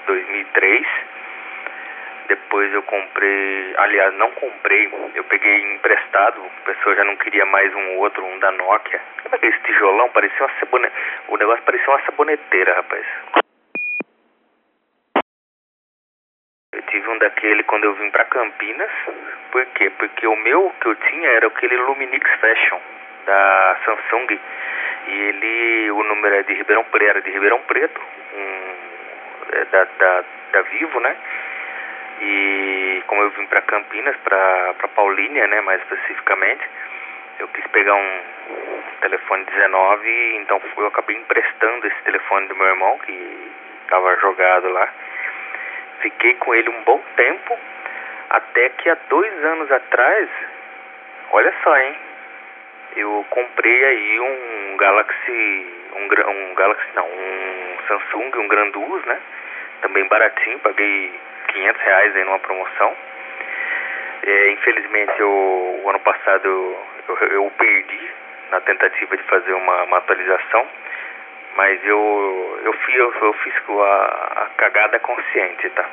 2003. 0.07 0.87
Depois 2.31 2.73
eu 2.73 2.81
comprei, 2.83 3.73
aliás, 3.75 4.13
não 4.13 4.31
comprei, 4.31 4.89
eu 5.15 5.23
peguei 5.25 5.73
emprestado, 5.73 6.41
a 6.41 6.65
pessoa 6.65 6.95
já 6.95 7.03
não 7.03 7.17
queria 7.17 7.45
mais 7.45 7.75
um 7.75 7.97
outro, 7.97 8.23
um 8.23 8.39
da 8.39 8.49
Nokia. 8.53 9.01
Sabe 9.21 9.35
aquele 9.35 9.59
tijolão? 9.59 10.09
Parecia 10.11 10.39
uma 10.39 10.53
sabonete, 10.57 10.95
o 11.27 11.35
negócio 11.35 11.61
parecia 11.65 11.89
uma 11.89 12.01
saboneteira, 12.03 12.73
rapaz. 12.73 13.05
Eu 16.73 16.81
tive 16.83 17.09
um 17.09 17.17
daquele 17.17 17.63
quando 17.63 17.83
eu 17.83 17.95
vim 17.95 18.09
para 18.11 18.23
Campinas. 18.23 18.91
Por 19.51 19.65
quê? 19.65 19.89
Porque 19.99 20.25
o 20.25 20.35
meu 20.37 20.73
que 20.79 20.87
eu 20.87 20.95
tinha 20.95 21.31
era 21.31 21.47
aquele 21.47 21.75
Luminix 21.75 22.31
Fashion 22.39 22.79
da 23.25 23.77
Samsung. 23.83 24.39
E 25.07 25.11
ele, 25.11 25.91
o 25.91 26.01
número 26.03 26.35
é 26.35 26.43
de 26.43 26.53
Ribeirão 26.53 26.85
Preto, 26.85 27.09
era 27.09 27.21
de 27.21 27.29
Ribeirão 27.29 27.59
Preto, 27.63 28.01
um, 28.33 28.75
é 29.51 29.65
da, 29.65 29.83
da, 29.83 30.23
da 30.53 30.61
Vivo, 30.61 30.97
né? 31.01 31.17
E 32.21 33.03
como 33.07 33.23
eu 33.23 33.29
vim 33.31 33.47
para 33.47 33.61
Campinas, 33.63 34.15
para 34.17 34.73
Paulínia, 34.95 35.47
né, 35.47 35.59
mais 35.61 35.81
especificamente, 35.81 36.63
eu 37.39 37.47
quis 37.47 37.65
pegar 37.67 37.95
um 37.95 38.21
telefone 39.01 39.43
19, 39.45 40.35
então 40.37 40.61
eu 40.77 40.85
acabei 40.85 41.15
emprestando 41.15 41.87
esse 41.87 42.01
telefone 42.03 42.47
do 42.47 42.55
meu 42.55 42.67
irmão, 42.67 42.99
que 42.99 43.51
estava 43.81 44.15
jogado 44.17 44.69
lá. 44.69 44.87
Fiquei 46.01 46.35
com 46.35 46.53
ele 46.53 46.69
um 46.69 46.83
bom 46.83 47.01
tempo, 47.15 47.57
até 48.29 48.69
que 48.69 48.89
há 48.89 48.97
dois 49.09 49.43
anos 49.43 49.71
atrás, 49.71 50.29
olha 51.31 51.53
só, 51.63 51.75
hein? 51.77 51.95
Eu 52.97 53.25
comprei 53.31 53.83
aí 53.83 54.19
um 54.19 54.77
Galaxy, 54.77 55.65
um, 55.95 56.03
um 56.03 56.53
Galaxy 56.53 56.87
não, 56.93 57.07
um 57.07 57.77
Samsung, 57.87 58.31
um 58.37 58.47
Grandus, 58.47 59.05
né? 59.05 59.19
Também 59.81 60.07
baratinho, 60.07 60.59
paguei 60.59 61.19
500 61.53 61.81
reais 61.81 62.15
aí 62.15 62.23
numa 62.23 62.39
promoção. 62.39 62.95
É, 64.23 64.51
infelizmente, 64.51 65.19
eu, 65.19 65.81
o 65.83 65.89
ano 65.89 65.99
passado 65.99 66.45
eu, 66.45 66.77
eu, 67.07 67.27
eu 67.27 67.51
perdi 67.57 68.11
na 68.51 68.61
tentativa 68.61 69.17
de 69.17 69.23
fazer 69.23 69.53
uma, 69.53 69.83
uma 69.83 69.97
atualização 69.97 70.67
mas 71.55 71.83
eu 71.85 72.59
eu 72.63 72.73
fiz 72.73 72.95
eu, 72.95 73.13
eu 73.21 73.33
fiz 73.33 73.53
a, 73.69 74.43
a, 74.43 74.49
cagada 74.57 74.99
consciente, 74.99 75.69
tá? 75.71 75.85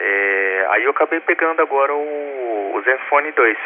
É, 0.00 0.66
aí 0.70 0.84
eu 0.84 0.90
acabei 0.90 1.20
pegando 1.20 1.60
agora 1.60 1.94
o, 1.94 2.72
o 2.74 2.82
Zenfone 2.82 3.32
2, 3.32 3.58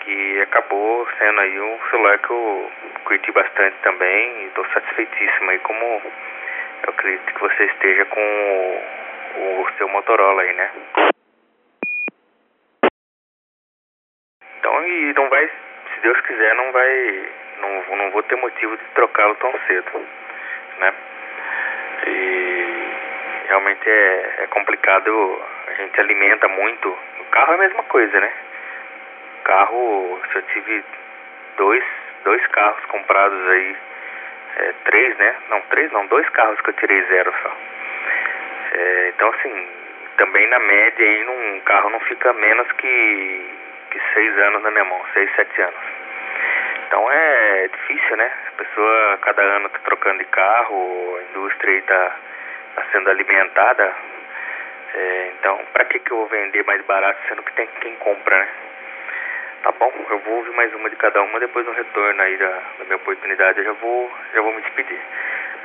que 0.00 0.40
acabou 0.40 1.06
sendo 1.18 1.40
aí 1.40 1.60
um 1.60 1.78
celular 1.90 2.18
que 2.18 2.30
eu 2.30 2.70
curti 3.04 3.32
bastante 3.32 3.76
também 3.82 4.42
e 4.42 4.46
estou 4.46 4.66
satisfeitíssimo 4.66 5.50
aí 5.50 5.58
como 5.60 5.84
eu 5.84 6.90
acredito 6.90 7.34
que 7.34 7.40
você 7.40 7.64
esteja 7.64 8.04
com 8.06 8.82
o, 9.36 9.66
seu 9.76 9.88
Motorola 9.88 10.42
aí, 10.42 10.52
né? 10.54 10.70
Então, 14.58 14.86
e 14.86 15.12
não 15.14 15.28
vai, 15.28 15.46
se 15.46 16.00
Deus 16.02 16.20
quiser, 16.20 16.54
não 16.54 16.72
vai, 16.72 17.28
não, 17.60 17.96
não 17.96 18.10
vou 18.10 18.22
ter 18.24 18.36
motivo 18.36 18.76
de 18.76 18.84
trocá-lo 18.94 19.34
tão 19.36 19.52
cedo, 19.66 20.06
né? 20.78 20.94
E 22.06 22.50
realmente 23.48 23.88
é, 23.88 24.34
é 24.38 24.46
complicado, 24.48 25.42
a 25.66 25.72
gente 25.74 26.00
alimenta 26.00 26.48
muito. 26.48 26.88
O 27.20 27.24
carro 27.30 27.52
é 27.52 27.54
a 27.56 27.58
mesma 27.58 27.82
coisa, 27.84 28.20
né? 28.20 28.32
O 29.40 29.42
carro, 29.44 30.20
se 30.30 30.36
eu 30.36 30.42
tive 30.42 30.84
dois, 31.56 31.84
dois 32.24 32.46
carros 32.48 32.84
comprados 32.86 33.48
aí, 33.48 33.76
é, 34.56 34.74
três, 34.84 35.16
né? 35.16 35.36
Não, 35.48 35.60
três 35.62 35.90
não, 35.92 36.06
dois 36.06 36.28
carros 36.30 36.60
que 36.60 36.70
eu 36.70 36.74
tirei 36.74 37.02
zero 37.06 37.32
só. 37.42 37.69
É, 38.80 39.08
então 39.10 39.28
assim, 39.28 39.68
também 40.16 40.46
na 40.48 40.58
média 40.58 41.06
aí 41.06 41.28
um 41.28 41.60
carro 41.60 41.90
não 41.90 42.00
fica 42.00 42.32
menos 42.32 42.66
que, 42.72 43.50
que 43.90 44.00
seis 44.14 44.38
anos 44.38 44.62
na 44.62 44.70
minha 44.70 44.84
mão, 44.84 45.04
seis, 45.12 45.30
sete 45.36 45.60
anos. 45.60 45.80
Então 46.86 47.12
é 47.12 47.68
difícil, 47.68 48.16
né? 48.16 48.32
A 48.48 48.62
pessoa 48.62 49.18
cada 49.18 49.42
ano 49.42 49.68
tá 49.68 49.78
trocando 49.84 50.18
de 50.18 50.24
carro, 50.30 51.18
a 51.18 51.22
indústria 51.30 51.74
aí 51.74 51.82
tá, 51.82 52.16
tá 52.76 52.84
sendo 52.90 53.10
alimentada. 53.10 53.94
É, 54.94 55.32
então, 55.38 55.60
para 55.72 55.84
que 55.84 55.98
que 55.98 56.10
eu 56.10 56.16
vou 56.16 56.26
vender 56.26 56.64
mais 56.64 56.82
barato 56.86 57.20
sendo 57.28 57.42
que 57.42 57.52
tem 57.52 57.68
quem 57.80 57.94
compra, 57.96 58.38
né? 58.38 58.48
Tá 59.62 59.72
bom, 59.72 59.92
eu 60.08 60.18
vou 60.20 60.36
ouvir 60.38 60.52
mais 60.52 60.74
uma 60.74 60.88
de 60.88 60.96
cada 60.96 61.20
uma, 61.22 61.38
depois 61.38 61.66
no 61.66 61.72
retorno 61.72 62.22
aí 62.22 62.36
da, 62.38 62.62
da 62.78 62.84
minha 62.84 62.96
oportunidade 62.96 63.58
eu 63.58 63.64
já 63.64 63.72
vou, 63.72 64.10
já 64.32 64.40
vou 64.40 64.54
me 64.54 64.62
despedir. 64.62 65.00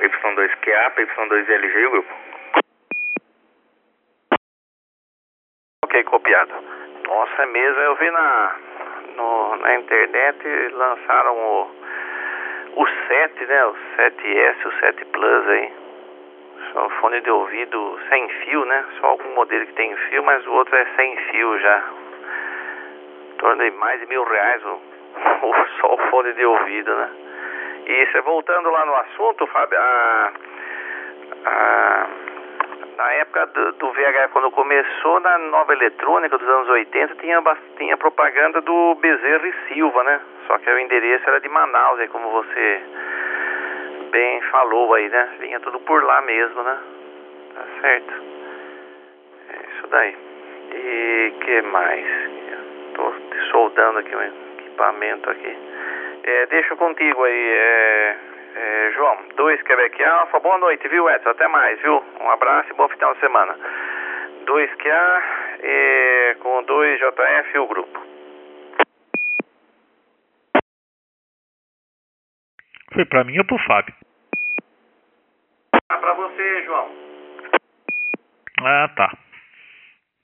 Y2QA, 0.02 0.92
Y2LG 0.94 1.76
e 1.76 1.86
o 1.86 1.90
grupo. 1.90 2.25
Ok, 5.96 6.04
copiado. 6.04 6.52
Nossa, 7.06 7.42
é 7.42 7.46
mesmo, 7.46 7.80
eu 7.80 7.94
vi 7.94 8.10
na, 8.10 8.54
no, 9.16 9.56
na 9.56 9.76
internet 9.76 10.46
lançaram 10.74 11.34
o, 11.34 11.70
o 12.76 12.86
7, 13.08 13.46
né? 13.46 13.64
O 13.64 13.74
7S, 13.96 14.66
o 14.66 14.72
7 14.72 15.04
Plus 15.06 15.48
aí. 15.48 15.72
Só 16.72 16.90
fone 17.00 17.22
de 17.22 17.30
ouvido 17.30 17.98
sem 18.10 18.28
fio, 18.28 18.66
né? 18.66 18.84
Só 19.00 19.06
algum 19.06 19.34
modelo 19.34 19.64
que 19.64 19.72
tem 19.72 19.96
fio, 19.96 20.22
mas 20.22 20.46
o 20.46 20.52
outro 20.52 20.76
é 20.76 20.84
sem 20.96 21.16
fio 21.16 21.58
já. 21.60 21.82
Em 23.62 23.70
mais 23.70 23.98
de 23.98 24.06
mil 24.06 24.24
reais 24.24 24.62
o, 24.66 24.68
o, 25.46 25.66
só 25.80 25.94
o 25.94 25.98
fone 26.10 26.34
de 26.34 26.44
ouvido, 26.44 26.94
né? 26.94 27.10
E 27.86 28.20
voltando 28.20 28.68
lá 28.68 28.84
no 28.84 28.94
assunto, 28.96 29.46
Fábio, 29.46 29.78
a, 29.78 30.32
a, 31.46 32.06
na 32.96 33.12
época 33.12 33.46
do, 33.46 33.72
do 33.72 33.92
VHF, 33.92 34.32
quando 34.32 34.50
começou 34.50 35.20
na 35.20 35.38
nova 35.38 35.72
eletrônica 35.72 36.36
dos 36.38 36.48
anos 36.48 36.68
80, 36.68 37.14
tinha, 37.16 37.42
tinha 37.76 37.96
propaganda 37.96 38.60
do 38.62 38.94
Bezerra 38.96 39.46
e 39.46 39.54
Silva, 39.68 40.02
né? 40.04 40.20
Só 40.46 40.58
que 40.58 40.70
o 40.70 40.78
endereço 40.78 41.28
era 41.28 41.40
de 41.40 41.48
Manaus, 41.48 42.00
aí 42.00 42.08
como 42.08 42.30
você 42.30 42.82
bem 44.10 44.40
falou 44.42 44.94
aí, 44.94 45.08
né? 45.08 45.28
Vinha 45.40 45.60
tudo 45.60 45.78
por 45.80 46.02
lá 46.02 46.22
mesmo, 46.22 46.62
né? 46.62 46.78
Tá 47.54 47.64
certo. 47.80 48.14
É 49.50 49.76
isso 49.76 49.86
daí. 49.88 50.16
E 50.72 51.34
que 51.40 51.62
mais? 51.62 52.06
Tô 52.94 53.12
soldando 53.50 53.98
aqui 53.98 54.16
um 54.16 54.22
equipamento 54.22 55.30
aqui. 55.30 55.56
É, 56.24 56.46
deixa 56.46 56.74
contigo 56.76 57.24
aí, 57.24 57.48
é, 57.50 58.16
é, 58.56 58.92
João. 58.92 59.18
2 59.36 59.62
Quebec 59.62 60.02
Alfa. 60.02 60.40
Boa 60.40 60.58
noite, 60.58 60.88
viu, 60.88 61.08
Edson? 61.10 61.28
Até 61.28 61.46
mais, 61.46 61.80
viu? 61.82 62.02
Um 62.20 62.30
abraço 62.30 62.70
e 62.70 62.74
bom 62.74 62.88
final 62.88 63.14
de 63.14 63.20
semana. 63.20 63.56
2 64.46 64.74
QA 64.76 65.22
é, 65.62 66.36
com 66.40 66.62
2 66.62 66.98
JF 66.98 67.54
e 67.54 67.58
o 67.58 67.66
grupo. 67.66 68.06
Foi 72.94 73.04
pra 73.04 73.24
mim 73.24 73.38
ou 73.38 73.44
pro 73.44 73.58
Fábio? 73.58 73.94
Ah, 75.90 75.98
pra 75.98 76.14
você, 76.14 76.62
João. 76.64 76.90
Ah, 78.62 78.88
tá. 78.96 79.12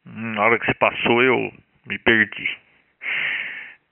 Na 0.06 0.42
hora 0.42 0.59
que 0.59 0.66
se 0.66 0.74
passou 0.78 1.22
eu 1.22 1.52
me 1.86 1.98
perdi. 1.98 2.61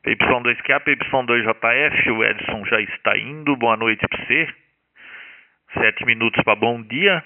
PY2QA, 0.04 0.80
PY2JF, 0.80 2.12
o 2.12 2.24
Edson 2.24 2.64
já 2.64 2.80
está 2.80 3.18
indo. 3.18 3.54
Boa 3.56 3.76
noite 3.76 4.00
para 4.08 4.24
você. 4.24 4.48
Sete 5.74 6.06
minutos 6.06 6.42
para 6.42 6.56
bom 6.56 6.80
dia. 6.82 7.22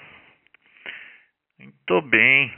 Muito 1.57 2.01
bem. 2.01 2.53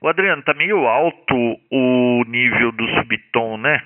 O 0.00 0.08
Adriano, 0.08 0.42
tá 0.42 0.54
meio 0.54 0.86
alto 0.86 1.34
o 1.70 2.24
nível 2.26 2.72
do 2.72 2.88
subtom, 2.94 3.58
né? 3.58 3.82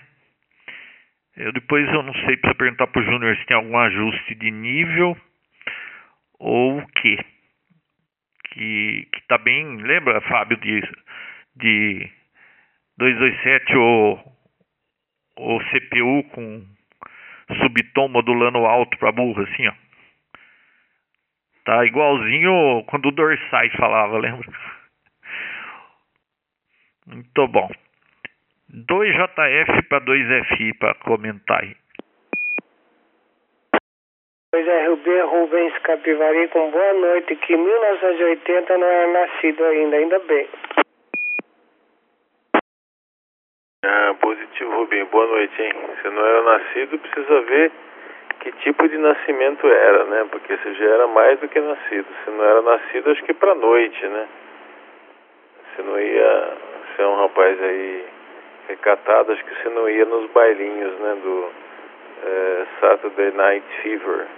Eu 1.36 1.52
depois 1.52 1.88
eu 1.88 2.02
não 2.04 2.14
sei, 2.14 2.36
precisa 2.36 2.54
perguntar 2.54 2.86
pro 2.86 3.02
Júnior 3.02 3.36
se 3.36 3.46
tem 3.46 3.56
algum 3.56 3.76
ajuste 3.76 4.36
de 4.36 4.50
nível 4.50 5.16
ou 6.38 6.78
o 6.78 6.86
quê. 6.88 7.18
Que, 8.50 9.08
que 9.12 9.26
tá 9.26 9.38
bem, 9.38 9.76
lembra, 9.78 10.20
Fábio, 10.20 10.56
de, 10.58 10.82
de 11.56 12.10
227 12.96 13.76
ou 13.76 14.41
o 15.36 15.58
CPU 15.58 16.24
com 16.34 16.64
subtom 17.60 18.08
modulando 18.08 18.58
alto 18.58 18.96
para 18.98 19.12
burro, 19.12 19.42
assim, 19.42 19.66
ó. 19.68 19.72
Tá 21.64 21.84
igualzinho 21.84 22.84
quando 22.86 23.06
o 23.06 23.12
Dorsais 23.12 23.72
falava, 23.74 24.18
lembra? 24.18 24.48
Muito 27.06 27.48
bom. 27.48 27.70
2JF 28.72 29.88
para 29.88 30.00
2FI 30.04 30.78
para 30.78 30.94
comentar 30.94 31.60
aí. 31.60 31.76
2RB 34.54 35.24
Rubens 35.30 35.78
Capivari 35.78 36.48
com 36.48 36.70
boa 36.70 36.94
noite, 36.94 37.36
que 37.36 37.56
1980 37.56 38.78
não 38.78 38.86
era 38.86 39.12
nascido 39.12 39.64
ainda, 39.64 39.96
ainda 39.96 40.18
bem. 40.20 40.46
Ah, 43.84 44.14
positivo, 44.20 44.76
Rubinho. 44.76 45.06
Boa 45.06 45.26
noite, 45.26 45.60
hein? 45.60 45.72
Você 45.88 46.08
não 46.08 46.24
era 46.24 46.42
nascido, 46.42 47.00
precisa 47.00 47.40
ver 47.40 47.72
que 48.38 48.52
tipo 48.62 48.88
de 48.88 48.96
nascimento 48.96 49.66
era, 49.66 50.04
né? 50.04 50.24
Porque 50.30 50.56
você 50.56 50.74
já 50.74 50.84
era 50.84 51.08
mais 51.08 51.40
do 51.40 51.48
que 51.48 51.58
nascido. 51.58 52.06
Se 52.24 52.30
não 52.30 52.44
era 52.44 52.62
nascido, 52.62 53.10
acho 53.10 53.24
que 53.24 53.34
pra 53.34 53.56
noite, 53.56 54.06
né? 54.06 54.28
Você 55.74 55.82
não 55.82 55.98
ia 55.98 56.56
ser 56.94 57.06
um 57.06 57.16
rapaz 57.22 57.60
aí 57.60 58.04
recatado, 58.68 59.32
acho 59.32 59.44
que 59.44 59.54
você 59.62 59.68
não 59.70 59.90
ia 59.90 60.04
nos 60.04 60.30
bailinhos, 60.30 61.00
né? 61.00 61.16
Do 61.20 61.50
é, 62.24 62.66
Saturday 62.78 63.32
Night 63.32 63.66
Fever 63.82 64.28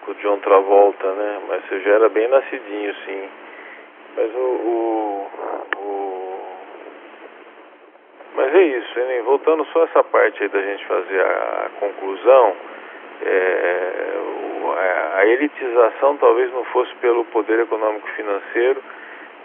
com 0.00 0.12
o 0.12 0.14
John 0.14 0.38
Travolta, 0.38 1.12
né? 1.12 1.42
Mas 1.46 1.62
você 1.68 1.78
já 1.80 1.90
era 1.90 2.08
bem 2.08 2.26
nascidinho, 2.26 2.94
sim. 3.04 3.28
Mas 4.16 4.34
o, 4.34 4.38
o 4.38 5.61
mas 8.34 8.54
é 8.54 8.62
isso, 8.62 8.98
né? 8.98 9.22
voltando 9.22 9.64
só 9.66 9.84
essa 9.84 10.02
parte 10.04 10.42
aí 10.42 10.48
da 10.48 10.60
gente 10.60 10.86
fazer 10.86 11.20
a, 11.20 11.70
conclusão, 11.78 12.56
é, 13.24 14.14
a, 14.76 15.18
a 15.18 15.26
elitização 15.26 16.16
talvez 16.16 16.50
não 16.52 16.64
fosse 16.66 16.94
pelo 16.96 17.24
poder 17.26 17.60
econômico 17.60 18.08
financeiro, 18.10 18.82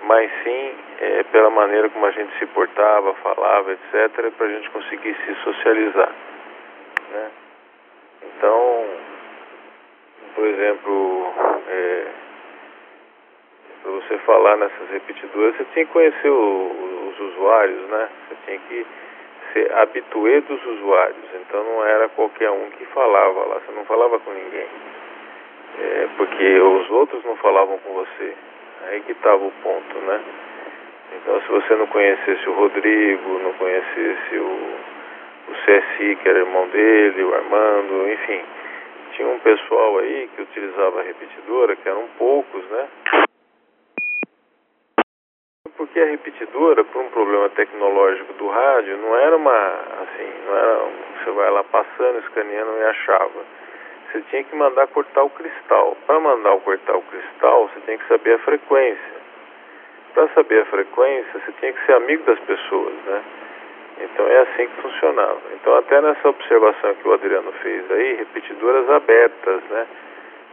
mas 0.03 0.31
sim 0.43 0.75
é, 1.01 1.23
pela 1.23 1.49
maneira 1.49 1.89
como 1.89 2.05
a 2.05 2.11
gente 2.11 2.37
se 2.39 2.45
portava, 2.47 3.13
falava, 3.15 3.71
etc., 3.73 4.31
para 4.37 4.45
a 4.45 4.49
gente 4.49 4.69
conseguir 4.69 5.15
se 5.25 5.35
socializar. 5.43 6.11
Né? 7.11 7.31
Então, 8.23 8.85
por 10.33 10.45
exemplo, 10.45 11.33
é, 11.67 12.05
para 13.83 13.91
você 13.91 14.17
falar 14.19 14.57
nessas 14.57 14.89
repetidoras, 14.91 15.57
você 15.57 15.65
tinha 15.73 15.85
que 15.85 15.91
conhecer 15.91 16.29
o, 16.29 16.96
os 17.19 17.33
usuários, 17.33 17.89
né? 17.89 18.09
Você 18.27 18.35
tinha 18.45 18.59
que 18.67 18.85
ser 19.53 19.71
habituê 19.73 20.41
dos 20.41 20.65
usuários. 20.65 21.25
Então 21.41 21.63
não 21.63 21.85
era 21.85 22.09
qualquer 22.09 22.51
um 22.51 22.69
que 22.71 22.85
falava 22.85 23.45
lá, 23.45 23.59
você 23.65 23.71
não 23.71 23.85
falava 23.85 24.19
com 24.19 24.31
ninguém. 24.31 24.67
É, 25.79 26.07
porque 26.17 26.59
os 26.59 26.89
outros 26.89 27.23
não 27.23 27.35
falavam 27.37 27.77
com 27.79 27.93
você. 27.93 28.33
Aí 28.87 29.01
que 29.01 29.11
estava 29.11 29.43
o 29.43 29.51
ponto, 29.63 29.97
né? 29.99 30.21
Então 31.15 31.41
se 31.41 31.47
você 31.47 31.75
não 31.75 31.87
conhecesse 31.87 32.49
o 32.49 32.53
Rodrigo, 32.53 33.39
não 33.39 33.53
conhecesse 33.53 34.37
o, 34.37 34.75
o 35.49 35.53
CSI, 35.65 36.15
que 36.15 36.29
era 36.29 36.39
irmão 36.39 36.67
dele, 36.67 37.23
o 37.23 37.33
Armando, 37.33 38.11
enfim, 38.11 38.41
tinha 39.13 39.27
um 39.27 39.39
pessoal 39.39 39.99
aí 39.99 40.29
que 40.35 40.41
utilizava 40.41 41.01
repetidora, 41.01 41.75
que 41.75 41.87
eram 41.87 42.07
poucos, 42.17 42.63
né? 42.69 42.87
Porque 45.77 45.99
a 45.99 46.05
repetidora, 46.05 46.83
por 46.83 47.01
um 47.01 47.09
problema 47.09 47.47
tecnológico 47.49 48.33
do 48.33 48.47
rádio, 48.47 48.97
não 48.97 49.15
era 49.15 49.37
uma, 49.37 49.73
assim, 50.01 50.33
não 50.47 50.57
era, 50.57 50.79
você 51.23 51.31
vai 51.31 51.51
lá 51.51 51.63
passando, 51.63 52.19
escaneando 52.19 52.77
e 52.79 52.83
achava. 52.83 53.45
Você 54.11 54.21
tinha 54.29 54.43
que 54.43 54.55
mandar 54.55 54.87
cortar 54.87 55.23
o 55.23 55.29
cristal. 55.29 55.95
Para 56.07 56.19
mandar 56.19 56.57
cortar 56.61 56.97
o 56.97 57.01
cristal, 57.03 57.69
você 57.69 57.79
tem 57.81 57.97
que 57.97 58.07
saber 58.07 58.33
a 58.33 58.39
frequência. 58.39 59.17
Para 60.13 60.27
saber 60.29 60.61
a 60.61 60.65
frequência, 60.65 61.39
você 61.39 61.51
tinha 61.59 61.73
que 61.73 61.85
ser 61.85 61.93
amigo 61.93 62.23
das 62.23 62.39
pessoas, 62.39 62.93
né? 63.05 63.23
Então 63.99 64.27
é 64.27 64.39
assim 64.39 64.67
que 64.67 64.81
funcionava. 64.81 65.41
Então 65.53 65.75
até 65.75 66.01
nessa 66.01 66.29
observação 66.29 66.95
que 66.95 67.07
o 67.07 67.13
Adriano 67.13 67.51
fez 67.63 67.91
aí, 67.91 68.15
repetidoras 68.15 68.89
abertas, 68.89 69.63
né? 69.69 69.87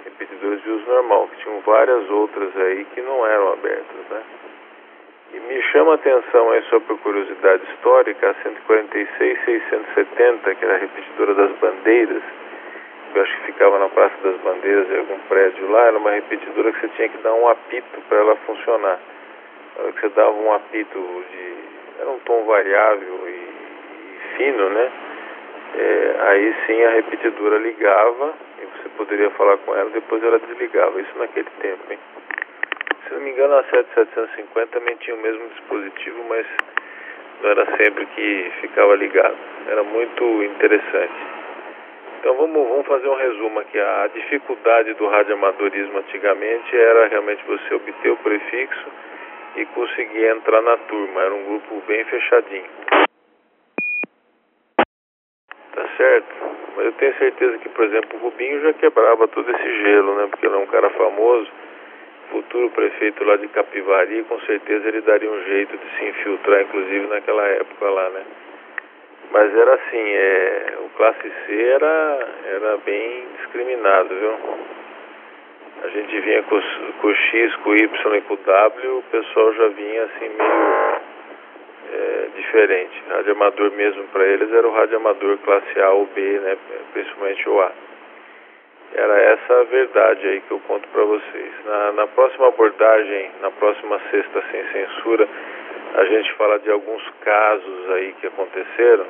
Repetidoras 0.05 0.63
de 0.63 0.71
uso 0.71 0.87
normal, 0.87 1.29
que 1.29 1.43
tinham 1.43 1.61
várias 1.61 2.11
outras 2.11 2.57
aí 2.57 2.85
que 2.95 3.01
não 3.01 3.27
eram 3.27 3.53
abertas, 3.53 4.09
né? 4.11 4.23
E 5.35 5.41
me 5.41 5.63
chama 5.73 5.93
a 5.93 5.95
atenção 5.97 6.51
aí 6.51 6.63
só 6.71 6.79
por 6.81 6.99
curiosidade 7.01 7.65
histórica, 7.73 8.31
a 8.31 8.35
146 8.43 9.45
670, 9.45 10.55
que 10.55 10.65
era 10.65 10.75
a 10.75 10.79
repetidora 10.79 11.35
das 11.35 11.51
bandeiras, 11.59 12.23
eu 13.15 13.23
acho 13.23 13.37
que 13.37 13.47
ficava 13.47 13.79
na 13.79 13.89
Praça 13.89 14.15
das 14.25 14.37
Bandeiras 14.41 14.91
em 14.91 14.99
algum 14.99 15.19
prédio 15.29 15.71
lá, 15.71 15.87
era 15.87 15.99
uma 15.99 16.11
repetidora 16.11 16.73
que 16.73 16.81
você 16.81 16.89
tinha 16.97 17.09
que 17.09 17.19
dar 17.19 17.33
um 17.33 17.49
apito 17.49 18.01
para 18.09 18.19
ela 18.19 18.35
funcionar. 18.45 18.99
Na 19.77 19.83
hora 19.83 19.93
que 19.93 20.01
você 20.01 20.09
dava 20.09 20.33
um 20.33 20.53
apito 20.53 21.25
de. 21.31 21.55
era 22.01 22.11
um 22.11 22.19
tom 22.21 22.45
variável 22.45 23.21
e, 23.29 23.31
e 23.31 24.37
fino, 24.37 24.69
né? 24.69 24.93
É, 25.77 26.17
aí 26.23 26.55
sim 26.67 26.85
a 26.85 26.91
repetidora 26.91 27.59
ligava 27.59 28.35
e 28.61 28.67
você 28.67 28.89
poderia 28.97 29.31
falar 29.31 29.59
com 29.59 29.77
ela, 29.77 29.91
depois 29.91 30.23
ela 30.23 30.41
desligava. 30.41 31.01
Isso 31.01 31.17
naquele 31.17 31.51
tempo, 31.61 31.93
hein? 31.93 31.99
Se 33.07 33.13
não 33.13 33.21
me 33.21 33.31
engano, 33.31 33.55
a 33.55 33.65
7750 33.65 34.79
também 34.79 34.97
tinha 34.97 35.15
o 35.15 35.21
mesmo 35.21 35.47
dispositivo, 35.51 36.25
mas 36.29 36.47
não 37.43 37.51
era 37.51 37.77
sempre 37.77 38.07
que 38.07 38.53
ficava 38.63 38.95
ligado. 38.95 39.37
Era 39.69 39.83
muito 39.83 40.43
interessante. 40.43 41.15
Então 42.21 42.35
vamos, 42.37 42.67
vamos 42.67 42.87
fazer 42.87 43.07
um 43.07 43.17
resumo 43.17 43.61
aqui. 43.61 43.79
A 43.79 44.09
dificuldade 44.15 44.95
do 44.95 45.07
radioamadorismo 45.07 45.99
antigamente 45.99 46.75
era 46.75 47.09
realmente 47.09 47.45
você 47.45 47.75
obter 47.75 48.11
o 48.11 48.17
prefixo 48.17 48.87
e 49.57 49.67
conseguir 49.67 50.25
entrar 50.29 50.63
na 50.63 50.79
turma. 50.79 51.21
Era 51.21 51.35
um 51.35 51.45
grupo 51.45 51.83
bem 51.87 52.03
fechadinho. 52.05 52.71
Tá 55.75 55.89
certo? 55.99 56.35
Mas 56.77 56.87
eu 56.87 56.93
tenho 56.93 57.15
certeza 57.19 57.59
que, 57.59 57.69
por 57.69 57.85
exemplo, 57.85 58.19
o 58.19 58.23
Rubinho 58.23 58.63
já 58.63 58.73
quebrava 58.73 59.29
todo 59.29 59.51
esse 59.51 59.83
gelo, 59.83 60.17
né? 60.17 60.27
Porque 60.29 60.47
ele 60.47 60.55
é 60.55 60.59
um 60.59 60.67
cara 60.67 60.89
famoso 60.91 61.51
futuro 62.35 62.69
prefeito 62.71 63.23
lá 63.23 63.37
de 63.37 63.47
Capivari, 63.47 64.25
com 64.25 64.41
certeza 64.41 64.89
ele 64.89 65.03
daria 65.03 65.31
um 65.31 65.45
jeito 65.45 65.77
de 65.77 65.97
se 65.97 66.05
infiltrar, 66.05 66.63
inclusive 66.63 67.07
naquela 67.07 67.47
época 67.47 67.89
lá, 67.89 68.11
né? 68.11 68.23
Mas 69.31 69.57
era 69.57 69.75
assim, 69.75 70.05
é, 70.05 70.75
o 70.81 70.89
classe 70.97 71.33
C 71.47 71.63
era, 71.63 72.29
era 72.47 72.77
bem 72.79 73.25
discriminado, 73.39 74.09
viu? 74.17 74.35
A 75.85 75.89
gente 75.89 76.21
vinha 76.21 76.43
com, 76.43 76.61
com 77.01 77.07
o 77.07 77.15
X, 77.15 77.57
com 77.57 77.71
o 77.71 77.77
Y 77.77 78.17
e 78.17 78.21
com 78.23 78.35
o 78.35 78.39
W, 78.39 78.99
o 78.99 79.03
pessoal 79.13 79.53
já 79.55 79.69
vinha 79.69 80.03
assim 80.05 80.29
meio 80.29 80.97
é, 81.93 82.29
diferente. 82.37 83.03
Rádio 83.11 83.33
amador 83.33 83.71
mesmo 83.73 84.03
para 84.09 84.25
eles 84.25 84.53
era 84.53 84.67
o 84.67 84.73
rádio 84.73 84.97
amador 84.97 85.39
classe 85.39 85.81
A 85.81 85.91
ou 85.91 86.07
B, 86.07 86.21
né? 86.21 86.57
Principalmente 86.93 87.49
o 87.49 87.61
A. 87.61 87.73
Era 88.95 89.21
essa 89.23 89.61
a 89.61 89.65
verdade 89.65 90.27
aí 90.27 90.41
que 90.43 90.53
eu 90.53 90.61
conto 90.69 90.89
para 90.89 91.05
vocês. 91.05 91.53
Na, 91.67 91.93
na 91.93 92.07
próxima 92.07 92.49
abordagem, 92.49 93.31
na 93.43 93.51
próxima 93.51 94.01
sexta 94.11 94.43
sem 94.53 94.65
censura, 94.69 95.29
a 95.95 96.05
gente 96.05 96.33
fala 96.35 96.59
de 96.61 96.71
alguns 96.71 97.03
casos 97.21 97.91
aí 97.91 98.15
que 98.21 98.29
aconteceram, 98.29 99.07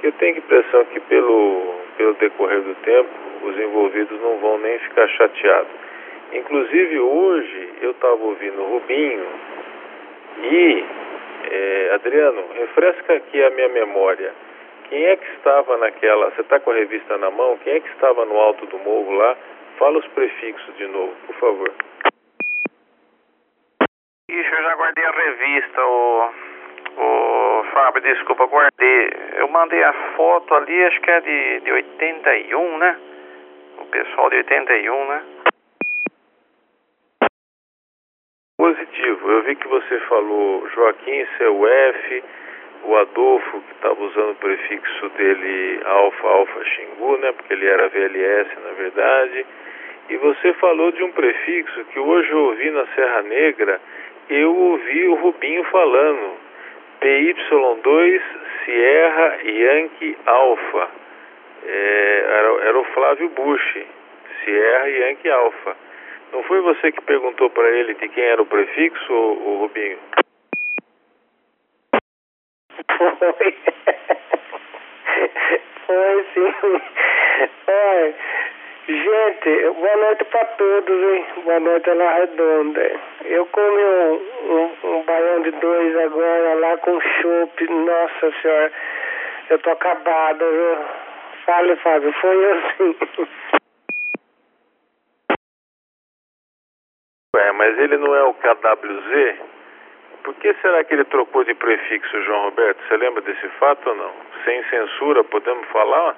que 0.00 0.08
eu 0.08 0.12
tenho 0.12 0.34
a 0.34 0.38
impressão 0.38 0.84
que 0.86 1.00
pelo, 1.00 1.74
pelo 1.96 2.14
decorrer 2.14 2.60
do 2.60 2.74
tempo, 2.76 3.08
os 3.44 3.58
envolvidos 3.58 4.20
não 4.20 4.36
vão 4.38 4.58
nem 4.58 4.78
ficar 4.80 5.08
chateados. 5.08 5.72
Inclusive 6.32 7.00
hoje 7.00 7.68
eu 7.80 7.92
estava 7.92 8.22
ouvindo 8.22 8.60
o 8.60 8.72
Rubinho 8.72 9.26
e, 10.42 10.84
é, 11.50 11.90
Adriano, 11.94 12.44
refresca 12.54 13.14
aqui 13.14 13.42
a 13.42 13.50
minha 13.50 13.68
memória. 13.68 14.32
Quem 14.88 15.04
é 15.04 15.16
que 15.16 15.30
estava 15.36 15.76
naquela. 15.76 16.30
Você 16.30 16.40
está 16.40 16.58
com 16.60 16.70
a 16.70 16.74
revista 16.74 17.18
na 17.18 17.30
mão? 17.30 17.58
Quem 17.58 17.74
é 17.74 17.80
que 17.80 17.88
estava 17.90 18.24
no 18.24 18.36
alto 18.38 18.64
do 18.66 18.78
morro 18.78 19.12
lá? 19.12 19.36
Fala 19.78 19.98
os 19.98 20.06
prefixos 20.08 20.76
de 20.76 20.86
novo, 20.86 21.14
por 21.26 21.34
favor. 21.36 21.74
Ixi, 24.30 24.52
eu 24.52 24.62
já 24.62 24.74
guardei 24.74 25.04
a 25.04 25.10
revista, 25.10 25.84
o. 25.84 26.30
O 27.00 27.64
Fábio, 27.72 28.02
desculpa, 28.02 28.46
guardei. 28.46 29.10
Eu 29.36 29.48
mandei 29.48 29.82
a 29.84 29.92
foto 30.16 30.52
ali, 30.54 30.84
acho 30.84 31.00
que 31.00 31.10
é 31.10 31.20
de, 31.20 31.60
de 31.60 31.72
81, 31.72 32.78
né? 32.78 32.98
O 33.78 33.84
pessoal 33.86 34.30
de 34.30 34.36
81, 34.36 35.06
né? 35.06 35.22
Positivo. 38.58 39.30
Eu 39.30 39.42
vi 39.42 39.54
que 39.54 39.68
você 39.68 40.00
falou 40.00 40.68
Joaquim, 40.70 41.26
seu 41.36 41.68
F 41.68 42.24
o 42.84 42.96
Adolfo, 42.96 43.60
que 43.60 43.72
estava 43.74 44.02
usando 44.02 44.32
o 44.32 44.36
prefixo 44.36 45.08
dele 45.10 45.80
Alfa 45.84 46.28
Alfa 46.28 46.64
Xingu, 46.64 47.16
né, 47.18 47.32
porque 47.32 47.52
ele 47.52 47.66
era 47.66 47.88
VLS 47.88 48.48
na 48.62 48.70
verdade, 48.72 49.46
e 50.10 50.16
você 50.16 50.52
falou 50.54 50.90
de 50.92 51.02
um 51.02 51.12
prefixo 51.12 51.84
que 51.86 51.98
hoje 51.98 52.30
eu 52.30 52.38
ouvi 52.38 52.70
na 52.70 52.86
Serra 52.94 53.22
Negra, 53.22 53.80
eu 54.30 54.54
ouvi 54.54 55.06
o 55.08 55.14
Rubinho 55.14 55.64
falando, 55.64 56.36
PY2 57.00 58.22
Sierra 58.64 59.38
Yankee 59.44 60.16
Alpha, 60.26 60.88
é, 61.66 62.24
era, 62.26 62.68
era 62.68 62.78
o 62.78 62.84
Flávio 62.84 63.28
Bush, 63.30 63.78
Sierra 64.44 64.86
Yankee 64.88 65.30
Alpha. 65.30 65.76
Não 66.32 66.42
foi 66.42 66.60
você 66.60 66.92
que 66.92 67.00
perguntou 67.02 67.48
para 67.50 67.68
ele 67.70 67.94
de 67.94 68.08
quem 68.08 68.24
era 68.24 68.42
o 68.42 68.46
prefixo, 68.46 69.12
o 69.12 69.58
Rubinho? 69.60 69.98
Foi. 72.86 73.56
Foi 75.86 76.26
sim. 76.34 76.54
Olha, 77.66 78.14
gente, 78.86 79.70
boa 79.70 79.96
noite 79.96 80.24
para 80.26 80.44
todos, 80.44 81.02
hein? 81.02 81.26
Boa 81.44 81.60
noite 81.60 81.90
na 81.94 82.12
redonda. 82.14 83.00
Eu 83.24 83.46
comi 83.46 83.82
um, 83.84 84.20
um, 84.52 84.70
um 84.84 85.02
baião 85.02 85.42
de 85.42 85.50
dois 85.52 85.96
agora 85.96 86.54
lá 86.54 86.76
com 86.78 87.00
chope. 87.00 87.68
Nossa 87.68 88.32
senhora, 88.42 88.72
eu 89.50 89.58
tô 89.58 89.70
acabado, 89.70 90.38
viu? 90.38 90.78
Fale, 91.46 91.76
Fábio, 91.76 92.12
foi 92.20 92.52
assim. 92.52 92.96
Ué, 97.34 97.52
mas 97.52 97.78
ele 97.78 97.96
não 97.96 98.14
é 98.14 98.22
o 98.24 98.34
KWZ? 98.34 99.57
Por 100.28 100.34
que 100.34 100.52
será 100.60 100.84
que 100.84 100.92
ele 100.92 101.06
trocou 101.06 101.42
de 101.42 101.54
prefixo, 101.54 102.22
João 102.24 102.50
Roberto? 102.50 102.86
Você 102.86 102.98
lembra 102.98 103.22
desse 103.22 103.48
fato 103.58 103.88
ou 103.88 103.96
não? 103.96 104.12
Sem 104.44 104.62
censura, 104.64 105.24
podemos 105.24 105.66
falar? 105.68 106.16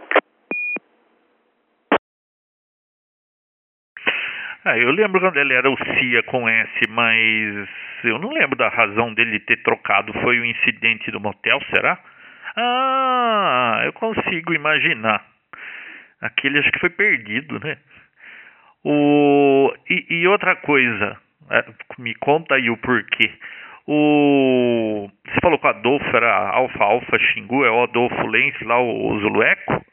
Ah, 4.64 4.76
eu 4.76 4.90
lembro 4.90 5.20
quando 5.20 5.36
ele 5.36 5.54
era 5.54 5.70
o 5.70 5.76
CIA 5.76 6.24
com 6.24 6.48
S, 6.48 6.88
mas 6.88 7.68
eu 8.02 8.18
não 8.18 8.32
lembro 8.32 8.56
da 8.56 8.68
razão 8.68 9.14
dele 9.14 9.38
ter 9.38 9.62
trocado. 9.62 10.12
Foi 10.14 10.40
o 10.40 10.44
incidente 10.44 11.12
do 11.12 11.20
motel, 11.20 11.60
será? 11.72 11.96
Ah, 12.56 13.82
eu 13.84 13.92
consigo 13.92 14.52
imaginar. 14.52 15.24
Aquele 16.20 16.58
acho 16.58 16.72
que 16.72 16.80
foi 16.80 16.90
perdido, 16.90 17.60
né? 17.60 17.78
O... 18.82 19.72
E, 19.88 20.22
e 20.22 20.26
outra 20.26 20.56
coisa, 20.56 21.16
é, 21.48 21.64
me 21.96 22.12
conta 22.16 22.56
aí 22.56 22.68
o 22.68 22.76
porquê. 22.76 23.30
O. 23.86 25.08
Você 25.26 25.40
falou 25.40 25.58
que 25.58 25.66
o 25.66 25.70
Adolfo 25.70 26.16
era 26.16 26.50
Alfa 26.50 26.84
Alfa 26.84 27.18
Xingu, 27.18 27.64
é 27.64 27.70
o 27.70 27.82
Adolfo 27.82 28.26
Lenz 28.26 28.60
lá, 28.62 28.80
o 28.80 29.18
Zulueco? 29.20 29.84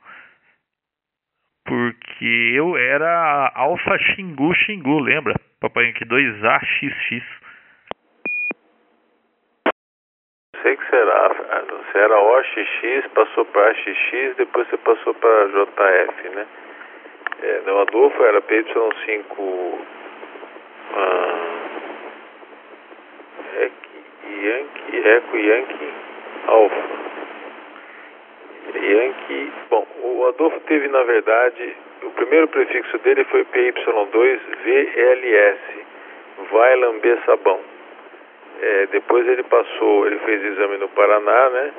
Porque 1.65 2.53
eu 2.55 2.77
era 2.77 3.51
Alfa 3.55 3.97
Xingu 3.97 4.53
Xingu, 4.55 4.99
lembra? 4.99 5.35
Papai 5.59 5.89
aqui 5.89 6.05
2AXX. 6.05 7.23
Sei 10.61 10.75
que 10.75 10.89
será. 10.89 11.29
Você 11.87 11.97
era 11.97 12.19
OXX, 12.19 13.07
passou 13.13 13.45
para 13.45 13.69
AXX, 13.69 14.35
depois 14.37 14.67
você 14.67 14.77
passou 14.77 15.13
para 15.15 15.47
JF, 15.47 16.29
né? 16.29 16.47
É, 17.41 17.71
o 17.71 17.79
Adolfo 17.79 18.23
era 18.23 18.41
PY5. 18.41 19.79
Ah, 20.95 21.66
Yankee, 24.43 25.07
Eco 25.07 25.37
Yankee 25.37 25.93
Alpha. 26.47 26.83
Yankee, 28.75 29.51
bom, 29.69 29.87
o 30.03 30.27
Adolfo 30.27 30.59
teve 30.61 30.87
na 30.87 31.03
verdade, 31.03 31.75
o 32.03 32.09
primeiro 32.11 32.47
prefixo 32.47 32.97
dele 32.99 33.23
foi 33.25 33.43
PY2VLS, 33.45 35.57
vai 36.51 36.75
lamber 36.75 37.17
sabão. 37.25 37.59
É, 38.61 38.87
depois 38.87 39.27
ele 39.27 39.43
passou, 39.43 40.07
ele 40.07 40.19
fez 40.19 40.43
exame 40.43 40.77
no 40.77 40.89
Paraná, 40.89 41.49
né? 41.49 41.73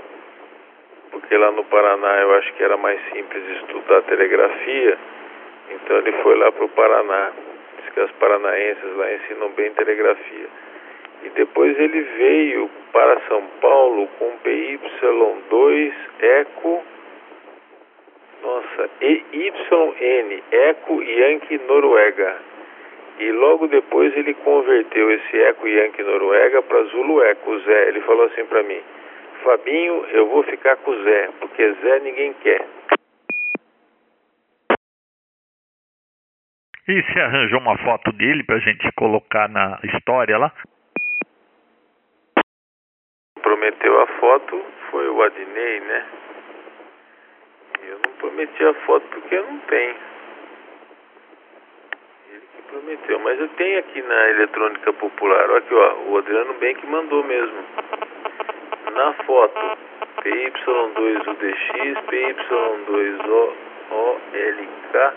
Porque 1.10 1.36
lá 1.36 1.50
no 1.50 1.64
Paraná 1.64 2.20
eu 2.20 2.34
acho 2.34 2.52
que 2.54 2.62
era 2.62 2.76
mais 2.76 3.00
simples 3.12 3.42
estudar 3.60 4.02
telegrafia, 4.02 4.98
então 5.70 5.96
ele 5.98 6.12
foi 6.22 6.36
lá 6.36 6.52
para 6.52 6.64
o 6.64 6.68
Paraná. 6.68 7.32
Diz 7.78 7.94
que 7.94 8.00
as 8.00 8.10
paranaenses 8.12 8.96
lá 8.96 9.12
ensinam 9.12 9.48
bem 9.50 9.70
telegrafia. 9.72 10.46
E 11.22 11.28
depois 11.30 11.78
ele 11.78 12.00
veio 12.00 12.70
para 12.92 13.20
São 13.28 13.42
Paulo 13.60 14.08
com 14.18 14.30
PY2 14.44 15.92
Eco. 16.20 16.84
Nossa, 18.42 18.90
EYN, 19.00 20.42
Eco 20.50 21.02
Yankee 21.02 21.58
Noruega. 21.66 22.36
E 23.18 23.32
logo 23.32 23.66
depois 23.66 24.16
ele 24.16 24.32
converteu 24.34 25.10
esse 25.10 25.36
Eco 25.42 25.66
Yankee 25.66 26.02
Noruega 26.04 26.62
para 26.62 26.84
Zulu 26.84 27.22
Eco 27.22 27.58
Zé. 27.60 27.88
Ele 27.88 28.00
falou 28.02 28.26
assim 28.26 28.44
para 28.44 28.62
mim: 28.62 28.80
Fabinho, 29.42 30.06
eu 30.12 30.28
vou 30.28 30.44
ficar 30.44 30.76
com 30.76 30.94
Zé, 31.02 31.28
porque 31.40 31.72
Zé 31.72 32.00
ninguém 32.00 32.32
quer. 32.34 32.64
E 36.88 37.02
você 37.02 37.20
arranjou 37.20 37.58
uma 37.58 37.76
foto 37.78 38.12
dele 38.12 38.42
pra 38.44 38.58
gente 38.60 38.90
colocar 38.92 39.48
na 39.48 39.78
história 39.82 40.38
lá? 40.38 40.52
Prometeu 43.58 44.00
a 44.00 44.06
foto 44.06 44.64
foi 44.88 45.08
o 45.08 45.20
Adnei, 45.20 45.80
né? 45.80 46.06
Eu 47.88 47.98
não 48.06 48.12
prometi 48.20 48.64
a 48.64 48.72
foto 48.86 49.04
porque 49.10 49.34
eu 49.34 49.42
não 49.42 49.58
tenho. 49.58 49.96
Ele 52.30 52.42
que 52.54 52.62
prometeu, 52.70 53.18
mas 53.18 53.40
eu 53.40 53.48
tenho 53.48 53.80
aqui 53.80 54.00
na 54.00 54.28
eletrônica 54.30 54.92
popular. 54.92 55.50
Olha 55.50 55.58
aqui, 55.58 55.74
ó, 55.74 55.94
o 56.06 56.18
Adriano 56.18 56.54
bem 56.54 56.76
que 56.76 56.86
mandou 56.86 57.24
mesmo. 57.24 57.64
Na 58.94 59.12
foto, 59.24 59.76
PY2UDX, 60.22 61.96
PY2OLK, 63.90 65.12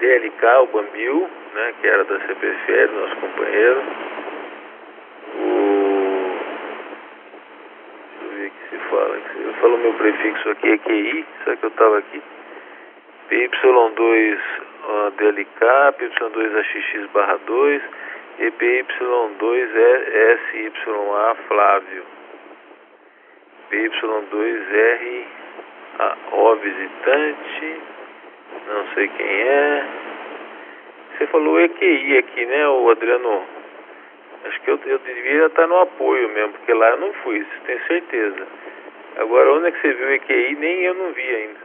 DLK, 0.00 0.46
o 0.62 0.66
Bambil, 0.66 1.30
né, 1.54 1.74
que 1.80 1.86
era 1.86 2.02
da 2.02 2.18
CPFL, 2.26 2.92
nosso 2.92 3.16
companheiro. 3.18 3.82
O. 5.36 5.94
Deixa 8.10 8.24
eu 8.24 8.30
ver 8.30 8.46
o 8.46 8.50
que 8.50 8.68
se 8.68 8.76
fala. 8.94 9.18
Eu 9.44 9.52
falo 9.54 9.78
meu 9.78 9.92
prefixo 9.94 10.50
aqui 10.50 10.70
é 10.70 10.78
QI, 10.78 11.26
só 11.44 11.56
que 11.56 11.64
eu 11.64 11.68
estava 11.68 11.98
aqui. 11.98 12.22
PY2 13.30 14.38
uh, 14.88 15.10
DLK, 15.16 15.60
PY2AXX 15.98 17.08
barra 17.12 17.38
2 17.46 17.82
e 18.38 18.50
PY2SYA 18.50 21.36
Flávio. 21.48 22.04
PY2R 23.70 25.24
O 26.32 26.54
visitante, 26.56 27.80
não 28.68 28.86
sei 28.94 29.08
quem 29.08 29.26
é. 29.26 29.84
Você 31.16 31.26
falou 31.28 31.60
EQI 31.60 32.18
aqui, 32.18 32.44
né, 32.44 32.68
o 32.68 32.90
Adriano? 32.90 33.46
Acho 34.46 34.60
que 34.60 34.70
eu, 34.70 34.78
eu 34.84 34.98
devia 34.98 35.46
estar 35.46 35.66
no 35.66 35.80
apoio 35.80 36.28
mesmo, 36.28 36.52
porque 36.52 36.74
lá 36.74 36.90
eu 36.90 36.98
não 36.98 37.14
fui, 37.14 37.38
isso 37.38 37.60
tenho 37.66 37.80
certeza. 37.86 38.46
Agora, 39.16 39.52
onde 39.52 39.68
é 39.68 39.72
que 39.72 39.80
você 39.80 39.92
viu 39.92 40.12
EQI? 40.14 40.56
Nem 40.56 40.82
eu 40.82 40.94
não 40.94 41.12
vi 41.12 41.22
ainda. 41.22 41.60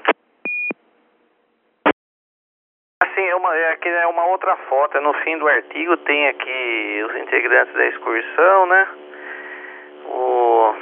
Assim, 3.01 3.21
é 3.21 3.35
uma, 3.35 3.55
é, 3.55 3.77
é 3.83 4.07
uma 4.07 4.25
outra 4.27 4.55
foto. 4.55 4.97
é 4.97 5.01
No 5.01 5.13
fim 5.15 5.37
do 5.37 5.47
artigo 5.47 5.97
tem 5.97 6.27
aqui 6.27 7.03
os 7.07 7.15
integrantes 7.15 7.73
da 7.73 7.85
excursão, 7.87 8.65
né? 8.67 8.87
O. 10.05 10.75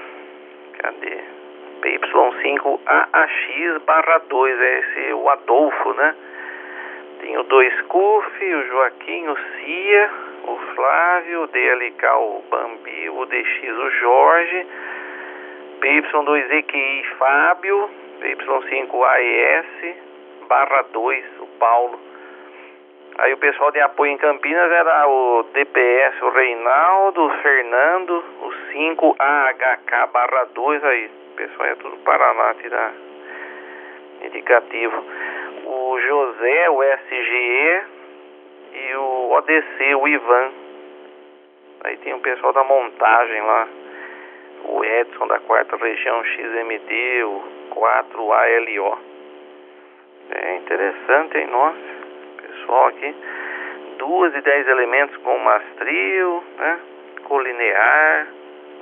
Cadê? 0.79 1.37
PY5AAX 1.81 3.79
barra 3.85 4.17
2, 4.29 4.61
é 4.61 4.79
esse 4.79 5.13
o 5.13 5.29
Adolfo, 5.29 5.93
né? 5.93 6.15
Tem 7.21 7.37
o 7.37 7.43
2 7.43 7.81
CUF, 7.83 8.55
o 8.55 8.67
Joaquim, 8.67 9.27
o 9.27 9.37
Cia, 9.37 10.11
o 10.43 10.57
Flávio, 10.75 11.43
o 11.43 11.47
DLK, 11.47 12.05
o 12.07 12.43
Bambi, 12.49 13.09
o 13.09 13.25
DX, 13.25 13.69
o 13.69 13.89
Jorge, 13.91 14.67
PY2EQI 15.81 17.03
Fábio, 17.17 17.89
PY5AES 18.21 19.95
barra 20.47 20.81
2, 20.93 21.25
o 21.41 21.47
Paulo. 21.59 21.99
Aí 23.19 23.33
o 23.33 23.37
pessoal 23.37 23.71
de 23.71 23.79
apoio 23.79 24.11
em 24.11 24.17
Campinas 24.17 24.71
era 24.71 25.07
o 25.07 25.43
DPS, 25.53 26.21
o 26.21 26.29
Reinaldo, 26.29 27.25
o 27.25 27.29
Fernando, 27.41 28.23
o 28.41 28.49
5AHK 28.71 30.11
barra 30.13 30.47
2, 30.53 30.83
aí 30.83 31.09
o 31.31 31.35
pessoal 31.35 31.69
é 31.69 31.75
tudo 31.75 31.97
Paraná 31.97 32.53
tirar 32.55 32.93
indicativo. 34.23 35.03
O 35.65 35.99
José, 35.99 36.69
o 36.69 36.83
SGE 36.83 37.81
e 38.73 38.95
o 38.95 39.31
ODC, 39.31 39.95
o 39.95 40.07
Ivan. 40.07 40.51
Aí 41.83 41.97
tem 41.97 42.13
o 42.13 42.19
pessoal 42.19 42.53
da 42.53 42.63
montagem 42.63 43.41
lá. 43.41 43.67
O 44.65 44.83
Edson 44.83 45.27
da 45.27 45.39
quarta 45.39 45.75
região 45.77 46.23
XMD, 46.23 47.23
o 47.23 47.43
4ALO. 47.71 48.97
É 50.31 50.55
interessante, 50.57 51.37
hein? 51.37 51.47
Nossa 51.47 51.97
pessoal 52.67 52.87
aqui. 52.87 53.15
Duas 53.97 54.35
e 54.35 54.41
dez 54.41 54.67
elementos 54.67 55.15
com 55.17 55.37
mastrio, 55.39 56.43
né? 56.57 56.79
Colinear. 57.23 58.27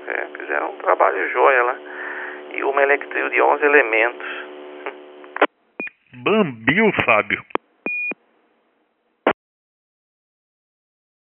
É, 0.07 0.25
fizeram 0.37 0.69
um 0.71 0.77
trabalho 0.77 1.29
joia 1.29 1.63
lá. 1.63 1.75
E 2.53 2.63
uma 2.63 2.81
electrio 2.81 3.29
de 3.29 3.41
11 3.41 3.65
elementos. 3.65 4.45
Bambil, 6.13 6.91
Fábio. 7.05 7.43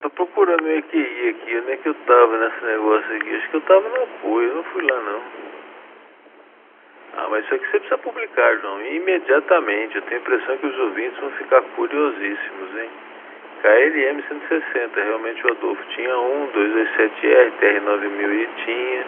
Tô 0.06 0.12
procurando 0.12 0.64
o 0.64 0.70
EQI 0.70 1.30
aqui, 1.30 1.58
onde 1.58 1.72
é 1.72 1.78
que 1.78 1.90
eu 1.90 1.96
tava 2.06 2.38
nesse 2.38 2.64
negócio 2.64 3.16
aqui? 3.16 3.36
Acho 3.38 3.50
que 3.50 3.56
eu 3.56 3.62
tava 3.62 3.90
no 3.90 4.04
apoio, 4.04 4.50
eu 4.50 4.56
não 4.58 4.64
fui 4.66 4.84
lá 4.84 5.02
não. 5.02 5.22
Ah, 7.18 7.28
mas 7.32 7.44
isso 7.44 7.56
aqui 7.56 7.66
você 7.66 7.80
precisa 7.80 7.98
publicar, 7.98 8.56
João, 8.60 8.86
imediatamente. 8.86 9.96
Eu 9.96 10.04
tenho 10.04 10.18
a 10.18 10.22
impressão 10.22 10.58
que 10.58 10.68
os 10.68 10.78
ouvintes 10.78 11.20
vão 11.20 11.32
ficar 11.32 11.62
curiosíssimos, 11.76 12.78
hein? 12.78 12.90
KLM 13.64 14.24
160, 14.28 15.02
realmente 15.02 15.44
o 15.44 15.52
Adolfo 15.52 15.84
tinha 15.96 16.20
um, 16.20 16.52
227R, 16.52 17.52
TR9000 17.60 18.48
tinha, 18.64 19.06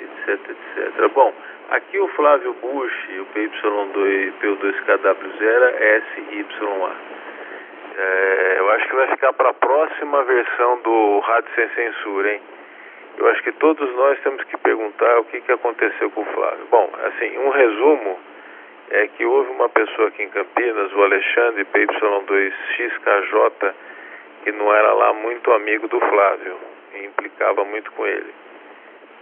etc, 0.00 0.50
etc. 0.50 1.08
Bom, 1.14 1.32
aqui 1.70 1.96
o 1.96 2.08
Flávio 2.08 2.54
Bush, 2.54 3.08
o 3.20 3.38
PY2, 3.38 4.32
P2KW0, 4.42 6.02
SYA. 6.02 7.19
É, 8.02 8.56
eu 8.58 8.70
acho 8.70 8.88
que 8.88 8.96
vai 8.96 9.08
ficar 9.08 9.32
para 9.34 9.50
a 9.50 9.54
próxima 9.54 10.24
versão 10.24 10.80
do 10.80 11.18
Rádio 11.18 11.50
Sem 11.54 11.68
Censura, 11.68 12.32
hein? 12.32 12.40
Eu 13.18 13.28
acho 13.28 13.42
que 13.42 13.52
todos 13.52 13.94
nós 13.94 14.18
temos 14.20 14.42
que 14.44 14.56
perguntar 14.56 15.18
o 15.18 15.24
que, 15.24 15.42
que 15.42 15.52
aconteceu 15.52 16.10
com 16.10 16.22
o 16.22 16.24
Flávio. 16.24 16.66
Bom, 16.70 16.90
assim, 17.04 17.36
um 17.36 17.50
resumo 17.50 18.18
é 18.88 19.06
que 19.08 19.26
houve 19.26 19.50
uma 19.50 19.68
pessoa 19.68 20.08
aqui 20.08 20.22
em 20.22 20.30
Campinas, 20.30 20.90
o 20.94 21.02
Alexandre 21.02 21.66
PY2XKJ, 21.66 23.74
que 24.44 24.52
não 24.52 24.74
era 24.74 24.94
lá 24.94 25.12
muito 25.12 25.52
amigo 25.52 25.86
do 25.86 26.00
Flávio 26.00 26.56
e 26.94 27.04
implicava 27.04 27.66
muito 27.66 27.92
com 27.92 28.06
ele. 28.06 28.32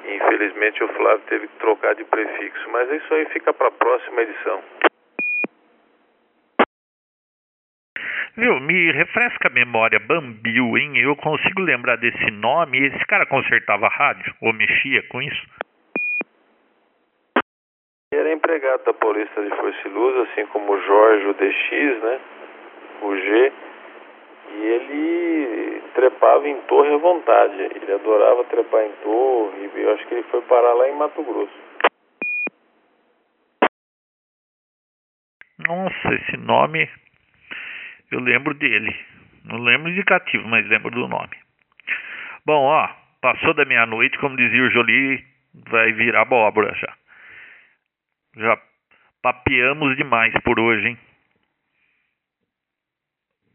Infelizmente 0.04 0.84
o 0.84 0.88
Flávio 0.88 1.22
teve 1.28 1.48
que 1.48 1.58
trocar 1.58 1.96
de 1.96 2.04
prefixo, 2.04 2.70
mas 2.70 2.88
isso 2.92 3.12
aí 3.12 3.24
fica 3.26 3.52
para 3.52 3.66
a 3.66 3.72
próxima 3.72 4.22
edição. 4.22 4.62
Viu, 8.38 8.60
me 8.60 8.92
refresca 8.92 9.48
a 9.48 9.50
memória, 9.50 9.98
Bambil, 9.98 10.78
hein? 10.78 10.96
Eu 10.96 11.16
consigo 11.16 11.60
lembrar 11.60 11.96
desse 11.96 12.30
nome. 12.30 12.86
Esse 12.86 13.04
cara 13.06 13.26
consertava 13.26 13.88
rádio 13.88 14.32
ou 14.40 14.52
mexia 14.52 15.02
com 15.08 15.20
isso? 15.20 15.44
Ele 18.12 18.20
era 18.20 18.32
empregado 18.32 18.84
da 18.84 18.94
Paulista 18.94 19.42
de 19.42 19.48
Força 19.56 19.88
e 19.88 19.90
Luz, 19.90 20.30
assim 20.30 20.46
como 20.52 20.72
o 20.72 20.80
Jorge, 20.80 21.26
o 21.26 21.34
DX, 21.34 22.02
né? 22.04 22.20
O 23.02 23.16
G. 23.16 23.52
E 24.54 24.66
ele 24.66 25.82
trepava 25.96 26.48
em 26.48 26.60
torre 26.68 26.94
à 26.94 26.98
vontade. 26.98 27.60
Ele 27.60 27.92
adorava 27.92 28.44
trepar 28.44 28.84
em 28.84 28.92
torre. 29.02 29.68
Eu 29.74 29.94
acho 29.94 30.06
que 30.06 30.14
ele 30.14 30.22
foi 30.30 30.42
parar 30.42 30.74
lá 30.74 30.88
em 30.88 30.94
Mato 30.94 31.24
Grosso. 31.24 31.58
Nossa, 35.58 36.14
esse 36.14 36.36
nome 36.36 36.88
eu 38.10 38.20
lembro 38.20 38.54
dele. 38.54 38.94
Não 39.44 39.58
lembro 39.58 39.90
indicativo, 39.90 40.46
mas 40.48 40.66
lembro 40.66 40.90
do 40.90 41.08
nome. 41.08 41.36
Bom, 42.44 42.64
ó, 42.64 42.88
passou 43.20 43.54
da 43.54 43.64
meia-noite, 43.64 44.18
como 44.18 44.36
dizia 44.36 44.62
o 44.62 44.70
Jolie, 44.70 45.24
vai 45.70 45.92
virar 45.92 46.22
abóbora 46.22 46.74
já. 46.74 46.94
Já 48.36 48.58
papeamos 49.22 49.96
demais 49.96 50.32
por 50.42 50.58
hoje, 50.58 50.88
hein? 50.88 50.98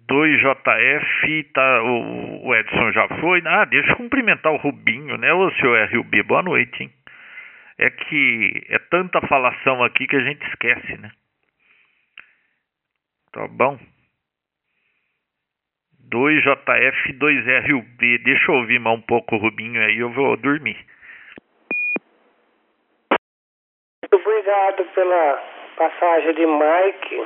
2JF, 0.08 1.52
tá, 1.54 1.84
o, 1.84 2.54
Edson 2.56 2.92
já 2.92 3.08
foi. 3.20 3.42
Ah, 3.46 3.66
deixa 3.66 3.92
eu 3.92 3.96
cumprimentar 3.96 4.52
o 4.52 4.58
Rubinho, 4.58 5.18
né, 5.18 5.32
o 5.34 5.50
senhor 5.52 5.90
RUB? 5.90 6.24
Boa 6.24 6.44
noite, 6.44 6.84
hein? 6.84 6.94
É 7.78 7.90
que 7.90 8.66
é 8.70 8.78
tanta 8.78 9.22
falação 9.28 9.84
aqui 9.84 10.06
que 10.06 10.16
a 10.16 10.24
gente 10.24 10.46
esquece, 10.48 10.98
né? 10.98 11.12
Tá 13.32 13.48
bom? 13.48 13.80
2JF2RUB. 16.14 18.24
Deixa 18.24 18.52
eu 18.52 18.58
ouvir 18.58 18.80
mais 18.80 19.00
um 19.00 19.02
pouco 19.02 19.36
o 19.36 19.40
Rubinho 19.40 19.82
aí, 19.82 19.98
eu 19.98 20.12
vou 20.12 20.38
dormir. 20.38 20.78
Obrigado 24.12 24.86
pela 24.94 25.44
passagem 25.76 26.36
de 26.36 26.46
Mike. 26.46 27.26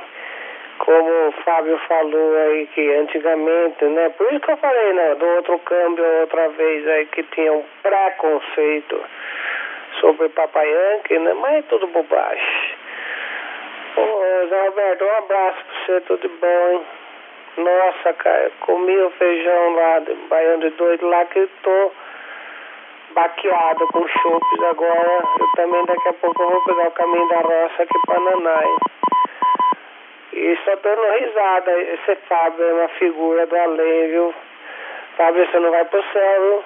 Como 0.78 1.28
o 1.28 1.32
Fábio 1.44 1.78
falou 1.86 2.36
aí 2.36 2.66
que 2.68 2.94
antigamente, 2.94 3.84
né? 3.84 4.08
Por 4.10 4.32
isso 4.32 4.40
que 4.40 4.52
eu 4.52 4.56
falei, 4.56 4.92
né? 4.94 5.14
Do 5.16 5.26
outro 5.26 5.58
câmbio 5.58 6.04
outra 6.20 6.48
vez 6.48 6.88
aí 6.88 7.04
que 7.06 7.22
tinha 7.24 7.52
um 7.52 7.64
preconceito 7.82 9.04
sobre 10.00 10.30
Papai 10.30 10.66
Yankee, 10.66 11.18
né? 11.18 11.34
Mas 11.34 11.56
é 11.56 11.62
tudo 11.62 11.88
bobagem. 11.88 12.78
Ô, 13.96 14.46
Zé 14.48 14.66
Roberto, 14.66 15.04
um 15.04 15.18
abraço 15.18 15.64
pra 15.64 15.74
você, 15.74 16.00
tudo 16.02 16.20
de 16.22 16.28
bom, 16.28 16.70
hein? 16.70 16.86
Nossa, 17.58 18.12
cara, 18.14 18.52
comi 18.60 18.96
o 18.96 19.10
feijão 19.10 19.74
lá 19.74 20.00
Baiano 20.28 20.60
de 20.60 20.70
Doido 20.76 21.08
lá 21.08 21.24
que 21.24 21.44
tô 21.64 21.90
baqueado 23.14 23.84
com 23.88 24.06
chupes 24.06 24.62
agora. 24.62 25.24
Eu 25.40 25.48
também 25.56 25.84
daqui 25.86 26.08
a 26.08 26.12
pouco 26.12 26.40
eu 26.40 26.50
vou 26.50 26.64
pegar 26.64 26.86
o 26.86 26.92
caminho 26.92 27.28
da 27.28 27.38
roça 27.38 27.82
aqui 27.82 27.98
pra 28.06 28.20
Nanai. 28.20 28.76
E 30.34 30.56
só 30.64 30.76
dando 30.76 31.02
risada, 31.18 31.80
esse 31.80 32.14
Fábio 32.28 32.64
é 32.64 32.72
uma 32.74 32.88
figura 32.90 33.44
do 33.44 33.56
além, 33.56 34.08
viu? 34.08 34.34
Fábio, 35.16 35.50
você 35.50 35.58
não 35.58 35.72
vai 35.72 35.84
pro 35.86 36.12
céu, 36.12 36.42
viu? 36.42 36.64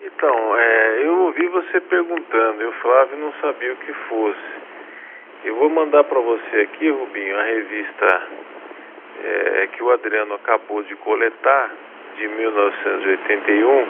Então, 0.00 0.56
é, 0.56 1.02
eu 1.02 1.18
ouvi 1.24 1.48
você 1.48 1.82
perguntando, 1.82 2.62
e 2.62 2.66
o 2.66 2.72
Flávio 2.80 3.18
não 3.18 3.32
sabia 3.42 3.74
o 3.74 3.76
que 3.76 3.92
fosse. 3.92 4.61
Eu 5.44 5.56
vou 5.56 5.68
mandar 5.68 6.04
para 6.04 6.20
você 6.20 6.60
aqui, 6.60 6.88
Rubinho, 6.88 7.36
a 7.36 7.42
revista 7.42 8.28
é, 9.24 9.66
que 9.72 9.82
o 9.82 9.90
Adriano 9.90 10.34
acabou 10.34 10.84
de 10.84 10.94
coletar, 10.96 11.70
de 12.16 12.28
1981, 12.28 13.86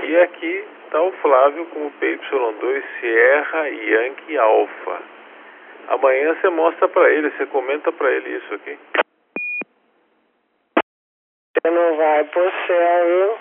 que 0.00 0.18
aqui 0.18 0.64
está 0.84 1.00
o 1.00 1.12
Flávio 1.12 1.64
com 1.66 1.86
o 1.86 1.92
PY2 2.00 2.82
Sierra 2.98 3.68
Yankee 3.68 4.36
Alpha. 4.38 5.02
Amanhã 5.90 6.34
você 6.34 6.48
mostra 6.48 6.88
para 6.88 7.08
ele, 7.08 7.30
você 7.30 7.46
comenta 7.46 7.92
para 7.92 8.10
ele 8.10 8.36
isso 8.38 8.54
aqui. 8.54 8.78
Você 11.54 11.70
não 11.70 11.96
vai 11.96 12.24
pro 12.24 12.52
céu, 12.66 13.06
viu? 13.06 13.38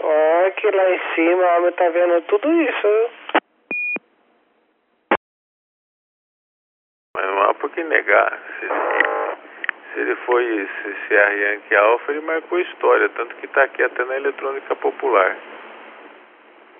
Olha 0.00 0.50
que 0.52 0.70
lá 0.70 0.90
em 0.90 1.00
cima 1.14 1.42
o 1.42 1.56
homem 1.56 1.72
tá 1.72 1.88
vendo 1.88 2.22
tudo 2.22 2.52
isso, 2.62 2.82
viu? 2.82 3.21
Mas 7.14 7.26
não 7.26 7.42
há 7.42 7.54
por 7.54 7.70
que 7.70 7.84
negar. 7.84 8.38
Se, 8.58 8.66
se 9.92 10.00
ele 10.00 10.16
foi 10.24 10.44
esse 10.44 11.06
Sierra 11.06 11.32
Yankee 11.32 11.74
Alpha, 11.74 12.12
ele 12.12 12.22
marcou 12.22 12.58
história, 12.58 13.08
tanto 13.10 13.34
que 13.36 13.46
está 13.46 13.64
aqui 13.64 13.82
até 13.82 14.04
na 14.04 14.16
eletrônica 14.16 14.74
popular. 14.76 15.36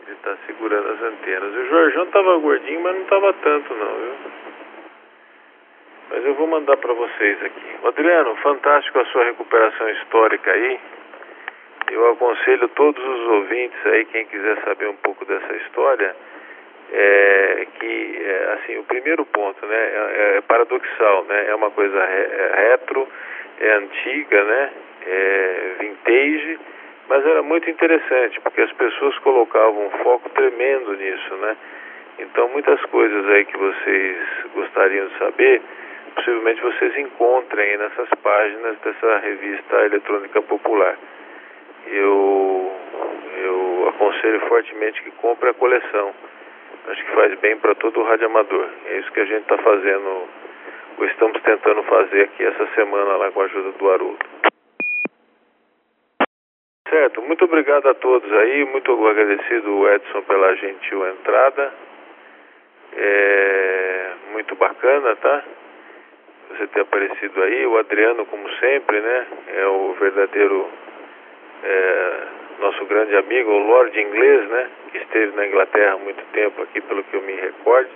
Ele 0.07 0.17
está 0.17 0.35
segurando 0.47 0.91
as 0.91 1.03
antenas. 1.03 1.55
O 1.55 1.69
Jorjão 1.69 2.05
estava 2.05 2.39
gordinho, 2.39 2.81
mas 2.81 2.95
não 2.95 3.03
estava 3.03 3.33
tanto 3.35 3.75
não, 3.75 3.95
viu? 3.95 4.15
Mas 6.11 6.25
eu 6.25 6.35
vou 6.35 6.47
mandar 6.47 6.77
para 6.79 6.93
vocês 6.95 7.45
aqui. 7.45 7.87
Adriano, 7.87 8.35
fantástico 8.37 9.01
a 9.01 9.05
sua 9.07 9.25
recuperação 9.25 9.89
histórica 9.91 10.51
aí. 10.51 10.81
Eu 11.91 12.11
aconselho 12.11 12.69
todos 12.71 13.05
os 13.05 13.29
ouvintes 13.29 13.87
aí, 13.87 14.07
quem 14.07 14.25
quiser 14.27 14.57
saber 14.65 14.89
um 14.89 14.97
pouco 14.97 15.27
dessa 15.27 15.53
história, 15.57 16.17
é 16.93 17.67
que, 17.79 18.23
é, 18.25 18.53
assim, 18.55 18.79
o 18.79 18.85
primeiro 18.85 19.25
ponto, 19.27 19.65
né, 19.67 19.77
é, 19.77 20.37
é 20.37 20.41
paradoxal, 20.43 21.25
né, 21.25 21.47
é 21.49 21.55
uma 21.55 21.71
coisa 21.71 22.05
re, 22.05 22.23
é 22.23 22.71
retro, 22.71 23.09
é 23.61 23.73
antiga, 23.73 24.45
né, 24.45 24.71
é 25.07 25.75
vintage, 25.81 26.59
mas 27.09 27.27
era 27.27 27.43
muito 27.43 27.69
interessante, 27.71 28.41
porque 28.41 28.61
as 28.61 28.73
pessoas 28.73 29.17
colocavam 29.19 29.87
um 29.87 29.91
foco 30.03 30.29
tremendo 30.31 30.95
nisso, 30.95 31.35
né, 31.37 31.57
então 32.19 32.49
muitas 32.49 32.81
coisas 32.87 33.29
aí 33.29 33.45
que 33.45 33.57
vocês 33.57 34.17
gostariam 34.55 35.09
de 35.09 35.19
saber, 35.19 35.63
possivelmente 36.15 36.61
vocês 36.61 36.97
encontrem 36.99 37.79
nessas 37.79 38.09
páginas 38.23 38.77
dessa 38.81 39.19
revista 39.19 39.77
eletrônica 39.87 40.43
popular 40.43 40.97
eu, 41.87 42.73
eu 43.43 43.89
aconselho 43.89 44.41
fortemente 44.49 45.03
que 45.03 45.11
compre 45.13 45.51
a 45.51 45.55
coleção. 45.55 46.15
Acho 46.89 47.05
que 47.05 47.13
faz 47.13 47.39
bem 47.39 47.57
para 47.59 47.75
todo 47.77 48.01
o 48.01 48.05
rádio 48.05 48.27
amador. 48.27 48.69
É 48.87 48.99
isso 48.99 49.13
que 49.13 49.21
a 49.21 49.25
gente 49.25 49.43
está 49.43 49.57
fazendo, 49.59 50.29
ou 50.99 51.05
estamos 51.07 51.41
tentando 51.43 51.83
fazer 51.85 52.23
aqui 52.23 52.45
essa 52.45 52.67
semana 52.75 53.17
lá 53.17 53.31
com 53.31 53.41
a 53.41 53.45
ajuda 53.45 53.73
do 53.73 53.91
Haroldo. 53.91 54.27
Certo, 56.89 57.23
muito 57.23 57.45
obrigado 57.45 57.89
a 57.89 57.95
todos 57.95 58.31
aí, 58.33 58.65
muito 58.67 58.93
agradecido 59.07 59.89
Edson 59.89 60.23
pela 60.23 60.55
gentil 60.57 61.09
entrada. 61.09 61.73
É 62.95 64.11
muito 64.33 64.55
bacana, 64.57 65.17
tá? 65.17 65.45
Você 66.51 66.67
ter 66.67 66.81
aparecido 66.81 67.43
aí, 67.43 67.67
o 67.67 67.79
Adriano 67.79 68.27
como 68.27 68.47
sempre, 68.57 69.01
né? 69.01 69.27
É 69.55 69.67
o 69.67 69.95
verdadeiro 69.95 70.69
é, 71.65 72.27
nosso 72.61 72.85
grande 72.87 73.17
amigo, 73.17 73.51
o 73.51 73.67
Lord 73.67 73.99
inglês, 74.01 74.49
né, 74.49 74.71
que 74.91 74.99
esteve 74.99 75.37
na 75.37 75.47
Inglaterra 75.47 75.95
há 75.95 75.99
muito 75.99 76.23
tempo 76.33 76.63
aqui, 76.63 76.81
pelo 76.81 77.03
que 77.05 77.15
eu 77.15 77.23
me 77.23 77.35
recordo, 77.35 77.91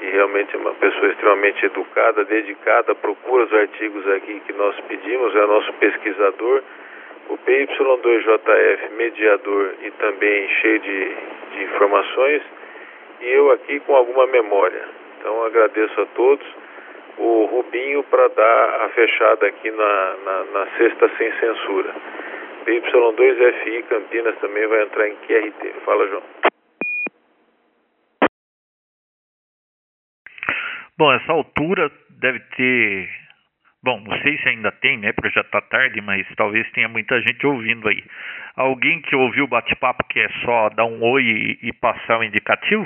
e 0.00 0.06
realmente 0.10 0.54
é 0.54 0.58
uma 0.58 0.74
pessoa 0.74 1.08
extremamente 1.08 1.64
educada, 1.64 2.24
dedicada, 2.24 2.94
procura 2.94 3.44
os 3.44 3.52
artigos 3.52 4.06
aqui 4.10 4.40
que 4.46 4.52
nós 4.52 4.78
pedimos, 4.88 5.34
é 5.34 5.46
nosso 5.46 5.72
pesquisador, 5.74 6.62
o 7.28 7.38
PY2JF, 7.38 8.90
mediador 8.96 9.74
e 9.82 9.90
também 9.92 10.48
cheio 10.60 10.78
de, 10.80 11.14
de 11.52 11.64
informações, 11.64 12.42
e 13.20 13.26
eu 13.26 13.50
aqui 13.52 13.80
com 13.80 13.96
alguma 13.96 14.26
memória. 14.26 14.84
Então 15.18 15.44
agradeço 15.44 16.00
a 16.00 16.06
todos. 16.14 16.46
O 17.18 17.46
Rubinho 17.46 18.02
para 18.04 18.28
dar 18.28 18.84
a 18.84 18.88
fechada 18.90 19.46
aqui 19.46 19.70
na, 19.70 20.16
na, 20.24 20.44
na 20.52 20.66
sexta 20.76 21.10
sem 21.16 21.32
censura. 21.40 21.94
PY2FI 22.66 23.82
Campinas 23.84 24.38
também 24.40 24.66
vai 24.66 24.82
entrar 24.82 25.08
em 25.08 25.16
QRT. 25.16 25.72
Fala, 25.84 26.08
João. 26.08 26.22
Bom, 30.98 31.12
essa 31.12 31.32
altura 31.32 31.90
deve 32.18 32.40
ter. 32.56 33.08
Bom, 33.84 34.00
não 34.00 34.18
sei 34.22 34.36
se 34.38 34.48
ainda 34.48 34.72
tem, 34.72 34.98
né? 34.98 35.12
Porque 35.12 35.30
já 35.30 35.42
está 35.42 35.60
tarde, 35.60 36.00
mas 36.00 36.26
talvez 36.36 36.68
tenha 36.72 36.88
muita 36.88 37.20
gente 37.20 37.46
ouvindo 37.46 37.88
aí. 37.88 38.02
Alguém 38.56 39.00
que 39.02 39.14
ouviu 39.14 39.44
o 39.44 39.48
bate-papo 39.48 40.04
que 40.08 40.18
é 40.18 40.28
só 40.44 40.70
dar 40.70 40.86
um 40.86 41.04
oi 41.04 41.22
e, 41.22 41.68
e 41.68 41.72
passar 41.74 42.16
o 42.16 42.20
um 42.20 42.24
indicativo? 42.24 42.84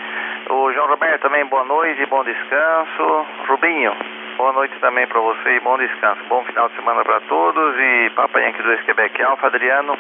O 0.50 0.72
João 0.72 0.88
Roberto 0.88 1.22
também, 1.22 1.44
boa 1.46 1.66
noite, 1.66 2.06
bom 2.06 2.24
descanso. 2.24 3.26
Rubinho, 3.48 3.94
boa 4.38 4.54
noite 4.54 4.78
também 4.80 5.06
para 5.08 5.20
você 5.20 5.56
e 5.56 5.60
bom 5.60 5.78
descanso. 5.78 6.24
Bom 6.30 6.44
final 6.46 6.70
de 6.70 6.76
semana 6.76 7.04
para 7.04 7.20
todos. 7.22 7.76
E 7.78 8.10
Papai 8.16 8.44
Yankee 8.44 8.62
2 8.62 8.82
Quebec 8.84 9.24
Alfa, 9.24 9.48
Adriano, 9.48 9.98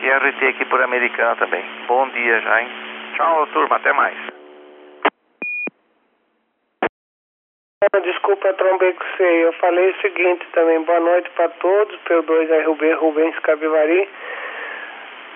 que 0.00 0.10
RT 0.10 0.46
aqui 0.48 0.64
por 0.66 0.82
Americana 0.82 1.36
também. 1.36 1.64
Bom 1.86 2.08
dia 2.10 2.40
já, 2.40 2.62
hein? 2.62 2.68
Tchau, 3.16 3.46
turma, 3.48 3.76
até 3.76 3.92
mais. 3.92 4.16
Desculpa, 8.02 8.52
trombei 8.54 8.92
com 8.92 9.04
você. 9.04 9.46
Eu 9.46 9.52
falei 9.54 9.90
o 9.90 10.00
seguinte 10.00 10.46
também. 10.52 10.80
Boa 10.82 11.00
noite 11.00 11.28
para 11.30 11.48
todos. 11.48 11.98
P2RB 12.06 12.96
Rubens 12.96 13.38
Cabivari. 13.40 14.08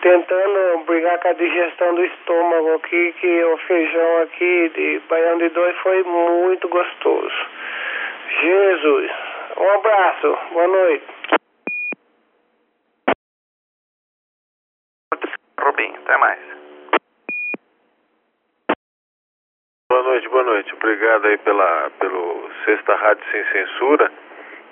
Tentando 0.03 0.85
brigar 0.85 1.17
com 1.21 1.29
a 1.29 1.33
digestão 1.33 1.95
do 1.95 2.05
estômago 2.05 2.75
aqui, 2.75 3.13
que 3.21 3.45
o 3.45 3.57
feijão 3.59 4.23
aqui 4.23 4.69
de 4.71 5.01
Baião 5.09 5.39
de 5.39 5.49
Dois 5.51 5.79
foi 5.79 6.03
muito 6.03 6.69
gostoso. 6.69 7.47
Jesus. 8.41 9.13
Um 9.57 9.71
abraço. 9.71 10.39
Boa 10.53 10.67
noite. 10.67 11.07
Rubinho, 15.61 15.95
até 16.05 16.17
mais. 16.17 16.41
Boa 19.89 20.03
noite, 20.03 20.29
boa 20.31 20.43
noite. 20.43 20.75
Obrigado 20.75 21.27
aí 21.27 21.39
pela, 21.39 21.91
pelo 22.01 22.51
Sexta 22.65 22.97
Rádio 22.97 23.25
Sem 23.31 23.45
Censura. 23.53 24.11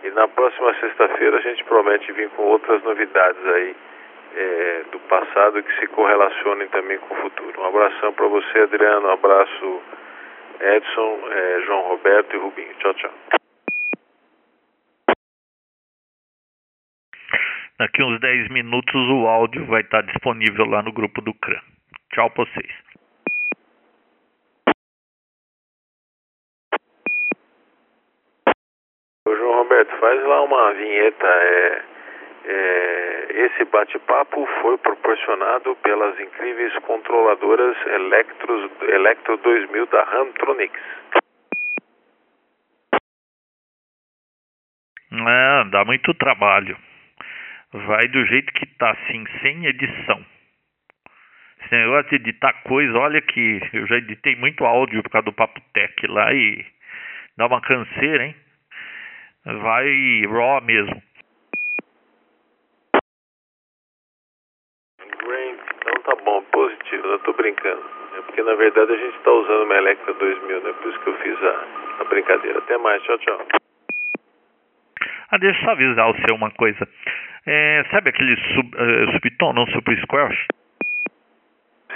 E 0.03 0.11
na 0.11 0.27
próxima 0.27 0.75
sexta-feira 0.81 1.37
a 1.37 1.41
gente 1.43 1.63
promete 1.67 2.11
vir 2.11 2.29
com 2.31 2.43
outras 2.43 2.83
novidades 2.83 3.47
aí 3.47 3.77
é, 4.35 4.85
do 4.93 4.99
passado 5.01 5.63
que 5.63 5.81
se 5.81 5.87
correlacionem 5.89 6.69
também 6.69 6.99
com 6.99 7.15
o 7.15 7.23
futuro. 7.23 7.61
Um 7.61 7.67
abração 7.67 8.13
para 8.13 8.27
você, 8.29 8.61
Adriano. 8.61 9.09
Um 9.09 9.13
abraço, 9.13 9.83
Edson, 10.61 11.21
é, 11.31 11.61
João 11.67 11.89
Roberto 11.89 12.35
e 12.35 12.39
Rubinho. 12.39 12.75
Tchau, 12.79 12.95
tchau. 12.95 13.13
Daqui 17.79 18.03
uns 18.03 18.21
10 18.21 18.51
minutos 18.51 18.95
o 18.95 19.27
áudio 19.27 19.65
vai 19.65 19.81
estar 19.81 20.03
disponível 20.03 20.67
lá 20.67 20.83
no 20.83 20.93
grupo 20.93 21.23
do 21.23 21.33
CRAN. 21.33 21.63
Tchau 22.13 22.31
pra 22.31 22.45
vocês. 22.45 22.71
Ô, 29.27 29.35
João 29.35 29.63
Roberto, 29.63 29.97
faz 29.97 30.23
lá 30.23 30.43
uma 30.43 30.75
vinheta. 30.75 31.27
É, 31.27 31.90
é, 32.45 33.27
esse 33.31 33.65
bate-papo 33.65 34.47
foi 34.63 34.79
proporcionado 34.79 35.77
pelas 35.77 36.19
incríveis 36.19 36.73
controladoras 36.81 37.77
Electro 37.87 39.37
2000 39.39 39.87
da 39.87 40.03
Hamtronics. 40.03 40.83
É, 45.13 45.65
dá 45.71 45.85
muito 45.85 46.15
trabalho. 46.15 46.77
Vai 47.73 48.09
do 48.09 48.25
jeito 48.27 48.53
que 48.53 48.67
tá, 48.79 48.91
assim, 48.91 49.25
sem 49.43 49.67
edição. 49.67 50.25
Esse 51.63 51.75
negócio 51.75 52.09
de 52.11 52.17
editar 52.17 52.53
coisa, 52.65 52.99
olha 52.99 53.21
que 53.21 53.61
eu 53.73 53.87
já 53.87 53.97
editei 53.97 54.35
muito 54.37 54.65
áudio 54.65 55.03
por 55.03 55.11
causa 55.11 55.27
do 55.27 55.33
Papo 55.33 55.61
Tech 55.73 56.07
lá 56.07 56.33
e 56.33 56.65
dá 57.37 57.47
uma 57.47 57.61
canseira, 57.61 58.25
hein? 58.25 58.37
Vai 59.45 60.23
raw 60.27 60.61
mesmo. 60.63 61.03
Great, 65.19 65.61
então 65.77 66.03
tá 66.03 66.17
bom, 66.25 66.43
positivo, 66.45 67.07
eu 67.07 67.19
tô 67.21 67.30
brincando. 67.41 67.83
É 68.17 68.23
porque 68.23 68.43
na 68.43 68.55
verdade 68.55 68.93
a 68.93 68.97
gente 68.97 69.19
tá 69.21 69.31
usando 69.31 69.65
uma 69.65 69.75
Electra 69.77 70.13
2000, 70.13 70.61
né? 70.61 70.73
Por 70.75 70.91
isso 70.91 71.01
que 71.01 71.09
eu 71.09 71.19
fiz 71.19 71.43
a, 71.43 71.65
a 72.01 72.05
brincadeira. 72.05 72.59
Até 72.59 72.77
mais, 72.79 73.03
tchau, 73.03 73.19
tchau. 73.19 73.47
Ah, 75.31 75.39
deixa 75.39 75.61
eu 75.61 75.65
só 75.65 75.71
avisar 75.71 76.11
o 76.11 76.17
seu 76.27 76.37
uma 76.37 76.51
coisa. 76.51 76.87
É, 77.47 77.85
sabe 77.91 78.11
aquele 78.11 78.37
sub, 78.55 78.77
uh, 78.77 79.13
subtom, 79.13 79.53
não 79.53 79.67
super 79.69 79.99
squash? 80.03 80.47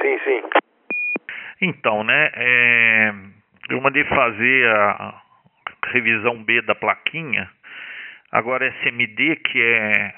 Sim, 0.01 0.19
sim. 0.25 0.43
Então, 1.61 2.05
né? 2.05 2.31
É, 2.35 3.13
eu 3.71 3.81
mandei 3.81 4.05
fazer 4.05 4.69
a 4.69 5.21
revisão 5.87 6.43
B 6.43 6.63
da 6.63 6.75
plaquinha. 6.75 7.51
Agora 8.33 8.67
SMD, 8.83 9.37
que 9.37 9.61
é 9.61 10.15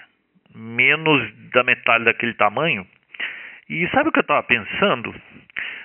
menos 0.55 1.51
da 1.53 1.63
metade 1.65 2.05
daquele 2.05 2.35
tamanho. 2.35 2.87
E 3.69 3.89
sabe 3.89 4.09
o 4.09 4.13
que 4.13 4.19
eu 4.19 4.23
estava 4.23 4.43
pensando? 4.45 5.15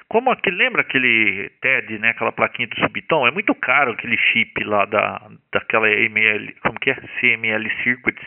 Como 0.07 0.29
aquele, 0.29 0.57
lembra 0.57 0.81
aquele 0.81 1.49
TED, 1.61 1.97
né, 1.97 2.09
aquela 2.09 2.31
plaquinha 2.31 2.67
do 2.67 2.75
Subtom? 2.75 3.25
É 3.27 3.31
muito 3.31 3.55
caro 3.55 3.91
aquele 3.91 4.17
chip 4.17 4.63
lá 4.63 4.85
da, 4.85 5.31
daquela 5.51 5.89
ML, 5.89 6.53
como 6.61 6.79
que 6.79 6.91
é? 6.91 6.95
CML 7.19 7.71
Circuits. 7.83 8.23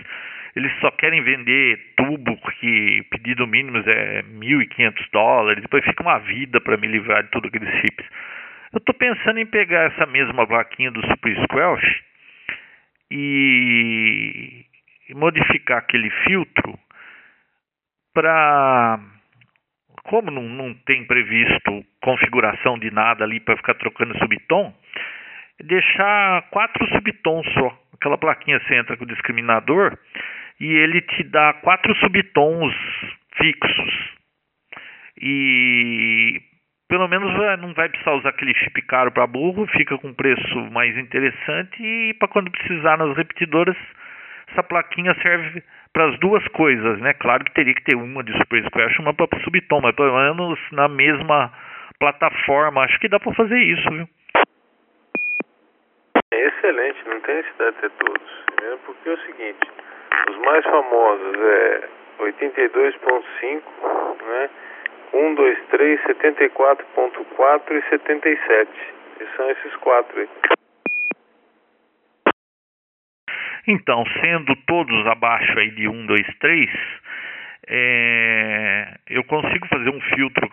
Eles 0.56 0.72
só 0.80 0.90
querem 0.92 1.22
vender 1.22 1.94
tubo 1.96 2.36
que 2.58 3.02
pedido 3.10 3.46
mínimo 3.46 3.78
é 3.78 4.22
1.500 4.22 5.10
dólares, 5.12 5.62
depois 5.62 5.84
fica 5.84 6.02
uma 6.02 6.18
vida 6.18 6.60
para 6.60 6.76
me 6.76 6.86
livrar 6.86 7.22
de 7.24 7.30
tudo 7.30 7.48
aqueles 7.48 7.68
chips. 7.80 8.06
Eu 8.72 8.78
estou 8.78 8.94
pensando 8.94 9.38
em 9.38 9.46
pegar 9.46 9.92
essa 9.92 10.06
mesma 10.06 10.46
plaquinha 10.46 10.90
do 10.90 11.04
Super 11.06 11.36
Squelch 11.44 12.04
e 13.10 14.64
modificar 15.10 15.78
aquele 15.78 16.10
filtro 16.10 16.78
para 18.14 18.98
como 20.04 20.30
não, 20.30 20.42
não 20.42 20.74
tem 20.86 21.04
previsto 21.04 21.84
configuração 22.02 22.78
de 22.78 22.90
nada 22.90 23.24
ali 23.24 23.40
para 23.40 23.56
ficar 23.56 23.74
trocando 23.74 24.16
subtom, 24.18 24.74
deixar 25.62 26.42
quatro 26.50 26.86
subtons 26.88 27.46
só. 27.54 27.78
Aquela 27.94 28.18
plaquinha 28.18 28.60
você 28.60 28.76
entra 28.76 28.96
com 28.96 29.04
o 29.04 29.08
discriminador 29.08 29.96
e 30.60 30.66
ele 30.66 31.00
te 31.00 31.22
dá 31.24 31.54
quatro 31.54 31.94
subtons 31.96 32.74
fixos. 33.36 34.14
E 35.20 36.42
pelo 36.88 37.08
menos 37.08 37.32
não 37.60 37.72
vai 37.72 37.88
precisar 37.88 38.12
usar 38.12 38.28
aquele 38.28 38.54
chip 38.54 38.80
caro 38.82 39.10
para 39.10 39.26
burro, 39.26 39.66
fica 39.68 39.96
com 39.98 40.12
preço 40.12 40.58
mais 40.70 40.96
interessante 40.98 41.82
e 41.82 42.14
para 42.14 42.28
quando 42.28 42.50
precisar 42.50 42.98
nas 42.98 43.16
repetidoras, 43.16 43.76
essa 44.48 44.62
plaquinha 44.62 45.14
serve 45.22 45.62
para 45.94 46.06
as 46.06 46.18
duas 46.18 46.46
coisas, 46.48 46.98
né? 46.98 47.14
Claro 47.14 47.44
que 47.44 47.54
teria 47.54 47.72
que 47.72 47.84
ter 47.84 47.94
uma 47.94 48.22
de 48.22 48.36
Super 48.36 48.64
Squash, 48.66 48.98
uma 48.98 49.14
para 49.14 49.40
subtom, 49.40 49.80
mas 49.80 49.94
pelo 49.94 50.12
menos 50.12 50.58
na 50.72 50.88
mesma 50.88 51.52
plataforma, 52.00 52.82
acho 52.82 52.98
que 52.98 53.08
dá 53.08 53.20
para 53.20 53.32
fazer 53.32 53.58
isso, 53.58 53.88
viu? 53.90 54.06
É 56.32 56.48
excelente, 56.48 56.98
não 57.08 57.20
tem 57.20 57.36
necessidade 57.36 57.76
de 57.76 57.82
ter 57.82 57.90
todos. 57.92 58.44
Porque 58.84 59.08
é 59.08 59.12
o 59.12 59.18
seguinte, 59.18 59.70
os 60.30 60.36
mais 60.38 60.64
famosos 60.64 61.36
é 61.38 61.88
82.5, 62.18 63.62
né? 64.26 64.50
1, 65.12 65.34
2, 65.34 65.58
3, 65.70 66.00
74.4 66.02 67.72
e 67.72 67.82
77. 67.88 68.70
E 69.20 69.36
são 69.36 69.48
esses 69.48 69.76
quatro 69.76 70.20
aí. 70.20 70.28
Então, 73.66 74.04
sendo 74.20 74.54
todos 74.66 75.06
abaixo 75.06 75.58
aí 75.58 75.70
de 75.70 75.88
1, 75.88 76.06
2, 76.06 76.26
3, 76.38 76.70
é, 77.66 78.94
eu 79.08 79.24
consigo 79.24 79.66
fazer 79.68 79.90
um 79.90 80.00
filtro 80.00 80.48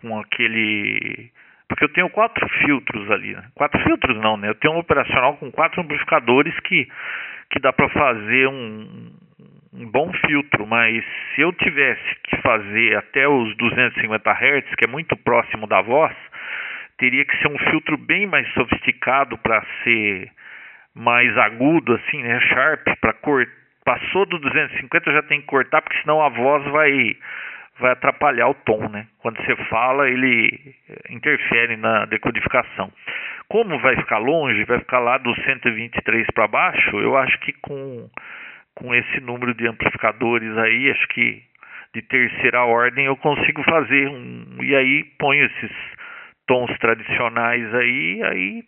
com 0.00 0.18
aquele. 0.18 1.30
Porque 1.68 1.84
eu 1.84 1.92
tenho 1.92 2.10
quatro 2.10 2.48
filtros 2.64 3.08
ali. 3.10 3.34
Né? 3.34 3.44
Quatro 3.54 3.80
filtros 3.84 4.16
não, 4.16 4.36
né? 4.36 4.48
Eu 4.48 4.56
tenho 4.56 4.74
um 4.74 4.78
operacional 4.78 5.36
com 5.36 5.52
quatro 5.52 5.80
amplificadores 5.80 6.58
que, 6.60 6.88
que 7.50 7.60
dá 7.60 7.72
para 7.72 7.88
fazer 7.90 8.48
um, 8.48 9.12
um 9.72 9.86
bom 9.86 10.12
filtro, 10.26 10.66
mas 10.66 11.04
se 11.34 11.42
eu 11.42 11.52
tivesse 11.52 12.16
que 12.24 12.36
fazer 12.38 12.96
até 12.96 13.28
os 13.28 13.56
250 13.56 14.30
Hz, 14.32 14.74
que 14.74 14.84
é 14.84 14.88
muito 14.88 15.16
próximo 15.16 15.68
da 15.68 15.80
voz, 15.80 16.16
teria 16.98 17.24
que 17.24 17.36
ser 17.38 17.48
um 17.48 17.58
filtro 17.70 17.96
bem 17.96 18.26
mais 18.26 18.52
sofisticado 18.52 19.38
para 19.38 19.64
ser 19.84 20.32
mais 20.94 21.36
agudo, 21.38 21.94
assim, 21.94 22.22
né, 22.22 22.40
sharp, 22.40 22.86
para 23.00 23.12
cortar. 23.14 23.60
Passou 23.82 24.26
do 24.26 24.38
250 24.38 25.10
já 25.10 25.22
tem 25.22 25.40
que 25.40 25.46
cortar, 25.46 25.80
porque 25.80 25.98
senão 26.02 26.22
a 26.22 26.28
voz 26.28 26.64
vai 26.66 27.16
vai 27.80 27.92
atrapalhar 27.92 28.48
o 28.48 28.54
tom, 28.54 28.88
né? 28.90 29.06
Quando 29.20 29.42
você 29.42 29.56
fala, 29.64 30.08
ele 30.08 30.74
interfere 31.08 31.76
na 31.76 32.04
decodificação. 32.04 32.92
Como 33.48 33.78
vai 33.78 33.96
ficar 33.96 34.18
longe, 34.18 34.64
vai 34.64 34.78
ficar 34.80 35.00
lá 35.00 35.16
do 35.16 35.34
123 35.42 36.26
para 36.34 36.46
baixo, 36.46 37.00
eu 37.00 37.16
acho 37.16 37.38
que 37.40 37.52
com 37.54 38.08
com 38.74 38.94
esse 38.94 39.20
número 39.20 39.52
de 39.54 39.66
amplificadores 39.66 40.56
aí, 40.56 40.90
acho 40.90 41.08
que 41.08 41.42
de 41.94 42.02
terceira 42.02 42.64
ordem 42.64 43.06
eu 43.06 43.16
consigo 43.16 43.62
fazer 43.64 44.08
um 44.08 44.58
e 44.62 44.74
aí 44.74 45.04
ponho 45.18 45.44
esses 45.44 45.72
tons 46.46 46.70
tradicionais 46.78 47.74
aí, 47.74 48.22
aí 48.22 48.64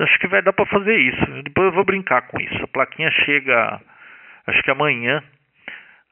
acho 0.00 0.18
que 0.18 0.28
vai 0.28 0.42
dar 0.42 0.52
para 0.52 0.66
fazer 0.66 0.96
isso. 0.96 1.42
Depois 1.42 1.66
eu 1.68 1.72
vou 1.72 1.84
brincar 1.84 2.22
com 2.28 2.38
isso. 2.40 2.62
A 2.62 2.68
plaquinha 2.68 3.10
chega, 3.10 3.80
acho 4.46 4.62
que 4.62 4.70
amanhã. 4.70 5.22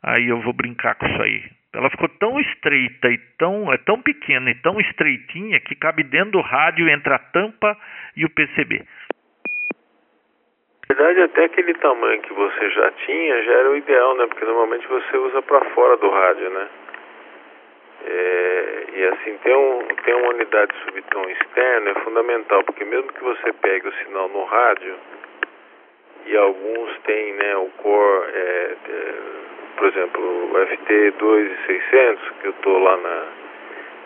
Aí 0.02 0.28
eu 0.28 0.40
vou 0.40 0.52
brincar 0.52 0.94
com 0.96 1.06
isso 1.06 1.22
aí. 1.22 1.44
Ela 1.74 1.90
ficou 1.90 2.08
tão 2.08 2.38
estreita 2.38 3.08
e 3.08 3.18
tão 3.38 3.72
é 3.72 3.78
tão 3.78 4.00
pequena 4.00 4.50
e 4.50 4.54
tão 4.54 4.78
estreitinha 4.80 5.58
que 5.60 5.74
cabe 5.74 6.04
dentro 6.04 6.32
do 6.32 6.40
rádio 6.40 6.88
entre 6.88 7.12
a 7.12 7.18
tampa 7.18 7.76
e 8.16 8.24
o 8.24 8.30
PCB. 8.30 8.84
Na 10.88 10.94
verdade, 10.94 11.22
até 11.22 11.44
aquele 11.44 11.74
tamanho 11.74 12.20
que 12.22 12.32
você 12.32 12.70
já 12.70 12.90
tinha 12.92 13.42
já 13.42 13.52
era 13.52 13.70
o 13.70 13.76
ideal, 13.76 14.16
né? 14.16 14.26
Porque 14.26 14.44
normalmente 14.44 14.86
você 14.86 15.16
usa 15.16 15.42
para 15.42 15.64
fora 15.70 15.96
do 15.96 16.10
rádio, 16.10 16.50
né? 16.50 16.68
É, 18.06 18.84
e 18.92 19.04
assim, 19.06 19.38
ter, 19.38 19.56
um, 19.56 19.78
ter 20.04 20.14
uma 20.14 20.30
unidade 20.30 20.72
de 20.72 20.84
subtom 20.84 21.30
externa 21.30 21.90
é 21.90 21.94
fundamental, 22.02 22.62
porque 22.64 22.84
mesmo 22.84 23.12
que 23.12 23.22
você 23.22 23.52
pegue 23.54 23.88
o 23.88 23.92
sinal 24.04 24.28
no 24.28 24.44
rádio, 24.44 24.94
e 26.26 26.36
alguns 26.36 26.98
têm 27.00 27.32
né, 27.34 27.56
o 27.56 27.68
core, 27.82 28.30
é, 28.32 28.76
é, 28.88 29.14
por 29.76 29.88
exemplo, 29.88 30.22
o 30.22 30.54
FT2600, 30.54 32.18
que 32.40 32.46
eu 32.46 32.50
estou 32.50 32.78
lá 32.78 32.96
na 32.96 33.26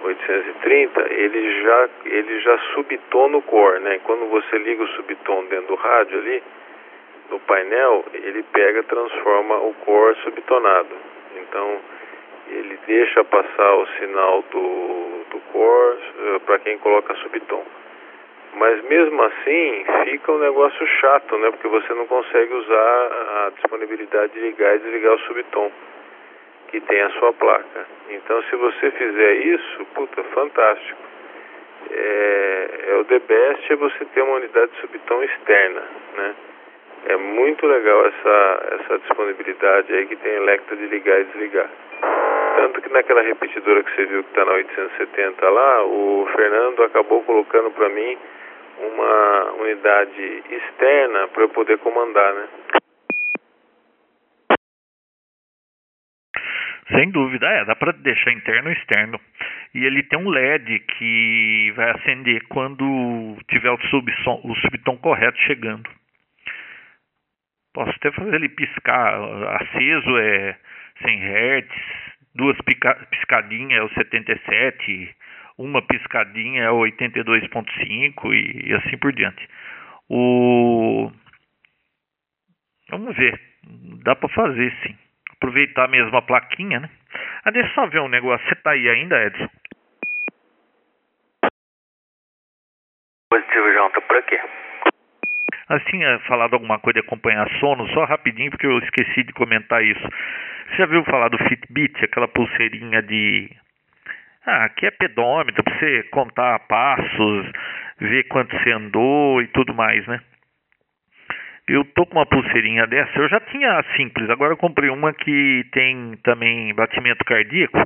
830, 0.03 1.12
ele 1.12 1.62
já, 1.62 1.89
ele 2.05 2.41
já 2.41 2.59
subtom 2.75 3.29
no 3.29 3.43
core, 3.43 3.81
né? 3.81 4.01
Quando 4.05 4.29
você 4.31 4.59
liga 4.59 4.83
o 4.83 4.89
subtom 4.89 5.45
dentro 5.47 5.69
do 5.69 5.75
rádio 5.75 6.19
ali, 6.19 6.43
no 7.31 7.39
painel, 7.41 8.05
ele 8.15 8.43
pega 8.53 8.83
transforma 8.85 9.57
o 9.57 9.75
core 9.85 10.16
subtonado. 10.23 10.97
Então, 11.37 11.81
ele 12.51 12.79
deixa 12.87 13.25
passar 13.25 13.75
o 13.75 13.87
sinal 13.99 14.45
do, 14.51 15.25
do 15.31 15.41
core 15.53 15.99
uh, 16.37 16.41
para 16.41 16.59
quem 16.61 16.79
coloca 16.79 17.15
subtom. 17.16 17.65
Mas 18.55 18.83
mesmo 18.85 19.23
assim, 19.23 19.85
fica 20.05 20.33
um 20.33 20.39
negócio 20.39 20.87
chato, 21.01 21.37
né? 21.39 21.51
Porque 21.51 21.69
você 21.69 21.93
não 21.95 22.07
consegue 22.07 22.53
usar 22.55 23.47
a 23.47 23.53
disponibilidade 23.55 24.33
de 24.33 24.41
ligar 24.41 24.75
e 24.75 24.79
desligar 24.79 25.15
o 25.15 25.19
subtom 25.20 25.70
que 26.69 26.81
tem 26.81 27.01
a 27.01 27.11
sua 27.11 27.33
placa. 27.33 27.87
Então, 28.11 28.43
se 28.45 28.57
você 28.57 28.91
fizer 28.91 29.33
isso, 29.35 29.85
puta, 29.95 30.23
fantástico. 30.25 31.01
É, 31.91 32.70
é 32.89 32.95
o 32.97 33.05
the 33.05 33.19
best 33.20 33.73
é 33.73 33.77
você 33.77 34.05
ter 34.07 34.23
uma 34.23 34.37
unidade 34.37 34.73
de 34.73 34.81
subtom 34.81 35.23
externa, 35.23 35.83
né? 36.16 36.35
É 37.07 37.16
muito 37.16 37.66
legal 37.66 38.07
essa, 38.07 38.77
essa 38.81 38.99
disponibilidade 38.99 39.93
aí 39.95 40.07
que 40.07 40.16
tem 40.16 40.33
Electra 40.35 40.77
de 40.77 40.87
ligar 40.87 41.20
e 41.20 41.25
desligar. 41.25 41.70
Tanto 42.59 42.83
que 42.83 42.89
naquela 42.89 43.23
repetidora 43.23 43.85
que 43.85 43.95
você 43.95 44.05
viu 44.07 44.25
que 44.25 44.31
está 44.31 44.45
na 44.45 44.51
870 44.55 45.49
lá, 45.49 45.85
o 45.85 46.29
Fernando 46.35 46.83
acabou 46.83 47.23
colocando 47.23 47.71
para 47.71 47.89
mim 47.89 48.19
uma 48.81 49.53
unidade 49.61 50.43
externa 50.51 51.29
para 51.29 51.43
eu 51.45 51.49
poder 51.51 51.79
comandar, 51.79 52.35
né? 52.35 52.49
Sem 56.91 57.13
dúvida, 57.13 57.47
é, 57.47 57.65
dá 57.65 57.77
para 57.77 57.93
deixar 57.93 58.33
interno 58.33 58.71
e 58.71 58.73
externo. 58.73 59.21
E 59.77 59.85
ele 59.85 60.03
tem 60.03 60.19
um 60.19 60.29
LED 60.29 60.81
que 60.81 61.73
vai 61.77 61.91
acender 61.91 62.43
quando 62.49 63.37
tiver 63.49 63.71
o, 63.71 63.79
subsom, 63.83 64.41
o 64.43 64.55
subtom 64.57 64.97
correto 64.97 65.39
chegando. 65.43 65.89
Posso 67.73 67.91
até 67.91 68.11
fazer 68.11 68.35
ele 68.35 68.49
piscar. 68.49 69.15
Aceso 69.61 70.19
é 70.19 70.57
100 71.03 71.21
Hz, 71.23 72.08
duas 72.39 72.56
piscadinhas 73.10 73.81
é 73.81 73.82
o 73.82 73.94
77, 73.94 75.15
uma 75.59 75.82
piscadinha 75.82 76.62
é 76.62 76.70
o 76.70 76.78
82.5 76.78 78.32
e, 78.32 78.70
e 78.70 78.74
assim 78.74 78.97
por 78.97 79.12
diante. 79.12 79.47
O 80.09 81.10
Vamos 82.90 83.15
ver, 83.16 83.39
dá 84.02 84.16
para 84.16 84.28
fazer 84.31 84.73
sim. 84.82 84.97
Aproveitar 85.32 85.89
mesmo 85.89 86.16
a 86.16 86.23
plaquinha, 86.23 86.81
né? 86.81 86.90
Ah, 87.44 87.51
deixa 87.51 87.69
eu 87.69 87.74
só 87.74 87.86
ver 87.86 88.01
um 88.01 88.09
negócio. 88.09 88.47
Você 88.48 88.55
tá 88.56 88.70
aí 88.70 88.89
ainda, 88.89 89.23
Edson? 89.24 89.48
Positivo, 93.31 93.73
João, 93.73 93.90
tá 93.90 94.01
por 94.01 94.16
aqui. 94.16 94.36
Assim, 95.69 96.01
falado 96.27 96.55
alguma 96.55 96.78
coisa 96.78 97.01
de 97.01 97.07
acompanhar 97.07 97.47
sono, 97.61 97.86
só 97.89 98.05
rapidinho, 98.05 98.51
porque 98.51 98.66
eu 98.66 98.78
esqueci 98.78 99.23
de 99.23 99.32
comentar 99.35 99.85
isso. 99.85 100.09
Você 100.69 100.77
já 100.77 100.86
viu 100.86 101.05
falar 101.05 101.28
do 101.28 101.39
Fitbit, 101.39 102.05
aquela 102.05 102.27
pulseirinha 102.27 103.03
de. 103.03 103.51
Ah, 104.47 104.69
que 104.70 104.86
é 104.86 104.90
pedômetro, 104.90 105.62
pra 105.62 105.78
você 105.78 106.05
contar 106.05 106.59
passos, 106.61 107.53
ver 108.01 108.24
quanto 108.28 108.57
você 108.57 108.73
andou 108.73 109.43
e 109.43 109.47
tudo 109.49 109.74
mais, 109.74 110.07
né? 110.07 110.20
Eu 111.69 111.85
tô 111.85 112.07
com 112.07 112.16
uma 112.16 112.24
pulseirinha 112.24 112.86
dessa, 112.86 113.19
eu 113.19 113.28
já 113.28 113.39
tinha 113.40 113.78
a 113.78 113.85
simples, 113.95 114.31
agora 114.31 114.55
eu 114.55 114.57
comprei 114.57 114.89
uma 114.89 115.12
que 115.12 115.66
tem 115.70 116.16
também 116.23 116.73
batimento 116.74 117.23
cardíaco. 117.27 117.78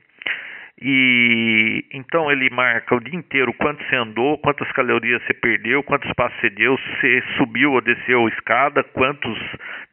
E 0.81 1.85
então 1.93 2.31
ele 2.31 2.49
marca 2.51 2.95
o 2.95 3.01
dia 3.01 3.15
inteiro 3.15 3.53
quanto 3.55 3.85
você 3.85 3.97
andou, 3.97 4.39
quantas 4.39 4.71
calorias 4.73 5.23
você 5.25 5.35
perdeu, 5.35 5.83
quantos 5.83 6.11
passos 6.15 6.41
você 6.41 6.51
deu, 6.51 6.79
se 7.01 7.23
subiu 7.37 7.73
ou 7.73 7.81
desceu 7.81 8.27
escada, 8.29 8.83
quantos 8.83 9.39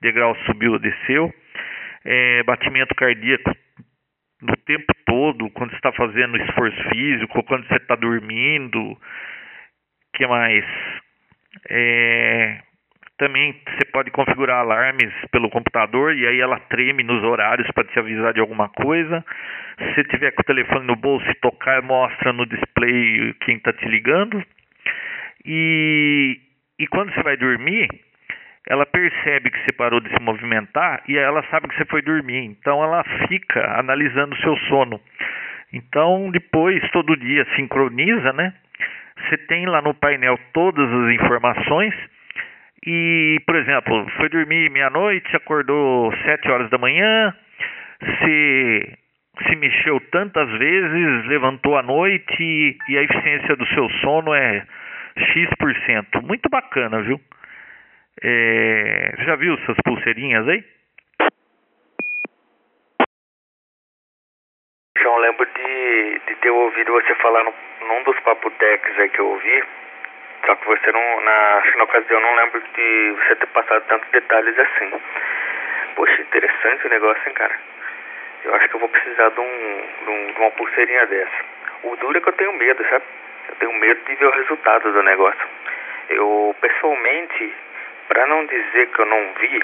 degraus 0.02 0.38
subiu 0.46 0.74
ou 0.74 0.80
desceu, 0.80 1.34
é, 2.06 2.44
batimento 2.44 2.96
cardíaco 2.96 3.54
no 4.42 4.56
tempo 4.66 4.94
todo, 5.06 5.50
quando 5.52 5.72
você 5.72 5.76
está 5.76 5.92
fazendo 5.92 6.38
esforço 6.38 6.82
físico, 6.90 7.44
quando 7.44 7.68
você 7.68 7.76
está 7.76 7.96
dormindo, 7.96 8.98
que 10.14 10.26
mais? 10.26 10.66
É, 11.70 12.62
também 13.20 13.54
você 13.68 13.86
pode 13.92 14.10
configurar 14.12 14.60
alarmes 14.60 15.14
pelo 15.30 15.50
computador 15.50 16.16
e 16.16 16.26
aí 16.26 16.40
ela 16.40 16.58
treme 16.70 17.04
nos 17.04 17.22
horários 17.22 17.70
para 17.72 17.84
te 17.84 18.00
avisar 18.00 18.34
de 18.34 18.40
alguma 18.40 18.70
coisa. 18.70 19.24
Se 19.78 19.94
você 19.94 20.04
tiver 20.06 20.32
com 20.32 20.42
o 20.42 20.46
telefone 20.46 20.88
no 20.88 20.96
bolso 20.96 21.30
e 21.30 21.36
tocar, 21.36 21.82
mostra 21.82 22.32
no 22.32 22.46
display 22.46 23.34
quem 23.42 23.58
está 23.58 23.74
te 23.74 23.86
ligando. 23.88 24.42
E, 25.46 26.40
e 26.80 26.88
quando 26.88 27.14
você 27.14 27.22
vai 27.22 27.36
dormir, 27.36 27.90
ela 28.68 28.86
percebe 28.86 29.52
que 29.52 29.60
você 29.60 29.74
parou 29.74 30.00
de 30.00 30.10
se 30.10 30.22
movimentar 30.22 31.04
e 31.08 31.18
ela 31.18 31.44
sabe 31.52 31.68
que 31.68 31.76
você 31.76 31.86
foi 31.86 32.02
dormir. 32.02 32.46
Então 32.46 32.82
ela 32.82 33.04
fica 33.28 33.78
analisando 33.78 34.34
o 34.34 34.40
seu 34.40 34.56
sono. 34.70 35.00
Então 35.74 36.32
depois, 36.32 36.82
todo 36.92 37.18
dia, 37.18 37.46
sincroniza, 37.58 38.32
né? 38.32 38.54
Você 39.28 39.38
tem 39.38 39.66
lá 39.66 39.82
no 39.82 39.94
painel 39.94 40.40
todas 40.54 40.90
as 40.90 41.14
informações 41.14 41.94
e, 42.86 43.40
por 43.46 43.56
exemplo, 43.56 44.10
foi 44.18 44.30
dormir 44.30 44.70
meia-noite, 44.70 45.36
acordou 45.36 46.14
sete 46.24 46.50
horas 46.50 46.70
da 46.70 46.78
manhã, 46.78 47.36
se, 48.00 48.98
se 49.48 49.56
mexeu 49.56 50.00
tantas 50.12 50.50
vezes, 50.58 51.26
levantou 51.28 51.78
à 51.78 51.84
noite 51.84 52.78
e 52.88 52.98
a 52.98 53.04
eficiência 53.04 53.56
do 53.56 53.66
seu 53.68 53.90
sono 54.02 54.34
é 54.34 54.66
X%. 55.18 56.22
Muito 56.24 56.50
bacana, 56.50 57.02
viu? 57.02 57.20
É, 58.22 59.14
já 59.26 59.36
viu 59.36 59.54
essas 59.56 59.78
pulseirinhas 59.84 60.48
aí? 60.48 60.64
João, 64.98 65.18
lembro 65.18 65.46
de, 65.46 66.22
de 66.28 66.36
ter 66.36 66.50
ouvido 66.50 66.92
você 66.92 67.16
falar 67.16 67.44
no, 67.44 67.54
num 67.88 68.04
dos 68.04 68.20
papotecs 68.22 69.00
aí 69.00 69.10
que 69.10 69.20
eu 69.20 69.28
ouvi 69.28 69.64
só 70.46 70.56
que 70.56 70.66
você 70.66 70.92
não, 70.92 71.22
na, 71.22 71.64
na 71.76 71.84
ocasião, 71.84 72.20
não 72.20 72.36
lembro 72.36 72.62
de 72.76 73.16
você 73.18 73.36
ter 73.36 73.48
passado 73.48 73.84
tantos 73.88 74.10
detalhes 74.10 74.58
assim. 74.58 75.02
Poxa, 75.96 76.22
interessante 76.22 76.88
o 76.88 76.90
negócio, 76.90 77.22
hein, 77.28 77.34
cara? 77.34 77.56
Eu 78.46 78.56
acho 78.56 78.70
que 78.70 78.76
eu 78.76 78.80
vou 78.80 78.90
precisar 78.90 79.30
de, 79.30 79.40
um, 79.40 79.88
de, 80.06 80.10
um, 80.10 80.32
de 80.34 80.40
uma 80.40 80.52
pulseirinha 80.52 81.06
dessa. 81.08 81.46
O 81.84 81.96
duro 81.98 82.18
é 82.18 82.22
que 82.22 82.30
eu 82.30 82.34
tenho 82.34 82.54
medo, 82.54 82.86
sabe? 82.90 83.04
Eu 83.50 83.56
tenho 83.56 83.74
medo 83.74 84.00
de 84.06 84.16
ver 84.16 84.26
o 84.26 84.32
resultado 84.32 84.92
do 84.92 85.04
negócio. 85.04 85.48
Eu, 86.10 86.56
pessoalmente, 86.62 87.54
para 88.08 88.26
não 88.28 88.46
dizer 88.46 88.88
que 88.88 89.00
eu 89.00 89.06
não 89.06 89.34
vi, 89.40 89.64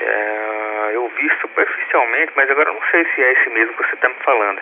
é, 0.00 0.90
eu 0.94 1.08
vi 1.08 1.30
superficialmente, 1.40 2.32
mas 2.34 2.50
agora 2.50 2.70
eu 2.70 2.74
não 2.74 2.90
sei 2.90 3.06
se 3.14 3.22
é 3.22 3.32
esse 3.32 3.50
mesmo 3.50 3.74
que 3.74 3.86
você 3.86 3.94
está 3.94 4.08
me 4.08 4.16
falando 4.22 4.60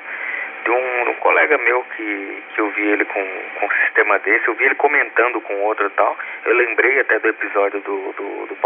de 0.69 0.71
um, 0.71 1.11
um, 1.11 1.15
colega 1.15 1.57
meu 1.57 1.83
que, 1.97 2.43
que 2.55 2.61
eu 2.61 2.69
vi 2.73 2.89
ele 2.89 3.05
com, 3.07 3.25
com 3.59 3.67
um 3.67 3.71
sistema 3.85 4.19
desse, 4.19 4.47
eu 4.47 4.55
vi 4.55 4.67
ele 4.67 4.75
comentando 4.75 5.41
com 5.41 5.55
outro 5.63 5.87
e 5.87 5.91
tal. 5.91 6.15
Eu 6.45 6.55
lembrei 6.55 7.01
até 7.01 7.19
do 7.19 7.29
episódio 7.29 7.81
do, 7.81 8.13
do, 8.13 8.47
do 8.47 8.57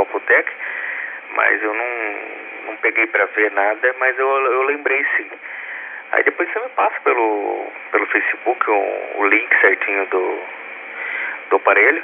mas 1.37 1.63
eu 1.63 1.73
não, 1.73 2.67
não 2.67 2.77
peguei 2.79 3.07
para 3.07 3.27
ver 3.27 3.53
nada, 3.53 3.95
mas 4.01 4.19
eu, 4.19 4.29
eu 4.29 4.63
lembrei 4.65 5.07
sim. 5.17 5.31
Aí 6.11 6.25
depois 6.25 6.53
você 6.53 6.59
me 6.59 6.69
passa 6.71 7.01
pelo, 7.05 7.67
pelo 7.93 8.07
Facebook 8.07 8.69
o, 8.69 9.21
o 9.21 9.27
link 9.27 9.61
certinho 9.61 10.05
do, 10.07 10.39
do 11.51 11.57
aparelho. 11.57 12.03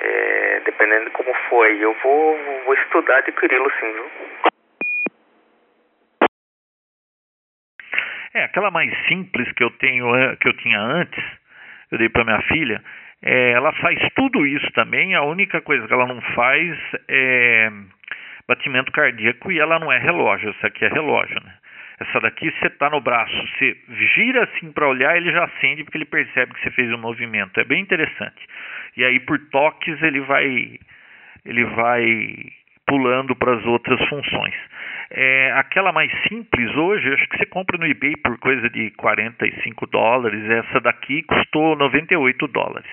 É, 0.00 0.60
dependendo 0.64 1.04
de 1.06 1.10
como 1.10 1.32
foi, 1.48 1.78
eu 1.80 1.92
vou, 2.02 2.36
vou 2.64 2.74
estudar 2.74 3.18
adquiri-lo 3.18 3.70
sim, 3.78 3.92
viu? 3.92 4.10
É, 8.34 8.44
aquela 8.44 8.70
mais 8.70 8.92
simples 9.06 9.50
que 9.52 9.64
eu 9.64 9.70
tenho 9.78 10.06
que 10.36 10.48
eu 10.48 10.52
tinha 10.58 10.80
antes, 10.80 11.24
eu 11.90 11.98
dei 11.98 12.08
para 12.08 12.24
minha 12.24 12.42
filha, 12.42 12.82
É, 13.20 13.50
ela 13.50 13.72
faz 13.72 13.98
tudo 14.14 14.46
isso 14.46 14.70
também, 14.72 15.14
a 15.16 15.22
única 15.22 15.60
coisa 15.60 15.86
que 15.88 15.92
ela 15.92 16.06
não 16.06 16.20
faz 16.36 16.78
é 17.08 17.68
batimento 18.46 18.92
cardíaco 18.92 19.50
e 19.50 19.58
ela 19.58 19.78
não 19.78 19.90
é 19.90 19.98
relógio, 19.98 20.50
essa 20.50 20.68
aqui 20.68 20.84
é 20.84 20.88
relógio, 20.88 21.34
né? 21.44 21.52
Essa 22.00 22.20
daqui 22.20 22.48
você 22.48 22.68
está 22.68 22.88
no 22.88 23.00
braço, 23.00 23.34
você 23.48 23.76
gira 24.14 24.44
assim 24.44 24.70
para 24.70 24.86
olhar, 24.88 25.16
ele 25.16 25.32
já 25.32 25.44
acende 25.44 25.82
porque 25.82 25.98
ele 25.98 26.04
percebe 26.04 26.54
que 26.54 26.60
você 26.62 26.70
fez 26.70 26.92
um 26.92 26.98
movimento. 26.98 27.58
É 27.58 27.64
bem 27.64 27.82
interessante. 27.82 28.46
E 28.96 29.04
aí 29.04 29.18
por 29.18 29.36
toques 29.50 30.00
ele 30.02 30.20
vai 30.20 30.78
ele 31.44 31.64
vai 31.64 32.04
pulando 32.86 33.34
para 33.34 33.54
as 33.56 33.66
outras 33.66 34.00
funções. 34.08 34.54
É, 35.10 35.52
aquela 35.52 35.90
mais 35.92 36.10
simples 36.28 36.74
hoje, 36.76 37.12
acho 37.14 37.28
que 37.28 37.38
você 37.38 37.46
compra 37.46 37.78
no 37.78 37.86
eBay 37.86 38.16
por 38.16 38.38
coisa 38.38 38.68
de 38.68 38.90
45 38.92 39.86
dólares. 39.86 40.44
Essa 40.50 40.80
daqui 40.80 41.22
custou 41.22 41.76
98 41.76 42.46
dólares. 42.48 42.90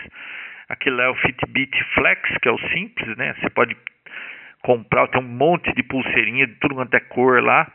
Aquele 0.70 1.02
é 1.02 1.10
o 1.10 1.16
Fitbit 1.16 1.84
Flex, 1.94 2.22
que 2.42 2.48
é 2.48 2.52
o 2.52 2.60
simples, 2.70 3.18
né? 3.18 3.36
Você 3.40 3.50
pode 3.50 3.76
comprar, 4.64 5.08
tem 5.10 5.22
um 5.22 5.28
monte 5.28 5.72
de 5.74 5.84
pulseirinha 5.84 6.48
de 6.48 6.56
tudo 6.56 6.76
quanto 6.76 6.94
é 6.96 7.00
cor 7.00 7.44
lá 7.44 7.72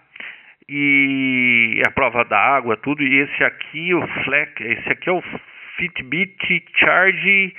e 0.69 1.83
a 1.87 1.91
prova 1.91 2.25
da 2.25 2.39
água, 2.39 2.77
tudo. 2.77 3.03
E 3.03 3.21
esse 3.21 3.45
aqui, 3.45 3.93
o 3.93 4.07
Flex, 4.25 4.53
esse 4.61 4.89
aqui 4.91 5.09
é 5.09 5.12
o 5.12 5.23
Fitbit 5.77 6.65
Charge 6.77 7.55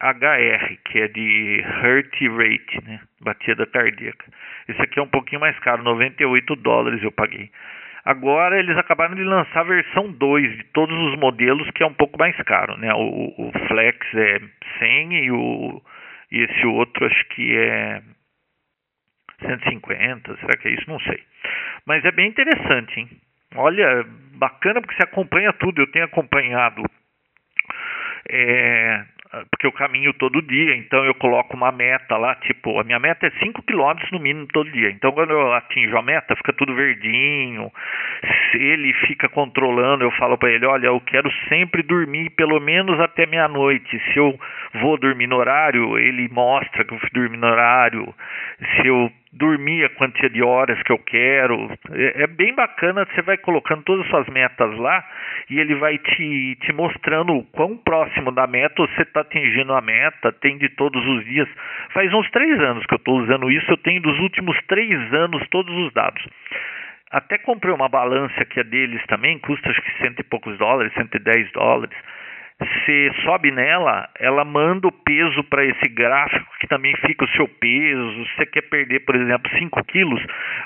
HR, 0.00 0.78
que 0.84 1.00
é 1.00 1.08
de 1.08 1.60
heart 1.60 2.20
rate, 2.22 2.84
né? 2.84 3.00
Batida 3.20 3.66
cardíaca. 3.66 4.24
Esse 4.70 4.82
aqui 4.82 4.98
é 4.98 5.02
um 5.02 5.08
pouquinho 5.08 5.40
mais 5.40 5.58
caro, 5.60 5.82
98 5.82 6.56
dólares 6.56 7.02
eu 7.02 7.12
paguei. 7.12 7.50
Agora 8.04 8.58
eles 8.58 8.76
acabaram 8.78 9.14
de 9.14 9.22
lançar 9.22 9.60
a 9.60 9.64
versão 9.64 10.10
2 10.10 10.56
de 10.56 10.64
todos 10.72 10.96
os 10.96 11.18
modelos, 11.18 11.70
que 11.72 11.82
é 11.82 11.86
um 11.86 11.94
pouco 11.94 12.18
mais 12.18 12.36
caro, 12.42 12.76
né? 12.78 12.92
O, 12.94 13.34
o 13.36 13.52
Flex 13.68 13.98
é 14.14 14.40
100 14.78 15.24
e, 15.24 15.30
o, 15.30 15.82
e 16.32 16.42
esse 16.42 16.66
outro 16.66 17.06
acho 17.06 17.28
que 17.28 17.56
é 17.56 18.02
150, 19.46 20.36
será 20.36 20.56
que 20.56 20.68
é 20.68 20.72
isso? 20.72 20.88
Não 20.88 21.00
sei. 21.00 21.22
Mas 21.86 22.04
é 22.04 22.10
bem 22.12 22.28
interessante, 22.28 23.00
hein? 23.00 23.10
Olha, 23.56 24.04
bacana 24.36 24.80
porque 24.80 24.94
você 24.94 25.04
acompanha 25.04 25.52
tudo. 25.54 25.82
Eu 25.82 25.90
tenho 25.90 26.04
acompanhado 26.04 26.82
é, 28.28 29.04
porque 29.50 29.66
eu 29.66 29.72
caminho 29.72 30.12
todo 30.14 30.42
dia, 30.42 30.76
então 30.76 31.04
eu 31.04 31.14
coloco 31.14 31.56
uma 31.56 31.70
meta 31.70 32.16
lá, 32.16 32.34
tipo, 32.36 32.80
a 32.80 32.84
minha 32.84 32.98
meta 32.98 33.26
é 33.26 33.30
5 33.30 33.62
km 33.62 33.94
no 34.12 34.18
mínimo 34.18 34.46
todo 34.48 34.70
dia. 34.70 34.90
Então 34.90 35.12
quando 35.12 35.30
eu 35.30 35.52
atinjo 35.52 35.96
a 35.96 36.02
meta, 36.02 36.34
fica 36.36 36.52
tudo 36.52 36.74
verdinho. 36.74 37.70
Se 38.50 38.58
ele 38.58 38.92
fica 39.06 39.28
controlando, 39.28 40.02
eu 40.02 40.10
falo 40.12 40.36
para 40.36 40.50
ele, 40.50 40.66
olha, 40.66 40.86
eu 40.86 41.00
quero 41.00 41.30
sempre 41.48 41.82
dormir 41.82 42.30
pelo 42.30 42.58
menos 42.60 42.98
até 42.98 43.24
meia-noite. 43.26 44.00
Se 44.12 44.18
eu 44.18 44.38
vou 44.74 44.98
dormir 44.98 45.28
no 45.28 45.36
horário, 45.36 45.98
ele 45.98 46.28
mostra 46.28 46.84
que 46.84 46.92
eu 46.92 46.98
fui 46.98 47.10
dormir 47.12 47.36
no 47.36 47.46
horário. 47.46 48.12
Se 48.58 48.86
eu 48.88 49.10
dormir 49.32 49.84
a 49.84 49.88
quantia 49.90 50.28
de 50.28 50.42
horas 50.42 50.82
que 50.82 50.92
eu 50.92 50.98
quero. 50.98 51.70
É, 51.92 52.24
é, 52.24 52.26
bem 52.26 52.54
bacana, 52.54 53.06
você 53.06 53.22
vai 53.22 53.36
colocando 53.38 53.82
todas 53.84 54.04
as 54.04 54.10
suas 54.10 54.28
metas 54.28 54.76
lá 54.78 55.04
e 55.48 55.58
ele 55.58 55.74
vai 55.76 55.98
te, 55.98 56.56
te 56.60 56.72
mostrando 56.72 57.34
o 57.34 57.44
quão 57.44 57.76
próximo 57.76 58.32
da 58.32 58.46
meta 58.46 58.74
você 58.82 59.02
está 59.02 59.20
atingindo 59.20 59.72
a 59.72 59.80
meta, 59.80 60.32
tem 60.32 60.58
de 60.58 60.68
todos 60.70 61.04
os 61.06 61.24
dias. 61.24 61.48
Faz 61.92 62.12
uns 62.12 62.28
três 62.30 62.58
anos 62.60 62.84
que 62.86 62.94
eu 62.94 62.98
estou 62.98 63.20
usando 63.20 63.50
isso, 63.50 63.70
eu 63.70 63.76
tenho 63.78 64.02
dos 64.02 64.18
últimos 64.18 64.56
três 64.66 64.98
anos 65.14 65.46
todos 65.50 65.74
os 65.76 65.92
dados. 65.92 66.24
Até 67.12 67.38
comprei 67.38 67.72
uma 67.74 67.88
balança 67.88 68.44
que 68.44 68.60
é 68.60 68.64
deles 68.64 69.04
também, 69.06 69.38
custa 69.38 69.70
acho 69.70 69.82
que 69.82 69.98
cento 69.98 70.20
e 70.20 70.24
poucos 70.24 70.56
dólares, 70.58 70.92
110 70.94 71.52
dólares 71.52 71.96
você 72.60 73.10
sobe 73.24 73.50
nela, 73.50 74.08
ela 74.18 74.44
manda 74.44 74.86
o 74.86 74.92
peso 74.92 75.42
para 75.44 75.64
esse 75.64 75.88
gráfico 75.88 76.58
que 76.60 76.66
também 76.66 76.94
fica 77.06 77.24
o 77.24 77.30
seu 77.30 77.48
peso. 77.48 78.24
Se 78.26 78.36
você 78.36 78.46
quer 78.46 78.62
perder, 78.62 79.00
por 79.00 79.16
exemplo, 79.16 79.50
5 79.58 79.84
quilos, 79.84 80.22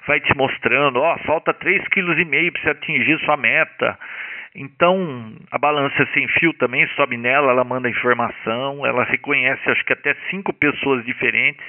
vai 0.07 0.21
te 0.21 0.37
mostrando, 0.37 1.01
ó, 1.01 1.17
falta 1.19 1.55
3,5 1.55 1.89
kg 1.91 2.51
para 2.51 2.63
você 2.63 2.71
atingir 2.71 3.19
sua 3.21 3.37
meta. 3.37 3.99
Então, 4.57 5.35
a 5.51 5.59
balança 5.59 6.07
sem 6.15 6.29
fio 6.29 6.53
também 6.55 6.87
sobe 6.95 7.17
nela, 7.17 7.51
ela 7.51 7.65
manda 7.65 7.89
informação, 7.89 8.87
ela 8.87 9.05
reconhece 9.05 9.69
acho 9.69 9.85
que 9.85 9.93
até 9.93 10.15
cinco 10.31 10.53
pessoas 10.53 11.05
diferentes 11.05 11.65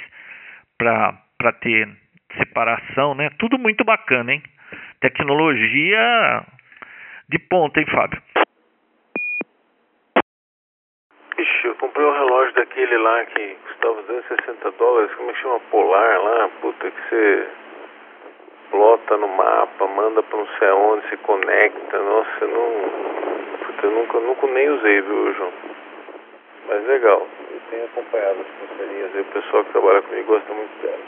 para 0.77 1.51
ter 1.61 1.87
separação, 2.37 3.15
né? 3.15 3.29
Tudo 3.39 3.57
muito 3.57 3.83
bacana, 3.83 4.33
hein? 4.33 4.43
Tecnologia 4.99 6.43
de 7.27 7.39
ponta, 7.39 7.79
hein, 7.79 7.85
Fábio? 7.87 8.21
Ixi, 11.37 11.67
eu 11.67 11.75
comprei 11.95 12.07
um 12.07 12.11
relógio 12.11 12.53
daquele 12.55 12.97
lá 12.97 13.25
que 13.25 13.57
custava 13.67 14.01
260 14.01 14.71
dólares, 14.71 15.15
como 15.15 15.29
é 15.29 15.33
que 15.33 15.41
chama? 15.41 15.59
Polar 15.71 16.21
lá, 16.21 16.49
puta, 16.59 16.91
que 16.91 17.09
você 17.09 17.47
plota 18.69 19.17
no 19.17 19.27
mapa, 19.29 19.87
manda 19.87 20.21
pra 20.21 20.37
não 20.37 20.47
sei 20.59 20.67
aonde, 20.67 21.07
se 21.07 21.17
conecta, 21.17 21.97
nossa, 21.97 22.47
não. 22.47 22.89
Puta, 23.65 23.87
eu 23.87 23.91
nunca, 23.91 24.19
nunca 24.19 24.47
nem 24.47 24.69
usei, 24.71 25.01
viu, 25.01 25.33
João? 25.35 25.53
Mas 26.67 26.85
legal, 26.85 27.25
eu 27.51 27.59
tenho 27.69 27.85
acompanhado 27.85 28.41
as 28.41 28.67
pulseirinhas 28.67 29.15
aí, 29.15 29.21
o 29.21 29.25
pessoal 29.25 29.63
que 29.63 29.71
trabalha 29.71 30.01
comigo 30.01 30.33
gosta 30.33 30.53
muito 30.53 30.81
dela. 30.81 31.03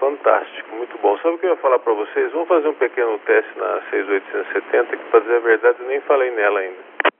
Fantástico, 0.00 0.74
muito 0.74 0.98
bom. 0.98 1.16
Sabe 1.18 1.36
o 1.36 1.38
que 1.38 1.46
eu 1.46 1.50
ia 1.50 1.56
falar 1.56 1.78
pra 1.78 1.92
vocês? 1.92 2.32
Vamos 2.32 2.48
fazer 2.48 2.66
um 2.66 2.74
pequeno 2.74 3.16
teste 3.20 3.56
na 3.56 3.80
6870, 3.90 4.96
que 4.96 5.04
pra 5.04 5.20
dizer 5.20 5.36
a 5.36 5.40
verdade 5.40 5.76
eu 5.78 5.86
nem 5.86 6.00
falei 6.00 6.32
nela 6.32 6.58
ainda. 6.58 7.11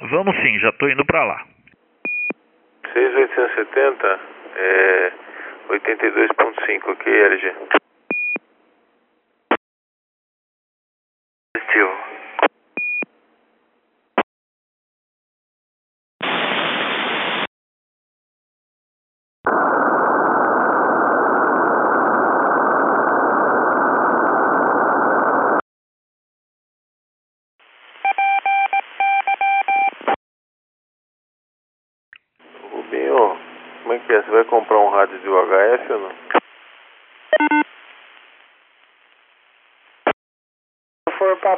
Vamos 0.00 0.36
sim, 0.36 0.58
já 0.60 0.68
estou 0.68 0.90
indo 0.90 1.04
para 1.06 1.24
lá. 1.24 1.46
6870 2.92 4.20
é 4.56 5.12
82.5, 5.68 6.92
ok, 6.92 7.12
LG? 7.12 7.54
Positivo. 11.54 11.96
Rubinho, 32.72 33.36
como 33.82 33.94
é 33.94 33.98
que 34.00 34.12
é? 34.12 34.22
Você 34.22 34.30
vai 34.30 34.44
comprar 34.44 34.78
um 34.78 34.90
rádio 34.90 35.18
de 35.18 35.28
UHF 35.28 35.92
ou 35.92 36.00
não? 36.00 36.12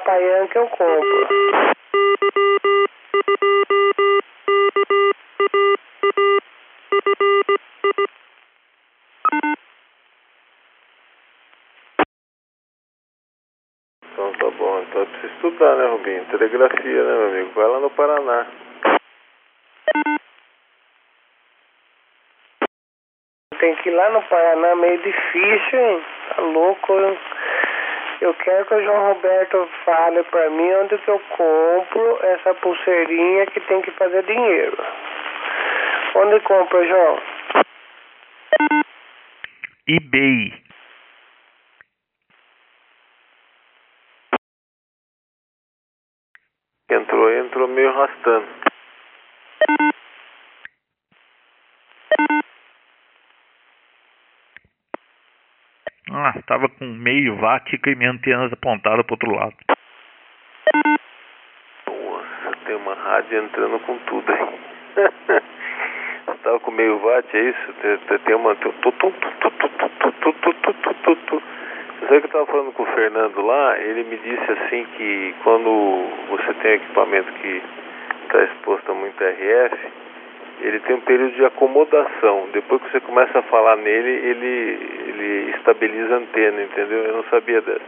Papaian 0.08 0.46
que 0.46 0.56
eu 0.56 0.66
compro. 0.68 1.28
Então 14.02 14.32
tá 14.32 14.50
bom, 14.50 14.80
então 14.80 15.04
precisa 15.04 15.34
estudar, 15.34 15.76
né, 15.76 15.88
Rubinho? 15.88 16.24
Telegrafia, 16.30 17.04
né, 17.04 17.12
meu 17.12 17.28
amigo? 17.28 17.50
Vai 17.54 17.66
lá 17.66 17.80
no 17.80 17.90
Paraná. 17.90 18.46
Tem 23.60 23.76
que 23.76 23.90
ir 23.90 23.92
lá 23.92 24.08
no 24.08 24.22
Paraná, 24.22 24.74
meio 24.74 25.02
difícil, 25.02 25.78
hein? 25.78 26.02
Tá 26.34 26.40
louco, 26.40 26.98
hein? 26.98 27.18
Eu 28.20 28.34
quero 28.34 28.66
que 28.66 28.74
o 28.74 28.82
João 28.82 29.12
Roberto 29.14 29.68
fale 29.84 30.22
pra 30.24 30.50
mim 30.50 30.72
onde 30.74 30.98
que 30.98 31.08
eu 31.08 31.20
compro 31.36 32.18
essa 32.22 32.52
pulseirinha 32.54 33.46
que 33.46 33.60
tem 33.60 33.80
que 33.82 33.92
fazer 33.92 34.24
dinheiro. 34.24 34.76
Onde 36.16 36.40
compra, 36.40 36.84
João? 36.84 37.18
eBay. 39.88 40.67
estava 56.58 56.68
com 56.68 56.84
meio 56.84 57.36
vática 57.36 57.90
e 57.90 57.94
minha 57.94 58.10
antena 58.10 58.46
apontada 58.46 59.04
para 59.04 59.12
o 59.12 59.14
outro 59.14 59.34
lado. 59.34 59.54
Nossa, 61.86 62.56
tem 62.66 62.74
uma 62.74 62.94
rádio 62.94 63.44
entrando 63.44 63.78
com 63.80 63.96
tudo 63.98 64.32
aí. 64.32 64.48
Você 66.26 66.38
tava 66.42 66.60
com 66.60 66.70
meio 66.72 66.98
watt, 66.98 67.36
é 67.36 67.40
isso? 67.40 67.74
Tem, 68.24 68.34
uma. 68.34 68.54
Você 68.54 68.70
sabe 72.06 72.20
que 72.20 72.26
eu 72.26 72.30
tava 72.30 72.46
falando 72.46 72.72
com 72.72 72.82
o 72.82 72.86
Fernando 72.86 73.40
lá, 73.40 73.78
ele 73.78 74.04
me 74.04 74.16
disse 74.18 74.52
assim 74.52 74.84
que 74.96 75.34
quando 75.42 76.04
você 76.28 76.54
tem 76.54 76.72
equipamento 76.74 77.32
que 77.32 77.62
está 78.24 78.42
exposto 78.44 78.90
a 78.90 78.94
muita 78.94 79.24
RF, 79.24 79.88
ele 80.60 80.80
tem 80.80 80.96
um 80.96 81.00
período 81.00 81.34
de 81.34 81.44
acomodação. 81.44 82.48
Depois 82.52 82.82
que 82.82 82.90
você 82.90 83.00
começa 83.00 83.38
a 83.38 83.42
falar 83.42 83.76
nele, 83.76 84.10
ele 84.10 85.07
ele 85.18 85.50
estabiliza 85.56 86.14
a 86.14 86.18
antena, 86.18 86.62
entendeu? 86.62 86.98
Eu 87.04 87.16
não 87.16 87.24
sabia 87.24 87.60
dessa. 87.60 87.84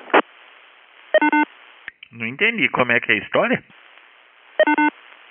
Não 2.13 2.27
entendi 2.27 2.69
como 2.69 2.93
é 2.93 3.01
que 3.01 3.13
é 3.13 3.15
a 3.15 3.19
história. 3.19 3.63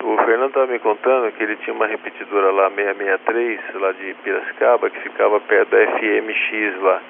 O 0.02 0.16
Fernando 0.24 0.48
estava 0.48 0.66
me 0.66 0.78
contando 0.78 1.30
que 1.32 1.42
ele 1.42 1.56
tinha 1.56 1.74
uma 1.74 1.86
repetidora 1.86 2.50
lá 2.50 2.70
663, 2.70 3.74
lá 3.74 3.92
de 3.92 4.14
Piracicaba, 4.24 4.90
que 4.90 5.00
ficava 5.00 5.40
perto 5.40 5.70
da 5.70 5.98
FMX 5.98 6.80
lá. 6.80 7.02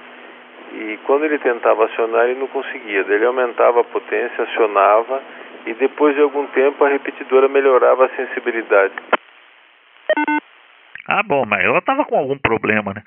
E 0.72 0.98
quando 1.04 1.24
ele 1.24 1.38
tentava 1.38 1.84
acionar, 1.84 2.26
ele 2.26 2.40
não 2.40 2.48
conseguia. 2.48 3.04
Daí 3.04 3.14
ele 3.14 3.26
aumentava 3.26 3.80
a 3.80 3.84
potência, 3.84 4.44
acionava 4.44 5.22
e 5.66 5.74
depois 5.74 6.14
de 6.14 6.22
algum 6.22 6.46
tempo 6.48 6.84
a 6.84 6.88
repetidora 6.88 7.48
melhorava 7.48 8.06
a 8.06 8.16
sensibilidade. 8.16 8.94
Ah, 11.06 11.22
bom, 11.24 11.44
mas 11.46 11.64
ela 11.64 11.80
tava 11.80 12.04
com 12.04 12.16
algum 12.16 12.38
problema, 12.38 12.92
né? 12.94 13.02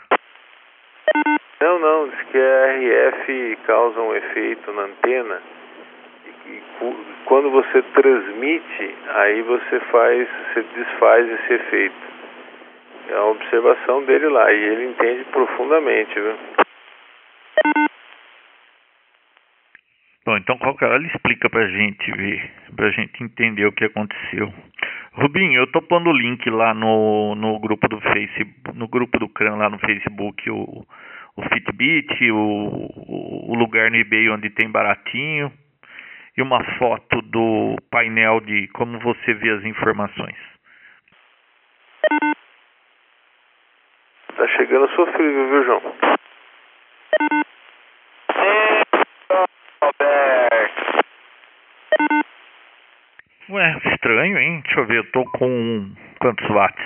Que 2.34 2.40
a 2.40 2.66
RF 2.66 3.58
causa 3.68 4.02
um 4.02 4.16
efeito 4.16 4.74
na 4.74 4.82
antena 4.82 5.40
e, 6.48 6.64
quando 7.26 7.52
você 7.52 7.80
transmite, 7.94 8.96
aí 9.10 9.44
você 9.44 9.80
faz, 9.92 10.28
você 10.28 10.64
desfaz 10.76 11.30
esse 11.30 11.54
efeito. 11.54 11.96
É 13.10 13.20
uma 13.20 13.32
observação 13.34 14.04
dele 14.06 14.30
lá 14.30 14.52
e 14.52 14.64
ele 14.64 14.86
entende 14.86 15.26
profundamente, 15.26 16.20
viu? 16.20 16.36
Bom, 20.26 20.36
então 20.38 20.58
qualquer 20.58 20.86
hora 20.88 20.96
ele 20.96 21.12
explica 21.14 21.48
pra 21.52 21.68
gente 21.68 22.12
ver, 22.14 22.52
pra 22.76 22.90
gente 22.90 23.24
entender 23.24 23.68
o 23.68 23.74
que 23.74 23.86
aconteceu. 23.86 24.52
Rubinho, 25.12 25.62
eu 25.62 25.72
tô 25.72 25.84
pondo 25.84 26.10
o 26.10 26.18
link 26.18 26.50
lá 26.50 26.74
no, 26.74 27.36
no 27.36 27.60
grupo 27.60 27.88
do 27.88 28.02
Facebook, 28.02 28.76
no 28.76 28.88
grupo 28.88 29.20
do 29.20 29.30
CRAN 29.30 29.58
lá 29.58 29.70
no 29.70 29.78
Facebook, 29.78 30.50
o, 30.50 30.84
o 31.36 31.42
Fitbit, 31.42 32.32
o, 32.32 33.52
o 33.52 33.56
lugar 33.56 33.90
no 33.90 33.98
eBay 33.98 34.30
onde 34.30 34.50
tem 34.52 34.70
baratinho 34.70 35.52
e 36.38 36.42
uma 36.42 36.64
foto 36.78 37.22
do 37.22 37.76
painel 37.92 38.40
de 38.42 38.68
como 38.70 39.00
você 39.00 39.34
vê 39.34 39.50
as 39.52 39.64
informações. 39.64 40.38
Tá 44.36 44.48
chegando 44.58 44.90
sofrível, 44.90 45.50
viu, 45.50 45.64
João? 45.64 45.82
Roberto. 49.82 51.04
Ué, 53.50 53.82
estranho, 53.94 54.38
hein? 54.38 54.62
Deixa 54.66 54.80
eu 54.80 54.86
ver, 54.86 54.98
eu 54.98 55.12
tô 55.12 55.24
com 55.26 55.94
quantos 56.20 56.48
watts? 56.48 56.86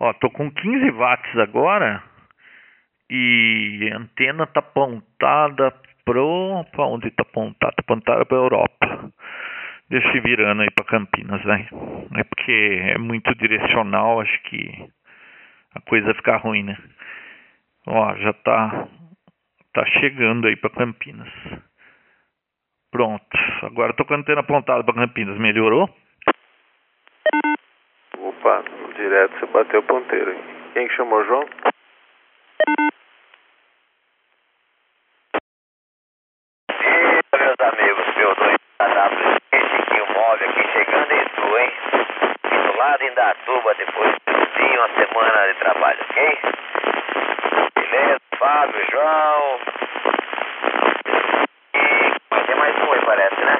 Ó, 0.00 0.12
tô 0.14 0.30
com 0.30 0.50
15 0.50 0.90
watts 0.90 1.38
agora 1.38 2.02
e 3.10 3.90
a 3.92 3.96
antena 3.98 4.46
tá 4.46 4.60
apontada 4.60 5.72
pro. 6.04 6.64
Pra 6.72 6.84
onde 6.86 7.10
tá 7.10 7.22
apontada? 7.22 7.72
Tá 7.72 7.82
apontada 7.82 8.24
pra 8.24 8.36
Europa. 8.36 9.12
Deixa 9.90 10.08
eu 10.08 10.16
ir 10.16 10.22
virando 10.22 10.62
aí 10.62 10.70
pra 10.70 10.84
Campinas, 10.84 11.44
né? 11.44 11.68
É 12.16 12.24
porque 12.24 12.82
é 12.94 12.98
muito 12.98 13.34
direcional, 13.34 14.20
acho 14.20 14.42
que 14.44 14.90
a 15.74 15.80
coisa 15.82 16.14
fica 16.14 16.36
ruim, 16.36 16.62
né? 16.62 16.76
Ó, 17.86 18.14
já 18.16 18.32
tá. 18.32 18.88
Tá 19.74 19.84
chegando 20.00 20.46
aí 20.46 20.56
pra 20.56 20.70
Campinas. 20.70 21.28
Pronto. 22.92 23.26
Agora 23.62 23.92
tô 23.92 24.04
com 24.04 24.14
a 24.14 24.16
antena 24.16 24.40
apontada 24.40 24.84
pra 24.84 24.94
Campinas. 24.94 25.36
Melhorou? 25.38 25.90
Opa, 28.16 28.62
direto 28.96 29.38
você 29.38 29.46
bateu 29.46 29.80
o 29.80 29.82
ponteiro. 29.82 30.34
Quem 30.72 30.86
que 30.88 30.94
chamou 30.94 31.24
João? 31.24 31.44
E 36.70 37.36
meus 37.36 37.58
amigos, 37.58 38.16
meu 38.16 38.34
dois 38.36 38.56
W, 38.78 39.38
Chiquinho 39.52 40.06
Móvel 40.14 40.48
aqui 40.48 40.62
chegando 40.72 41.12
em 41.12 41.24
tu, 41.34 41.58
hein? 41.58 41.70
Indo 42.52 42.78
lá 42.78 42.96
de 42.96 43.06
Indatuba 43.06 43.74
depois 43.74 44.14
de 44.24 44.78
uma 44.78 44.88
semana 44.88 45.52
de 45.52 45.58
trabalho, 45.58 46.00
ok? 46.00 46.38
Beleza, 47.74 48.20
Fábio, 48.38 48.90
João. 48.90 49.60
E 51.74 52.46
tem 52.46 52.56
mais 52.56 52.76
um 52.76 52.92
aí, 52.92 53.00
parece, 53.04 53.44
né? 53.44 53.56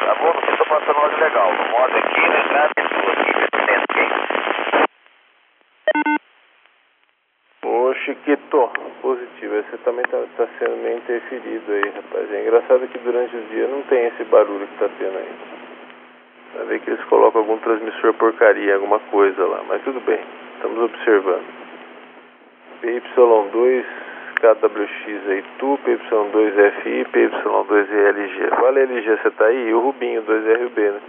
Tá 0.00 0.14
bom, 0.14 0.32
não 0.32 0.40
sei 0.42 0.50
se 0.50 0.56
tô 0.58 0.64
passando 0.66 0.98
áudio 0.98 1.18
legal. 1.18 1.52
No 1.52 1.68
modo 1.70 1.96
aqui, 1.96 2.20
no 2.20 2.36
entrada 2.36 2.70
de 2.76 2.82
tu 2.88 3.10
aqui, 3.10 3.32
pertinente, 3.50 3.84
ok? 3.90 3.96
Ô 7.64 7.94
Chiquito, 7.94 8.72
positivo. 9.02 9.55
Você 9.68 9.78
também 9.78 10.04
tá, 10.04 10.22
tá 10.36 10.46
sendo 10.58 10.76
meio 10.76 10.98
interferido 10.98 11.72
aí, 11.72 11.90
rapaz. 11.90 12.32
É 12.32 12.42
engraçado 12.42 12.86
que 12.86 12.98
durante 12.98 13.36
o 13.36 13.42
dia 13.46 13.66
não 13.66 13.82
tem 13.82 14.06
esse 14.06 14.22
barulho 14.24 14.66
que 14.66 14.78
tá 14.78 14.88
tendo 14.96 15.18
aí. 15.18 15.34
Vai 16.54 16.66
ver 16.66 16.80
que 16.80 16.90
eles 16.90 17.04
colocam 17.04 17.40
algum 17.40 17.58
transmissor 17.58 18.14
porcaria, 18.14 18.74
alguma 18.74 19.00
coisa 19.00 19.44
lá. 19.44 19.62
Mas 19.66 19.82
tudo 19.82 20.00
bem, 20.00 20.20
estamos 20.54 20.78
observando. 20.78 21.44
PY2 22.82 23.84
KWX 24.40 25.28
aí, 25.28 25.44
tu, 25.58 25.78
PY2FI, 25.84 27.06
PY2ELG. 27.10 28.50
Fala 28.50 28.80
LG, 28.80 29.16
você 29.16 29.30
tá 29.32 29.46
aí? 29.46 29.68
E 29.68 29.74
o 29.74 29.80
Rubinho, 29.80 30.22
2RB, 30.22 30.92
né? 30.92 31.00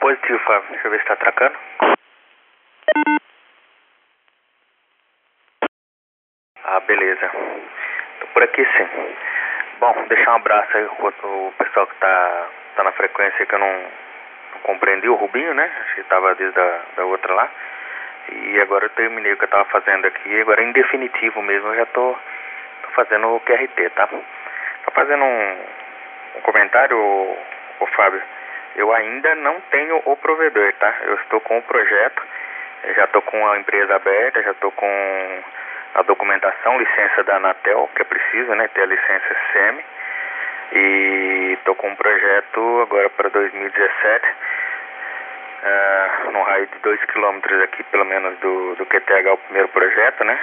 Positivo, 0.00 0.38
Fábio. 0.40 0.70
Deixa 0.70 0.86
eu 0.88 0.90
ver 0.90 1.00
se 1.00 1.06
tá 1.06 1.12
atracando. 1.12 1.91
Ah, 6.74 6.80
beleza. 6.80 7.30
Tô 8.20 8.26
por 8.28 8.42
aqui 8.42 8.64
sim. 8.64 8.88
Bom, 9.78 10.06
deixar 10.08 10.32
um 10.32 10.36
abraço 10.36 10.74
aí 10.74 10.84
o 10.86 11.52
pessoal 11.58 11.86
que 11.86 11.94
tá, 11.96 12.46
tá 12.76 12.82
na 12.82 12.92
frequência 12.92 13.44
que 13.44 13.54
eu 13.54 13.58
não, 13.58 13.82
não 14.54 14.60
compreendi, 14.62 15.06
o 15.06 15.14
Rubinho, 15.14 15.52
né? 15.52 15.70
Acho 15.82 15.94
que 15.96 16.02
tava 16.04 16.34
desde 16.34 16.58
a 16.58 16.80
da 16.96 17.04
outra 17.04 17.34
lá. 17.34 17.50
E 18.30 18.58
agora 18.58 18.86
eu 18.86 18.90
terminei 18.90 19.34
o 19.34 19.36
que 19.36 19.44
eu 19.44 19.48
tava 19.48 19.66
fazendo 19.66 20.06
aqui. 20.06 20.40
Agora 20.40 20.62
em 20.62 20.72
definitivo 20.72 21.42
mesmo 21.42 21.68
eu 21.68 21.76
já 21.76 21.84
tô, 21.84 22.16
tô 22.84 22.88
fazendo 22.92 23.36
o 23.36 23.40
QRT, 23.40 23.90
tá? 23.90 24.06
Tô 24.06 24.90
fazendo 24.94 25.24
um, 25.24 25.56
um 26.36 26.40
comentário, 26.40 26.96
ô 26.98 27.86
Fábio. 27.88 28.22
Eu 28.76 28.90
ainda 28.94 29.34
não 29.34 29.60
tenho 29.70 30.00
o 30.06 30.16
provedor, 30.16 30.72
tá? 30.80 30.94
Eu 31.02 31.16
estou 31.16 31.38
com 31.42 31.58
o 31.58 31.62
projeto, 31.64 32.22
já 32.96 33.04
estou 33.04 33.20
com 33.20 33.46
a 33.46 33.58
empresa 33.58 33.94
aberta, 33.94 34.42
já 34.42 34.52
estou 34.52 34.72
com 34.72 35.42
a 35.94 36.02
documentação, 36.02 36.78
licença 36.78 37.22
da 37.24 37.36
Anatel, 37.36 37.88
que 37.94 38.02
é 38.02 38.04
preciso, 38.04 38.54
né? 38.54 38.68
Ter 38.68 38.82
a 38.82 38.86
licença 38.86 39.36
SEMI. 39.52 39.84
E 40.72 41.56
estou 41.58 41.74
com 41.74 41.88
um 41.88 41.96
projeto 41.96 42.80
agora 42.82 43.10
para 43.10 43.28
2017, 43.28 44.26
uh, 45.62 46.30
no 46.30 46.42
raio 46.42 46.66
de 46.66 46.78
2 46.78 47.04
km 47.04 47.40
aqui, 47.62 47.82
pelo 47.84 48.06
menos, 48.06 48.38
do, 48.38 48.74
do 48.76 48.86
QTH, 48.86 49.32
o 49.32 49.38
primeiro 49.38 49.68
projeto, 49.68 50.24
né? 50.24 50.38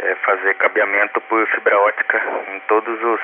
É 0.00 0.14
fazer 0.16 0.54
cabeamento 0.54 1.20
por 1.22 1.46
fibra 1.48 1.78
ótica 1.80 2.22
em 2.48 2.60
todos 2.60 3.02
os. 3.02 3.20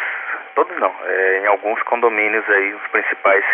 Todos 0.54 0.76
não, 0.78 0.94
é, 1.04 1.38
em 1.40 1.46
alguns 1.46 1.82
condomínios 1.82 2.48
aí, 2.48 2.72
os 2.72 2.86
principais 2.88 3.44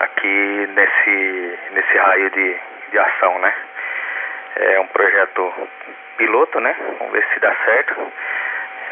aqui 0.00 0.68
nesse, 0.74 1.58
nesse 1.72 1.98
raio 1.98 2.30
de, 2.30 2.56
de 2.90 2.98
ação, 2.98 3.38
né? 3.38 3.54
É 4.56 4.80
um 4.80 4.86
projeto 4.88 5.52
piloto, 6.16 6.60
né? 6.60 6.76
Vamos 6.98 7.12
ver 7.12 7.26
se 7.32 7.40
dá 7.40 7.54
certo. 7.64 8.12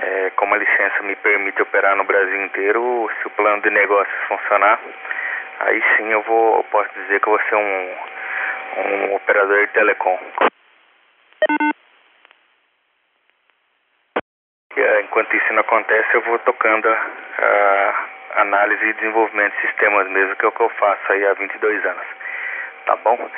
É, 0.01 0.31
como 0.37 0.55
a 0.55 0.59
licença 0.59 1.03
me 1.03 1.17
permite 1.17 1.61
operar 1.61 1.97
no 1.97 2.05
Brasil 2.05 2.45
inteiro, 2.45 3.11
se 3.21 3.27
o 3.27 3.31
plano 3.31 3.61
de 3.63 3.71
negócios 3.71 4.17
funcionar, 4.29 4.79
aí 5.61 5.83
sim 5.97 6.13
eu 6.13 6.23
vou 6.23 6.59
eu 6.59 6.65
posso 6.65 6.89
dizer 6.95 7.21
que 7.21 7.29
eu 7.29 7.33
vou 7.37 7.43
ser 7.49 7.57
um, 7.57 7.97
um 8.77 9.15
operador 9.17 9.67
de 9.67 9.73
telecom. 9.73 10.19
É, 14.77 15.01
enquanto 15.01 15.37
isso 15.37 15.53
não 15.53 15.61
acontece, 15.61 16.15
eu 16.15 16.23
vou 16.23 16.39
tocando 16.39 16.89
a 16.89 18.07
análise 18.37 18.85
e 18.87 18.93
desenvolvimento 18.93 19.55
de 19.55 19.61
sistemas 19.63 20.09
mesmo, 20.09 20.37
que 20.37 20.45
é 20.45 20.49
o 20.49 20.53
que 20.53 20.61
eu 20.61 20.69
faço 20.71 21.13
aí 21.13 21.27
há 21.27 21.35
22 21.35 21.85
anos. 21.85 22.07
Tá 22.87 22.97
bom? 22.97 23.31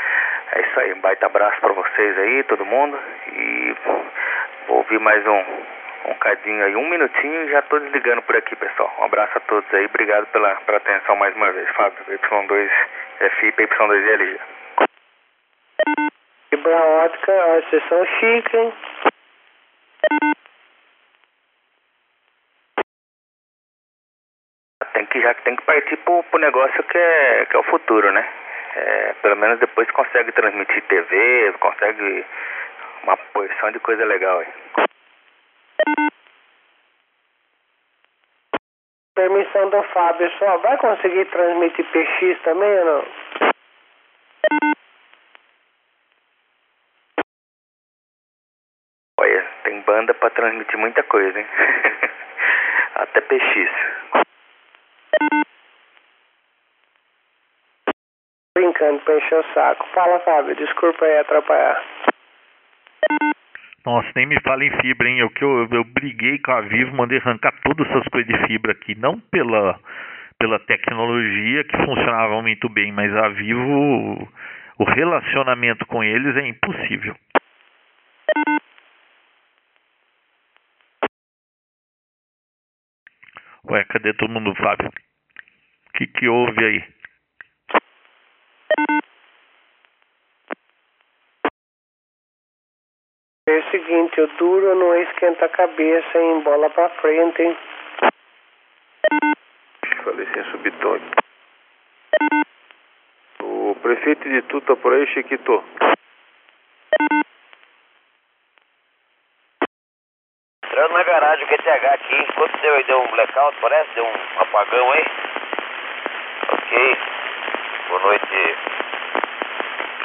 É 0.53 0.61
isso 0.63 0.81
aí, 0.81 0.93
um 0.93 1.01
baita 1.01 1.27
abraço 1.27 1.61
para 1.61 1.73
vocês 1.73 2.19
aí, 2.19 2.43
todo 2.45 2.65
mundo. 2.65 2.99
E 3.33 3.75
vou 4.67 4.79
ouvir 4.79 4.99
mais 4.99 5.25
um, 5.25 5.45
um 6.11 6.15
cadinho 6.15 6.65
aí, 6.65 6.75
um 6.75 6.89
minutinho 6.89 7.45
e 7.45 7.51
já 7.51 7.63
tô 7.63 7.79
desligando 7.79 8.23
por 8.23 8.37
aqui, 8.37 8.57
pessoal. 8.57 8.93
Um 8.99 9.05
abraço 9.05 9.39
a 9.39 9.41
todos 9.43 9.73
aí, 9.73 9.87
obrigado 9.87 10.27
pela, 10.27 10.57
pela 10.57 10.79
atenção 10.79 11.15
mais 11.17 11.37
uma 11.37 11.53
vez. 11.53 11.69
Fábio, 11.71 12.05
Y2FI, 12.09 13.55
Y2LG. 13.55 14.41
Fibra 16.51 16.77
ótica, 16.77 17.33
ó, 17.33 17.61
vocês 17.61 17.89
são 17.89 18.05
chiques, 18.19 18.55
hein? 18.55 18.73
Tem 24.95 25.07
que, 25.07 25.21
já 25.21 25.35
tem 25.35 25.55
que 25.55 25.63
partir 25.63 25.97
pro, 25.99 26.25
pro 26.25 26.41
negócio 26.41 26.83
que 26.83 26.99
é, 26.99 27.47
que 27.47 27.57
é 27.57 27.59
o 27.61 27.65
futuro, 27.65 28.11
né? 28.11 28.29
É, 28.75 29.15
pelo 29.15 29.37
menos 29.37 29.59
depois 29.59 29.91
consegue 29.91 30.31
transmitir 30.33 30.83
TV, 30.83 31.53
consegue 31.59 32.25
uma 33.03 33.17
porção 33.17 33.71
de 33.73 33.81
coisa 33.81 34.05
legal 34.05 34.39
aí. 34.39 34.49
Permissão 39.15 39.69
do 39.71 39.83
Fábio 39.93 40.31
só. 40.39 40.57
Vai 40.59 40.79
conseguir 40.79 41.25
transmitir 41.27 41.85
PX 41.87 42.43
também 42.43 42.79
ou 42.79 42.85
não? 42.85 43.07
Olha, 49.21 49.47
tem 49.65 49.81
banda 49.83 50.15
pra 50.15 50.31
transmitir 50.31 50.79
muita 50.79 51.03
coisa, 51.03 51.39
hein? 51.39 51.47
Até 52.95 53.21
PX. 53.21 53.71
Brincando 58.81 59.01
pra 59.05 59.17
encher 59.19 59.39
o 59.39 59.45
saco. 59.53 59.87
Fala, 59.93 60.19
Fábio. 60.21 60.57
Desculpa 60.57 61.05
aí 61.05 61.19
atrapalhar. 61.19 61.85
Nossa, 63.85 64.09
nem 64.17 64.27
me 64.27 64.41
fala 64.41 64.65
em 64.65 64.71
fibra, 64.81 65.09
hein? 65.09 65.19
Eu 65.19 65.29
que 65.31 65.45
eu, 65.45 65.69
eu 65.71 65.85
briguei 65.85 66.39
com 66.39 66.53
a 66.53 66.63
Vivo, 66.63 66.97
mandei 66.97 67.19
arrancar 67.19 67.53
todas 67.63 67.87
essas 67.89 68.09
coisas 68.09 68.33
de 68.33 68.47
fibra 68.47 68.73
aqui, 68.73 68.95
não 68.95 69.21
pela 69.21 69.79
pela 70.39 70.59
tecnologia 70.61 71.65
que 71.65 71.77
funcionava 71.85 72.41
muito 72.41 72.67
bem, 72.71 72.91
mas 72.93 73.15
a 73.15 73.29
Vivo 73.29 74.29
o 74.79 74.85
relacionamento 74.85 75.85
com 75.85 76.03
eles 76.03 76.35
é 76.37 76.47
impossível. 76.47 77.15
Ué, 83.71 83.85
cadê 83.85 84.15
todo 84.15 84.33
mundo, 84.33 84.55
Fábio? 84.55 84.89
O 84.89 85.93
que, 85.99 86.07
que 86.07 86.29
houve 86.29 86.65
aí? 86.65 87.01
É 93.51 93.60
o 93.71 93.79
seguinte, 93.79 94.21
o 94.21 94.27
duro 94.37 94.75
não 94.75 94.97
esquenta 94.97 95.45
a 95.45 95.49
cabeça 95.49 96.19
em 96.19 96.41
bola 96.41 96.69
pra 96.71 96.89
frente, 96.89 97.41
hein? 97.41 97.57
Falei 100.03 100.27
sem 100.35 100.45
subtom. 100.51 101.01
O 103.43 103.77
prefeito 103.81 104.29
de 104.29 104.43
Tu 104.43 104.61
tá 104.63 104.75
por 104.75 104.93
aí, 104.93 105.07
Chiquito? 105.07 105.65
Entrando 110.65 110.93
na 110.93 111.03
garagem, 111.05 111.45
o 111.45 111.49
QTH 111.49 111.95
aqui. 111.95 112.27
Enquanto 112.29 112.61
deu 112.61 112.75
aí, 112.75 112.85
deu 112.85 113.01
um 113.01 113.11
blackout, 113.13 113.57
parece? 113.61 113.95
Deu 113.95 114.05
um 114.05 114.41
apagão 114.41 114.93
aí. 114.93 115.05
Ok. 116.53 116.97
Boa 117.89 118.01
noite. 118.01 118.57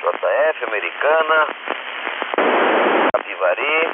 JF, 0.04 0.66
Americana. 0.66 1.48
Capivari. 3.46 3.94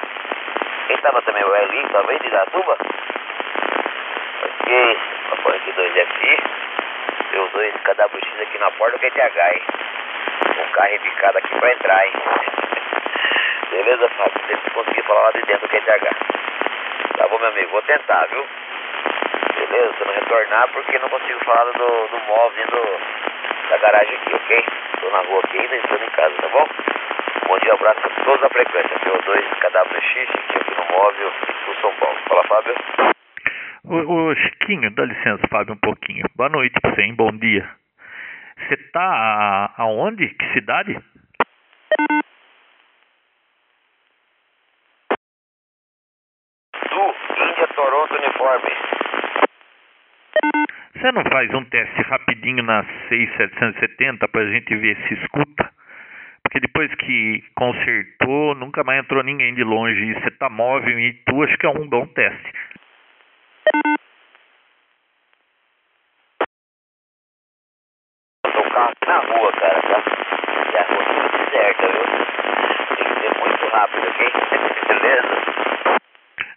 Quem 0.88 0.98
tava 0.98 1.22
também? 1.24 1.44
O 1.44 1.90
tava 1.92 2.12
aí 2.12 2.20
de 2.20 2.30
Datuba? 2.30 2.78
Ok. 4.44 4.98
Papai 5.30 5.58
aqui 5.58 5.74
2FI. 5.74 6.38
Deu 7.32 7.48
dois 7.50 7.74
KWX 7.84 8.42
aqui 8.42 8.58
na 8.60 8.72
porta 8.72 8.98
do 8.98 9.02
QTH, 9.02 9.38
hein? 9.54 9.62
Um 10.58 10.72
carro 10.72 10.94
embicado 10.94 11.38
aqui 11.38 11.60
pra 11.60 11.74
entrar, 11.74 12.06
hein? 12.06 12.14
Beleza, 13.72 14.10
Fábio? 14.10 14.60
Se 14.64 14.70
conseguir 14.72 15.04
falar 15.04 15.22
lá 15.22 15.32
de 15.32 15.42
dentro 15.44 15.68
do 15.68 15.70
QTH. 15.70 17.18
Tá 17.18 17.28
bom, 17.28 17.40
meu 17.40 17.50
amigo? 17.50 17.72
Vou 17.72 17.82
tentar, 17.84 18.28
viu? 18.28 18.46
Beleza? 19.56 19.94
Se 19.98 20.06
não 20.06 20.14
retornar, 20.14 20.68
porque 20.70 21.00
não 21.00 21.10
consigo 21.10 21.40
falar 21.46 21.66
do, 21.72 22.08
do 22.08 22.20
móvel 22.28 22.68
do, 22.68 23.00
da 23.70 23.78
garagem 23.78 24.16
aqui, 24.16 24.36
ok? 24.36 24.66
Tô 25.00 25.10
na 25.10 25.20
rua 25.20 25.42
aqui 25.44 25.60
ainda, 25.60 25.76
entrando 25.76 26.04
em 26.04 26.10
casa, 26.10 26.36
tá 26.42 26.48
bom? 26.50 26.68
Bom 27.48 27.58
dia, 27.60 27.74
abraço 27.74 28.00
a 28.06 28.24
todos 28.26 28.42
da 28.42 28.50
frequência. 28.50 29.00
PO2, 29.00 29.60
KWX, 29.60 30.30
aqui 30.60 30.72
no 30.76 30.98
móvel 30.98 31.32
do 31.66 31.82
São 31.82 31.94
Paulo. 31.96 32.20
Fala, 32.28 32.44
Fábio. 32.48 32.76
Ô, 33.84 34.14
ô, 34.30 34.36
Chiquinho, 34.36 34.92
dá 34.92 35.06
licença, 35.06 35.48
Fábio, 35.50 35.74
um 35.74 35.78
pouquinho. 35.78 36.26
Boa 36.36 36.50
noite 36.50 36.74
pra 36.82 36.92
você, 36.94 37.02
hein? 37.02 37.16
Bom 37.16 37.32
dia. 37.32 37.68
Você 38.58 38.78
tá 38.92 39.02
a- 39.04 39.74
aonde? 39.84 40.28
Que 40.30 40.54
cidade? 40.54 40.94
Du, 46.90 47.16
Índia, 47.44 47.68
Toronto, 47.76 48.14
uniforme. 48.16 48.72
Você 50.96 51.12
não 51.12 51.24
faz 51.24 51.52
um 51.54 51.64
teste 51.66 52.02
rapidinho 52.04 52.64
na 52.64 52.84
6770 53.10 54.28
pra 54.28 54.46
gente 54.46 54.76
ver 54.76 54.96
se 55.08 55.14
escuta? 55.16 55.71
Porque 56.52 56.68
depois 56.68 56.94
que 56.96 57.42
consertou, 57.56 58.56
nunca 58.56 58.84
mais 58.84 59.00
entrou 59.00 59.24
ninguém 59.24 59.56
de 59.56 59.64
longe. 59.64 60.04
E 60.04 60.14
você 60.16 60.32
tá 60.32 60.50
móvel 60.50 61.00
e 61.00 61.14
tu 61.26 61.42
acho 61.44 61.58
que 61.58 61.66
é 61.66 61.70
um 61.70 61.88
bom 61.88 62.06
teste. 62.08 62.52
Tô 68.44 68.64
carro 68.64 68.94
na 69.08 69.18
rua, 69.20 69.52
cara, 69.54 69.82
tá? 69.82 70.04
E 70.74 70.78
a 70.78 70.84
rua 70.84 71.06
toda 71.06 71.38
deserta, 71.38 71.88
viu? 71.88 72.02
Tem 72.98 73.06
que 73.06 73.22
ser 73.22 73.40
muito 73.40 73.66
rápido, 73.72 74.08
ok? 74.10 74.32
Beleza? 74.90 75.98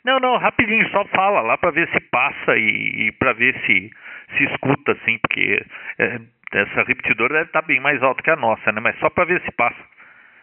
Não, 0.04 0.18
não, 0.18 0.36
rapidinho, 0.38 0.90
só 0.90 1.04
fala 1.04 1.40
lá 1.40 1.56
pra 1.56 1.70
ver 1.70 1.88
se 1.90 2.00
passa 2.10 2.56
e, 2.56 3.06
e 3.06 3.12
pra 3.12 3.32
ver 3.32 3.54
se 3.64 3.92
se 4.36 4.44
escuta 4.44 4.90
assim, 4.90 5.18
porque 5.18 5.64
é, 6.00 6.18
essa 6.54 6.82
repetidora 6.84 7.34
deve 7.34 7.46
estar 7.46 7.62
bem 7.62 7.80
mais 7.80 8.00
alta 8.02 8.22
que 8.22 8.30
a 8.30 8.36
nossa, 8.36 8.70
né? 8.70 8.80
Mas 8.80 8.98
só 9.00 9.10
pra 9.10 9.24
ver 9.24 9.40
se 9.42 9.50
passa. 9.52 9.76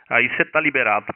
Aí 0.10 0.28
você 0.30 0.44
tá 0.46 0.60
liberado. 0.60 1.08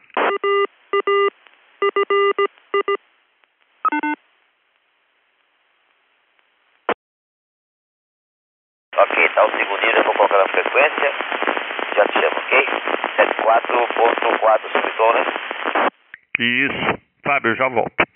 Ok, 8.97 9.29
tá 9.35 9.45
o 9.45 9.51
segundinho, 9.51 9.95
já 9.95 10.03
vou 10.03 10.13
colocar 10.13 10.37
na 10.37 10.47
frequência. 10.47 11.11
Já 11.97 12.05
te 12.05 12.13
chamo, 12.13 12.37
ok? 12.37 12.65
74.4 13.17 14.71
subtom, 14.71 15.13
né? 15.13 15.25
Isso. 16.39 16.99
Fábio, 17.23 17.51
eu 17.51 17.55
já 17.57 17.67
volto. 17.67 18.14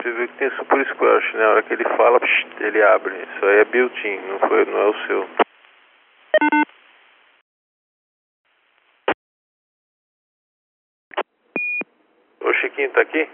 Você 0.00 0.12
vê 0.12 0.28
que 0.28 0.38
tem 0.38 0.50
super 0.56 0.86
squash, 0.94 1.32
né? 1.34 1.44
A 1.44 1.50
hora 1.50 1.62
que 1.64 1.72
ele 1.72 1.84
fala, 1.96 2.20
psh, 2.20 2.46
ele 2.60 2.82
abre. 2.82 3.16
Isso 3.20 3.44
aí 3.44 3.56
é 3.58 3.64
built-in, 3.64 4.16
não, 4.28 4.38
foi, 4.38 4.64
não 4.64 4.78
é 4.78 4.86
o 4.86 5.06
seu. 5.06 5.28
Ô 12.40 12.54
Chiquinho, 12.54 12.92
tá 12.92 13.00
aqui? 13.00 13.28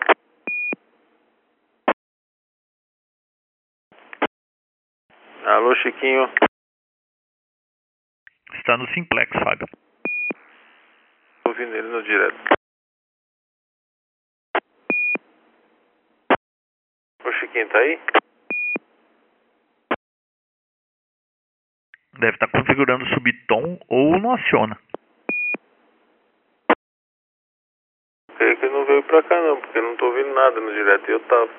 Alô, 5.45 5.75
Chiquinho. 5.77 6.33
Está 8.55 8.79
no 8.79 8.89
Simplex, 8.95 9.31
Fábio. 9.39 9.67
Tô 11.43 11.51
ouvindo 11.51 11.77
ele 11.77 11.89
no 11.89 12.03
direto. 12.03 12.64
Chiquinho, 17.55 17.69
tá 17.69 17.79
aí? 17.79 18.01
Deve 22.19 22.35
estar 22.35 22.49
configurando 22.49 23.05
o 23.05 23.09
subtom 23.09 23.79
ou 23.89 24.19
não 24.19 24.35
aciona. 24.35 24.77
Creio 28.37 28.59
que 28.59 28.69
não 28.69 28.85
veio 28.87 29.03
pra 29.05 29.23
cá 29.23 29.41
não, 29.41 29.61
porque 29.61 29.79
eu 29.79 29.83
não 29.83 29.97
tô 29.97 30.07
ouvindo 30.07 30.35
nada 30.35 30.61
no 30.61 30.73
direto 30.73 31.09
e 31.09 31.13
eu 31.13 31.21
tava. 31.21 31.51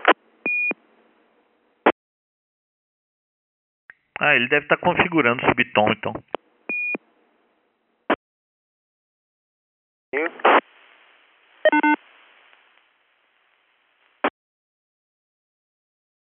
Ah, 4.19 4.35
ele 4.35 4.48
deve 4.48 4.65
estar 4.65 4.77
configurando 4.77 5.43
o 5.43 5.45
subtom 5.45 5.91
então. 5.91 6.14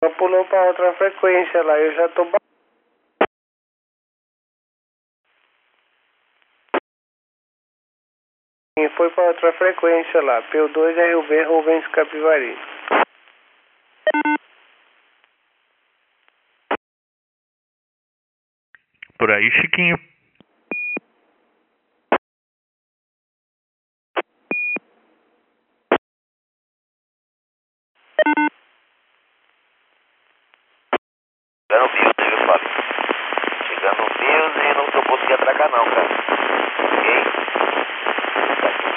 Já 0.03 0.09
pulou 0.13 0.47
pra 0.47 0.65
outra 0.65 0.95
frequência 0.95 1.63
lá, 1.63 1.79
eu 1.79 1.95
já 1.95 2.09
tô. 2.09 2.27
E 8.79 8.89
foi 8.97 9.11
pra 9.11 9.25
outra 9.25 9.53
frequência 9.53 10.23
lá, 10.23 10.43
P2 10.51 11.13
RUV 11.15 11.43
Rubens 11.43 11.87
Capivari. 11.89 12.59
Por 19.19 19.31
aí, 19.31 19.51
Chiquinho. 19.51 20.11
cá 35.61 35.69
não, 35.69 35.85
cara. 35.91 36.09
Ok? 36.81 37.05
Tá 38.61 38.69
aqui, 38.69 38.89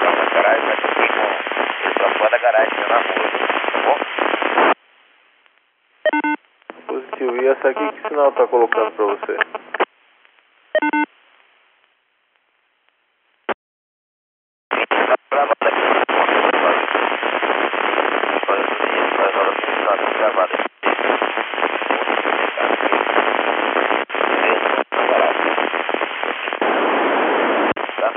tá 0.00 0.10
na 0.10 0.24
garagem, 0.24 0.66
tá 0.66 0.72
aqui 0.72 1.06
com 1.12 1.22
ele 1.84 1.94
pra 1.94 2.08
fora 2.18 2.30
da 2.30 2.38
garagem, 2.38 2.70
tá 2.70 2.88
na 2.88 2.96
rua, 2.96 3.26
tá 3.72 3.78
bom? 3.86 3.98
Positivo. 6.88 7.36
E 7.40 7.46
essa 7.46 7.68
aqui, 7.68 7.92
que 7.92 8.08
sinal 8.08 8.32
tá 8.32 8.46
colocando 8.48 8.90
pra 8.96 9.04
você? 9.04 9.36
Tá 14.70 15.14
gravado 15.30 15.52
aqui. 15.60 15.82
Olha, 18.48 18.66
faz 19.16 19.36
hora 19.36 19.52
que 19.54 19.66
tá 19.86 19.94
gravado 20.18 20.52
aqui. 20.54 20.72
Tá? 28.00 28.10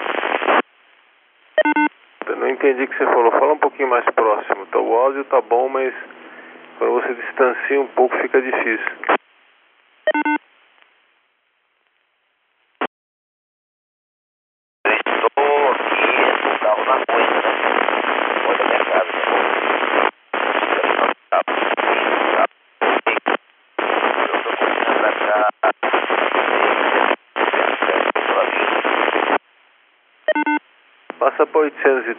Eu 2.27 2.35
não 2.37 2.47
entendi 2.75 2.87
que 2.87 2.97
você 2.97 3.05
falou. 3.05 3.31
Fala 3.31 3.53
um 3.53 3.57
pouquinho 3.57 3.89
mais 3.89 4.05
próximo. 4.11 4.65
Tá, 4.67 4.79
o 4.79 4.93
áudio 4.93 5.23
tá 5.25 5.41
bom, 5.41 5.69
mas 5.69 5.93
quando 6.77 7.01
você 7.01 7.13
distancia 7.13 7.79
um 7.79 7.87
pouco 7.87 8.15
fica 8.17 8.41
difícil. 8.41 8.91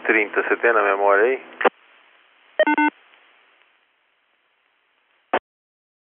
130, 0.05 0.43
você 0.43 0.55
tem 0.57 0.73
na 0.73 0.83
memória 0.83 1.23
aí? 1.23 1.41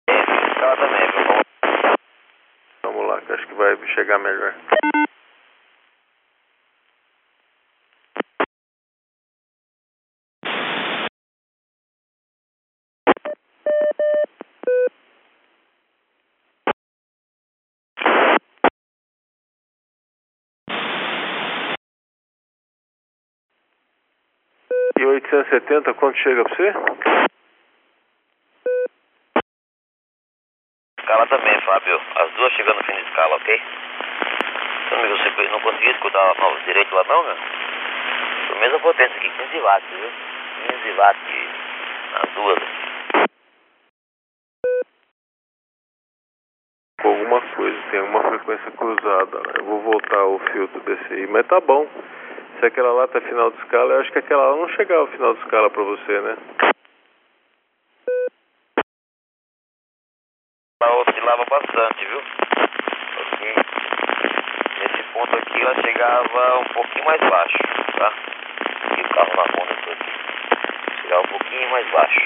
Tá, 0.06 0.76
tá 0.76 0.88
tá 0.88 1.94
Vamos 2.82 3.06
lá, 3.08 3.20
que 3.20 3.32
acho 3.32 3.46
que 3.46 3.54
vai 3.54 3.76
chegar 3.94 4.18
melhor. 4.18 4.54
E 25.34 25.36
870, 25.36 25.94
quanto 25.94 26.16
chega 26.18 26.44
pra 26.44 26.54
você? 26.54 26.72
Escala 31.00 31.26
também, 31.26 31.60
Fábio. 31.62 32.00
As 32.14 32.30
duas 32.34 32.52
chegando 32.52 32.76
no 32.76 32.84
fim 32.84 32.92
de 32.92 33.02
escala, 33.02 33.34
ok? 33.34 33.62
Então, 34.86 34.98
amigo, 35.00 35.16
você 35.18 35.48
não 35.48 35.60
conseguiu 35.60 35.90
escutar 35.90 36.34
não, 36.38 36.56
direito 36.60 36.94
lá 36.94 37.02
não, 37.08 37.24
meu? 37.24 37.36
Foi 38.46 38.56
a 38.56 38.60
mesma 38.60 38.78
potência 38.78 39.16
aqui, 39.16 39.28
15 39.28 39.58
watts, 39.58 39.90
viu? 39.90 40.10
15 40.70 40.92
watts 40.92 41.48
nas 42.12 42.34
duas. 42.34 42.58
Alguma 47.02 47.40
coisa, 47.40 47.82
tem 47.90 48.00
uma 48.02 48.22
frequência 48.22 48.70
cruzada. 48.70 49.38
né? 49.38 49.54
Eu 49.58 49.64
vou 49.64 49.80
voltar 49.80 50.24
o 50.26 50.38
filtro 50.52 50.80
desse 50.82 51.12
aí, 51.12 51.26
mas 51.26 51.44
tá 51.48 51.60
bom. 51.60 51.88
Se 52.60 52.66
aquela 52.66 52.92
lá 52.92 53.08
tá 53.08 53.20
final 53.20 53.50
de 53.50 53.58
escala, 53.58 53.94
eu 53.94 54.00
acho 54.00 54.12
que 54.12 54.18
aquela 54.18 54.50
lá 54.50 54.56
não 54.56 54.68
chegava 54.70 55.00
ao 55.02 55.06
final 55.08 55.34
de 55.34 55.40
escala 55.40 55.70
pra 55.70 55.82
você, 55.82 56.20
né? 56.20 56.36
Ela 60.82 61.02
oscilava 61.02 61.44
bastante, 61.50 62.06
viu? 62.06 62.22
Ok. 63.18 63.54
Nesse 64.78 65.02
ponto 65.12 65.36
aqui 65.36 65.60
ela 65.60 65.82
chegava 65.82 66.58
um 66.60 66.74
pouquinho 66.74 67.04
mais 67.04 67.20
baixo, 67.20 67.58
tá? 67.98 68.12
E 68.96 69.00
o 69.00 69.08
carro 69.08 69.36
na 69.36 69.44
ponta 69.52 69.74
aqui. 69.74 71.02
Chegava 71.02 71.22
um 71.22 71.28
pouquinho 71.28 71.70
mais 71.70 71.90
baixo. 71.90 72.20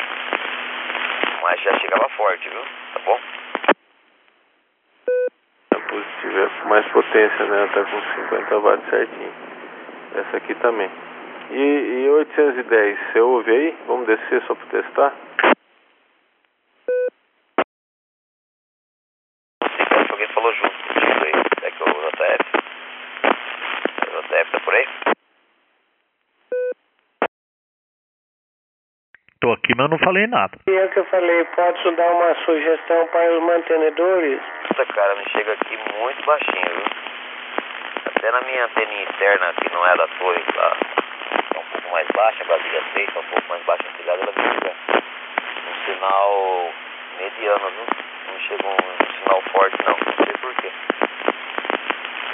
Mas 1.42 1.60
já 1.62 1.78
chegava 1.78 2.08
forte, 2.10 2.48
viu? 2.48 2.62
Tá 2.94 3.00
bom? 3.05 3.20
É 5.74 5.78
positivo, 5.78 6.39
é 6.39 6.48
com 6.62 6.68
mais 6.68 6.86
potência, 6.89 7.47
né? 7.47 7.66
Tá 7.73 7.84
com 7.84 8.02
50 8.23 8.58
watts 8.58 8.90
certinho. 8.90 9.57
Essa 10.14 10.36
aqui 10.36 10.54
também. 10.56 10.90
E, 11.50 12.04
e 12.04 12.10
810, 12.10 12.98
você 13.12 13.20
ouve 13.20 13.50
aí? 13.50 13.76
Vamos 13.86 14.06
descer 14.06 14.42
só 14.46 14.54
pra 14.54 14.66
testar? 14.66 15.14
Alguém 20.10 20.28
falou 20.28 20.52
junto 20.54 20.76
contigo 20.88 21.24
aí. 21.24 21.32
É 21.62 21.70
que 21.70 21.82
o 21.82 21.86
JF. 21.86 22.44
O 24.08 24.22
JF 24.22 24.50
tá 24.52 24.60
por 24.60 24.74
aí? 24.74 24.86
Tô 29.40 29.52
aqui, 29.52 29.72
mas 29.76 29.88
não 29.88 29.98
falei 29.98 30.26
nada. 30.26 30.58
E 30.68 30.72
é 30.72 30.88
que 30.88 30.98
eu 30.98 31.04
falei, 31.06 31.44
posso 31.44 31.92
dar 31.92 32.10
uma 32.10 32.34
sugestão 32.44 33.06
para 33.06 33.32
os 33.32 33.42
mantenedores? 33.44 34.40
Nossa, 34.68 34.92
cara, 34.92 35.14
me 35.14 35.24
chega 35.30 35.52
aqui 35.52 35.78
muito 36.00 36.26
baixinho, 36.26 36.74
viu? 36.74 36.98
Até 38.28 38.40
na 38.40 38.47
minha 38.47 38.62
anteninha 38.62 39.05
interna, 39.05 39.55
que 39.55 39.73
não 39.73 39.86
é 39.86 39.97
da 39.97 40.07
torre, 40.07 40.42
tá? 40.52 40.76
É 41.55 41.58
um 41.58 41.65
pouco 41.65 41.90
mais 41.90 42.07
baixa, 42.08 42.44
Brasília 42.44 42.82
6 42.92 43.15
tá 43.15 43.20
um 43.20 43.23
pouco 43.23 43.48
mais 43.48 43.62
baixa 43.62 43.84
a 43.89 43.97
cidade, 43.97 44.20
ela 44.20 44.32
chega 44.34 44.74
um 45.65 45.86
sinal 45.86 46.70
mediano, 47.18 47.70
viu? 47.70 47.86
Não 48.31 48.40
chega 48.40 48.66
um, 48.68 49.15
sinal 49.16 49.42
forte, 49.50 49.76
não. 49.82 49.97
Não 49.97 50.24
sei 50.26 50.34
porquê. 50.42 50.70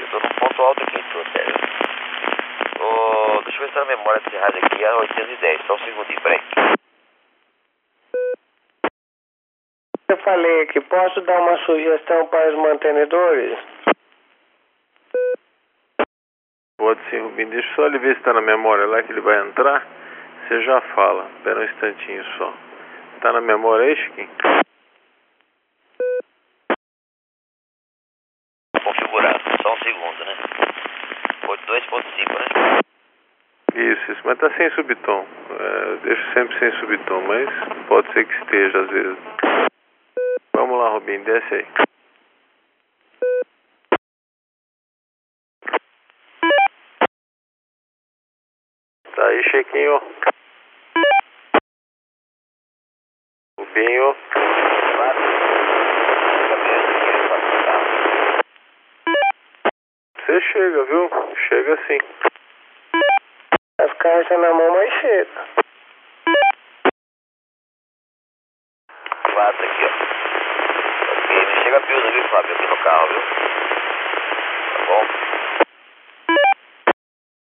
Eu 0.01 0.09
tô 0.09 0.19
num 0.19 0.35
ponto 0.35 0.63
alto 0.65 0.83
aqui, 0.83 0.99
até, 0.99 1.45
viu? 1.45 1.55
Ô, 2.85 3.43
deixa 3.43 3.63
eu 3.63 3.67
ver 3.67 3.73
se 3.73 3.79
a 3.79 3.85
memória 3.85 4.21
desse 4.23 4.37
rádio 4.37 4.61
aqui 4.65 4.85
é 4.85 4.95
810, 4.95 5.61
só 5.65 5.75
um 5.75 5.79
segundinho, 5.79 6.21
peraí. 6.23 6.43
Eu 10.09 10.17
falei 10.17 10.67
que 10.67 10.81
posso 10.81 11.21
dar 11.21 11.41
uma 11.41 11.57
sugestão 11.59 12.27
para 12.27 12.49
os 12.49 12.57
mantenedores? 12.57 13.74
Pode 16.85 17.01
sim, 17.09 17.19
Rubinho. 17.19 17.49
Deixa 17.49 17.67
eu 17.67 17.75
só 17.77 17.87
ele 17.87 17.99
ver 17.99 18.15
se 18.15 18.23
tá 18.25 18.35
na 18.35 18.43
memória 18.43 18.85
lá 18.85 19.03
que 19.03 19.11
ele 19.11 19.23
vai 19.23 19.41
entrar. 19.41 19.87
Você 20.47 20.61
já 20.65 20.83
fala. 20.95 21.31
Espera 21.39 21.61
um 21.61 21.65
instantinho 21.65 22.25
só. 22.37 22.53
Tá 23.23 23.33
na 23.33 23.41
memória 23.41 23.87
aí, 23.87 23.97
Chiquinho? 23.97 24.29
Configurado, 28.85 29.41
só 29.63 29.73
um 29.73 29.79
segundo, 29.79 30.25
né? 30.27 30.37
2.5, 31.69 32.39
né? 32.39 32.81
Isso, 33.77 34.13
isso. 34.13 34.21
Mas 34.23 34.39
tá 34.39 34.51
sem 34.51 34.71
subtom. 34.73 35.27
É, 35.59 35.97
deixo 36.03 36.33
sempre 36.35 36.59
sem 36.59 36.71
subtom, 36.81 37.23
mas 37.23 37.49
pode 37.89 38.13
ser 38.13 38.27
que 38.27 38.35
esteja 38.43 38.79
às 38.79 38.91
vezes. 38.91 39.19
Vamos 40.55 40.79
lá, 40.79 40.91
Rubinho. 40.91 41.25
Desce 41.25 41.55
aí. 41.55 41.67
Aí, 49.35 49.43
Chiquinho. 49.45 50.01
Rubinho. 53.59 54.17
Você 60.17 60.41
chega, 60.41 60.85
viu? 60.85 61.11
Chega 61.49 61.79
sim. 61.87 61.99
As 63.81 63.93
caixas 63.95 64.41
na 64.41 64.55
mão 64.55 64.73
mais 64.73 65.01
cedo. 65.01 65.31
Quatro 69.35 69.67
aqui, 69.67 69.85
ó. 69.85 69.91
Me 71.29 71.63
chega 71.63 71.81
piusa, 71.81 72.11
viu, 72.11 72.29
Fábio, 72.29 72.55
aqui 72.55 72.67
no 72.67 72.77
carro, 72.77 73.09
viu? 73.09 73.23
Tá 74.71 74.87
bom? 74.87 75.34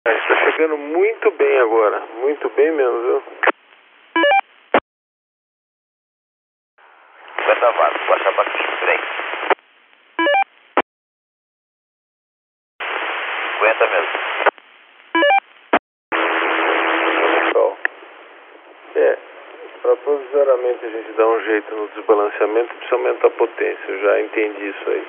Está 0.07 0.35
chegando 0.51 0.77
muito 0.77 1.31
bem 1.31 1.59
agora. 1.59 1.99
Muito 2.21 2.47
bem 2.49 2.71
mesmo, 2.71 3.01
viu? 3.01 3.23
50 7.37 7.71
watts, 7.71 7.97
vou 7.99 8.09
baixar 8.09 8.33
pra 8.33 8.45
15, 8.45 8.77
peraí. 8.79 8.99
50 13.59 13.87
mesmo. 13.87 14.09
Pessoal. 17.45 17.77
É, 18.95 19.17
para 19.81 19.95
provisoriamente 19.97 20.85
a 20.85 20.89
gente 20.89 21.11
dar 21.13 21.27
um 21.27 21.41
jeito 21.41 21.75
no 21.75 21.87
desbalanceamento, 21.87 22.75
precisa 22.75 22.95
aumentar 22.95 23.27
a 23.27 23.31
potência. 23.31 23.83
Eu 23.87 23.99
já 24.01 24.21
entendi 24.21 24.69
isso 24.69 24.89
aí. 24.89 25.07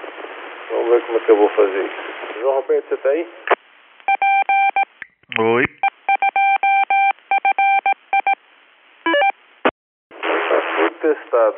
Vamos 0.70 0.88
ver 0.90 1.02
como 1.02 1.18
é 1.18 1.20
que 1.20 1.30
eu 1.30 1.36
vou 1.36 1.48
fazer 1.50 1.84
isso. 1.84 2.40
João 2.40 2.54
Roberto, 2.56 2.88
você 2.88 2.96
tá 2.96 3.08
aí? 3.10 3.28
Oi. 5.38 5.64
Tá 10.10 10.60
tudo 10.76 10.90
testado. 11.00 11.56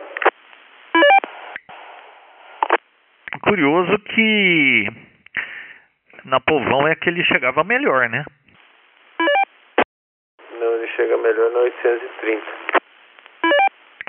Curioso 3.43 3.99
que 4.01 4.89
na 6.25 6.41
Povão 6.41 6.89
é 6.89 6.97
que 6.97 7.09
ele 7.09 7.25
chegava 7.25 7.63
melhor, 7.63 8.09
né? 8.09 8.25
Não, 10.59 10.75
ele 10.75 10.89
chega 10.89 11.17
melhor 11.17 11.51
na 11.53 11.59
830. 11.61 12.47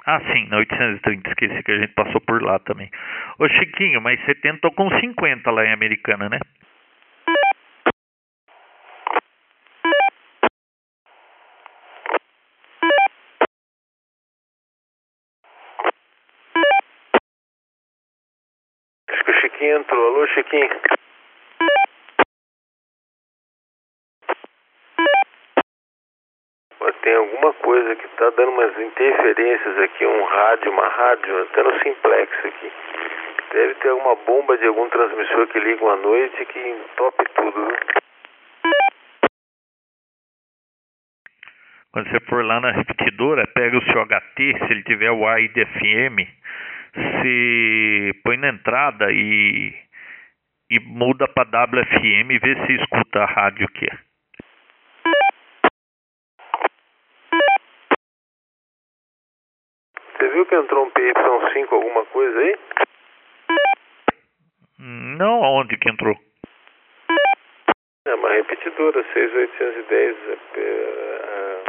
Ah, 0.08 0.20
sim, 0.34 0.48
na 0.50 0.58
830, 0.58 1.30
esqueci 1.30 1.64
que 1.64 1.72
a 1.72 1.78
gente 1.78 1.94
passou 1.94 2.20
por 2.22 2.42
lá 2.42 2.58
também. 2.60 2.90
Ô 3.38 3.48
Chiquinho, 3.48 4.02
mas 4.02 4.20
você 4.26 4.34
tentou 4.34 4.72
com 4.72 4.90
50 5.00 5.52
lá 5.52 5.64
em 5.66 5.72
Americana, 5.72 6.28
né? 6.28 6.40
Acho 19.10 19.24
que 19.24 19.32
o 19.32 19.42
Chiquinho 19.42 19.78
entrou. 19.78 20.08
Alô, 20.08 20.28
Chiquinho? 20.40 20.70
Tem 27.02 27.16
alguma 27.16 27.54
coisa 27.54 27.96
que 27.96 28.08
tá 28.10 28.30
dando 28.32 28.52
umas 28.52 28.78
interferências 28.78 29.78
aqui, 29.80 30.06
um 30.06 30.24
rádio, 30.26 30.72
uma 30.72 30.88
rádio, 30.88 31.44
até 31.44 31.64
no 31.64 31.80
simplex 31.82 32.46
aqui. 32.46 32.72
Deve 33.54 33.74
ter 33.76 33.90
alguma 33.90 34.16
bomba 34.16 34.58
de 34.58 34.68
algum 34.68 34.90
transmissor 34.90 35.48
que 35.48 35.60
liga 35.60 35.86
à 35.92 35.96
noite 35.98 36.46
que 36.46 36.60
entope 36.60 37.24
tudo, 37.36 37.66
viu? 37.66 37.78
Quando 41.92 42.10
você 42.10 42.20
for 42.26 42.46
lá 42.46 42.60
na 42.60 42.72
repetidora, 42.72 43.48
pega 43.48 43.78
o 43.78 43.84
seu 43.84 44.06
HT, 44.06 44.36
se 44.36 44.72
ele 44.72 44.84
tiver 44.84 45.12
o 45.12 45.26
A 45.26 45.40
e 45.40 45.50
FM, 45.50 46.20
você 46.94 48.12
põe 48.24 48.38
na 48.38 48.50
entrada 48.50 49.12
e, 49.12 49.74
e 50.70 50.80
muda 50.80 51.28
para 51.28 51.66
WFM 51.66 52.32
e 52.32 52.40
vê 52.40 52.56
se 52.66 52.74
escuta 52.74 53.20
a 53.20 53.26
rádio 53.26 53.68
que 53.70 53.86
é. 53.86 53.98
Você 60.18 60.30
viu 60.30 60.46
que 60.46 60.56
entrou 60.56 60.86
um 60.86 60.92
PY5 60.92 61.72
alguma 61.72 62.06
coisa 62.06 62.40
aí? 62.40 62.56
Não 64.80 65.44
aonde 65.44 65.78
que 65.78 65.90
entrou. 65.90 66.16
É 68.06 68.16
uma 68.16 68.30
repetidora, 68.30 69.04
6810, 69.14 70.18
é, 70.28 70.38
é, 70.56 71.64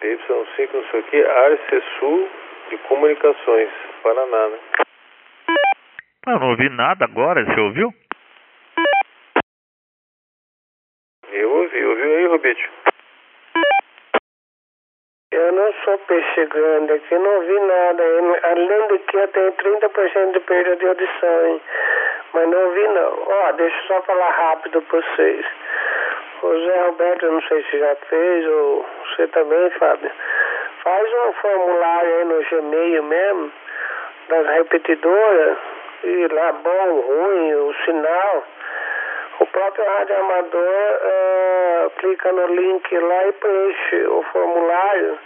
PY5, 0.00 0.72
não 0.72 0.86
sei 0.90 1.00
o 1.00 1.04
que, 1.04 1.22
Arcesul 1.22 2.28
de 2.70 2.78
Comunicações, 2.88 3.70
Paraná, 4.02 4.48
né? 4.48 4.58
Eu 6.26 6.38
não 6.38 6.50
ouvi 6.50 6.68
nada 6.68 7.04
agora, 7.04 7.44
você 7.44 7.60
ouviu? 7.60 7.92
Eu 15.32 15.52
não 15.52 15.72
sou 15.84 15.98
peixe 15.98 16.46
grande 16.46 16.92
aqui, 16.92 17.18
não 17.18 17.34
ouvi 17.36 17.60
nada. 17.60 18.02
Além 18.42 18.88
de 18.88 18.98
que 18.98 19.16
eu 19.16 19.28
tenho 19.28 19.52
30% 19.52 20.32
de 20.32 20.40
perda 20.40 20.76
de 20.76 20.86
audição, 20.86 21.46
hein? 21.46 21.60
Mas 22.34 22.48
não 22.48 22.64
ouvi 22.64 22.88
não. 22.88 23.26
Ó, 23.28 23.52
deixa 23.52 23.76
eu 23.76 23.86
só 23.86 24.02
falar 24.02 24.30
rápido 24.30 24.82
pra 24.82 25.00
vocês. 25.00 25.46
O 26.42 26.58
Zé 26.58 26.82
Roberto, 26.82 27.26
eu 27.26 27.32
não 27.32 27.42
sei 27.42 27.62
se 27.64 27.78
já 27.78 27.94
fez, 28.08 28.46
ou 28.46 28.86
você 29.04 29.26
também, 29.28 29.70
Fábio. 29.70 30.10
Faz 30.82 31.12
um 31.12 31.32
formulário 31.34 32.16
aí 32.16 32.24
no 32.24 32.42
Gmail 32.42 33.02
mesmo, 33.04 33.52
das 34.28 34.46
repetidoras, 34.46 35.58
e 36.04 36.28
lá 36.28 36.52
bom, 36.52 37.00
ruim, 37.00 37.54
o 37.54 37.74
sinal. 37.84 38.44
O 39.40 39.46
próprio 39.46 39.84
rádio 39.84 40.16
amador 40.16 41.00
eh, 41.02 41.90
clica 41.98 42.32
no 42.32 42.46
link 42.46 42.98
lá 42.98 43.26
e 43.26 43.32
preenche 43.32 44.06
o 44.06 44.22
formulário 44.32 45.18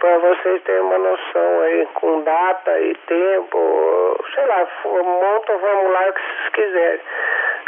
para 0.00 0.18
vocês 0.18 0.62
terem 0.62 0.80
uma 0.82 0.98
noção 0.98 1.60
aí 1.62 1.86
com 1.94 2.20
data 2.22 2.80
e 2.80 2.94
tempo, 2.94 4.24
sei 4.34 4.46
lá, 4.46 4.68
monta 4.84 5.52
o 5.52 5.58
formulário 5.58 6.12
que 6.14 6.20
vocês 6.20 6.48
quiserem. 6.52 7.00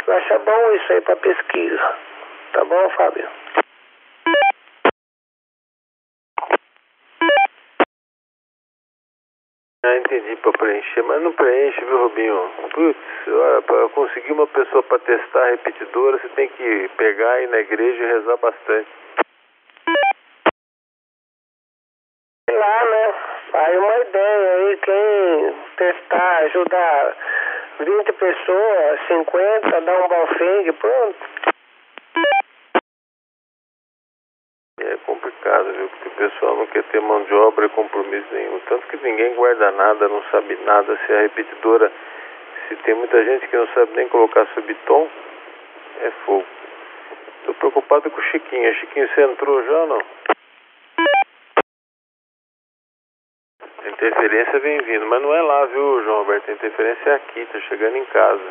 Eu 0.07 0.13
acho 0.13 0.39
bom 0.39 0.71
isso 0.73 0.93
aí 0.93 1.01
para 1.01 1.15
pesquisa. 1.17 1.95
Tá 2.53 2.65
bom, 2.65 2.89
Fábio? 2.91 3.40
Ah, 9.83 9.97
entendi, 9.97 10.35
pra 10.35 10.51
preencher, 10.51 11.01
mas 11.01 11.23
não 11.23 11.31
preenche, 11.33 11.83
viu, 11.83 12.03
Rubinho? 12.03 12.51
Putz, 12.71 12.99
pra 13.65 13.89
conseguir 13.89 14.31
uma 14.31 14.45
pessoa 14.45 14.83
pra 14.83 14.99
testar 14.99 15.41
a 15.41 15.49
repetidora, 15.51 16.19
você 16.19 16.29
tem 16.29 16.47
que 16.49 16.89
pegar, 16.97 17.41
ir 17.41 17.47
na 17.47 17.57
igreja 17.57 18.03
e 18.03 18.07
rezar 18.07 18.37
bastante. 18.37 18.89
Sei 22.47 22.57
lá, 22.59 22.85
né? 22.85 23.13
Aí 23.53 23.77
uma 23.77 23.97
ideia 23.97 24.51
aí, 24.53 24.77
quem 24.77 25.55
testar, 25.77 26.37
ajudar 26.43 27.17
20 27.79 28.13
pessoas, 28.13 28.99
50, 29.07 29.81
dá 29.81 30.05
um 30.05 30.07
balfing, 30.07 30.73
pronto. 30.73 31.17
É 34.83 34.97
complicado, 35.05 35.71
viu? 35.73 35.89
Porque 35.89 36.07
o 36.07 36.29
pessoal 36.29 36.55
não 36.55 36.65
quer 36.67 36.83
ter 36.85 36.99
mão 37.01 37.23
de 37.23 37.33
obra 37.33 37.67
e 37.67 37.69
compromisso 37.69 38.27
nenhum. 38.33 38.59
Tanto 38.61 38.87
que 38.87 38.97
ninguém 38.97 39.35
guarda 39.35 39.71
nada, 39.71 40.07
não 40.07 40.23
sabe 40.31 40.57
nada. 40.65 40.97
Se 41.05 41.13
a 41.13 41.21
repetidora, 41.21 41.91
se 42.67 42.75
tem 42.77 42.95
muita 42.95 43.23
gente 43.23 43.47
que 43.47 43.55
não 43.55 43.67
sabe 43.67 43.91
nem 43.95 44.07
colocar 44.07 44.47
subtom, 44.47 45.07
é 46.01 46.11
fogo. 46.25 46.45
Tô 47.45 47.53
preocupado 47.53 48.09
com 48.09 48.19
o 48.19 48.23
Chiquinho. 48.23 48.73
Chiquinho, 48.75 49.07
você 49.09 49.21
entrou 49.21 49.63
já 49.63 49.79
ou 49.81 49.87
não? 49.87 50.01
Interferência 53.85 54.59
vem 54.59 54.81
vindo, 54.81 55.05
mas 55.05 55.21
não 55.21 55.33
é 55.35 55.41
lá, 55.43 55.65
viu, 55.65 56.03
João 56.03 56.19
Roberto? 56.19 56.49
A 56.49 56.53
interferência 56.53 57.09
é 57.09 57.15
aqui, 57.15 57.45
tá 57.45 57.59
chegando 57.61 57.97
em 57.97 58.05
casa. 58.05 58.49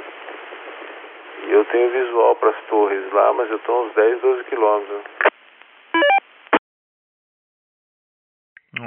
E 1.48 1.52
eu 1.52 1.64
tenho 1.64 1.90
visual 1.90 2.36
para 2.36 2.50
as 2.50 2.60
torres 2.68 3.12
lá, 3.12 3.32
mas 3.32 3.50
eu 3.50 3.58
tô 3.60 3.72
a 3.72 3.80
uns 3.82 3.92
10, 3.94 4.20
12 4.20 4.44
quilômetros. 4.44 5.02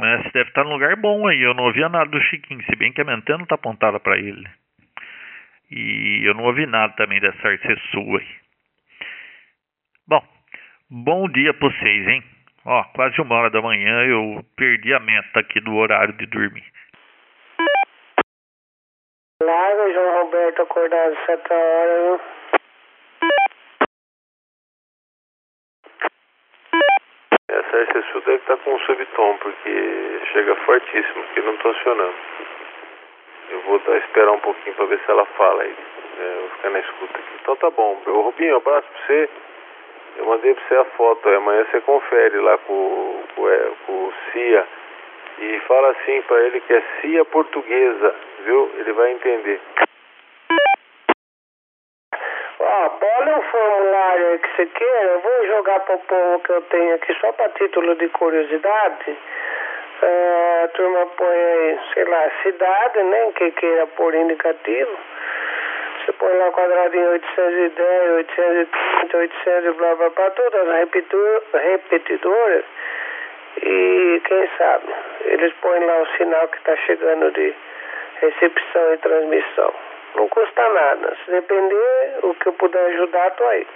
É, 0.01 0.23
você 0.23 0.31
deve 0.31 0.49
estar 0.49 0.63
num 0.63 0.73
lugar 0.73 0.95
bom 0.95 1.27
aí. 1.27 1.41
Eu 1.41 1.53
não 1.53 1.65
ouvia 1.65 1.89
nada 1.89 2.09
do 2.09 2.21
Chiquinho, 2.21 2.63
se 2.63 2.75
bem 2.75 2.93
que 2.93 3.01
a 3.01 3.03
minha 3.03 3.17
antena 3.17 3.45
tá 3.45 3.55
apontada 3.55 3.99
para 3.99 4.17
ele. 4.17 4.47
E 5.71 6.21
eu 6.23 6.33
não 6.33 6.43
ouvi 6.45 6.65
nada 6.65 6.93
também 6.95 7.19
dessa 7.19 7.47
Arce 7.47 7.75
sua 7.91 8.19
aí. 8.19 8.27
Bom, 10.07 10.23
bom 10.89 11.27
dia 11.29 11.53
pra 11.53 11.69
vocês, 11.69 12.07
hein? 12.07 12.23
Ó, 12.65 12.83
quase 12.95 13.19
uma 13.19 13.35
hora 13.35 13.49
da 13.49 13.61
manhã 13.61 14.05
eu 14.05 14.45
perdi 14.55 14.93
a 14.93 14.99
meta 14.99 15.39
aqui 15.39 15.59
do 15.59 15.75
horário 15.75 16.13
de 16.13 16.25
dormir. 16.27 16.63
Larga 19.41 19.83
o 19.83 19.93
João 19.93 20.23
Roberto 20.23 20.61
acordado 20.61 21.17
7 21.25 21.53
horas? 21.53 22.21
Essa 27.73 27.99
RCSU 27.99 28.21
deve 28.21 28.35
estar 28.35 28.57
com 28.57 28.71
um 28.71 28.79
subtom, 28.81 29.37
porque 29.39 30.19
chega 30.31 30.55
fortíssimo, 30.57 31.23
porque 31.23 31.41
não 31.41 31.55
está 31.55 31.71
acionando. 31.71 32.13
Eu 33.49 33.59
vou 33.61 33.79
dar, 33.79 33.97
esperar 33.97 34.31
um 34.31 34.39
pouquinho 34.39 34.75
para 34.75 34.85
ver 34.85 34.99
se 34.99 35.09
ela 35.09 35.25
fala 35.25 35.63
aí. 35.63 35.75
É, 36.19 36.23
eu 36.23 36.39
vou 36.41 36.49
ficar 36.49 36.69
na 36.69 36.79
escuta 36.79 37.17
aqui. 37.17 37.29
Então 37.41 37.55
tá 37.55 37.71
bom. 37.71 37.99
Ô, 38.05 38.21
Rubinho, 38.21 38.53
um 38.53 38.57
abraço 38.57 38.87
pra 38.87 39.05
você. 39.07 39.29
Eu 40.17 40.25
mandei 40.25 40.53
pra 40.53 40.63
você 40.67 40.75
a 40.75 40.85
foto. 40.85 41.27
aí 41.27 41.35
Amanhã 41.35 41.65
você 41.65 41.81
confere 41.81 42.37
lá 42.41 42.57
com, 42.59 43.23
com, 43.35 43.49
é, 43.49 43.71
com 43.87 43.91
o 43.91 44.13
Cia. 44.31 44.67
E 45.39 45.59
fala 45.61 45.89
assim 45.89 46.21
pra 46.27 46.41
ele 46.43 46.61
que 46.61 46.73
é 46.73 46.83
Cia 47.01 47.25
portuguesa, 47.25 48.15
viu? 48.45 48.71
Ele 48.77 48.93
vai 48.93 49.13
entender. 49.13 49.59
Ó, 52.93 52.97
pode 52.97 53.29
um 53.31 53.41
formulário 53.41 54.39
que 54.39 54.55
você 54.55 54.65
queira, 54.67 55.03
eu 55.03 55.19
vou 55.19 55.47
jogar 55.47 55.79
pro 55.81 55.97
povo 55.99 56.39
que 56.39 56.51
eu 56.51 56.61
tenho 56.61 56.95
aqui 56.95 57.13
só 57.19 57.31
pra 57.33 57.49
título 57.49 57.95
de 57.95 58.07
curiosidade. 58.09 59.17
É, 60.01 60.61
a 60.65 60.67
turma 60.69 61.05
põe 61.17 61.37
aí, 61.37 61.79
sei 61.93 62.03
lá, 62.03 62.31
cidade, 62.43 63.03
né? 63.03 63.31
Que 63.35 63.51
queira 63.51 63.87
pôr 63.87 64.13
indicativo. 64.13 64.97
Você 66.05 66.13
põe 66.13 66.37
lá 66.37 66.51
quadradinho 66.51 67.11
810, 67.11 68.11
830, 68.11 69.17
800 69.17 69.75
blá 69.77 69.95
blá 69.95 70.09
blá, 70.09 70.31
todas 70.31 70.67
as 70.67 70.75
repetidoras. 71.53 72.65
E 73.61 74.21
quem 74.25 74.49
sabe, 74.57 74.93
eles 75.25 75.53
põem 75.61 75.85
lá 75.85 76.01
o 76.01 76.07
sinal 76.17 76.47
que 76.49 76.61
tá 76.63 76.75
chegando 76.75 77.31
de 77.31 77.55
recepção 78.21 78.93
e 78.93 78.97
transmissão. 78.97 79.73
Não 80.15 80.29
custa 80.29 80.69
nada. 80.69 81.15
Se 81.25 81.31
depender, 81.31 82.19
o 82.23 82.35
que 82.35 82.47
eu 82.47 82.53
puder 82.53 82.85
ajudar, 82.93 83.31
tô 83.31 83.43
aí. 83.45 83.67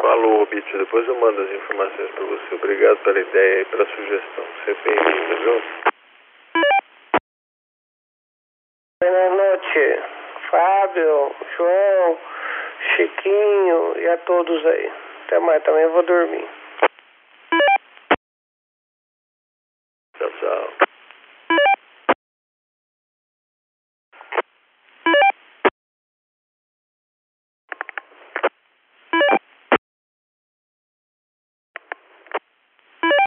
Falou, 0.00 0.46
Bitch. 0.46 0.72
Depois 0.72 1.06
eu 1.06 1.14
mando 1.14 1.42
as 1.42 1.50
informações 1.50 2.10
pra 2.10 2.24
você. 2.24 2.54
Obrigado 2.54 2.98
pela 2.98 3.20
ideia 3.20 3.62
e 3.62 3.64
pela 3.66 3.86
sugestão. 3.86 4.44
Sempre 4.64 4.94
bem-vinda, 4.94 5.36
viu? 5.36 5.62
Boa 9.02 9.30
noite, 9.30 10.02
Fábio, 10.50 11.34
João, 11.56 12.18
Chiquinho 12.96 13.98
e 13.98 14.08
a 14.08 14.18
todos 14.18 14.66
aí. 14.66 14.92
Até 15.26 15.38
mais, 15.38 15.62
também 15.62 15.86
vou 15.86 16.02
dormir. 16.02 16.61